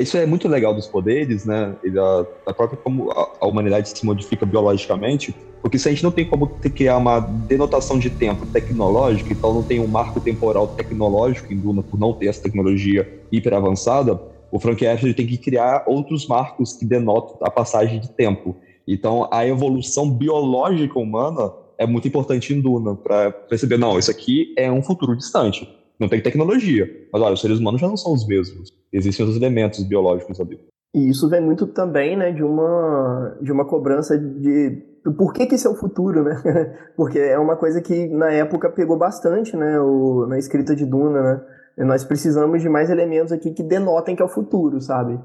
isso 0.01 0.17
é 0.17 0.25
muito 0.25 0.47
legal 0.47 0.73
dos 0.73 0.87
poderes, 0.87 1.45
né? 1.45 1.75
E 1.83 1.89
da, 1.89 2.25
da 2.45 2.53
própria 2.53 2.77
como 2.77 3.11
a, 3.11 3.37
a, 3.41 3.47
humanidade 3.47 3.89
se 3.89 4.05
modifica 4.05 4.45
biologicamente, 4.45 5.35
porque 5.61 5.77
se 5.77 5.87
a 5.87 5.91
gente 5.91 6.03
não 6.03 6.11
tem 6.11 6.25
como 6.25 6.47
criar 6.47 6.97
uma 6.97 7.19
denotação 7.19 7.99
de 7.99 8.09
tempo 8.09 8.45
tecnológica, 8.45 9.33
então 9.33 9.53
não 9.53 9.63
tem 9.63 9.79
um 9.79 9.87
marco 9.87 10.19
temporal 10.19 10.67
tecnológico 10.69 11.51
em 11.53 11.59
Duna 11.59 11.83
por 11.83 11.99
não 11.99 12.13
ter 12.13 12.27
essa 12.27 12.41
tecnologia 12.41 13.21
hiper 13.31 13.53
avançada, 13.53 14.19
o 14.51 14.59
Frank 14.59 14.83
Herbert 14.83 15.13
tem 15.13 15.27
que 15.27 15.37
criar 15.37 15.83
outros 15.85 16.27
marcos 16.27 16.73
que 16.73 16.85
denotam 16.85 17.37
a 17.41 17.51
passagem 17.51 17.99
de 17.99 18.09
tempo. 18.09 18.55
Então, 18.87 19.29
a 19.31 19.45
evolução 19.45 20.09
biológica 20.09 20.97
humana 20.97 21.51
é 21.77 21.85
muito 21.85 22.07
importante 22.07 22.53
em 22.53 22.59
Duna 22.59 22.95
para 22.95 23.31
perceber, 23.31 23.77
não, 23.77 23.97
isso 23.97 24.09
aqui 24.09 24.53
é 24.57 24.71
um 24.71 24.81
futuro 24.81 25.15
distante. 25.15 25.69
Não 25.99 26.07
tem 26.07 26.21
tecnologia, 26.21 26.87
mas 27.11 27.21
olha, 27.21 27.33
os 27.33 27.41
seres 27.41 27.59
humanos 27.59 27.81
já 27.81 27.87
não 27.87 27.97
são 27.97 28.13
os 28.13 28.25
mesmos. 28.25 28.69
Existem 28.91 29.25
outros 29.25 29.41
elementos 29.41 29.83
biológicos 29.83 30.39
ali. 30.39 30.59
E 30.95 31.09
isso 31.09 31.29
vem 31.29 31.41
muito 31.41 31.67
também, 31.67 32.17
né, 32.17 32.31
de 32.31 32.43
uma 32.43 33.37
de 33.41 33.51
uma 33.51 33.65
cobrança 33.65 34.17
de 34.17 34.81
por 35.17 35.33
que, 35.33 35.45
que 35.45 35.55
isso 35.55 35.67
é 35.67 35.71
o 35.71 35.75
futuro, 35.75 36.23
né? 36.23 36.41
Porque 36.95 37.19
é 37.19 37.37
uma 37.37 37.55
coisa 37.55 37.81
que 37.81 38.07
na 38.07 38.31
época 38.31 38.69
pegou 38.69 38.97
bastante, 38.97 39.55
né, 39.55 39.79
o, 39.79 40.25
na 40.27 40.37
escrita 40.37 40.75
de 40.75 40.85
Duna, 40.85 41.21
né? 41.21 41.41
Nós 41.85 42.03
precisamos 42.03 42.61
de 42.61 42.67
mais 42.67 42.89
elementos 42.89 43.31
aqui 43.31 43.51
que 43.51 43.63
denotem 43.63 44.15
que 44.15 44.21
é 44.21 44.25
o 44.25 44.29
futuro, 44.29 44.81
sabe? 44.81 45.19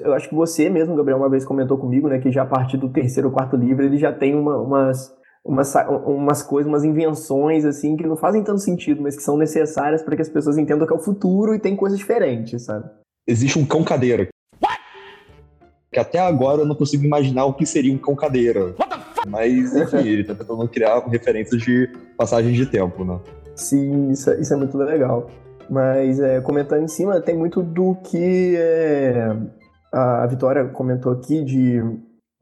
Eu 0.00 0.14
acho 0.14 0.28
que 0.28 0.34
você 0.34 0.68
mesmo, 0.68 0.96
Gabriel, 0.96 1.18
uma 1.18 1.30
vez 1.30 1.44
comentou 1.44 1.76
comigo, 1.78 2.08
né, 2.08 2.18
que 2.18 2.30
já 2.30 2.42
a 2.42 2.46
partir 2.46 2.76
do 2.76 2.90
terceiro 2.92 3.28
ou 3.28 3.34
quarto 3.34 3.56
livro 3.56 3.84
ele 3.84 3.98
já 3.98 4.12
tem 4.12 4.34
uma, 4.34 4.56
umas, 4.56 5.12
umas, 5.44 5.74
umas 6.06 6.42
coisas, 6.42 6.70
umas 6.70 6.84
invenções, 6.84 7.64
assim, 7.64 7.96
que 7.96 8.06
não 8.06 8.16
fazem 8.16 8.42
tanto 8.42 8.60
sentido, 8.60 9.02
mas 9.02 9.16
que 9.16 9.22
são 9.22 9.36
necessárias 9.36 10.02
para 10.02 10.16
que 10.16 10.22
as 10.22 10.28
pessoas 10.28 10.56
entendam 10.56 10.86
que 10.86 10.92
é 10.92 10.96
o 10.96 11.00
futuro 11.00 11.54
e 11.54 11.58
tem 11.58 11.76
coisas 11.76 11.98
diferentes, 11.98 12.62
sabe? 12.62 12.88
Existe 13.26 13.58
um 13.58 13.66
cão 13.66 13.84
cadeira. 13.84 14.28
Que 15.92 15.98
até 15.98 16.18
agora 16.18 16.62
eu 16.62 16.66
não 16.66 16.74
consigo 16.74 17.04
imaginar 17.04 17.44
o 17.44 17.52
que 17.52 17.66
seria 17.66 17.92
um 17.92 17.98
cão 17.98 18.16
cadeira. 18.16 18.74
Mas, 19.26 19.76
enfim, 19.76 20.08
ele 20.08 20.24
tá 20.24 20.34
tentando 20.34 20.66
criar 20.68 20.98
referências 21.06 21.60
de 21.60 21.88
passagem 22.16 22.52
de 22.52 22.66
tempo, 22.66 23.04
né? 23.04 23.20
Sim, 23.54 24.10
isso, 24.10 24.30
é, 24.30 24.40
isso 24.40 24.54
é 24.54 24.56
muito 24.56 24.76
legal. 24.78 25.30
Mas 25.68 26.18
é, 26.18 26.40
comentando 26.40 26.82
em 26.82 26.88
cima, 26.88 27.20
tem 27.20 27.36
muito 27.36 27.62
do 27.62 27.94
que 27.96 28.56
é, 28.56 29.36
a 29.92 30.26
Vitória 30.26 30.66
comentou 30.68 31.12
aqui 31.12 31.44
de, 31.44 31.82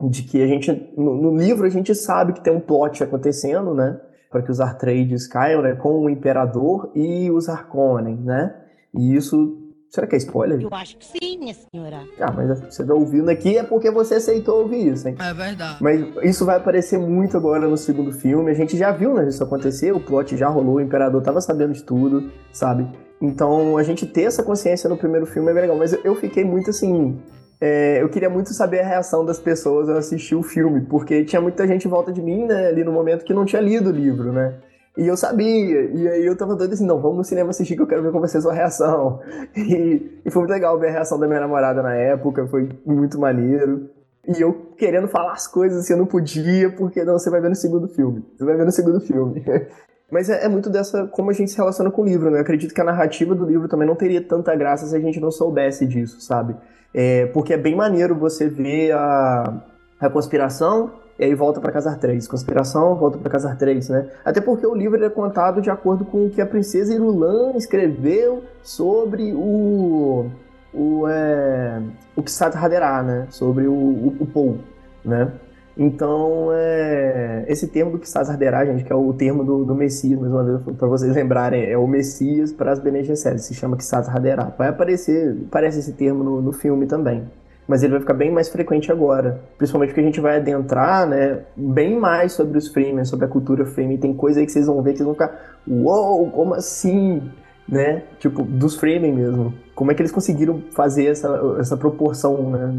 de 0.09 0.23
que 0.23 0.43
a 0.43 0.47
gente, 0.47 0.93
no, 0.97 1.15
no, 1.15 1.37
livro, 1.37 1.67
a 1.67 1.71
gente 1.71 1.95
sabe 1.95 2.33
que 2.33 2.41
tem 2.41 2.53
um 2.53 2.61
plot 2.61 3.03
acontecendo, 3.03 3.75
né? 3.75 4.01
Para 4.31 4.43
que 4.43 4.51
os 4.51 4.61
Artrades 4.61 5.27
caiam, 5.27 5.63
né? 5.63 5.75
Com 5.75 6.05
o 6.05 6.09
Imperador 6.09 6.91
e 6.95 7.31
os 7.31 7.49
Harkonnen, 7.49 8.17
né? 8.17 8.55
E 8.95 9.15
isso 9.15 9.61
Será 9.91 10.07
que 10.07 10.15
é 10.15 10.19
spoiler? 10.19 10.61
Eu 10.63 10.69
acho 10.71 10.97
que 10.97 11.05
sim, 11.05 11.37
minha 11.37 11.53
senhora. 11.53 12.05
Ah, 12.21 12.31
mas 12.31 12.61
você 12.61 12.87
tá 12.87 12.95
ouvindo 12.95 13.29
aqui 13.29 13.59
é 13.59 13.65
porque 13.65 13.91
você 13.91 14.15
aceitou 14.15 14.61
ouvir 14.61 14.93
isso, 14.93 15.09
hein? 15.09 15.17
É 15.19 15.35
verdade. 15.35 15.79
Mas 15.83 16.01
isso 16.23 16.47
vai 16.47 16.59
aparecer 16.59 16.97
muito 16.97 17.37
agora 17.37 17.67
no 17.67 17.77
segundo 17.77 18.13
filme. 18.13 18.53
A 18.53 18.55
gente 18.55 18.79
já 18.79 18.93
viu, 18.93 19.15
né, 19.15 19.27
isso 19.27 19.43
acontecer, 19.43 19.93
o 19.93 19.99
plot 19.99 20.37
já 20.37 20.49
rolou, 20.49 20.77
o 20.77 20.81
Imperador 20.81 21.21
tava 21.23 21.41
sabendo 21.41 21.73
de 21.73 21.83
tudo, 21.83 22.31
sabe? 22.53 22.89
Então, 23.21 23.77
a 23.77 23.83
gente 23.83 24.07
ter 24.07 24.23
essa 24.23 24.45
consciência 24.45 24.89
no 24.89 24.97
primeiro 24.97 25.27
filme 25.27 25.51
é 25.51 25.55
bem 25.55 25.63
legal. 25.63 25.77
Mas 25.77 25.93
eu 26.05 26.15
fiquei 26.15 26.45
muito 26.45 26.71
assim. 26.71 27.21
É, 27.61 28.03
eu 28.03 28.09
queria 28.09 28.31
muito 28.31 28.55
saber 28.55 28.81
a 28.81 28.87
reação 28.87 29.25
das 29.25 29.39
pessoas 29.39 29.89
ao 29.89 29.99
assistir 29.99 30.35
o 30.35 30.43
filme, 30.43 30.81
porque 30.81 31.25
tinha 31.25 31.43
muita 31.43 31.67
gente 31.67 31.87
em 31.87 31.91
volta 31.91 32.11
de 32.11 32.23
mim, 32.23 32.47
né, 32.47 32.69
ali 32.69 32.83
no 32.83 32.93
momento 32.93 33.25
que 33.25 33.35
não 33.35 33.45
tinha 33.45 33.61
lido 33.61 33.91
o 33.91 33.93
livro, 33.93 34.33
né? 34.33 34.55
E 34.97 35.07
eu 35.07 35.17
sabia, 35.17 35.83
e 35.83 36.09
aí 36.09 36.27
eu 36.27 36.37
tava 36.37 36.57
doido 36.57 36.73
assim, 36.73 36.87
não, 36.87 37.01
vamos 37.01 37.19
no 37.19 37.25
cinema 37.25 37.51
assistir 37.51 37.77
que 37.77 37.83
eu 37.83 37.87
quero 37.87 38.03
ver 38.03 38.13
com 38.13 38.21
vocês 38.21 38.45
a 38.47 38.53
reação. 38.53 39.21
E, 39.57 40.21
e 40.25 40.31
foi 40.31 40.41
muito 40.41 40.51
legal 40.53 40.79
ver 40.79 40.89
a 40.89 40.93
reação 40.93 41.19
da 41.19 41.27
minha 41.27 41.41
namorada 41.41 41.83
na 41.83 41.95
época, 41.95 42.47
foi 42.49 42.69
muito 42.85 43.19
maneiro. 43.19 43.89
E 44.27 44.41
eu 44.41 44.53
querendo 44.77 45.09
falar 45.09 45.33
as 45.33 45.47
coisas 45.47 45.81
assim, 45.81 45.93
eu 45.93 45.99
não 45.99 46.07
podia, 46.07 46.71
porque 46.71 47.05
não, 47.05 47.19
você 47.19 47.31
vai 47.31 47.41
ver 47.41 47.49
no 47.49 47.55
segundo 47.55 47.89
filme. 47.89 48.25
Você 48.37 48.45
vai 48.45 48.57
ver 48.57 48.65
no 48.65 48.73
segundo 48.73 49.01
filme. 49.01 49.45
Mas 50.11 50.29
é, 50.29 50.45
é, 50.45 50.49
muito 50.49 50.69
dessa 50.69 51.07
como 51.07 51.31
a 51.31 51.33
gente 51.33 51.51
se 51.51 51.57
relaciona 51.57 51.91
com 51.91 52.03
o 52.03 52.05
livro, 52.05 52.31
né? 52.31 52.39
Eu 52.39 52.43
acredito 52.43 52.75
que 52.75 52.81
a 52.81 52.85
narrativa 52.85 53.35
do 53.35 53.45
livro 53.45 53.69
também 53.69 53.87
não 53.87 53.95
teria 53.95 54.21
tanta 54.21 54.55
graça 54.57 54.87
se 54.87 54.97
a 54.97 55.01
gente 55.01 55.21
não 55.21 55.31
soubesse 55.31 55.87
disso, 55.87 56.21
sabe? 56.21 56.57
É, 56.93 57.27
porque 57.27 57.55
é 57.55 57.57
bem 57.57 57.77
maneiro 57.77 58.15
você 58.17 58.49
ver 58.49 58.93
a, 58.93 59.63
a 60.01 60.11
conspiração 60.11 60.93
e 61.19 61.25
aí 61.25 61.35
volta 61.35 61.61
para 61.61 61.71
Casar 61.71 61.99
3. 61.99 62.27
Conspiração, 62.27 62.97
volta 62.97 63.19
para 63.19 63.31
Casar 63.31 63.57
3, 63.57 63.89
né? 63.91 64.09
Até 64.25 64.41
porque 64.41 64.67
o 64.67 64.75
livro 64.75 65.05
é 65.05 65.11
contado 65.11 65.61
de 65.61 65.71
acordo 65.71 66.05
com 66.05 66.27
o 66.27 66.31
que 66.31 66.41
a 66.41 66.47
princesa 66.47 66.95
Irulan 66.95 67.53
escreveu 67.57 68.43
sobre 68.63 69.33
o 69.35 70.31
o 70.73 71.07
é, 71.09 71.83
o 72.17 72.23
Kisat 72.23 72.57
Haderah, 72.57 73.03
né? 73.03 73.27
Sobre 73.31 73.67
o, 73.67 73.73
o, 73.73 74.17
o 74.21 74.27
Paul, 74.27 74.59
né? 75.05 75.31
Então, 75.77 76.49
é, 76.53 77.45
esse 77.49 77.69
termo 77.69 77.93
do 77.93 77.99
Kisat 77.99 78.29
Haderah, 78.29 78.67
gente, 78.67 78.85
que 78.85 78.93
é 78.93 78.97
o 78.97 79.13
termo 79.13 79.45
do, 79.45 79.65
do 79.65 79.75
Messias, 79.75 80.19
mais 80.21 80.33
uma 80.33 80.45
vez, 80.45 80.77
para 80.77 80.89
vocês 80.89 81.13
lembrarem, 81.17 81.71
é 81.71 81.79
o 81.79 81.87
Messias 81.87 82.53
para 82.53 82.73
as 82.73 82.79
Bene 82.79 83.03
Gesserit, 83.05 83.43
se 83.43 83.55
chama 83.55 83.77
Kisat 83.77 84.09
Haderah. 84.09 84.55
Vai 84.59 84.69
aparecer, 84.69 85.37
aparece 85.47 85.79
esse 85.79 85.93
termo 85.93 86.23
no, 86.23 86.43
no 86.43 86.53
filme 86.53 86.87
também 86.87 87.25
mas 87.71 87.85
ele 87.85 87.93
vai 87.93 88.01
ficar 88.01 88.15
bem 88.15 88.33
mais 88.33 88.49
frequente 88.49 88.91
agora. 88.91 89.43
Principalmente 89.57 89.91
porque 89.91 90.01
a 90.01 90.05
gente 90.05 90.21
vai 90.21 90.39
adentrar, 90.39 91.07
né, 91.07 91.43
bem 91.57 91.97
mais 91.97 92.33
sobre 92.33 92.59
os 92.59 92.67
Freemen, 92.67 93.05
sobre 93.05 93.27
a 93.27 93.29
cultura 93.29 93.65
Freeman. 93.65 93.97
Tem 93.97 94.13
coisa 94.13 94.41
aí 94.41 94.47
que 94.47 94.51
vocês 94.51 94.67
vão 94.67 94.83
ver 94.83 94.91
que 94.91 94.99
vocês 94.99 95.07
vão 95.07 95.15
ficar, 95.15 95.61
uou, 95.69 96.29
como 96.33 96.55
assim? 96.55 97.23
Né? 97.69 98.03
Tipo, 98.19 98.43
dos 98.43 98.75
Freemen 98.75 99.13
mesmo. 99.13 99.55
Como 99.73 99.93
é 99.93 99.95
que 99.95 100.03
eles 100.03 100.11
conseguiram 100.11 100.61
fazer 100.73 101.07
essa, 101.07 101.29
essa 101.61 101.77
proporção 101.77 102.51
né, 102.51 102.75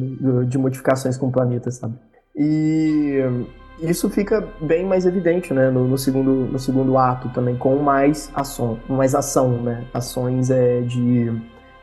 de 0.45 0.57
modificações 0.57 1.15
com 1.15 1.27
o 1.27 1.31
planeta, 1.31 1.71
sabe? 1.71 1.93
E 2.35 3.19
isso 3.81 4.09
fica 4.09 4.47
bem 4.61 4.85
mais 4.85 5.05
evidente, 5.05 5.53
né, 5.53 5.69
no, 5.69 5.87
no, 5.87 5.97
segundo, 5.97 6.31
no 6.51 6.59
segundo 6.59 6.97
ato 6.97 7.29
também, 7.29 7.55
com 7.55 7.77
mais 7.77 8.31
ação, 8.33 8.79
mais 8.87 9.15
ação, 9.15 9.61
né, 9.61 9.83
ações 9.93 10.49
é, 10.49 10.81
de 10.81 11.31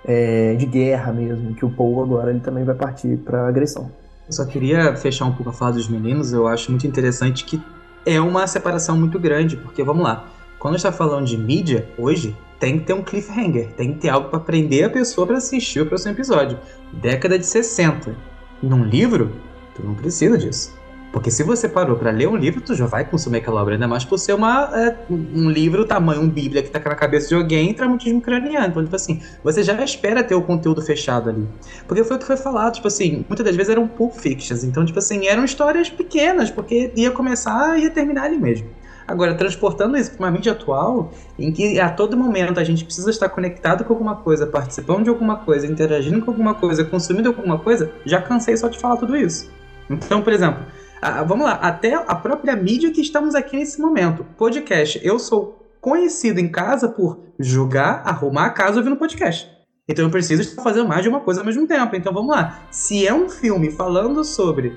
é, 0.05 0.55
de 0.55 0.65
guerra 0.65 1.13
mesmo, 1.13 1.55
que 1.55 1.65
o 1.65 1.71
Paul 1.71 2.03
agora 2.03 2.31
ele 2.31 2.41
também 2.41 2.65
vai 2.65 2.75
partir 2.75 3.19
para 3.19 3.47
agressão. 3.47 3.91
Eu 4.27 4.33
só 4.33 4.47
queria 4.47 4.97
fechar 4.97 5.27
um 5.27 5.33
pouco 5.33 5.51
a 5.51 5.53
fala 5.53 5.73
dos 5.73 5.89
meninos, 5.89 6.33
eu 6.33 6.47
acho 6.47 6.71
muito 6.71 6.87
interessante 6.87 7.45
que 7.45 7.61
é 8.07 8.19
uma 8.21 8.47
separação 8.47 8.97
muito 8.97 9.19
grande, 9.19 9.57
porque 9.57 9.83
vamos 9.83 10.03
lá, 10.03 10.27
quando 10.59 10.77
está 10.77 10.91
falando 10.91 11.27
de 11.27 11.37
mídia, 11.37 11.89
hoje, 11.99 12.35
tem 12.59 12.79
que 12.79 12.87
ter 12.87 12.93
um 12.93 13.03
cliffhanger, 13.03 13.69
tem 13.77 13.93
que 13.93 14.01
ter 14.01 14.09
algo 14.09 14.31
para 14.31 14.41
prender 14.41 14.85
a 14.85 14.91
pessoa 14.91 15.27
para 15.27 15.37
assistir 15.37 15.81
o 15.81 15.87
próximo 15.87 16.13
episódio. 16.13 16.59
Década 16.93 17.39
de 17.39 17.47
60. 17.47 18.17
Num 18.61 18.83
livro, 18.83 19.31
tu 19.79 19.87
não 19.87 19.95
precisa 19.95 20.37
disso. 20.37 20.77
Porque 21.13 21.31
se 21.31 21.43
você 21.43 21.69
parou 21.69 21.97
para 21.97 22.11
ler 22.11 22.29
um 22.29 22.37
livro, 22.37 22.61
tu 22.61 22.75
já 22.75 22.85
vai 22.85 23.03
consumir 23.05 23.39
aquela 23.39 23.63
obra, 23.63 23.75
ainda 23.75 23.89
mais 23.89 24.05
por 24.05 24.19
ser 24.19 24.35
uma, 24.35 24.71
é, 24.79 24.95
um 25.11 25.49
livro 25.49 25.87
tamanho, 25.87 26.21
um 26.21 26.29
bíblia 26.29 26.63
que 26.63 26.71
tá 26.71 26.79
na 26.79 26.95
cabeça 26.95 27.29
de 27.29 27.35
alguém, 27.35 27.73
traumatismo 27.73 28.21
craniano. 28.21 28.69
Então, 28.69 28.85
tipo 28.85 28.95
assim, 28.95 29.23
você 29.43 29.63
já 29.63 29.83
espera 29.83 30.23
ter 30.23 30.35
o 30.35 30.43
conteúdo 30.43 30.83
fechado 30.83 31.31
ali. 31.31 31.49
Porque 31.87 32.05
foi 32.05 32.17
o 32.17 32.21
que 32.21 32.27
foi 32.27 32.37
falado, 32.37 32.75
tipo 32.75 32.87
assim, 32.87 33.25
muitas 33.27 33.45
das 33.45 33.57
vezes 33.57 33.71
eram 33.71 33.89
pulp 33.89 34.13
fictions, 34.15 34.63
então, 34.65 34.85
tipo 34.85 34.99
assim, 34.99 35.27
eram 35.27 35.45
histórias 35.45 35.89
pequenas, 35.89 36.51
porque 36.51 36.93
ia 36.95 37.11
começar 37.11 37.79
e 37.79 37.85
ia 37.85 37.91
terminar 37.91 38.25
ali 38.25 38.37
mesmo. 38.37 38.69
Agora, 39.07 39.35
transportando 39.35 39.97
isso 39.97 40.11
para 40.11 40.27
uma 40.27 40.31
mídia 40.31 40.53
atual, 40.53 41.11
em 41.39 41.51
que 41.51 41.81
a 41.81 41.89
todo 41.89 42.15
momento 42.15 42.61
a 42.61 42.65
gente 42.65 42.85
precisa 42.85 43.09
estar 43.09 43.31
conectado 43.31 43.83
com 43.83 43.95
alguma 43.95 44.17
coisa, 44.17 44.47
participando 44.47 45.05
de 45.05 45.09
alguma 45.09 45.37
coisa, 45.37 45.67
interagindo 45.67 46.23
com 46.23 46.31
alguma 46.31 46.55
coisa, 46.55 46.85
consumindo 46.85 47.31
alguma 47.31 47.59
coisa, 47.59 47.91
já 48.05 48.21
cansei 48.21 48.55
só 48.55 48.69
de 48.69 48.79
falar 48.79 48.99
tudo 48.99 49.17
isso. 49.17 49.51
Então, 49.91 50.23
por 50.23 50.33
exemplo, 50.33 50.65
ah, 51.01 51.23
vamos 51.23 51.47
lá, 51.47 51.53
até 51.53 51.95
a 51.95 52.15
própria 52.15 52.57
mídia 52.57 52.91
que 52.91 53.01
estamos 53.01 53.35
aqui 53.35 53.57
nesse 53.57 53.81
momento. 53.81 54.25
Podcast. 54.37 55.01
Eu 55.03 55.19
sou 55.19 55.59
conhecido 55.81 56.41
em 56.41 56.49
casa 56.51 56.89
por 56.89 57.21
jogar, 57.39 58.03
arrumar 58.05 58.47
a 58.47 58.51
casa 58.51 58.79
ouvindo 58.79 58.97
podcast. 58.97 59.49
Então 59.89 60.05
eu 60.05 60.11
preciso 60.11 60.43
estar 60.43 60.63
fazendo 60.63 60.89
mais 60.89 61.03
de 61.03 61.09
uma 61.09 61.21
coisa 61.21 61.41
ao 61.41 61.47
mesmo 61.47 61.67
tempo. 61.67 61.97
Então 61.97 62.13
vamos 62.13 62.35
lá. 62.35 62.61
Se 62.71 63.07
é 63.07 63.15
um 63.15 63.29
filme 63.29 63.71
falando 63.71 64.23
sobre 64.25 64.77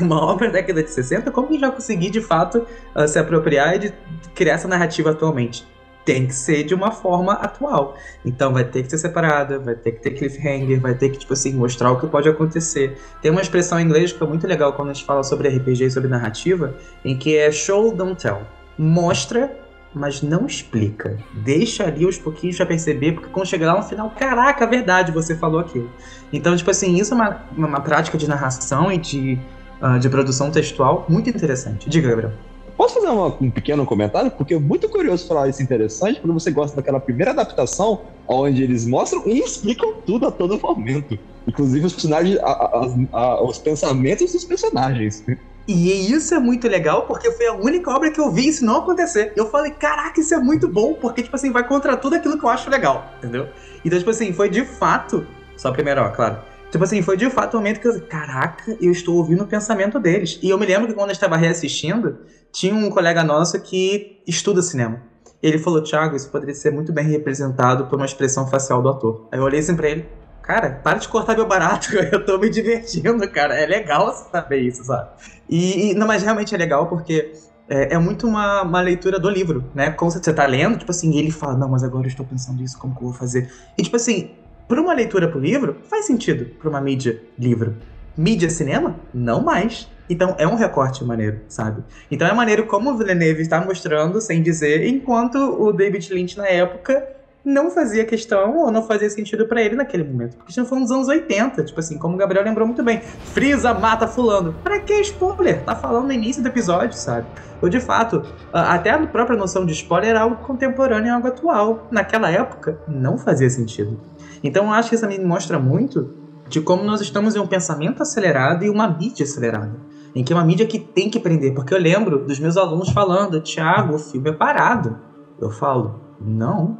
uma 0.00 0.20
obra 0.22 0.48
da 0.48 0.54
década 0.54 0.82
de 0.82 0.90
60, 0.90 1.30
como 1.30 1.48
que 1.48 1.58
já 1.58 1.70
consegui 1.70 2.10
de 2.10 2.20
fato 2.20 2.66
uh, 2.94 3.08
se 3.08 3.18
apropriar 3.18 3.82
e 3.82 3.92
criar 4.34 4.54
essa 4.54 4.68
narrativa 4.68 5.10
atualmente? 5.10 5.66
Tem 6.04 6.26
que 6.26 6.34
ser 6.34 6.64
de 6.64 6.74
uma 6.74 6.90
forma 6.90 7.32
atual. 7.34 7.96
Então 8.24 8.52
vai 8.52 8.64
ter 8.64 8.82
que 8.82 8.90
ser 8.90 8.98
separada, 8.98 9.58
vai 9.58 9.74
ter 9.74 9.92
que 9.92 10.02
ter 10.02 10.10
cliffhanger, 10.10 10.80
vai 10.80 10.94
ter 10.94 11.10
que, 11.10 11.18
tipo 11.18 11.32
assim, 11.32 11.52
mostrar 11.52 11.92
o 11.92 12.00
que 12.00 12.06
pode 12.06 12.28
acontecer. 12.28 12.98
Tem 13.20 13.30
uma 13.30 13.40
expressão 13.40 13.78
em 13.78 13.84
inglês 13.84 14.12
que 14.12 14.22
é 14.22 14.26
muito 14.26 14.46
legal 14.46 14.72
quando 14.72 14.90
a 14.90 14.92
gente 14.92 15.04
fala 15.04 15.22
sobre 15.22 15.48
RPG 15.48 15.84
e 15.84 15.90
sobre 15.90 16.08
narrativa, 16.08 16.74
em 17.04 17.16
que 17.16 17.36
é 17.36 17.50
show, 17.50 17.94
don't 17.94 18.20
tell. 18.20 18.42
Mostra, 18.76 19.54
mas 19.94 20.22
não 20.22 20.46
explica. 20.46 21.18
Deixa 21.34 21.84
ali 21.84 22.06
os 22.06 22.18
pouquinhos 22.18 22.56
pra 22.56 22.66
perceber, 22.66 23.12
porque 23.12 23.28
quando 23.28 23.46
chegar 23.46 23.72
lá 23.72 23.80
no 23.80 23.86
final, 23.86 24.10
caraca, 24.10 24.66
verdade, 24.66 25.12
você 25.12 25.36
falou 25.36 25.60
aquilo. 25.60 25.90
Então, 26.32 26.56
tipo 26.56 26.70
assim, 26.70 26.96
isso 26.96 27.12
é 27.12 27.16
uma, 27.16 27.42
uma, 27.56 27.68
uma 27.68 27.80
prática 27.80 28.16
de 28.18 28.28
narração 28.28 28.90
e 28.90 28.98
de, 28.98 29.38
uh, 29.80 29.98
de 29.98 30.08
produção 30.08 30.50
textual 30.50 31.06
muito 31.08 31.28
interessante. 31.28 31.88
Diga, 31.88 32.08
Gabriel. 32.08 32.32
Posso 32.76 32.94
fazer 32.94 33.08
uma, 33.08 33.26
um 33.40 33.50
pequeno 33.50 33.84
comentário? 33.84 34.30
Porque 34.30 34.54
é 34.54 34.58
muito 34.58 34.88
curioso 34.88 35.26
falar 35.26 35.48
isso 35.48 35.62
interessante, 35.62 36.20
porque 36.20 36.32
você 36.32 36.50
gosta 36.50 36.76
daquela 36.76 36.98
primeira 36.98 37.32
adaptação, 37.32 38.02
onde 38.26 38.62
eles 38.62 38.86
mostram 38.86 39.22
e 39.26 39.38
explicam 39.38 39.94
tudo 40.06 40.26
a 40.26 40.30
todo 40.30 40.58
momento. 40.58 41.18
Inclusive 41.46 41.86
os 41.86 41.92
personagens, 41.92 42.38
a, 42.38 42.50
a, 42.50 42.88
a, 43.12 43.42
os 43.44 43.58
pensamentos 43.58 44.32
dos 44.32 44.44
personagens. 44.44 45.24
E 45.66 46.12
isso 46.12 46.34
é 46.34 46.40
muito 46.40 46.66
legal, 46.66 47.06
porque 47.06 47.30
foi 47.30 47.46
a 47.46 47.54
única 47.54 47.90
obra 47.90 48.10
que 48.10 48.20
eu 48.20 48.30
vi 48.30 48.48
isso 48.48 48.64
não 48.64 48.78
acontecer. 48.78 49.32
Eu 49.36 49.48
falei, 49.48 49.70
caraca, 49.70 50.20
isso 50.20 50.34
é 50.34 50.38
muito 50.38 50.66
bom, 50.66 50.94
porque, 50.94 51.22
tipo 51.22 51.36
assim, 51.36 51.52
vai 51.52 51.66
contra 51.66 51.96
tudo 51.96 52.16
aquilo 52.16 52.38
que 52.38 52.44
eu 52.44 52.48
acho 52.48 52.68
legal, 52.68 53.12
entendeu? 53.18 53.48
Então, 53.84 53.98
tipo 53.98 54.10
assim, 54.10 54.32
foi 54.32 54.48
de 54.48 54.64
fato. 54.64 55.26
Só 55.56 55.70
primeiro, 55.70 56.02
ó, 56.02 56.08
claro. 56.08 56.38
Tipo 56.70 56.84
assim, 56.84 57.02
foi 57.02 57.16
de 57.16 57.28
fato 57.28 57.54
o 57.54 57.56
momento 57.58 57.80
que 57.80 57.86
eu 57.86 58.00
caraca, 58.00 58.76
eu 58.80 58.90
estou 58.90 59.16
ouvindo 59.16 59.44
o 59.44 59.46
pensamento 59.46 60.00
deles. 60.00 60.38
E 60.42 60.48
eu 60.48 60.58
me 60.58 60.64
lembro 60.64 60.88
que 60.88 60.94
quando 60.94 61.10
eu 61.10 61.12
estava 61.12 61.36
reassistindo, 61.36 62.18
tinha 62.52 62.74
um 62.74 62.90
colega 62.90 63.24
nosso 63.24 63.58
que 63.60 64.20
estuda 64.26 64.62
cinema. 64.62 65.00
Ele 65.42 65.58
falou, 65.58 65.82
Thiago, 65.82 66.14
isso 66.14 66.30
poderia 66.30 66.54
ser 66.54 66.70
muito 66.70 66.92
bem 66.92 67.04
representado 67.06 67.86
por 67.86 67.96
uma 67.96 68.06
expressão 68.06 68.46
facial 68.46 68.80
do 68.80 68.88
ator. 68.88 69.26
Aí 69.32 69.38
eu 69.38 69.42
olhei 69.42 69.58
assim 69.58 69.74
pra 69.74 69.88
ele, 69.88 70.06
cara, 70.42 70.80
para 70.84 70.98
de 70.98 71.08
cortar 71.08 71.34
meu 71.34 71.46
barato, 71.46 71.96
eu 72.12 72.24
tô 72.24 72.38
me 72.38 72.48
divertindo, 72.48 73.28
cara. 73.30 73.54
É 73.58 73.66
legal 73.66 74.12
saber 74.30 74.60
isso, 74.60 74.84
sabe? 74.84 75.08
E, 75.48 75.90
e 75.90 75.94
não, 75.94 76.06
mas 76.06 76.22
realmente 76.22 76.54
é 76.54 76.58
legal 76.58 76.86
porque 76.86 77.32
é, 77.68 77.94
é, 77.94 77.98
muito 77.98 78.26
uma, 78.26 78.62
uma 78.62 78.80
leitura 78.80 79.18
do 79.18 79.28
livro, 79.28 79.64
né? 79.74 79.90
Como 79.90 80.10
você 80.10 80.32
tá 80.32 80.46
lendo, 80.46 80.78
tipo 80.78 80.90
assim, 80.90 81.16
ele 81.16 81.30
fala, 81.30 81.56
não, 81.56 81.68
mas 81.68 81.82
agora 81.82 82.04
eu 82.04 82.10
estou 82.10 82.26
pensando 82.26 82.62
isso, 82.62 82.78
como 82.78 82.94
que 82.94 83.00
eu 83.00 83.08
vou 83.08 83.16
fazer? 83.16 83.50
E 83.76 83.82
tipo 83.82 83.96
assim, 83.96 84.30
para 84.68 84.80
uma 84.80 84.92
leitura 84.92 85.26
pro 85.28 85.40
livro, 85.40 85.78
faz 85.88 86.06
sentido 86.06 86.44
para 86.58 86.68
uma 86.68 86.80
mídia 86.80 87.20
livro. 87.38 87.76
Mídia 88.16 88.50
cinema? 88.50 88.96
Não 89.12 89.42
mais. 89.42 89.88
Então 90.12 90.34
é 90.38 90.46
um 90.46 90.54
recorte 90.54 91.02
maneiro, 91.02 91.40
sabe? 91.48 91.82
Então 92.10 92.28
é 92.28 92.34
maneiro 92.34 92.66
como 92.66 92.90
o 92.90 92.98
Villeneuve 92.98 93.40
está 93.40 93.58
mostrando, 93.64 94.20
sem 94.20 94.42
dizer, 94.42 94.86
enquanto 94.86 95.36
o 95.36 95.72
David 95.72 96.12
Lynch 96.12 96.36
na 96.36 96.46
época 96.46 97.02
não 97.42 97.70
fazia 97.70 98.04
questão 98.04 98.58
ou 98.58 98.70
não 98.70 98.82
fazia 98.82 99.08
sentido 99.08 99.46
para 99.46 99.62
ele 99.62 99.74
naquele 99.74 100.04
momento. 100.04 100.36
Porque 100.36 100.52
já 100.52 100.64
foi 100.66 100.78
nos 100.78 100.90
anos 100.90 101.08
80, 101.08 101.64
tipo 101.64 101.80
assim, 101.80 101.98
como 101.98 102.14
o 102.14 102.18
Gabriel 102.18 102.44
lembrou 102.44 102.66
muito 102.66 102.82
bem. 102.82 103.00
Frieza 103.00 103.72
mata 103.72 104.06
fulano. 104.06 104.54
Pra 104.62 104.78
que 104.80 104.92
spoiler? 105.00 105.62
Tá 105.64 105.74
falando 105.74 106.06
no 106.06 106.12
início 106.12 106.42
do 106.42 106.48
episódio, 106.48 106.96
sabe? 106.96 107.26
Ou 107.62 107.70
de 107.70 107.80
fato, 107.80 108.22
até 108.52 108.90
a 108.90 109.06
própria 109.06 109.36
noção 109.36 109.64
de 109.64 109.72
spoiler 109.72 110.10
era 110.10 110.20
algo 110.20 110.36
contemporâneo 110.36 111.08
e 111.08 111.10
algo 111.10 111.26
atual. 111.26 111.88
Naquela 111.90 112.30
época, 112.30 112.78
não 112.86 113.16
fazia 113.16 113.48
sentido. 113.48 113.98
Então 114.44 114.66
eu 114.66 114.72
acho 114.72 114.90
que 114.90 114.94
isso 114.94 115.06
me 115.08 115.18
mostra 115.18 115.58
muito 115.58 116.14
de 116.48 116.60
como 116.60 116.84
nós 116.84 117.00
estamos 117.00 117.34
em 117.34 117.38
um 117.38 117.46
pensamento 117.46 118.02
acelerado 118.02 118.62
e 118.62 118.68
uma 118.68 118.86
mídia 118.86 119.24
acelerada. 119.24 119.91
Em 120.14 120.22
que 120.22 120.32
é 120.32 120.36
uma 120.36 120.44
mídia 120.44 120.66
que 120.66 120.78
tem 120.78 121.08
que 121.08 121.18
prender. 121.18 121.54
Porque 121.54 121.72
eu 121.72 121.78
lembro 121.78 122.24
dos 122.24 122.38
meus 122.38 122.56
alunos 122.56 122.90
falando, 122.90 123.40
Tiago, 123.40 123.94
o 123.94 123.98
filme 123.98 124.30
é 124.30 124.32
parado. 124.32 124.98
Eu 125.40 125.50
falo, 125.50 126.00
não, 126.20 126.78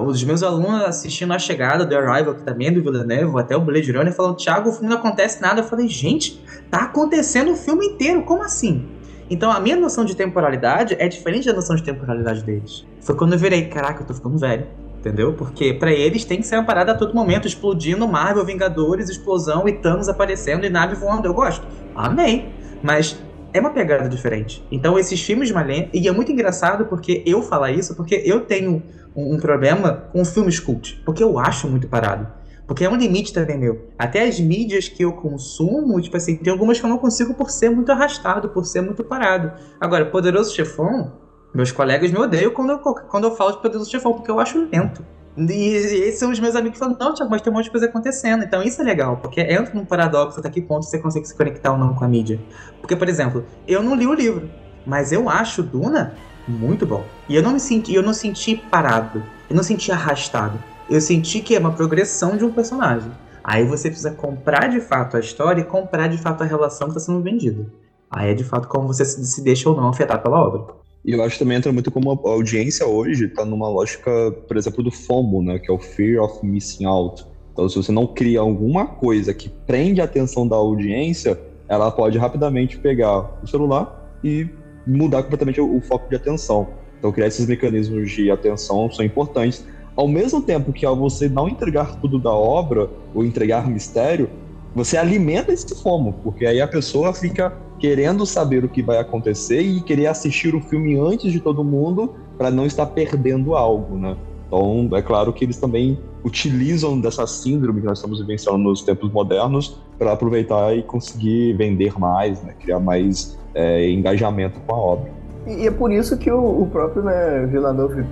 os 0.00 0.24
meus 0.24 0.42
alunos 0.42 0.82
assistindo 0.82 1.32
a 1.32 1.38
chegada 1.38 1.84
do 1.84 1.96
Arrival, 1.96 2.34
que 2.34 2.42
também 2.42 2.68
é 2.68 2.70
do 2.70 2.82
Villeneuve, 2.82 3.38
até 3.38 3.56
o 3.56 3.60
Blade 3.60 3.92
Runner, 3.92 4.12
falando, 4.14 4.36
Thiago, 4.36 4.70
o 4.70 4.72
filme 4.72 4.88
não 4.88 4.96
acontece 4.96 5.40
nada. 5.40 5.60
Eu 5.60 5.64
falei, 5.64 5.86
gente, 5.88 6.42
tá 6.70 6.84
acontecendo 6.84 7.52
o 7.52 7.56
filme 7.56 7.86
inteiro, 7.86 8.22
como 8.22 8.42
assim? 8.42 8.88
Então 9.28 9.50
a 9.50 9.60
minha 9.60 9.76
noção 9.76 10.04
de 10.04 10.16
temporalidade 10.16 10.96
é 10.98 11.08
diferente 11.08 11.46
da 11.46 11.52
noção 11.52 11.76
de 11.76 11.82
temporalidade 11.82 12.42
deles. 12.42 12.86
Foi 13.00 13.14
quando 13.14 13.34
eu 13.34 13.38
virei, 13.38 13.66
caraca, 13.66 14.02
eu 14.02 14.06
tô 14.06 14.14
ficando 14.14 14.38
velho. 14.38 14.66
Entendeu? 14.98 15.32
Porque 15.32 15.74
para 15.74 15.90
eles 15.90 16.24
tem 16.24 16.38
que 16.38 16.46
ser 16.46 16.54
uma 16.56 16.64
parada 16.64 16.92
a 16.92 16.94
todo 16.94 17.12
momento, 17.12 17.48
explodindo 17.48 18.06
Marvel, 18.06 18.44
Vingadores, 18.44 19.08
explosão 19.08 19.66
e 19.66 19.72
Thanos 19.72 20.08
aparecendo 20.08 20.64
e 20.64 20.70
nave 20.70 20.94
voando. 20.94 21.26
Eu 21.26 21.34
gosto. 21.34 21.66
Amei. 21.94 22.48
Mas 22.82 23.18
é 23.52 23.60
uma 23.60 23.70
pegada 23.70 24.08
diferente. 24.08 24.66
Então 24.70 24.98
esses 24.98 25.20
filmes 25.22 25.48
de 25.48 25.90
e 25.92 26.08
é 26.08 26.12
muito 26.12 26.32
engraçado 26.32 26.86
porque 26.86 27.22
eu 27.26 27.42
falar 27.42 27.70
isso, 27.70 27.94
porque 27.94 28.22
eu 28.24 28.40
tenho 28.40 28.82
um, 29.14 29.34
um 29.34 29.38
problema 29.38 30.08
com 30.12 30.24
filmes 30.24 30.58
cult, 30.58 31.00
porque 31.04 31.22
eu 31.22 31.38
acho 31.38 31.68
muito 31.68 31.86
parado. 31.88 32.26
Porque 32.66 32.84
é 32.84 32.88
um 32.88 32.96
limite 32.96 33.32
também 33.32 33.58
meu. 33.58 33.88
Até 33.98 34.22
as 34.22 34.40
mídias 34.40 34.88
que 34.88 35.04
eu 35.04 35.12
consumo, 35.12 36.00
tipo 36.00 36.16
assim, 36.16 36.36
tem 36.36 36.50
algumas 36.50 36.78
que 36.78 36.86
eu 36.86 36.90
não 36.90 36.96
consigo 36.96 37.34
por 37.34 37.50
ser 37.50 37.70
muito 37.70 37.92
arrastado, 37.92 38.48
por 38.48 38.64
ser 38.64 38.80
muito 38.80 39.04
parado. 39.04 39.52
Agora, 39.80 40.06
Poderoso 40.06 40.54
Chefão, 40.54 41.12
meus 41.52 41.70
colegas 41.70 42.10
me 42.10 42.18
odeiam 42.18 42.50
quando 42.52 42.70
eu, 42.70 42.78
quando 42.78 43.24
eu 43.24 43.36
falo 43.36 43.52
de 43.52 43.62
Poderoso 43.62 43.90
Chefão, 43.90 44.14
porque 44.14 44.30
eu 44.30 44.40
acho 44.40 44.66
lento. 44.70 45.04
E 45.36 45.74
esses 45.74 46.18
são 46.18 46.30
os 46.30 46.38
meus 46.38 46.54
amigos 46.54 46.78
falam, 46.78 46.96
não, 46.98 47.14
Tiago, 47.14 47.30
mas 47.30 47.40
tem 47.40 47.50
um 47.52 47.56
monte 47.56 47.64
de 47.64 47.70
coisa 47.70 47.86
acontecendo. 47.86 48.44
Então 48.44 48.62
isso 48.62 48.80
é 48.82 48.84
legal, 48.84 49.16
porque 49.16 49.40
entra 49.40 49.74
num 49.74 49.84
paradoxo 49.84 50.38
até 50.38 50.50
que 50.50 50.60
ponto 50.60 50.84
você 50.84 50.98
consegue 50.98 51.26
se 51.26 51.34
conectar 51.34 51.72
ou 51.72 51.78
não 51.78 51.94
com 51.94 52.04
a 52.04 52.08
mídia. 52.08 52.40
Porque, 52.80 52.94
por 52.94 53.08
exemplo, 53.08 53.44
eu 53.66 53.82
não 53.82 53.94
li 53.94 54.06
o 54.06 54.14
livro, 54.14 54.50
mas 54.86 55.10
eu 55.10 55.28
acho 55.28 55.62
Duna 55.62 56.14
muito 56.46 56.84
bom. 56.84 57.04
E 57.28 57.36
eu 57.36 57.42
não 57.42 57.52
me 57.52 57.60
senti, 57.60 57.94
eu 57.94 58.02
não 58.02 58.12
senti 58.12 58.56
parado, 58.56 59.22
eu 59.48 59.56
não 59.56 59.62
senti 59.62 59.90
arrastado. 59.90 60.58
Eu 60.90 61.00
senti 61.00 61.40
que 61.40 61.54
é 61.54 61.58
uma 61.58 61.72
progressão 61.72 62.36
de 62.36 62.44
um 62.44 62.52
personagem. 62.52 63.10
Aí 63.42 63.64
você 63.64 63.88
precisa 63.88 64.10
comprar 64.10 64.68
de 64.68 64.80
fato 64.80 65.16
a 65.16 65.20
história 65.20 65.62
e 65.62 65.64
comprar 65.64 66.08
de 66.08 66.18
fato 66.18 66.42
a 66.42 66.46
relação 66.46 66.88
que 66.88 66.96
está 66.96 67.12
sendo 67.12 67.22
vendida. 67.22 67.66
Aí 68.10 68.30
é 68.30 68.34
de 68.34 68.44
fato 68.44 68.68
como 68.68 68.86
você 68.86 69.04
se 69.04 69.42
deixa 69.42 69.70
ou 69.70 69.76
não 69.76 69.88
afetar 69.88 70.22
pela 70.22 70.38
obra. 70.38 70.81
E 71.04 71.12
eu 71.12 71.22
acho 71.22 71.34
que 71.34 71.40
também 71.40 71.56
entra 71.56 71.72
muito 71.72 71.90
como 71.90 72.12
a 72.12 72.30
audiência 72.30 72.86
hoje 72.86 73.24
está 73.24 73.44
numa 73.44 73.68
lógica, 73.68 74.10
por 74.46 74.56
exemplo, 74.56 74.84
do 74.84 74.90
FOMO, 74.90 75.42
né? 75.42 75.58
Que 75.58 75.70
é 75.70 75.74
o 75.74 75.78
Fear 75.78 76.22
of 76.22 76.46
Missing 76.46 76.84
Out. 76.84 77.26
Então, 77.52 77.68
se 77.68 77.76
você 77.76 77.90
não 77.90 78.06
cria 78.06 78.40
alguma 78.40 78.86
coisa 78.86 79.34
que 79.34 79.48
prende 79.48 80.00
a 80.00 80.04
atenção 80.04 80.46
da 80.46 80.56
audiência, 80.56 81.38
ela 81.68 81.90
pode 81.90 82.18
rapidamente 82.18 82.78
pegar 82.78 83.38
o 83.42 83.46
celular 83.46 84.16
e 84.22 84.48
mudar 84.86 85.24
completamente 85.24 85.60
o, 85.60 85.76
o 85.76 85.80
foco 85.80 86.08
de 86.08 86.16
atenção. 86.16 86.68
Então, 86.98 87.10
criar 87.10 87.26
esses 87.26 87.46
mecanismos 87.46 88.10
de 88.12 88.30
atenção 88.30 88.90
são 88.90 89.04
importantes. 89.04 89.66
Ao 89.96 90.06
mesmo 90.06 90.40
tempo 90.40 90.72
que 90.72 90.86
ao 90.86 90.96
você 90.96 91.28
não 91.28 91.48
entregar 91.48 91.96
tudo 91.96 92.18
da 92.18 92.32
obra, 92.32 92.88
ou 93.12 93.24
entregar 93.24 93.68
mistério, 93.68 94.30
você 94.74 94.96
alimenta 94.96 95.52
esse 95.52 95.74
fomo, 95.82 96.14
porque 96.22 96.46
aí 96.46 96.60
a 96.60 96.68
pessoa 96.68 97.12
fica 97.12 97.52
querendo 97.82 98.24
saber 98.24 98.64
o 98.64 98.68
que 98.68 98.80
vai 98.80 98.98
acontecer 98.98 99.60
e 99.60 99.80
querer 99.80 100.06
assistir 100.06 100.54
o 100.54 100.60
filme 100.60 100.96
antes 100.96 101.32
de 101.32 101.40
todo 101.40 101.64
mundo 101.64 102.14
para 102.38 102.48
não 102.48 102.64
estar 102.64 102.86
perdendo 102.86 103.56
algo, 103.56 103.98
né? 103.98 104.16
Então, 104.46 104.88
é 104.92 105.02
claro 105.02 105.32
que 105.32 105.44
eles 105.44 105.56
também 105.56 105.98
utilizam 106.24 107.00
dessa 107.00 107.26
síndrome 107.26 107.80
que 107.80 107.86
nós 107.88 107.98
estamos 107.98 108.20
vivenciando 108.20 108.58
nos 108.58 108.82
tempos 108.82 109.10
modernos 109.10 109.82
para 109.98 110.12
aproveitar 110.12 110.76
e 110.76 110.84
conseguir 110.84 111.54
vender 111.54 111.98
mais, 111.98 112.40
né? 112.44 112.54
criar 112.60 112.78
mais 112.78 113.36
é, 113.52 113.90
engajamento 113.90 114.60
com 114.60 114.74
a 114.76 114.78
obra. 114.78 115.10
E 115.48 115.66
é 115.66 115.70
por 115.72 115.90
isso 115.90 116.16
que 116.16 116.30
o, 116.30 116.62
o 116.62 116.68
próprio 116.68 117.02
né, 117.02 117.46
Villanove, 117.46 118.04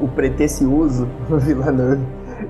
o 0.00 0.08
pretencioso 0.08 1.06
Villanove, 1.28 2.00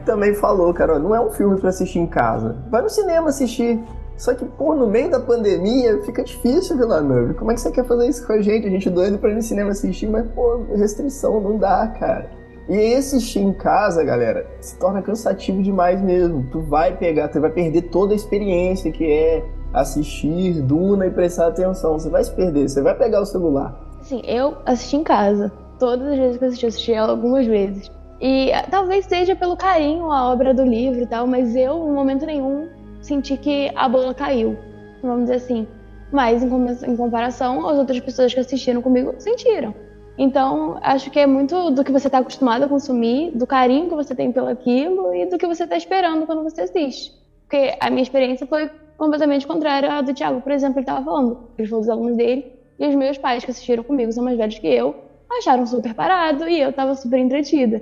também 0.05 0.32
falou, 0.32 0.72
cara, 0.72 0.96
não 1.00 1.12
é 1.12 1.20
um 1.20 1.30
filme 1.30 1.59
para 1.59 1.70
assistir 1.70 1.98
em 1.98 2.06
casa. 2.06 2.55
Vai 2.70 2.82
no 2.82 2.88
cinema 2.88 3.30
assistir. 3.30 3.80
Só 4.18 4.34
que, 4.34 4.44
pô, 4.44 4.74
no 4.74 4.88
meio 4.88 5.08
da 5.08 5.20
pandemia 5.20 6.02
fica 6.02 6.24
difícil, 6.24 6.76
Villanove. 6.76 7.34
Como 7.34 7.52
é 7.52 7.54
que 7.54 7.60
você 7.60 7.70
quer 7.70 7.84
fazer 7.84 8.08
isso 8.08 8.26
com 8.26 8.32
a 8.32 8.42
gente? 8.42 8.66
A 8.66 8.70
gente 8.70 8.90
doido 8.90 9.16
pra 9.16 9.30
ir 9.30 9.36
no 9.36 9.42
cinema 9.42 9.70
assistir, 9.70 10.08
mas, 10.08 10.26
pô, 10.32 10.64
restrição, 10.74 11.40
não 11.40 11.56
dá, 11.56 11.86
cara. 11.98 12.28
E 12.68 12.76
aí 12.76 12.94
assistir 12.96 13.38
em 13.38 13.52
casa, 13.52 14.02
galera, 14.02 14.44
se 14.60 14.76
torna 14.76 15.00
cansativo 15.00 15.62
demais 15.62 16.02
mesmo. 16.02 16.44
Tu 16.50 16.60
vai 16.62 16.96
pegar, 16.96 17.28
tu 17.28 17.40
vai 17.40 17.50
perder 17.50 17.82
toda 17.82 18.12
a 18.12 18.16
experiência 18.16 18.90
que 18.90 19.10
é 19.10 19.44
assistir 19.72 20.60
Duna 20.62 21.06
e 21.06 21.10
prestar 21.10 21.46
atenção. 21.46 21.96
Você 21.96 22.10
vai 22.10 22.24
se 22.24 22.32
perder, 22.32 22.68
você 22.68 22.82
vai 22.82 22.98
pegar 22.98 23.20
o 23.20 23.24
celular. 23.24 23.74
Sim, 24.02 24.20
eu 24.24 24.56
assisti 24.66 24.96
em 24.96 25.04
casa. 25.04 25.52
Todas 25.78 26.08
as 26.08 26.18
vezes 26.18 26.38
que 26.38 26.44
eu 26.44 26.48
assisti, 26.48 26.64
eu 26.64 26.68
assisti 26.68 26.94
algumas 26.94 27.46
vezes. 27.46 27.90
E 28.20 28.52
ah, 28.52 28.66
talvez 28.68 29.06
seja 29.06 29.36
pelo 29.36 29.56
carinho 29.56 30.10
à 30.10 30.28
obra 30.28 30.52
do 30.52 30.64
livro 30.64 31.02
e 31.02 31.06
tal, 31.06 31.24
mas 31.24 31.54
eu, 31.54 31.88
em 31.88 31.92
momento 31.92 32.26
nenhum, 32.26 32.68
senti 33.09 33.36
que 33.36 33.70
a 33.74 33.89
bola 33.89 34.14
caiu, 34.14 34.56
vamos 35.02 35.22
dizer 35.22 35.36
assim. 35.36 35.66
Mas 36.12 36.43
em 36.43 36.97
comparação, 36.97 37.66
as 37.68 37.78
outras 37.78 38.01
pessoas 38.01 38.32
que 38.32 38.40
assistiram 38.40 38.80
comigo 38.80 39.14
sentiram. 39.18 39.74
Então, 40.16 40.78
acho 40.82 41.10
que 41.10 41.18
é 41.18 41.26
muito 41.26 41.70
do 41.70 41.85
que 41.85 41.93
você 41.93 42.09
está 42.09 42.18
acostumado 42.18 42.64
a 42.64 42.68
consumir, 42.68 43.30
do 43.36 43.47
carinho 43.47 43.89
que 43.89 43.94
você 43.94 44.14
tem 44.14 44.32
pelo 44.32 44.48
aquilo 44.48 45.14
e 45.14 45.26
do 45.26 45.39
que 45.39 45.47
você 45.47 45.64
está 45.64 45.76
esperando 45.76 46.26
quando 46.26 46.43
você 46.43 46.62
assiste. 46.62 47.12
Porque 47.43 47.76
a 47.80 47.89
minha 47.89 48.02
experiência 48.02 48.47
foi 48.47 48.70
completamente 48.97 49.47
contrária 49.47 49.93
à 49.93 50.02
do 50.02 50.12
Thiago, 50.12 50.40
por 50.40 50.52
exemplo, 50.52 50.78
ele 50.78 50.82
estava 50.82 51.05
falando. 51.05 51.51
Ele 51.56 51.68
falou 51.68 51.82
dos 51.82 51.90
alunos 51.90 52.16
dele 52.16 52.52
e 52.78 52.86
os 52.86 52.94
meus 52.94 53.16
pais 53.16 53.44
que 53.44 53.51
assistiram 53.51 53.85
comigo, 53.85 54.12
são 54.12 54.24
mais 54.24 54.36
velhos 54.36 54.59
que 54.59 54.66
eu, 54.66 54.94
acharam 55.39 55.64
super 55.66 55.94
parado 55.94 56.48
e 56.48 56.60
eu 56.60 56.70
estava 56.70 56.94
super 56.94 57.18
entretida. 57.18 57.80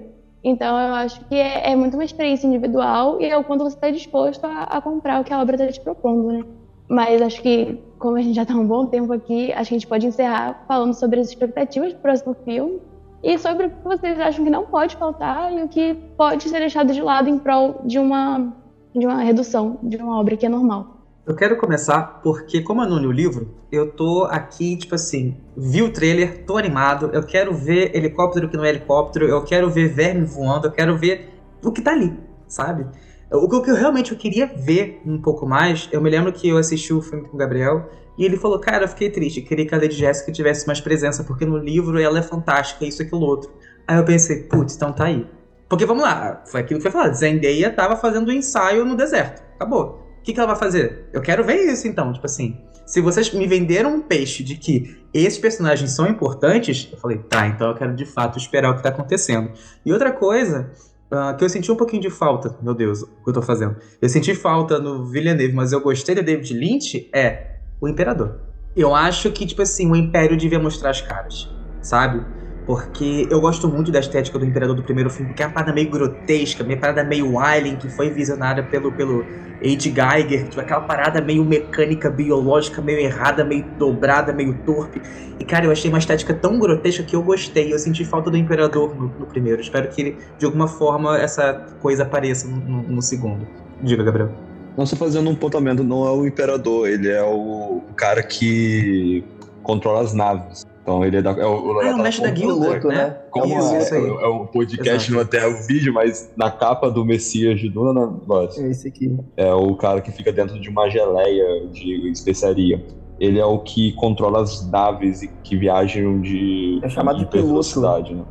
Então 0.49 0.79
eu 0.79 0.95
acho 0.95 1.25
que 1.25 1.35
é, 1.35 1.73
é, 1.73 1.75
muito 1.75 1.95
uma 1.95 2.05
experiência 2.05 2.47
individual 2.47 3.21
e 3.21 3.25
é 3.25 3.37
o 3.37 3.43
quanto 3.43 3.65
você 3.65 3.75
está 3.75 3.91
disposto 3.91 4.45
a, 4.45 4.63
a, 4.63 4.81
comprar 4.81 5.21
o 5.21 5.25
que 5.25 5.33
a 5.33 5.43
obra 5.43 5.57
está 5.57 5.67
te 5.73 5.81
propondo, 5.81 6.29
né? 6.29 6.45
Mas 6.89 7.21
acho 7.21 7.43
que, 7.43 7.83
como 7.99 8.17
a 8.17 8.23
gente 8.23 8.37
já 8.37 8.43
está 8.43 8.55
um 8.55 8.65
bom 8.65 8.87
tempo 8.87 9.13
aqui, 9.13 9.53
acho 9.53 9.71
que 9.71 9.75
a 9.75 9.79
gente 9.79 9.89
pode 9.89 10.07
encerrar 10.07 10.65
falando 10.69 10.95
sobre 10.95 11.19
as 11.19 11.31
expectativas 11.31 11.93
do 11.93 11.99
próximo 11.99 12.33
filme 12.45 12.81
e 13.25 13.37
sobre 13.39 13.67
o 13.67 13.71
que 13.71 13.83
vocês 13.83 14.21
acham 14.21 14.45
que 14.45 14.51
não 14.51 14.67
pode 14.67 14.95
faltar 14.95 15.53
e 15.53 15.65
o 15.65 15.69
que 15.69 15.95
pode 16.17 16.49
ser 16.49 16.61
deixado 16.61 16.93
de 16.93 17.03
lado 17.03 17.29
em 17.29 17.41
prol 17.41 17.81
de 17.85 17.99
uma, 17.99 18.53
de 18.95 19.05
uma 19.05 19.25
redução 19.25 19.81
de 19.83 19.97
uma 19.97 20.17
obra 20.17 20.37
que 20.37 20.47
é 20.47 20.49
normal. 20.49 20.96
Eu 21.27 21.35
quero 21.35 21.57
começar 21.57 22.21
porque, 22.23 22.61
como 22.61 22.83
eu 22.83 22.89
não 22.89 22.99
li 22.99 23.07
o 23.09 23.11
livro, 23.11 23.53
eu 23.73 23.91
tô 23.91 24.29
aqui, 24.31 24.77
tipo 24.77 24.95
assim, 24.95 25.37
vi 25.57 25.83
o 25.83 25.93
trailer, 25.93 26.45
tô 26.45 26.57
animado, 26.57 27.11
eu 27.13 27.21
quero 27.25 27.53
ver 27.53 27.97
helicóptero 27.97 28.49
que 28.49 28.57
não 28.57 28.65
é 28.65 28.69
helicóptero, 28.69 29.27
eu 29.27 29.43
quero 29.43 29.69
ver 29.69 29.89
verme 29.89 30.25
voando, 30.25 30.69
eu 30.69 30.71
quero 30.71 30.97
ver 30.97 31.29
o 31.65 31.73
que 31.73 31.83
tá 31.83 31.91
ali, 31.91 32.17
sabe? 32.47 32.87
O 33.29 33.61
que 33.61 33.69
eu 33.69 33.75
realmente 33.75 34.13
eu 34.13 34.17
queria 34.17 34.47
ver 34.47 35.03
um 35.05 35.21
pouco 35.21 35.45
mais, 35.45 35.89
eu 35.91 36.01
me 36.01 36.09
lembro 36.09 36.33
que 36.33 36.49
eu 36.49 36.59
assisti 36.59 36.93
o 36.93 37.03
filme 37.03 37.27
com 37.27 37.35
o 37.35 37.37
Gabriel 37.37 37.91
e 38.17 38.25
ele 38.25 38.37
falou, 38.37 38.61
cara, 38.61 38.85
eu 38.85 38.89
fiquei 38.89 39.11
triste, 39.11 39.43
queria 39.43 39.67
que 39.67 39.75
a 39.75 39.79
Lady 39.79 39.97
Jessica 39.97 40.31
tivesse 40.31 40.65
mais 40.65 40.81
presença, 40.81 41.25
porque 41.25 41.45
no 41.45 41.59
livro 41.59 42.01
ela 42.01 42.21
é 42.21 42.23
fantástica, 42.23 42.85
isso, 42.85 43.03
aquilo, 43.03 43.23
outro. 43.23 43.51
Aí 43.85 43.97
eu 43.97 44.05
pensei, 44.05 44.45
putz, 44.45 44.77
então 44.77 44.93
tá 44.93 45.07
aí. 45.07 45.27
Porque 45.69 45.85
vamos 45.85 46.05
lá, 46.05 46.45
foi 46.47 46.61
aquilo 46.61 46.79
que 46.79 46.83
foi 46.83 46.93
falado, 46.93 47.15
Zendaya 47.15 47.69
tava 47.73 47.97
fazendo 47.97 48.29
um 48.29 48.33
ensaio 48.33 48.85
no 48.85 48.95
deserto, 48.95 49.43
acabou 49.57 50.06
que, 50.27 50.33
que 50.33 50.41
ela 50.41 50.49
vai 50.49 50.57
fazer? 50.57 51.09
Eu 51.13 51.23
quero 51.23 51.45
ver 51.45 51.55
isso 51.73 51.87
então, 51.87 52.13
tipo 52.13 52.27
assim. 52.27 52.59
Se 52.85 53.01
vocês 53.01 53.33
me 53.33 53.47
venderam 53.47 53.95
um 53.95 54.01
peixe 54.01 54.43
de 54.43 54.57
que 54.57 54.99
esses 55.15 55.39
personagens 55.39 55.93
são 55.93 56.09
importantes, 56.09 56.89
eu 56.93 56.99
falei, 56.99 57.19
tá, 57.19 57.47
então 57.47 57.69
eu 57.69 57.75
quero 57.75 57.95
de 57.95 58.05
fato 58.05 58.37
esperar 58.37 58.71
o 58.71 58.77
que 58.77 58.83
tá 58.83 58.89
acontecendo. 58.89 59.53
E 59.85 59.93
outra 59.93 60.11
coisa 60.11 60.73
uh, 61.13 61.37
que 61.37 61.45
eu 61.45 61.49
senti 61.49 61.71
um 61.71 61.77
pouquinho 61.77 62.03
de 62.03 62.11
falta, 62.11 62.57
meu 62.61 62.75
Deus, 62.75 63.03
o 63.03 63.07
que 63.07 63.29
eu 63.29 63.33
tô 63.33 63.41
fazendo? 63.41 63.77
Eu 64.03 64.09
senti 64.09 64.35
falta 64.35 64.81
no 64.81 65.07
Villeneuve, 65.07 65.55
mas 65.55 65.71
eu 65.71 65.81
gostei 65.81 66.15
da 66.15 66.23
David 66.23 66.53
Lynch, 66.55 67.09
é 67.13 67.59
o 67.81 67.87
Imperador. 67.87 68.41
Eu 68.77 68.95
acho 68.95 69.31
que, 69.31 69.47
tipo 69.47 69.63
assim, 69.63 69.89
o 69.89 69.95
Império 69.95 70.37
devia 70.37 70.59
mostrar 70.59 70.91
as 70.91 71.01
caras, 71.01 71.49
sabe? 71.81 72.25
Porque 72.67 73.29
eu 73.31 73.41
gosto 73.41 73.69
muito 73.69 73.93
da 73.93 74.01
estética 74.01 74.37
do 74.39 74.45
Imperador 74.45 74.75
do 74.75 74.83
primeiro 74.83 75.09
filme, 75.09 75.29
porque 75.29 75.43
é 75.43 75.47
uma 75.47 75.53
parada 75.53 75.73
meio 75.73 75.89
grotesca, 75.89 76.65
uma 76.65 76.77
parada 76.77 77.05
meio 77.05 77.39
Alien, 77.39 77.77
que 77.77 77.89
foi 77.89 78.11
visionada 78.11 78.61
pelo, 78.65 78.91
pelo 78.91 79.25
H. 79.63 79.91
Geiger, 79.95 80.49
tipo, 80.49 80.61
aquela 80.61 80.81
parada 80.81 81.21
meio 81.21 81.45
mecânica, 81.45 82.11
biológica, 82.11 82.83
meio 82.83 82.99
errada, 82.99 83.45
meio 83.45 83.65
dobrada, 83.79 84.33
meio 84.33 84.53
torpe. 84.67 85.01
E, 85.39 85.45
cara, 85.45 85.67
eu 85.67 85.71
achei 85.71 85.89
uma 85.89 85.99
estética 85.99 86.35
tão 86.35 86.59
grotesca 86.59 87.05
que 87.05 87.15
eu 87.15 87.23
gostei. 87.23 87.73
Eu 87.73 87.79
senti 87.79 88.05
falta 88.05 88.33
do 88.33 88.37
Imperador 88.37 88.97
no, 88.97 89.13
no 89.17 89.27
primeiro. 89.27 89.61
Espero 89.61 89.89
que, 89.89 90.17
de 90.37 90.45
alguma 90.45 90.67
forma, 90.67 91.17
essa 91.17 91.67
coisa 91.81 92.03
apareça 92.03 92.49
no, 92.49 92.83
no 92.83 93.01
segundo. 93.01 93.47
Diga, 93.81 94.03
Gabriel. 94.03 94.31
Não, 94.77 94.85
só 94.85 94.97
fazendo 94.97 95.31
um 95.31 95.37
pontamento, 95.37 95.85
não 95.85 96.05
é 96.05 96.11
o 96.11 96.27
Imperador, 96.27 96.89
ele 96.89 97.09
é 97.09 97.23
o 97.23 97.81
cara 97.95 98.23
que 98.23 99.25
controla 99.63 100.03
as 100.03 100.13
naves. 100.13 100.67
Então 100.87 101.05
ele 101.05 101.17
é, 101.17 101.23
da, 101.23 101.33
é 101.33 101.45
o, 101.45 101.81
ah, 101.81 101.85
é 101.85 101.93
o 101.93 101.99
mestre 101.99 102.23
da 102.23 102.31
guilda, 102.31 102.79
né? 102.79 102.95
né? 102.95 103.17
Como 103.29 103.59
isso, 103.59 103.75
é, 103.75 103.79
isso 103.79 103.95
é, 103.97 103.99
é, 103.99 104.27
o 104.29 104.47
podcast, 104.47 104.89
Exato. 104.89 105.13
não 105.13 105.21
até 105.21 105.45
o 105.45 105.67
vídeo, 105.67 105.93
mas 105.93 106.33
na 106.37 106.49
capa 106.49 106.89
do 106.89 107.05
Messias 107.05 107.59
de 107.59 107.69
Duna, 107.69 108.15
nossa, 108.25 108.63
é 108.63 108.71
esse 108.71 108.87
aqui. 108.87 109.19
É 109.37 109.53
o 109.53 109.75
cara 109.75 110.01
que 110.01 110.13
fica 110.13 110.33
dentro 110.33 110.61
de 110.61 110.71
uma 110.71 110.89
geleia 110.89 111.67
de 111.73 112.09
especiaria. 112.13 112.87
Ele 113.19 113.41
é 113.41 113.45
o 113.45 113.59
que 113.59 113.95
controla 113.95 114.43
as 114.43 114.71
naves 114.71 115.29
que 115.43 115.57
viajam 115.57 116.21
de. 116.21 116.79
É 116.81 116.89
chamado 116.89 117.19
de, 117.19 117.27
piloto. 117.27 117.81
Né? 117.81 118.23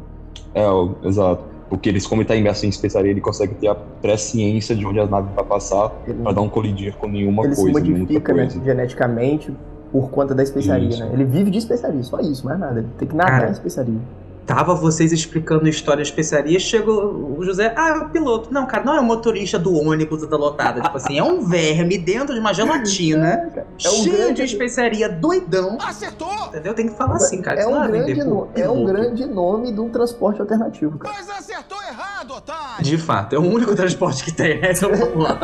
É, 0.53 0.65
o, 0.65 0.95
exato. 1.03 1.43
Porque 1.67 1.89
eles, 1.89 2.07
como 2.07 2.21
ele 2.21 2.25
está 2.25 2.37
imerso 2.37 2.65
em 2.65 2.69
especiaria, 2.69 3.11
ele 3.11 3.19
consegue 3.19 3.55
ter 3.55 3.67
a 3.67 3.75
presciência 3.75 4.73
de 4.73 4.85
onde 4.85 5.01
as 5.01 5.09
naves 5.09 5.35
vai 5.35 5.43
passar 5.43 5.89
para 5.89 6.31
não 6.31 6.47
colidir 6.47 6.95
com 6.95 7.07
nenhuma 7.09 7.43
ele 7.43 7.55
coisa. 7.55 7.79
Ele 7.79 7.85
se 7.85 7.91
modifica, 7.91 8.33
né, 8.33 8.49
geneticamente 8.63 9.51
por 9.91 10.09
conta 10.09 10.33
da 10.33 10.43
especiaria, 10.43 10.89
isso. 10.89 11.03
né? 11.03 11.09
Ele 11.13 11.25
vive 11.25 11.51
de 11.51 11.57
especiaria, 11.57 12.03
só 12.03 12.19
isso, 12.19 12.45
mais 12.45 12.59
nada. 12.59 12.79
Ele 12.79 12.89
tem 12.97 13.07
que 13.07 13.15
nadar 13.15 13.31
Cara, 13.31 13.49
em 13.49 13.53
especiaria. 13.53 13.99
Tava 14.45 14.75
vocês 14.75 15.11
explicando 15.11 15.67
história 15.67 16.03
de 16.03 16.09
especiaria, 16.09 16.59
chegou 16.59 17.35
o 17.35 17.43
José, 17.43 17.73
ah, 17.75 17.89
é 17.89 17.93
o 17.93 18.09
piloto. 18.09 18.53
Não, 18.53 18.67
cara, 18.67 18.83
não 18.83 18.95
é 18.95 18.99
o 18.99 19.03
motorista 19.03 19.57
do 19.57 19.73
ônibus 19.73 20.27
da 20.27 20.37
lotada. 20.37 20.81
tipo 20.81 20.95
assim, 20.95 21.17
é 21.17 21.23
um 21.23 21.41
verme 21.41 21.97
dentro 21.97 22.31
de 22.31 22.39
uma 22.39 22.53
gelatina, 22.53 23.51
é, 23.55 23.65
é 23.83 23.89
um 23.89 23.91
cheio 24.03 24.17
grande... 24.17 24.33
de 24.35 24.43
especiaria, 24.43 25.09
doidão. 25.09 25.79
Acertou! 25.81 26.29
Entendeu? 26.49 26.75
Tem 26.75 26.87
que 26.87 26.95
falar 26.95 27.15
assim, 27.15 27.41
cara. 27.41 27.59
É 27.59 27.67
um, 27.67 27.87
grande 27.87 28.23
no... 28.23 28.47
é 28.53 28.69
um 28.69 28.85
grande 28.85 29.25
nome 29.25 29.71
de 29.71 29.79
um 29.79 29.89
transporte 29.89 30.39
alternativo, 30.39 30.99
cara. 30.99 31.15
Mas 31.17 31.27
acertou 31.27 31.81
errado, 31.81 32.35
otário! 32.35 32.83
De 32.83 32.97
fato, 32.99 33.35
é 33.35 33.39
o 33.39 33.43
único 33.43 33.75
transporte 33.75 34.23
que 34.23 34.31
tem, 34.31 34.61
né? 34.61 34.73
Então 34.73 34.91
vamos 34.95 35.23
lá. 35.23 35.39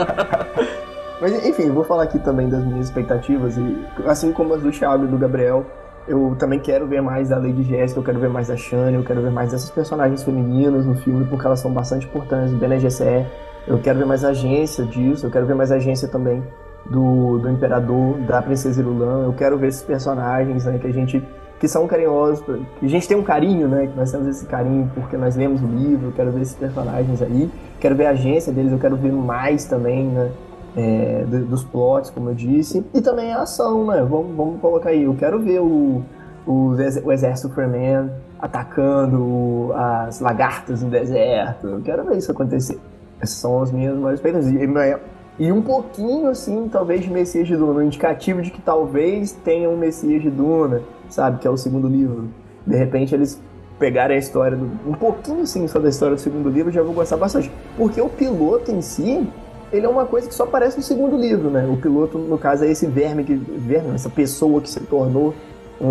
Mas 1.21 1.45
enfim, 1.45 1.69
vou 1.69 1.83
falar 1.83 2.03
aqui 2.03 2.17
também 2.17 2.49
das 2.49 2.65
minhas 2.65 2.87
expectativas 2.87 3.55
e 3.55 3.85
assim 4.07 4.31
como 4.31 4.55
as 4.55 4.61
do 4.63 4.71
Thiago 4.71 5.05
e 5.05 5.07
do 5.07 5.19
Gabriel, 5.19 5.63
eu 6.07 6.35
também 6.39 6.59
quero 6.59 6.87
ver 6.87 6.99
mais 6.99 7.29
da 7.29 7.37
Lady 7.37 7.61
Jessica, 7.61 7.99
eu 7.99 8.03
quero 8.03 8.19
ver 8.19 8.29
mais 8.29 8.47
da 8.47 8.57
Shane, 8.57 8.95
eu 8.95 9.03
quero 9.03 9.21
ver 9.21 9.29
mais 9.29 9.51
dessas 9.51 9.69
personagens 9.69 10.23
femininas 10.23 10.83
no 10.83 10.95
filme 10.95 11.23
porque 11.25 11.45
elas 11.45 11.59
são 11.59 11.71
bastante 11.71 12.07
importantes, 12.07 12.51
Bene 12.55 12.79
Gesserit. 12.79 13.29
Eu 13.67 13.77
quero 13.77 13.99
ver 13.99 14.05
mais 14.05 14.25
agência 14.25 14.83
disso, 14.83 15.27
eu 15.27 15.29
quero 15.29 15.45
ver 15.45 15.53
mais 15.53 15.71
agência 15.71 16.07
também 16.07 16.43
do, 16.87 17.37
do 17.37 17.49
Imperador, 17.51 18.17
da 18.21 18.41
Princesa 18.41 18.81
Irulan. 18.81 19.25
Eu 19.25 19.33
quero 19.33 19.59
ver 19.59 19.67
esses 19.67 19.83
personagens, 19.83 20.65
né, 20.65 20.79
que 20.79 20.87
a 20.87 20.91
gente 20.91 21.23
que 21.59 21.67
são 21.67 21.85
carinhosos, 21.85 22.43
que 22.79 22.85
a 22.87 22.89
gente 22.89 23.07
tem 23.07 23.15
um 23.15 23.21
carinho, 23.21 23.67
né, 23.67 23.85
que 23.85 23.95
nós 23.95 24.11
temos 24.11 24.25
esse 24.25 24.47
carinho 24.47 24.89
porque 24.95 25.15
nós 25.15 25.35
lemos 25.35 25.61
o 25.61 25.67
livro. 25.67 26.07
Eu 26.07 26.11
quero 26.13 26.31
ver 26.31 26.41
esses 26.41 26.55
personagens 26.55 27.21
aí, 27.21 27.51
quero 27.79 27.95
ver 27.95 28.07
a 28.07 28.09
agência 28.09 28.51
deles, 28.51 28.71
eu 28.71 28.79
quero 28.79 28.95
ver 28.95 29.11
mais 29.11 29.65
também, 29.65 30.07
né? 30.07 30.31
É, 30.75 31.23
dos 31.25 31.63
plots, 31.63 32.09
como 32.09 32.29
eu 32.29 32.35
disse, 32.35 32.85
e 32.93 33.01
também 33.01 33.31
a 33.31 33.41
ação, 33.41 33.85
né? 33.87 34.01
Vamos, 34.01 34.35
vamos 34.35 34.61
colocar 34.61 34.89
aí. 34.89 35.03
Eu 35.03 35.15
quero 35.15 35.39
ver 35.39 35.59
o, 35.59 36.01
o, 36.45 36.75
o 37.03 37.11
exército 37.11 37.49
Superman 37.49 38.09
atacando 38.39 39.71
as 39.75 40.19
lagartas 40.19 40.81
no 40.81 40.89
deserto. 40.89 41.67
Eu 41.67 41.81
quero 41.81 42.03
ver 42.05 42.17
isso 42.17 42.31
acontecer. 42.31 42.79
Essas 43.19 43.37
são 43.37 43.61
as 43.61 43.71
minhas 43.71 43.95
maiores 43.95 44.19
expectativas. 44.19 44.99
E 45.37 45.51
um 45.51 45.61
pouquinho, 45.61 46.29
assim, 46.29 46.67
talvez 46.71 47.01
de 47.01 47.09
Messias 47.09 47.47
de 47.47 47.55
Duna, 47.55 47.79
um 47.79 47.83
indicativo 47.83 48.41
de 48.41 48.51
que 48.51 48.61
talvez 48.61 49.31
tenha 49.31 49.69
um 49.69 49.77
Messias 49.77 50.21
de 50.21 50.29
Duna, 50.29 50.81
sabe? 51.09 51.39
Que 51.39 51.47
é 51.47 51.49
o 51.49 51.57
segundo 51.57 51.87
livro. 51.87 52.29
De 52.65 52.75
repente 52.75 53.13
eles 53.13 53.41
pegarem 53.79 54.15
a 54.15 54.19
história, 54.19 54.55
do, 54.55 54.69
um 54.87 54.93
pouquinho, 54.93 55.45
sim, 55.47 55.67
só 55.67 55.79
da 55.79 55.89
história 55.89 56.15
do 56.15 56.21
segundo 56.21 56.49
livro, 56.49 56.71
já 56.71 56.83
vou 56.83 56.93
gostar 56.93 57.17
bastante. 57.17 57.51
Porque 57.75 57.99
o 57.99 58.07
piloto 58.07 58.71
em 58.71 58.81
si, 58.81 59.27
ele 59.71 59.85
é 59.85 59.89
uma 59.89 60.05
coisa 60.05 60.27
que 60.27 60.35
só 60.35 60.43
aparece 60.43 60.77
no 60.77 60.83
segundo 60.83 61.17
livro, 61.17 61.49
né? 61.49 61.65
O 61.65 61.77
piloto, 61.77 62.17
no 62.17 62.37
caso, 62.37 62.65
é 62.65 62.69
esse 62.69 62.85
verme, 62.85 63.23
que, 63.23 63.33
verme 63.33 63.95
essa 63.95 64.09
pessoa 64.09 64.61
que 64.61 64.69
se 64.69 64.79
tornou 64.81 65.33
um, 65.79 65.87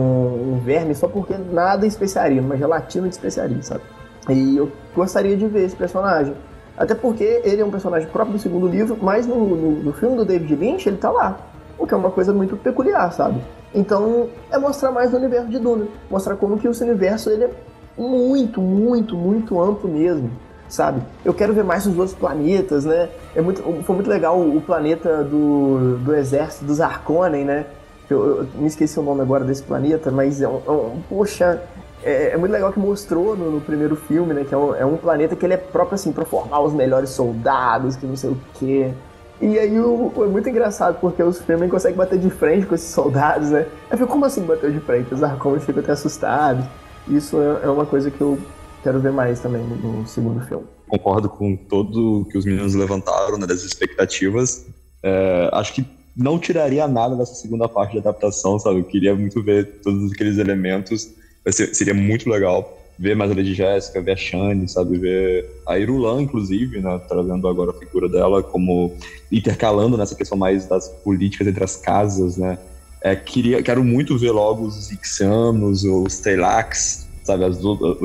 um 0.54 0.60
verme 0.62 0.94
só 0.94 1.08
porque 1.08 1.34
nada 1.34 1.86
especiaria, 1.86 2.40
uma 2.40 2.56
gelatina 2.56 3.08
de 3.08 3.14
especiaria, 3.14 3.62
sabe? 3.62 3.82
E 4.28 4.56
eu 4.56 4.70
gostaria 4.94 5.36
de 5.36 5.46
ver 5.46 5.64
esse 5.64 5.74
personagem. 5.74 6.34
Até 6.76 6.94
porque 6.94 7.42
ele 7.44 7.60
é 7.60 7.64
um 7.64 7.70
personagem 7.70 8.08
próprio 8.08 8.36
do 8.36 8.40
segundo 8.40 8.66
livro, 8.66 8.96
mas 9.00 9.26
no, 9.26 9.36
no, 9.36 9.70
no 9.82 9.92
filme 9.92 10.16
do 10.16 10.24
David 10.24 10.54
Lynch 10.54 10.88
ele 10.88 10.98
tá 10.98 11.10
lá. 11.10 11.38
O 11.78 11.86
que 11.86 11.94
é 11.94 11.96
uma 11.96 12.10
coisa 12.10 12.32
muito 12.32 12.56
peculiar, 12.56 13.10
sabe? 13.12 13.40
Então, 13.74 14.28
é 14.50 14.58
mostrar 14.58 14.90
mais 14.90 15.10
do 15.10 15.16
universo 15.16 15.48
de 15.48 15.58
Duna. 15.58 15.86
Mostrar 16.10 16.36
como 16.36 16.58
que 16.58 16.68
esse 16.68 16.82
universo 16.82 17.30
ele 17.30 17.44
é 17.44 17.50
muito, 17.96 18.60
muito, 18.60 19.16
muito 19.16 19.60
amplo 19.60 19.88
mesmo 19.88 20.30
sabe? 20.70 21.02
Eu 21.24 21.34
quero 21.34 21.52
ver 21.52 21.64
mais 21.64 21.84
os 21.84 21.98
outros 21.98 22.16
planetas, 22.16 22.84
né? 22.84 23.08
É 23.34 23.42
muito, 23.42 23.62
foi 23.82 23.94
muito 23.94 24.08
legal 24.08 24.40
o, 24.40 24.60
planeta 24.60 25.22
do, 25.24 25.98
do 25.98 26.14
exército 26.14 26.64
dos 26.64 26.80
Harkonnen, 26.80 27.44
né? 27.44 27.66
Eu, 28.08 28.38
eu, 28.38 28.46
me 28.54 28.66
esqueci 28.66 28.98
o 28.98 29.02
nome 29.02 29.20
agora 29.20 29.44
desse 29.44 29.62
planeta, 29.62 30.10
mas 30.10 30.40
é 30.40 30.48
um, 30.48 30.60
é 30.66 30.70
um 30.70 31.02
poxa, 31.08 31.62
é, 32.02 32.30
é, 32.30 32.36
muito 32.36 32.52
legal 32.52 32.72
que 32.72 32.78
mostrou 32.78 33.36
no, 33.36 33.50
no 33.50 33.60
primeiro 33.60 33.96
filme, 33.96 34.32
né? 34.32 34.44
Que 34.44 34.54
é 34.54 34.58
um, 34.58 34.74
é 34.74 34.86
um, 34.86 34.96
planeta 34.96 35.36
que 35.36 35.44
ele 35.44 35.54
é 35.54 35.56
próprio 35.56 35.96
assim 35.96 36.12
para 36.12 36.24
formar 36.24 36.60
os 36.60 36.72
melhores 36.72 37.10
soldados, 37.10 37.96
que 37.96 38.06
não 38.06 38.16
sei 38.16 38.30
o 38.30 38.38
quê. 38.54 38.92
E 39.40 39.58
aí 39.58 39.80
o, 39.80 40.12
é 40.18 40.26
muito 40.26 40.48
engraçado 40.48 40.98
porque 41.00 41.22
os 41.22 41.40
Fremen 41.40 41.68
conseguem 41.68 41.96
bater 41.96 42.18
de 42.18 42.30
frente 42.30 42.66
com 42.66 42.74
esses 42.74 42.90
soldados, 42.90 43.50
né? 43.50 43.66
Eu 43.90 43.98
fico, 43.98 44.08
como 44.08 44.24
assim 44.24 44.42
bater 44.42 44.70
de 44.70 44.80
frente? 44.80 45.12
Os 45.12 45.22
Harkonnen 45.22 45.60
ficam 45.60 45.82
até 45.82 45.92
assustados. 45.92 46.64
Isso 47.08 47.40
é, 47.40 47.66
é 47.66 47.70
uma 47.70 47.86
coisa 47.86 48.10
que 48.10 48.20
eu 48.20 48.38
quero 48.82 49.00
ver 49.00 49.12
mais 49.12 49.40
também 49.40 49.62
no, 49.62 50.06
segundo 50.06 50.44
filme. 50.46 50.66
Concordo 50.88 51.28
com 51.28 51.56
tudo 51.56 52.26
que 52.30 52.36
os 52.36 52.44
meninos 52.44 52.74
levantaram, 52.74 53.38
né, 53.38 53.46
das 53.46 53.62
expectativas. 53.62 54.66
É, 55.02 55.48
acho 55.52 55.74
que 55.74 55.84
não 56.16 56.38
tiraria 56.38 56.86
nada 56.88 57.16
dessa 57.16 57.34
segunda 57.34 57.68
parte 57.68 57.94
da 57.94 58.10
adaptação, 58.10 58.58
sabe? 58.58 58.80
Eu 58.80 58.84
queria 58.84 59.14
muito 59.14 59.42
ver 59.42 59.80
todos 59.82 60.12
aqueles 60.12 60.38
elementos. 60.38 61.10
Ser, 61.48 61.74
seria 61.74 61.94
muito 61.94 62.28
legal 62.28 62.76
ver 62.98 63.16
mais 63.16 63.30
a 63.30 63.34
Lady 63.34 63.54
Jéssica, 63.54 64.02
ver 64.02 64.12
a 64.12 64.16
Shane, 64.16 64.68
sabe? 64.68 64.98
Ver 64.98 65.48
a 65.66 65.78
Irulan, 65.78 66.22
inclusive, 66.22 66.80
né? 66.80 67.00
Trazendo 67.08 67.48
agora 67.48 67.70
a 67.70 67.74
figura 67.74 68.08
dela 68.08 68.42
como 68.42 68.94
intercalando 69.32 69.96
nessa 69.96 70.14
questão 70.14 70.36
mais 70.36 70.66
das 70.66 70.88
políticas 70.88 71.46
entre 71.46 71.64
as 71.64 71.76
casas, 71.76 72.36
né? 72.36 72.58
É, 73.00 73.16
queria, 73.16 73.62
quero 73.62 73.82
muito 73.82 74.18
ver 74.18 74.32
logo 74.32 74.64
os 74.64 74.90
Ixianos, 74.90 75.84
os 75.84 76.18
Teilax, 76.18 77.08
sabe? 77.24 77.44
As, 77.44 77.58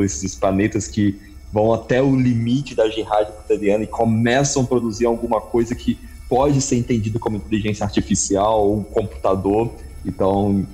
esses 0.04 0.36
planetas 0.36 0.88
que 0.88 1.20
vão 1.52 1.74
até 1.74 2.02
o 2.02 2.16
limite 2.16 2.76
da 2.76 2.90
jihad 2.90 3.32
cotidiana 3.32 3.84
e 3.84 3.88
começam 3.88 4.64
a 4.64 4.66
produzir 4.66 5.06
alguma 5.06 5.40
coisa 5.40 5.74
que 5.74 5.98
pode 6.28 6.60
ser 6.62 6.78
entendido 6.78 7.20
como 7.20 7.38
inteligência 7.38 7.86
artificial 7.86 8.68
ou 8.68 8.84
computador. 8.84 9.72
Então, 10.06 10.66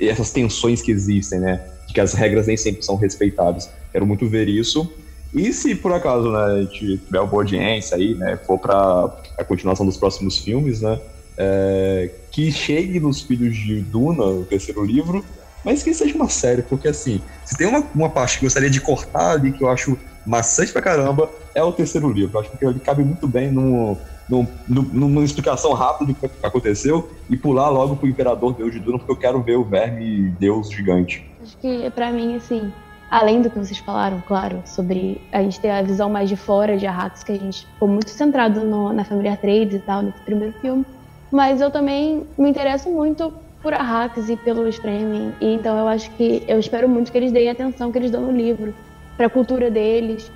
essas 0.00 0.30
tensões 0.30 0.80
que 0.80 0.90
existem, 0.90 1.40
né? 1.40 1.60
de 1.90 1.94
que 1.94 2.00
as 2.00 2.14
regras 2.14 2.46
nem 2.46 2.56
sempre 2.56 2.82
são 2.82 2.96
respeitadas. 2.96 3.68
Quero 3.92 4.06
muito 4.06 4.28
ver 4.28 4.48
isso. 4.48 4.90
E 5.34 5.52
se 5.52 5.74
por 5.74 5.92
acaso 5.92 6.30
né, 6.30 6.38
a 6.38 6.62
gente 6.62 6.98
tiver 6.98 7.20
uma 7.20 7.26
boa 7.26 7.42
audiência 7.42 7.96
aí, 7.96 8.14
né, 8.14 8.36
for 8.36 8.58
para 8.58 9.12
a 9.38 9.44
continuação 9.44 9.84
dos 9.84 9.96
próximos 9.96 10.38
filmes, 10.38 10.80
né, 10.80 10.98
é, 11.36 12.10
que 12.30 12.50
chegue 12.50 12.98
nos 12.98 13.20
Filhos 13.20 13.56
de 13.56 13.80
Duna, 13.80 14.24
o 14.24 14.44
terceiro 14.44 14.84
livro, 14.84 15.24
mas 15.64 15.82
que 15.82 15.92
seja 15.94 16.14
uma 16.14 16.28
série, 16.28 16.62
porque 16.62 16.88
assim, 16.88 17.22
se 17.44 17.56
tem 17.56 17.66
uma, 17.66 17.80
uma 17.94 18.08
parte 18.08 18.38
que 18.38 18.44
eu 18.44 18.46
gostaria 18.46 18.70
de 18.70 18.80
cortar 18.80 19.32
ali, 19.32 19.52
que 19.52 19.62
eu 19.62 19.68
acho 19.68 19.98
maçante 20.26 20.72
pra 20.72 20.82
caramba, 20.82 21.30
é 21.54 21.62
o 21.62 21.72
terceiro 21.72 22.10
livro. 22.10 22.36
Eu 22.36 22.40
acho 22.40 22.50
que 22.56 22.64
ele 22.64 22.80
cabe 22.80 23.04
muito 23.04 23.26
bem 23.26 23.50
num, 23.50 23.96
num, 24.28 24.46
numa 24.68 25.24
explicação 25.24 25.72
rápida 25.72 26.12
do 26.12 26.14
que 26.14 26.46
aconteceu 26.46 27.10
e 27.28 27.36
pular 27.36 27.68
logo 27.68 27.96
pro 27.96 28.08
Imperador 28.08 28.54
Deus 28.54 28.72
de 28.72 28.80
Duna, 28.80 28.98
porque 28.98 29.12
eu 29.12 29.16
quero 29.16 29.42
ver 29.42 29.56
o 29.56 29.64
verme 29.64 30.30
Deus 30.38 30.70
gigante. 30.70 31.24
Acho 31.42 31.56
que 31.58 31.90
para 31.90 32.12
mim, 32.12 32.36
assim, 32.36 32.72
além 33.10 33.42
do 33.42 33.50
que 33.50 33.58
vocês 33.58 33.78
falaram, 33.78 34.22
claro, 34.26 34.62
sobre 34.64 35.20
a 35.32 35.42
gente 35.42 35.60
ter 35.60 35.70
a 35.70 35.82
visão 35.82 36.08
mais 36.08 36.28
de 36.28 36.36
fora 36.36 36.76
de 36.76 36.86
Arrakis, 36.86 37.24
que 37.24 37.32
a 37.32 37.38
gente 37.38 37.66
ficou 37.66 37.88
muito 37.88 38.10
centrado 38.10 38.60
no, 38.64 38.92
na 38.92 39.04
família 39.04 39.36
Trades 39.36 39.74
e 39.74 39.80
tal, 39.80 40.02
nesse 40.02 40.20
primeiro 40.20 40.54
filme, 40.60 40.86
mas 41.30 41.60
eu 41.60 41.70
também 41.70 42.26
me 42.38 42.48
interesso 42.48 42.88
muito 42.88 43.32
por 43.62 43.74
Arrakis 43.74 44.28
e 44.28 44.36
pelo 44.36 44.66
Streaming, 44.68 45.34
e 45.40 45.54
então 45.54 45.78
eu 45.78 45.86
acho 45.86 46.10
que, 46.16 46.44
eu 46.48 46.58
espero 46.58 46.88
muito 46.88 47.12
que 47.12 47.18
eles 47.18 47.32
deem 47.32 47.50
atenção 47.50 47.92
que 47.92 47.98
eles 47.98 48.10
dão 48.10 48.22
no 48.22 48.32
livro, 48.32 48.74
para 49.16 49.26
a 49.26 49.30
cultura 49.30 49.70
deles, 49.70 50.32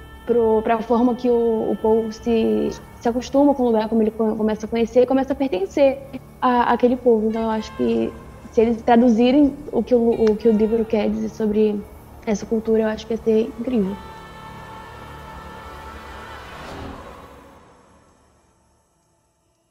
para 0.62 0.74
a 0.74 0.82
forma 0.82 1.14
que 1.16 1.30
o, 1.30 1.70
o 1.72 1.76
Paul 1.76 2.12
se, 2.12 2.70
se 3.00 3.08
acostuma 3.08 3.54
com 3.54 3.62
o 3.62 3.66
lugar, 3.66 3.88
como 3.88 4.02
ele 4.02 4.10
começa 4.10 4.66
a 4.66 4.68
conhecer, 4.68 5.06
começa 5.06 5.32
a 5.32 5.36
pertencer 5.36 5.98
a, 6.40 6.72
àquele 6.72 6.96
povo. 6.96 7.28
Então 7.28 7.42
eu 7.42 7.50
acho 7.50 7.74
que 7.76 8.12
se 8.50 8.60
eles 8.60 8.82
traduzirem 8.82 9.64
o 9.72 9.82
que 9.82 9.94
o, 9.94 10.32
o 10.32 10.36
que 10.36 10.48
o 10.48 10.52
livro 10.52 10.84
quer 10.84 11.08
dizer 11.10 11.30
sobre 11.30 11.82
essa 12.26 12.44
cultura, 12.46 12.82
eu 12.82 12.88
acho 12.88 13.06
que 13.06 13.14
ia 13.14 13.16
ser 13.16 13.54
incrível. 13.58 13.96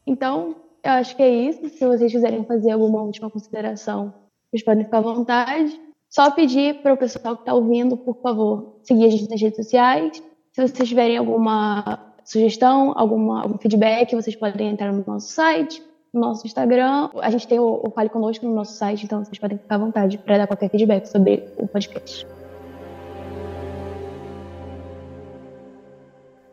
Então, 0.05 0.62
eu 0.84 0.91
acho 0.91 1.15
que 1.15 1.23
é 1.23 1.30
isso. 1.30 1.69
Se 1.69 1.85
vocês 1.85 2.11
quiserem 2.11 2.43
fazer 2.43 2.72
alguma 2.72 3.01
última 3.01 3.30
consideração, 3.30 4.14
vocês 4.49 4.64
podem 4.64 4.84
ficar 4.84 4.97
à 4.97 5.01
vontade. 5.01 5.80
Só 6.10 6.30
pedir 6.30 6.81
para 6.81 6.93
o 6.93 6.97
pessoal 6.97 7.35
que 7.35 7.41
está 7.41 7.53
ouvindo, 7.53 7.97
por 7.97 8.22
favor, 8.22 8.77
seguir 8.84 9.05
a 9.05 9.10
gente 9.10 9.30
nas 9.30 9.41
redes 9.41 9.55
sociais. 9.55 10.22
Se 10.51 10.68
vocês 10.68 10.88
tiverem 10.88 11.18
alguma 11.18 12.14
sugestão, 12.23 12.93
alguma, 12.95 13.41
algum 13.41 13.57
feedback, 13.57 14.14
vocês 14.14 14.35
podem 14.35 14.69
entrar 14.69 14.93
no 14.93 15.03
nosso 15.07 15.34
site, 15.34 15.81
no 16.14 16.22
nosso 16.22 16.45
Instagram. 16.45 17.10
A 17.19 17.31
gente 17.31 17.47
tem 17.47 17.60
o, 17.60 17.81
o 17.84 17.89
Fale 17.89 18.10
Conosco 18.10 18.45
no 18.45 18.53
nosso 18.53 18.73
site, 18.73 19.05
então 19.05 19.26
vocês 19.26 19.39
podem 19.39 19.57
ficar 19.57 19.76
à 19.76 19.80
vontade 19.80 20.18
para 20.19 20.38
dar 20.38 20.47
qualquer 20.47 20.69
feedback 20.69 21.07
sobre 21.07 21.43
o 21.57 21.68
podcast. 21.68 22.42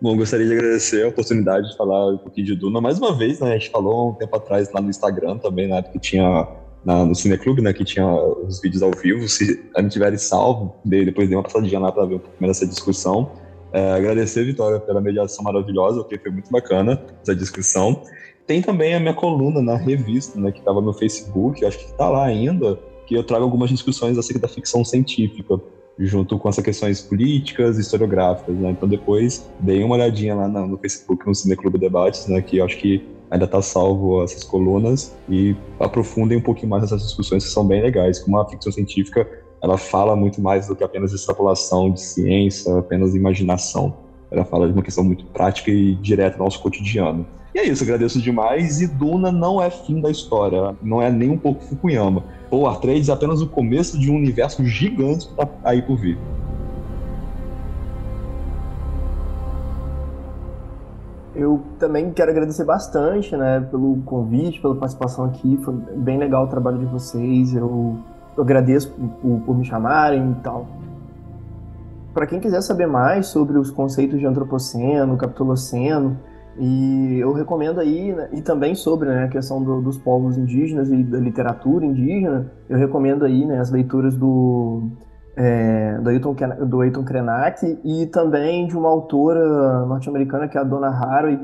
Bom, 0.02 0.16
gostaria 0.16 0.46
de 0.46 0.54
agradecer 0.54 1.04
a 1.04 1.08
oportunidade 1.08 1.68
de 1.68 1.76
falar 1.76 2.14
um 2.14 2.16
pouquinho 2.16 2.46
de 2.46 2.56
Duna. 2.56 2.80
Mais 2.80 2.96
uma 2.98 3.14
vez, 3.14 3.38
né, 3.38 3.50
a 3.50 3.58
gente 3.58 3.68
falou 3.68 4.12
um 4.12 4.14
tempo 4.14 4.34
atrás 4.34 4.72
lá 4.72 4.80
no 4.80 4.88
Instagram 4.88 5.36
também, 5.36 5.68
na 5.68 5.76
época 5.76 5.92
que 5.92 5.98
tinha 5.98 6.48
na, 6.82 7.04
no 7.04 7.14
Cineclube, 7.14 7.60
né, 7.60 7.70
que 7.74 7.84
tinha 7.84 8.06
os 8.08 8.62
vídeos 8.62 8.82
ao 8.82 8.92
vivo. 8.92 9.28
Se 9.28 9.62
a 9.76 9.82
gente 9.82 9.92
tiver 9.92 10.16
salvo, 10.16 10.74
depois 10.86 11.28
dei 11.28 11.36
uma 11.36 11.42
passadinha 11.42 11.78
lá 11.78 11.92
para 11.92 12.06
ver 12.06 12.14
um 12.14 12.18
pouco 12.18 12.34
dessa 12.40 12.66
discussão. 12.66 13.30
É, 13.74 13.92
agradecer, 13.92 14.42
Vitória, 14.42 14.80
pela 14.80 15.02
mediação 15.02 15.44
maravilhosa, 15.44 16.02
que 16.04 16.18
foi 16.18 16.30
muito 16.30 16.50
bacana 16.50 16.98
essa 17.22 17.36
discussão. 17.36 18.02
Tem 18.46 18.62
também 18.62 18.94
a 18.94 19.00
minha 19.00 19.12
coluna 19.12 19.60
na 19.60 19.76
revista, 19.76 20.40
né, 20.40 20.50
que 20.50 20.60
estava 20.60 20.80
no 20.80 20.94
Facebook, 20.94 21.62
acho 21.62 21.78
que 21.78 21.84
está 21.84 22.08
lá 22.08 22.24
ainda, 22.24 22.78
que 23.06 23.14
eu 23.14 23.22
trago 23.22 23.44
algumas 23.44 23.68
discussões 23.68 24.16
acerca 24.16 24.40
da 24.40 24.48
ficção 24.48 24.82
científica 24.82 25.60
junto 25.98 26.38
com 26.38 26.48
essas 26.48 26.64
questões 26.64 27.00
políticas 27.00 27.78
e 27.78 27.80
historiográficas, 27.80 28.54
né? 28.56 28.70
Então 28.70 28.88
depois 28.88 29.48
dei 29.60 29.82
uma 29.82 29.96
olhadinha 29.96 30.34
lá 30.34 30.48
no, 30.48 30.78
Facebook, 30.78 31.26
no 31.26 31.34
Cineclube 31.34 31.78
Debates, 31.78 32.26
né? 32.26 32.40
Que 32.40 32.58
eu 32.58 32.64
acho 32.64 32.78
que 32.78 33.06
ainda 33.30 33.44
está 33.44 33.62
salvo 33.62 34.22
essas 34.24 34.42
colunas 34.42 35.14
e 35.28 35.54
aprofundem 35.78 36.38
um 36.38 36.42
pouquinho 36.42 36.68
mais 36.68 36.84
essas 36.84 37.02
discussões 37.02 37.44
que 37.44 37.50
são 37.50 37.66
bem 37.66 37.82
legais. 37.82 38.18
Como 38.18 38.38
a 38.38 38.48
ficção 38.48 38.72
científica, 38.72 39.28
ela 39.62 39.76
fala 39.76 40.16
muito 40.16 40.40
mais 40.40 40.66
do 40.66 40.74
que 40.74 40.82
apenas 40.82 41.12
extrapolação 41.12 41.90
de 41.90 42.00
ciência, 42.00 42.76
apenas 42.78 43.14
imaginação. 43.14 43.96
Ela 44.30 44.44
fala 44.44 44.66
de 44.66 44.72
uma 44.72 44.82
questão 44.82 45.04
muito 45.04 45.24
prática 45.26 45.70
e 45.70 45.94
direta 45.96 46.38
do 46.38 46.44
nosso 46.44 46.60
cotidiano. 46.60 47.26
E 47.54 47.58
é 47.58 47.64
isso, 47.64 47.82
agradeço 47.82 48.20
demais. 48.20 48.80
E 48.80 48.86
Duna 48.86 49.30
não 49.30 49.62
é 49.62 49.70
fim 49.70 50.00
da 50.00 50.10
história, 50.10 50.74
não 50.82 51.02
é 51.02 51.10
nem 51.10 51.30
um 51.30 51.38
pouco 51.38 51.62
Fukuyama. 51.64 52.24
Ou 52.50 52.66
Atreides 52.66 53.08
é 53.08 53.12
apenas 53.12 53.40
o 53.40 53.46
começo 53.46 53.98
de 53.98 54.10
um 54.10 54.16
universo 54.16 54.64
gigante 54.64 55.28
que 55.28 55.34
tá 55.34 55.48
aí 55.62 55.80
por 55.80 55.96
vir. 55.96 56.18
Eu 61.34 61.62
também 61.78 62.10
quero 62.10 62.30
agradecer 62.30 62.64
bastante, 62.64 63.36
né, 63.36 63.60
pelo 63.70 63.96
convite, 64.02 64.60
pela 64.60 64.74
participação 64.74 65.24
aqui. 65.24 65.58
Foi 65.62 65.72
bem 65.96 66.18
legal 66.18 66.44
o 66.44 66.48
trabalho 66.48 66.78
de 66.78 66.86
vocês. 66.86 67.54
Eu, 67.54 67.96
eu 68.36 68.42
agradeço 68.42 68.90
por, 68.90 69.40
por 69.40 69.56
me 69.56 69.64
chamarem 69.64 70.32
e 70.32 70.42
tal. 70.42 70.66
Para 72.12 72.26
quem 72.26 72.40
quiser 72.40 72.60
saber 72.60 72.86
mais 72.86 73.28
sobre 73.28 73.56
os 73.56 73.70
conceitos 73.70 74.18
de 74.18 74.26
antropoceno, 74.26 75.16
capitoloceno, 75.16 76.18
e 76.58 77.18
eu 77.20 77.32
recomendo 77.32 77.80
aí, 77.80 78.12
né, 78.12 78.28
e 78.32 78.42
também 78.42 78.74
sobre 78.74 79.08
né, 79.08 79.24
a 79.24 79.28
questão 79.28 79.62
do, 79.62 79.80
dos 79.80 79.96
povos 79.96 80.36
indígenas 80.36 80.90
e 80.90 81.02
da 81.02 81.18
literatura 81.18 81.84
indígena, 81.84 82.50
eu 82.68 82.76
recomendo 82.76 83.24
aí 83.24 83.46
né, 83.46 83.58
as 83.60 83.70
leituras 83.70 84.16
do, 84.16 84.82
é, 85.36 85.98
do, 85.98 86.10
Ailton, 86.10 86.34
do 87.00 87.04
Krenak 87.04 87.78
e 87.84 88.06
também 88.06 88.66
de 88.66 88.76
uma 88.76 88.88
autora 88.88 89.86
norte-americana 89.86 90.48
que 90.48 90.58
é 90.58 90.60
a 90.60 90.64
Donna 90.64 90.88
Haraway, 90.88 91.40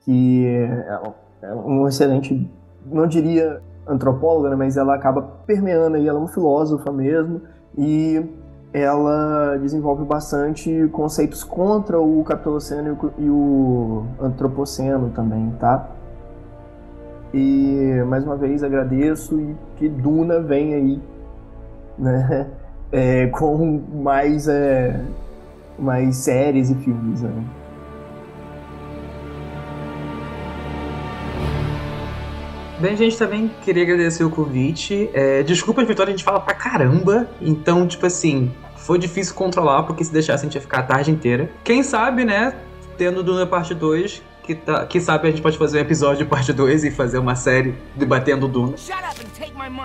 que 0.00 0.46
é, 0.46 1.00
é 1.42 1.54
um 1.54 1.88
excelente, 1.88 2.48
não 2.86 3.06
diria 3.06 3.60
antropóloga, 3.86 4.50
né, 4.50 4.56
mas 4.56 4.76
ela 4.76 4.94
acaba 4.94 5.22
permeando 5.46 5.96
aí, 5.96 6.06
ela 6.06 6.18
é 6.18 6.22
uma 6.22 6.28
filósofa 6.28 6.92
mesmo, 6.92 7.40
e 7.76 8.24
ela 8.72 9.56
desenvolve 9.58 10.04
bastante 10.04 10.88
conceitos 10.92 11.42
contra 11.42 12.00
o 12.00 12.22
capitoloceno 12.24 13.12
e 13.18 13.28
o 13.28 14.04
antropoceno 14.20 15.10
também, 15.10 15.52
tá? 15.58 15.88
E 17.34 18.02
mais 18.06 18.24
uma 18.24 18.36
vez 18.36 18.62
agradeço 18.62 19.40
e 19.40 19.56
que 19.76 19.88
Duna 19.88 20.40
vem 20.40 20.74
aí, 20.74 21.02
né? 21.98 22.46
É, 22.92 23.28
com 23.28 23.80
mais, 24.02 24.48
é, 24.48 25.00
mais 25.78 26.16
séries 26.16 26.70
e 26.70 26.74
filmes, 26.74 27.22
né? 27.22 27.30
Bem, 32.80 32.96
gente, 32.96 33.18
também 33.18 33.50
queria 33.62 33.82
agradecer 33.82 34.24
o 34.24 34.30
convite. 34.30 35.10
É, 35.12 35.42
desculpa, 35.42 35.84
Vitória, 35.84 36.14
a 36.14 36.16
gente 36.16 36.24
fala 36.24 36.40
pra 36.40 36.54
caramba. 36.54 37.28
Então, 37.38 37.86
tipo 37.86 38.06
assim, 38.06 38.50
foi 38.74 38.98
difícil 38.98 39.34
controlar, 39.34 39.82
porque 39.82 40.02
se 40.02 40.10
deixasse 40.10 40.44
a 40.44 40.48
gente 40.48 40.54
ia 40.54 40.62
ficar 40.62 40.78
a 40.78 40.82
tarde 40.84 41.10
inteira. 41.10 41.50
Quem 41.62 41.82
sabe, 41.82 42.24
né, 42.24 42.54
tendo 42.96 43.22
Duna 43.22 43.46
parte 43.46 43.74
2, 43.74 44.22
que, 44.42 44.54
tá, 44.54 44.86
que 44.86 44.98
sabe 44.98 45.28
a 45.28 45.30
gente 45.30 45.42
pode 45.42 45.58
fazer 45.58 45.76
um 45.76 45.80
episódio 45.82 46.24
de 46.24 46.30
parte 46.30 46.54
2 46.54 46.84
e 46.84 46.90
fazer 46.90 47.18
uma 47.18 47.34
série 47.34 47.74
debatendo 47.94 48.48
Duna. 48.48 48.78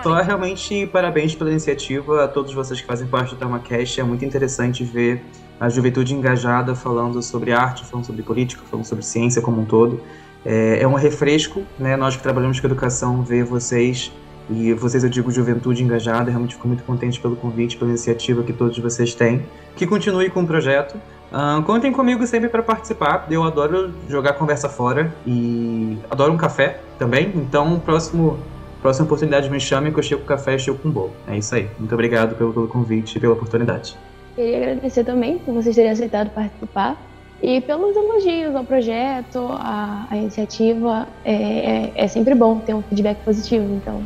Só 0.02 0.14
realmente 0.22 0.86
parabéns 0.86 1.34
pela 1.34 1.50
iniciativa 1.50 2.24
a 2.24 2.28
todos 2.28 2.54
vocês 2.54 2.80
que 2.80 2.86
fazem 2.86 3.06
parte 3.06 3.34
do 3.34 3.36
TamaCast. 3.36 4.00
É 4.00 4.04
muito 4.04 4.24
interessante 4.24 4.82
ver 4.84 5.22
a 5.60 5.68
juventude 5.68 6.14
engajada 6.14 6.74
falando 6.74 7.20
sobre 7.20 7.52
arte, 7.52 7.84
falando 7.84 8.06
sobre 8.06 8.22
política, 8.22 8.62
falando 8.70 8.86
sobre 8.86 9.04
ciência 9.04 9.42
como 9.42 9.60
um 9.60 9.66
todo. 9.66 10.00
É, 10.46 10.78
é 10.82 10.86
um 10.86 10.94
refresco, 10.94 11.64
né? 11.76 11.96
Nós 11.96 12.16
que 12.16 12.22
trabalhamos 12.22 12.60
com 12.60 12.66
educação, 12.68 13.22
ver 13.22 13.42
vocês 13.44 14.12
e 14.48 14.72
vocês, 14.74 15.02
eu 15.02 15.10
digo, 15.10 15.28
juventude 15.30 15.82
engajada, 15.82 16.30
realmente 16.30 16.54
fico 16.54 16.68
muito 16.68 16.84
contente 16.84 17.20
pelo 17.20 17.34
convite, 17.34 17.76
pela 17.76 17.90
iniciativa 17.90 18.44
que 18.44 18.52
todos 18.52 18.78
vocês 18.78 19.12
têm. 19.12 19.44
Que 19.74 19.86
continue 19.86 20.30
com 20.30 20.42
o 20.42 20.46
projeto. 20.46 20.96
Uh, 21.32 21.60
contem 21.64 21.90
comigo 21.90 22.24
sempre 22.28 22.48
para 22.48 22.62
participar. 22.62 23.26
Eu 23.28 23.42
adoro 23.42 23.92
jogar 24.08 24.34
conversa 24.34 24.68
fora 24.68 25.12
e 25.26 25.98
adoro 26.08 26.32
um 26.32 26.36
café 26.36 26.78
também. 26.96 27.32
Então, 27.34 27.80
próximo, 27.80 28.38
próxima 28.80 29.04
oportunidade 29.04 29.50
me 29.50 29.58
chame 29.58 29.90
que 29.90 29.98
eu 29.98 30.02
chego 30.02 30.22
com 30.22 30.28
café 30.28 30.54
e 30.54 30.58
chego 30.60 30.78
com 30.78 30.90
bolo. 30.90 31.10
É 31.26 31.36
isso 31.36 31.52
aí. 31.56 31.68
Muito 31.76 31.92
obrigado 31.92 32.36
pelo, 32.36 32.52
pelo 32.52 32.68
convite 32.68 33.18
e 33.18 33.20
pela 33.20 33.32
oportunidade. 33.32 33.96
Queria 34.36 34.58
agradecer 34.58 35.02
também 35.02 35.38
por 35.38 35.54
vocês 35.54 35.74
terem 35.74 35.90
aceitado 35.90 36.30
participar 36.30 36.96
e 37.42 37.60
pelos 37.60 37.94
elogios 37.96 38.54
ao 38.54 38.64
projeto, 38.64 39.48
à, 39.52 40.06
à 40.10 40.16
iniciativa. 40.16 41.06
É, 41.24 41.34
é, 41.34 41.92
é 41.94 42.08
sempre 42.08 42.34
bom 42.34 42.58
ter 42.58 42.74
um 42.74 42.82
feedback 42.82 43.18
positivo. 43.24 43.64
Então, 43.74 44.02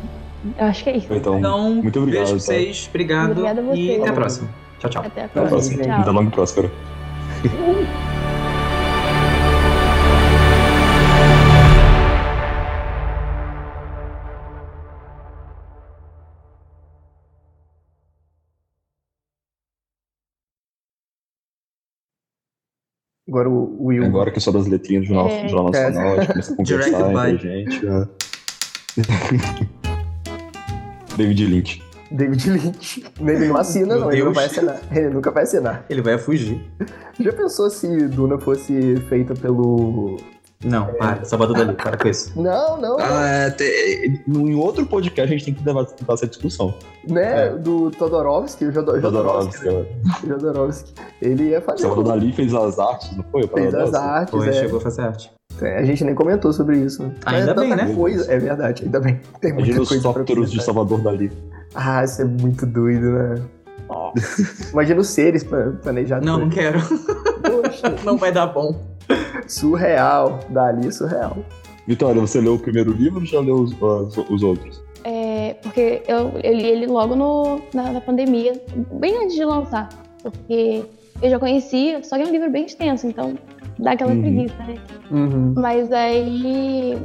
eu 0.57 0.65
acho 0.65 0.83
que 0.83 0.89
é 0.89 0.97
isso. 0.97 1.13
Então, 1.13 1.37
então 1.37 1.75
muito 1.75 1.99
obrigado. 1.99 2.25
Beijo 2.25 2.45
pra 2.45 2.55
vocês, 2.55 2.87
obrigado. 2.89 3.31
Obrigada 3.31 3.61
a 3.61 3.63
você. 3.63 3.81
E 3.81 3.95
até 3.95 4.09
a 4.09 4.13
próxima. 4.13 4.49
Tchau, 4.79 4.89
tchau. 4.89 5.03
Até 5.05 5.23
a 5.25 5.27
próxima. 5.27 5.41
Até 5.41 5.47
a 5.47 5.49
próxima. 5.49 5.83
Tchau. 5.83 5.97
Vida 5.99 6.11
longa 6.11 6.31
e 8.17 8.20
Agora 23.31 23.49
o 23.49 23.85
Will. 23.85 24.03
Agora 24.03 24.29
que 24.29 24.39
é 24.39 24.41
só 24.41 24.51
das 24.51 24.67
letrinhas 24.67 25.03
do 25.07 25.13
Jornal, 25.13 25.27
É. 25.29 25.47
Jornal 25.47 25.71
Nacional, 25.71 26.15
É. 26.15 26.19
a 26.19 26.23
gente 26.23 26.31
começa 26.33 26.51
a 26.51 26.55
conversar 26.57 26.89
entre 26.89 27.17
a 27.17 27.31
by. 27.31 27.37
gente. 27.41 27.87
é. 27.87 28.07
David 31.15 31.45
Lynch. 31.45 31.81
David 32.11 32.49
Lynch. 32.49 33.03
Ele 33.21 33.47
não 33.47 33.55
assina, 33.57 33.95
não. 33.95 34.11
Ele 34.11 34.23
não 34.25 34.33
vai 34.33 34.45
assinar. 34.45 34.81
Ele 34.91 35.09
nunca 35.09 35.31
vai 35.31 35.43
assinar. 35.43 35.85
Ele 35.89 36.01
vai 36.01 36.17
fugir. 36.17 36.61
Já 37.19 37.31
pensou 37.31 37.69
se 37.69 37.87
Duna 38.07 38.37
fosse 38.37 38.97
feita 39.07 39.33
pelo. 39.33 40.17
Não, 40.63 40.85
para. 40.93 41.23
Salvador 41.25 41.57
Dali, 41.57 41.73
para 41.73 41.97
com 41.97 42.07
isso. 42.07 42.31
Não, 42.39 42.79
não. 42.79 42.97
Ah, 42.99 43.27
é, 43.27 43.49
te- 43.49 44.21
em 44.27 44.53
outro 44.55 44.85
podcast 44.85 45.21
a 45.21 45.37
gente 45.37 45.45
tem 45.45 45.53
que 45.55 45.65
levar 45.65 45.87
essa 46.09 46.27
discussão. 46.27 46.73
Né? 47.07 47.47
É. 47.47 47.49
Do 47.55 47.89
Todorovsky, 47.91 48.65
o 48.65 48.71
Jodor- 48.71 48.99
Jodorowsky, 49.01 49.57
Jodorowsky. 49.65 49.93
né? 50.03 50.27
Jodorowsky. 50.27 50.93
Ele 51.21 51.43
ia 51.49 51.61
fazer. 51.61 51.81
Salvador 51.81 52.03
Dali 52.13 52.31
fez 52.33 52.53
as 52.53 52.77
artes, 52.77 53.17
não 53.17 53.23
foi? 53.31 53.47
Fez 53.47 53.73
as 53.73 53.93
artes. 53.93 54.31
Foi, 54.31 54.47
é. 54.49 54.53
chegou 54.53 54.77
a 54.77 54.81
fazer 54.81 55.01
arte. 55.01 55.31
É, 55.61 55.79
A 55.79 55.83
gente 55.83 56.03
nem 56.03 56.13
comentou 56.15 56.53
sobre 56.53 56.77
isso. 56.77 57.01
né? 57.03 57.13
Ainda 57.25 57.51
é 57.51 57.53
bem, 57.55 57.75
né? 57.75 57.93
Coisa. 57.95 58.31
É 58.31 58.37
verdade, 58.37 58.83
ainda 58.83 58.99
bem. 58.99 59.19
Tem 59.39 59.51
muita 59.53 59.69
Imagina 59.69 59.81
os 59.81 59.89
coisa 59.89 60.03
pra 60.13 60.13
softwares 60.25 60.51
de. 60.51 60.63
Salvador 60.63 61.01
Dali. 61.01 61.31
Ah, 61.73 62.03
isso 62.03 62.21
é 62.21 62.25
muito 62.25 62.65
doido, 62.65 63.11
né? 63.11 63.41
Imagina 64.71 65.01
os 65.01 65.07
seres 65.07 65.43
planejados. 65.43 66.25
Não, 66.25 66.37
não 66.39 66.49
quero. 66.49 66.79
Poxa, 66.79 67.95
Não 68.03 68.15
vai 68.17 68.31
dar 68.31 68.47
bom. 68.47 68.90
Surreal. 69.47 70.39
Dali, 70.49 70.91
surreal. 70.91 71.37
Vitória, 71.87 72.21
você 72.21 72.39
leu 72.39 72.55
o 72.55 72.59
primeiro 72.59 72.91
livro 72.91 73.19
ou 73.19 73.25
já 73.25 73.39
leu 73.39 73.55
os, 73.55 73.73
os- 73.81 74.17
os 74.29 74.43
outros? 74.43 74.81
É, 75.03 75.55
porque 75.63 76.03
eu, 76.07 76.31
eu 76.43 76.53
li 76.53 76.65
ele 76.65 76.85
logo 76.87 77.15
no, 77.15 77.59
na, 77.73 77.91
na 77.93 78.01
pandemia, 78.01 78.53
bem 78.93 79.17
antes 79.23 79.35
de 79.35 79.43
lançar. 79.43 79.89
Porque 80.21 80.83
eu 81.21 81.29
já 81.29 81.39
conhecia, 81.39 82.03
só 82.03 82.15
que 82.17 82.23
é 82.23 82.27
um 82.27 82.31
livro 82.31 82.51
bem 82.51 82.65
extenso, 82.65 83.07
então 83.07 83.33
dá 83.79 83.91
aquela 83.93 84.11
Uhum. 84.13 84.21
preguiça, 84.21 84.63
né? 84.63 84.75
Uhum. 85.09 85.53
Mas 85.57 85.91
aí 85.91 86.97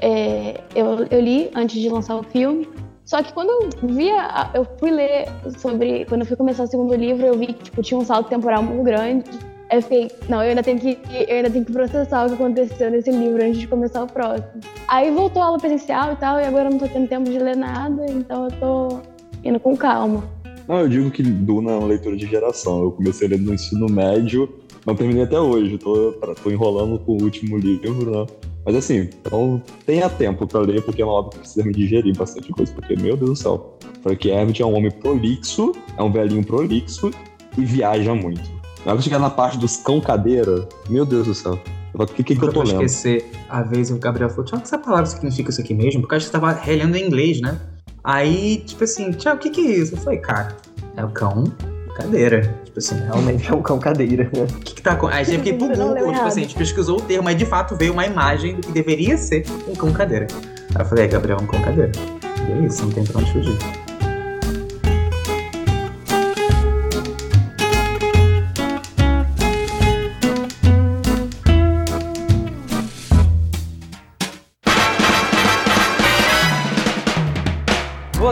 é, 0.00 0.60
eu, 0.74 1.06
eu 1.10 1.20
li 1.20 1.50
antes 1.54 1.80
de 1.80 1.88
lançar 1.90 2.16
o 2.16 2.22
filme. 2.22 2.66
Só 3.04 3.22
que 3.22 3.32
quando 3.34 3.50
eu 3.50 3.88
via, 3.88 4.22
a- 4.22 4.50
eu 4.54 4.64
fui 4.78 4.90
ler 4.90 5.26
sobre. 5.58 6.06
Quando 6.06 6.22
eu 6.22 6.26
fui 6.26 6.36
começar 6.36 6.62
o 6.62 6.66
segundo 6.66 6.94
livro, 6.94 7.26
eu 7.26 7.36
vi 7.36 7.48
que 7.48 7.64
tipo, 7.64 7.82
tinha 7.82 7.98
um 8.00 8.04
salto 8.04 8.28
temporal 8.30 8.62
muito 8.62 8.82
grande. 8.82 9.24
Eu 9.72 9.80
fiquei, 9.80 10.10
não, 10.28 10.42
eu 10.42 10.50
ainda 10.50 10.62
tenho 10.62 10.78
que, 10.78 10.98
eu 11.26 11.36
ainda 11.36 11.48
tenho 11.48 11.64
que 11.64 11.72
processar 11.72 12.26
o 12.26 12.28
que 12.28 12.34
aconteceu 12.34 12.90
nesse 12.90 13.10
livro 13.10 13.42
antes 13.42 13.58
de 13.58 13.66
começar 13.66 14.04
o 14.04 14.06
próximo. 14.06 14.60
Aí 14.86 15.10
voltou 15.10 15.40
a 15.40 15.46
aula 15.46 15.58
presencial 15.58 16.12
e 16.12 16.16
tal, 16.16 16.38
e 16.38 16.44
agora 16.44 16.68
eu 16.68 16.72
não 16.72 16.78
tô 16.78 16.86
tendo 16.86 17.08
tempo 17.08 17.30
de 17.30 17.38
ler 17.38 17.56
nada, 17.56 18.04
então 18.10 18.44
eu 18.44 18.50
tô 18.50 19.00
indo 19.42 19.58
com 19.58 19.74
calma. 19.74 20.24
Não, 20.68 20.80
eu 20.80 20.88
digo 20.88 21.10
que 21.10 21.22
Duna 21.22 21.72
é 21.72 21.74
uma 21.76 21.88
leitura 21.88 22.16
de 22.16 22.26
geração. 22.26 22.82
Eu 22.82 22.92
comecei 22.92 23.26
ler 23.26 23.40
no 23.40 23.54
ensino 23.54 23.86
médio, 23.86 24.46
não 24.86 24.94
terminei 24.94 25.22
até 25.22 25.40
hoje. 25.40 25.78
Tô, 25.78 26.12
tô 26.42 26.50
enrolando 26.50 26.98
com 26.98 27.12
o 27.12 27.22
último 27.22 27.56
livro, 27.56 28.10
né? 28.10 28.26
Mas 28.66 28.76
assim, 28.76 29.08
então 29.22 29.60
tenha 29.86 30.08
tempo 30.10 30.46
pra 30.46 30.60
ler, 30.60 30.82
porque 30.82 31.00
é 31.00 31.04
uma 31.04 31.14
obra 31.14 31.30
que 31.32 31.38
precisa 31.38 31.66
me 31.66 31.72
digerir 31.72 32.14
bastante 32.16 32.52
coisa. 32.52 32.70
Porque, 32.74 32.94
meu 32.94 33.16
Deus 33.16 33.30
do 33.30 33.36
céu, 33.36 33.78
Frank 34.02 34.28
Herbert 34.28 34.60
é 34.60 34.64
um 34.66 34.76
homem 34.76 34.90
prolixo, 34.90 35.72
é 35.96 36.02
um 36.02 36.12
velhinho 36.12 36.44
prolixo 36.44 37.10
e 37.56 37.64
viaja 37.64 38.14
muito. 38.14 38.61
Na 38.84 38.92
hora 38.92 38.98
que 38.98 39.04
chegar 39.04 39.18
na 39.18 39.30
parte 39.30 39.58
dos 39.58 39.76
cão 39.76 40.00
cadeira, 40.00 40.68
meu 40.88 41.04
Deus 41.04 41.26
do 41.26 41.34
céu. 41.34 41.58
O 41.94 42.06
que, 42.06 42.22
que, 42.22 42.34
que 42.34 42.42
eu 42.44 42.52
tô 42.52 42.62
lendo? 42.62 42.82
esquecer 42.82 43.30
a 43.48 43.62
vez 43.62 43.90
o 43.90 43.98
Gabriel 43.98 44.30
falou, 44.30 44.44
Tiago, 44.44 44.64
essa 44.64 44.78
palavra 44.78 45.06
significa 45.06 45.50
isso 45.50 45.60
aqui 45.60 45.74
mesmo? 45.74 46.00
Porque 46.00 46.14
eu 46.14 46.16
acho 46.16 46.26
que 46.26 46.32
você 46.32 46.40
tava 46.40 46.52
relendo 46.52 46.96
em 46.96 47.06
inglês, 47.06 47.40
né? 47.40 47.60
Aí, 48.02 48.62
tipo 48.66 48.82
assim, 48.82 49.12
Tiago, 49.12 49.36
o 49.36 49.40
que 49.40 49.50
que 49.50 49.60
é 49.60 49.70
isso? 49.78 49.94
Eu 49.94 49.98
falei, 49.98 50.18
cara, 50.18 50.56
é 50.96 51.04
o 51.04 51.10
cão 51.10 51.44
cadeira. 51.96 52.54
Tipo 52.64 52.78
assim, 52.78 52.96
realmente. 52.96 53.46
É 53.52 53.54
um 53.54 53.62
cão 53.62 53.78
cadeira. 53.78 54.24
né? 54.24 54.46
O 54.50 54.60
que 54.60 54.74
que 54.74 54.82
tá 54.82 54.92
acontecendo? 54.92 55.28
Aí 55.28 55.34
eu 55.36 55.38
fiquei 55.38 55.52
pro 55.52 55.68
Google, 55.68 55.94
tipo 55.94 56.10
errado. 56.10 56.26
assim, 56.26 56.40
a 56.40 56.42
gente 56.42 56.56
pesquisou 56.56 56.98
o 56.98 57.02
termo, 57.02 57.24
mas 57.24 57.36
de 57.36 57.46
fato 57.46 57.76
veio 57.76 57.92
uma 57.92 58.06
imagem 58.06 58.56
do 58.56 58.66
que 58.66 58.72
deveria 58.72 59.16
ser 59.16 59.44
um 59.68 59.74
cão 59.74 59.92
cadeira. 59.92 60.26
Aí 60.74 60.82
eu 60.82 60.86
falei, 60.86 61.04
é, 61.04 61.08
Gabriel, 61.08 61.38
é 61.38 61.42
um 61.42 61.46
cão 61.46 61.60
cadeira. 61.60 61.92
E 62.48 62.52
é 62.52 62.66
isso, 62.66 62.82
não 62.82 62.90
tem 62.90 63.04
pra 63.04 63.20
onde 63.20 63.32
fugir. 63.32 63.81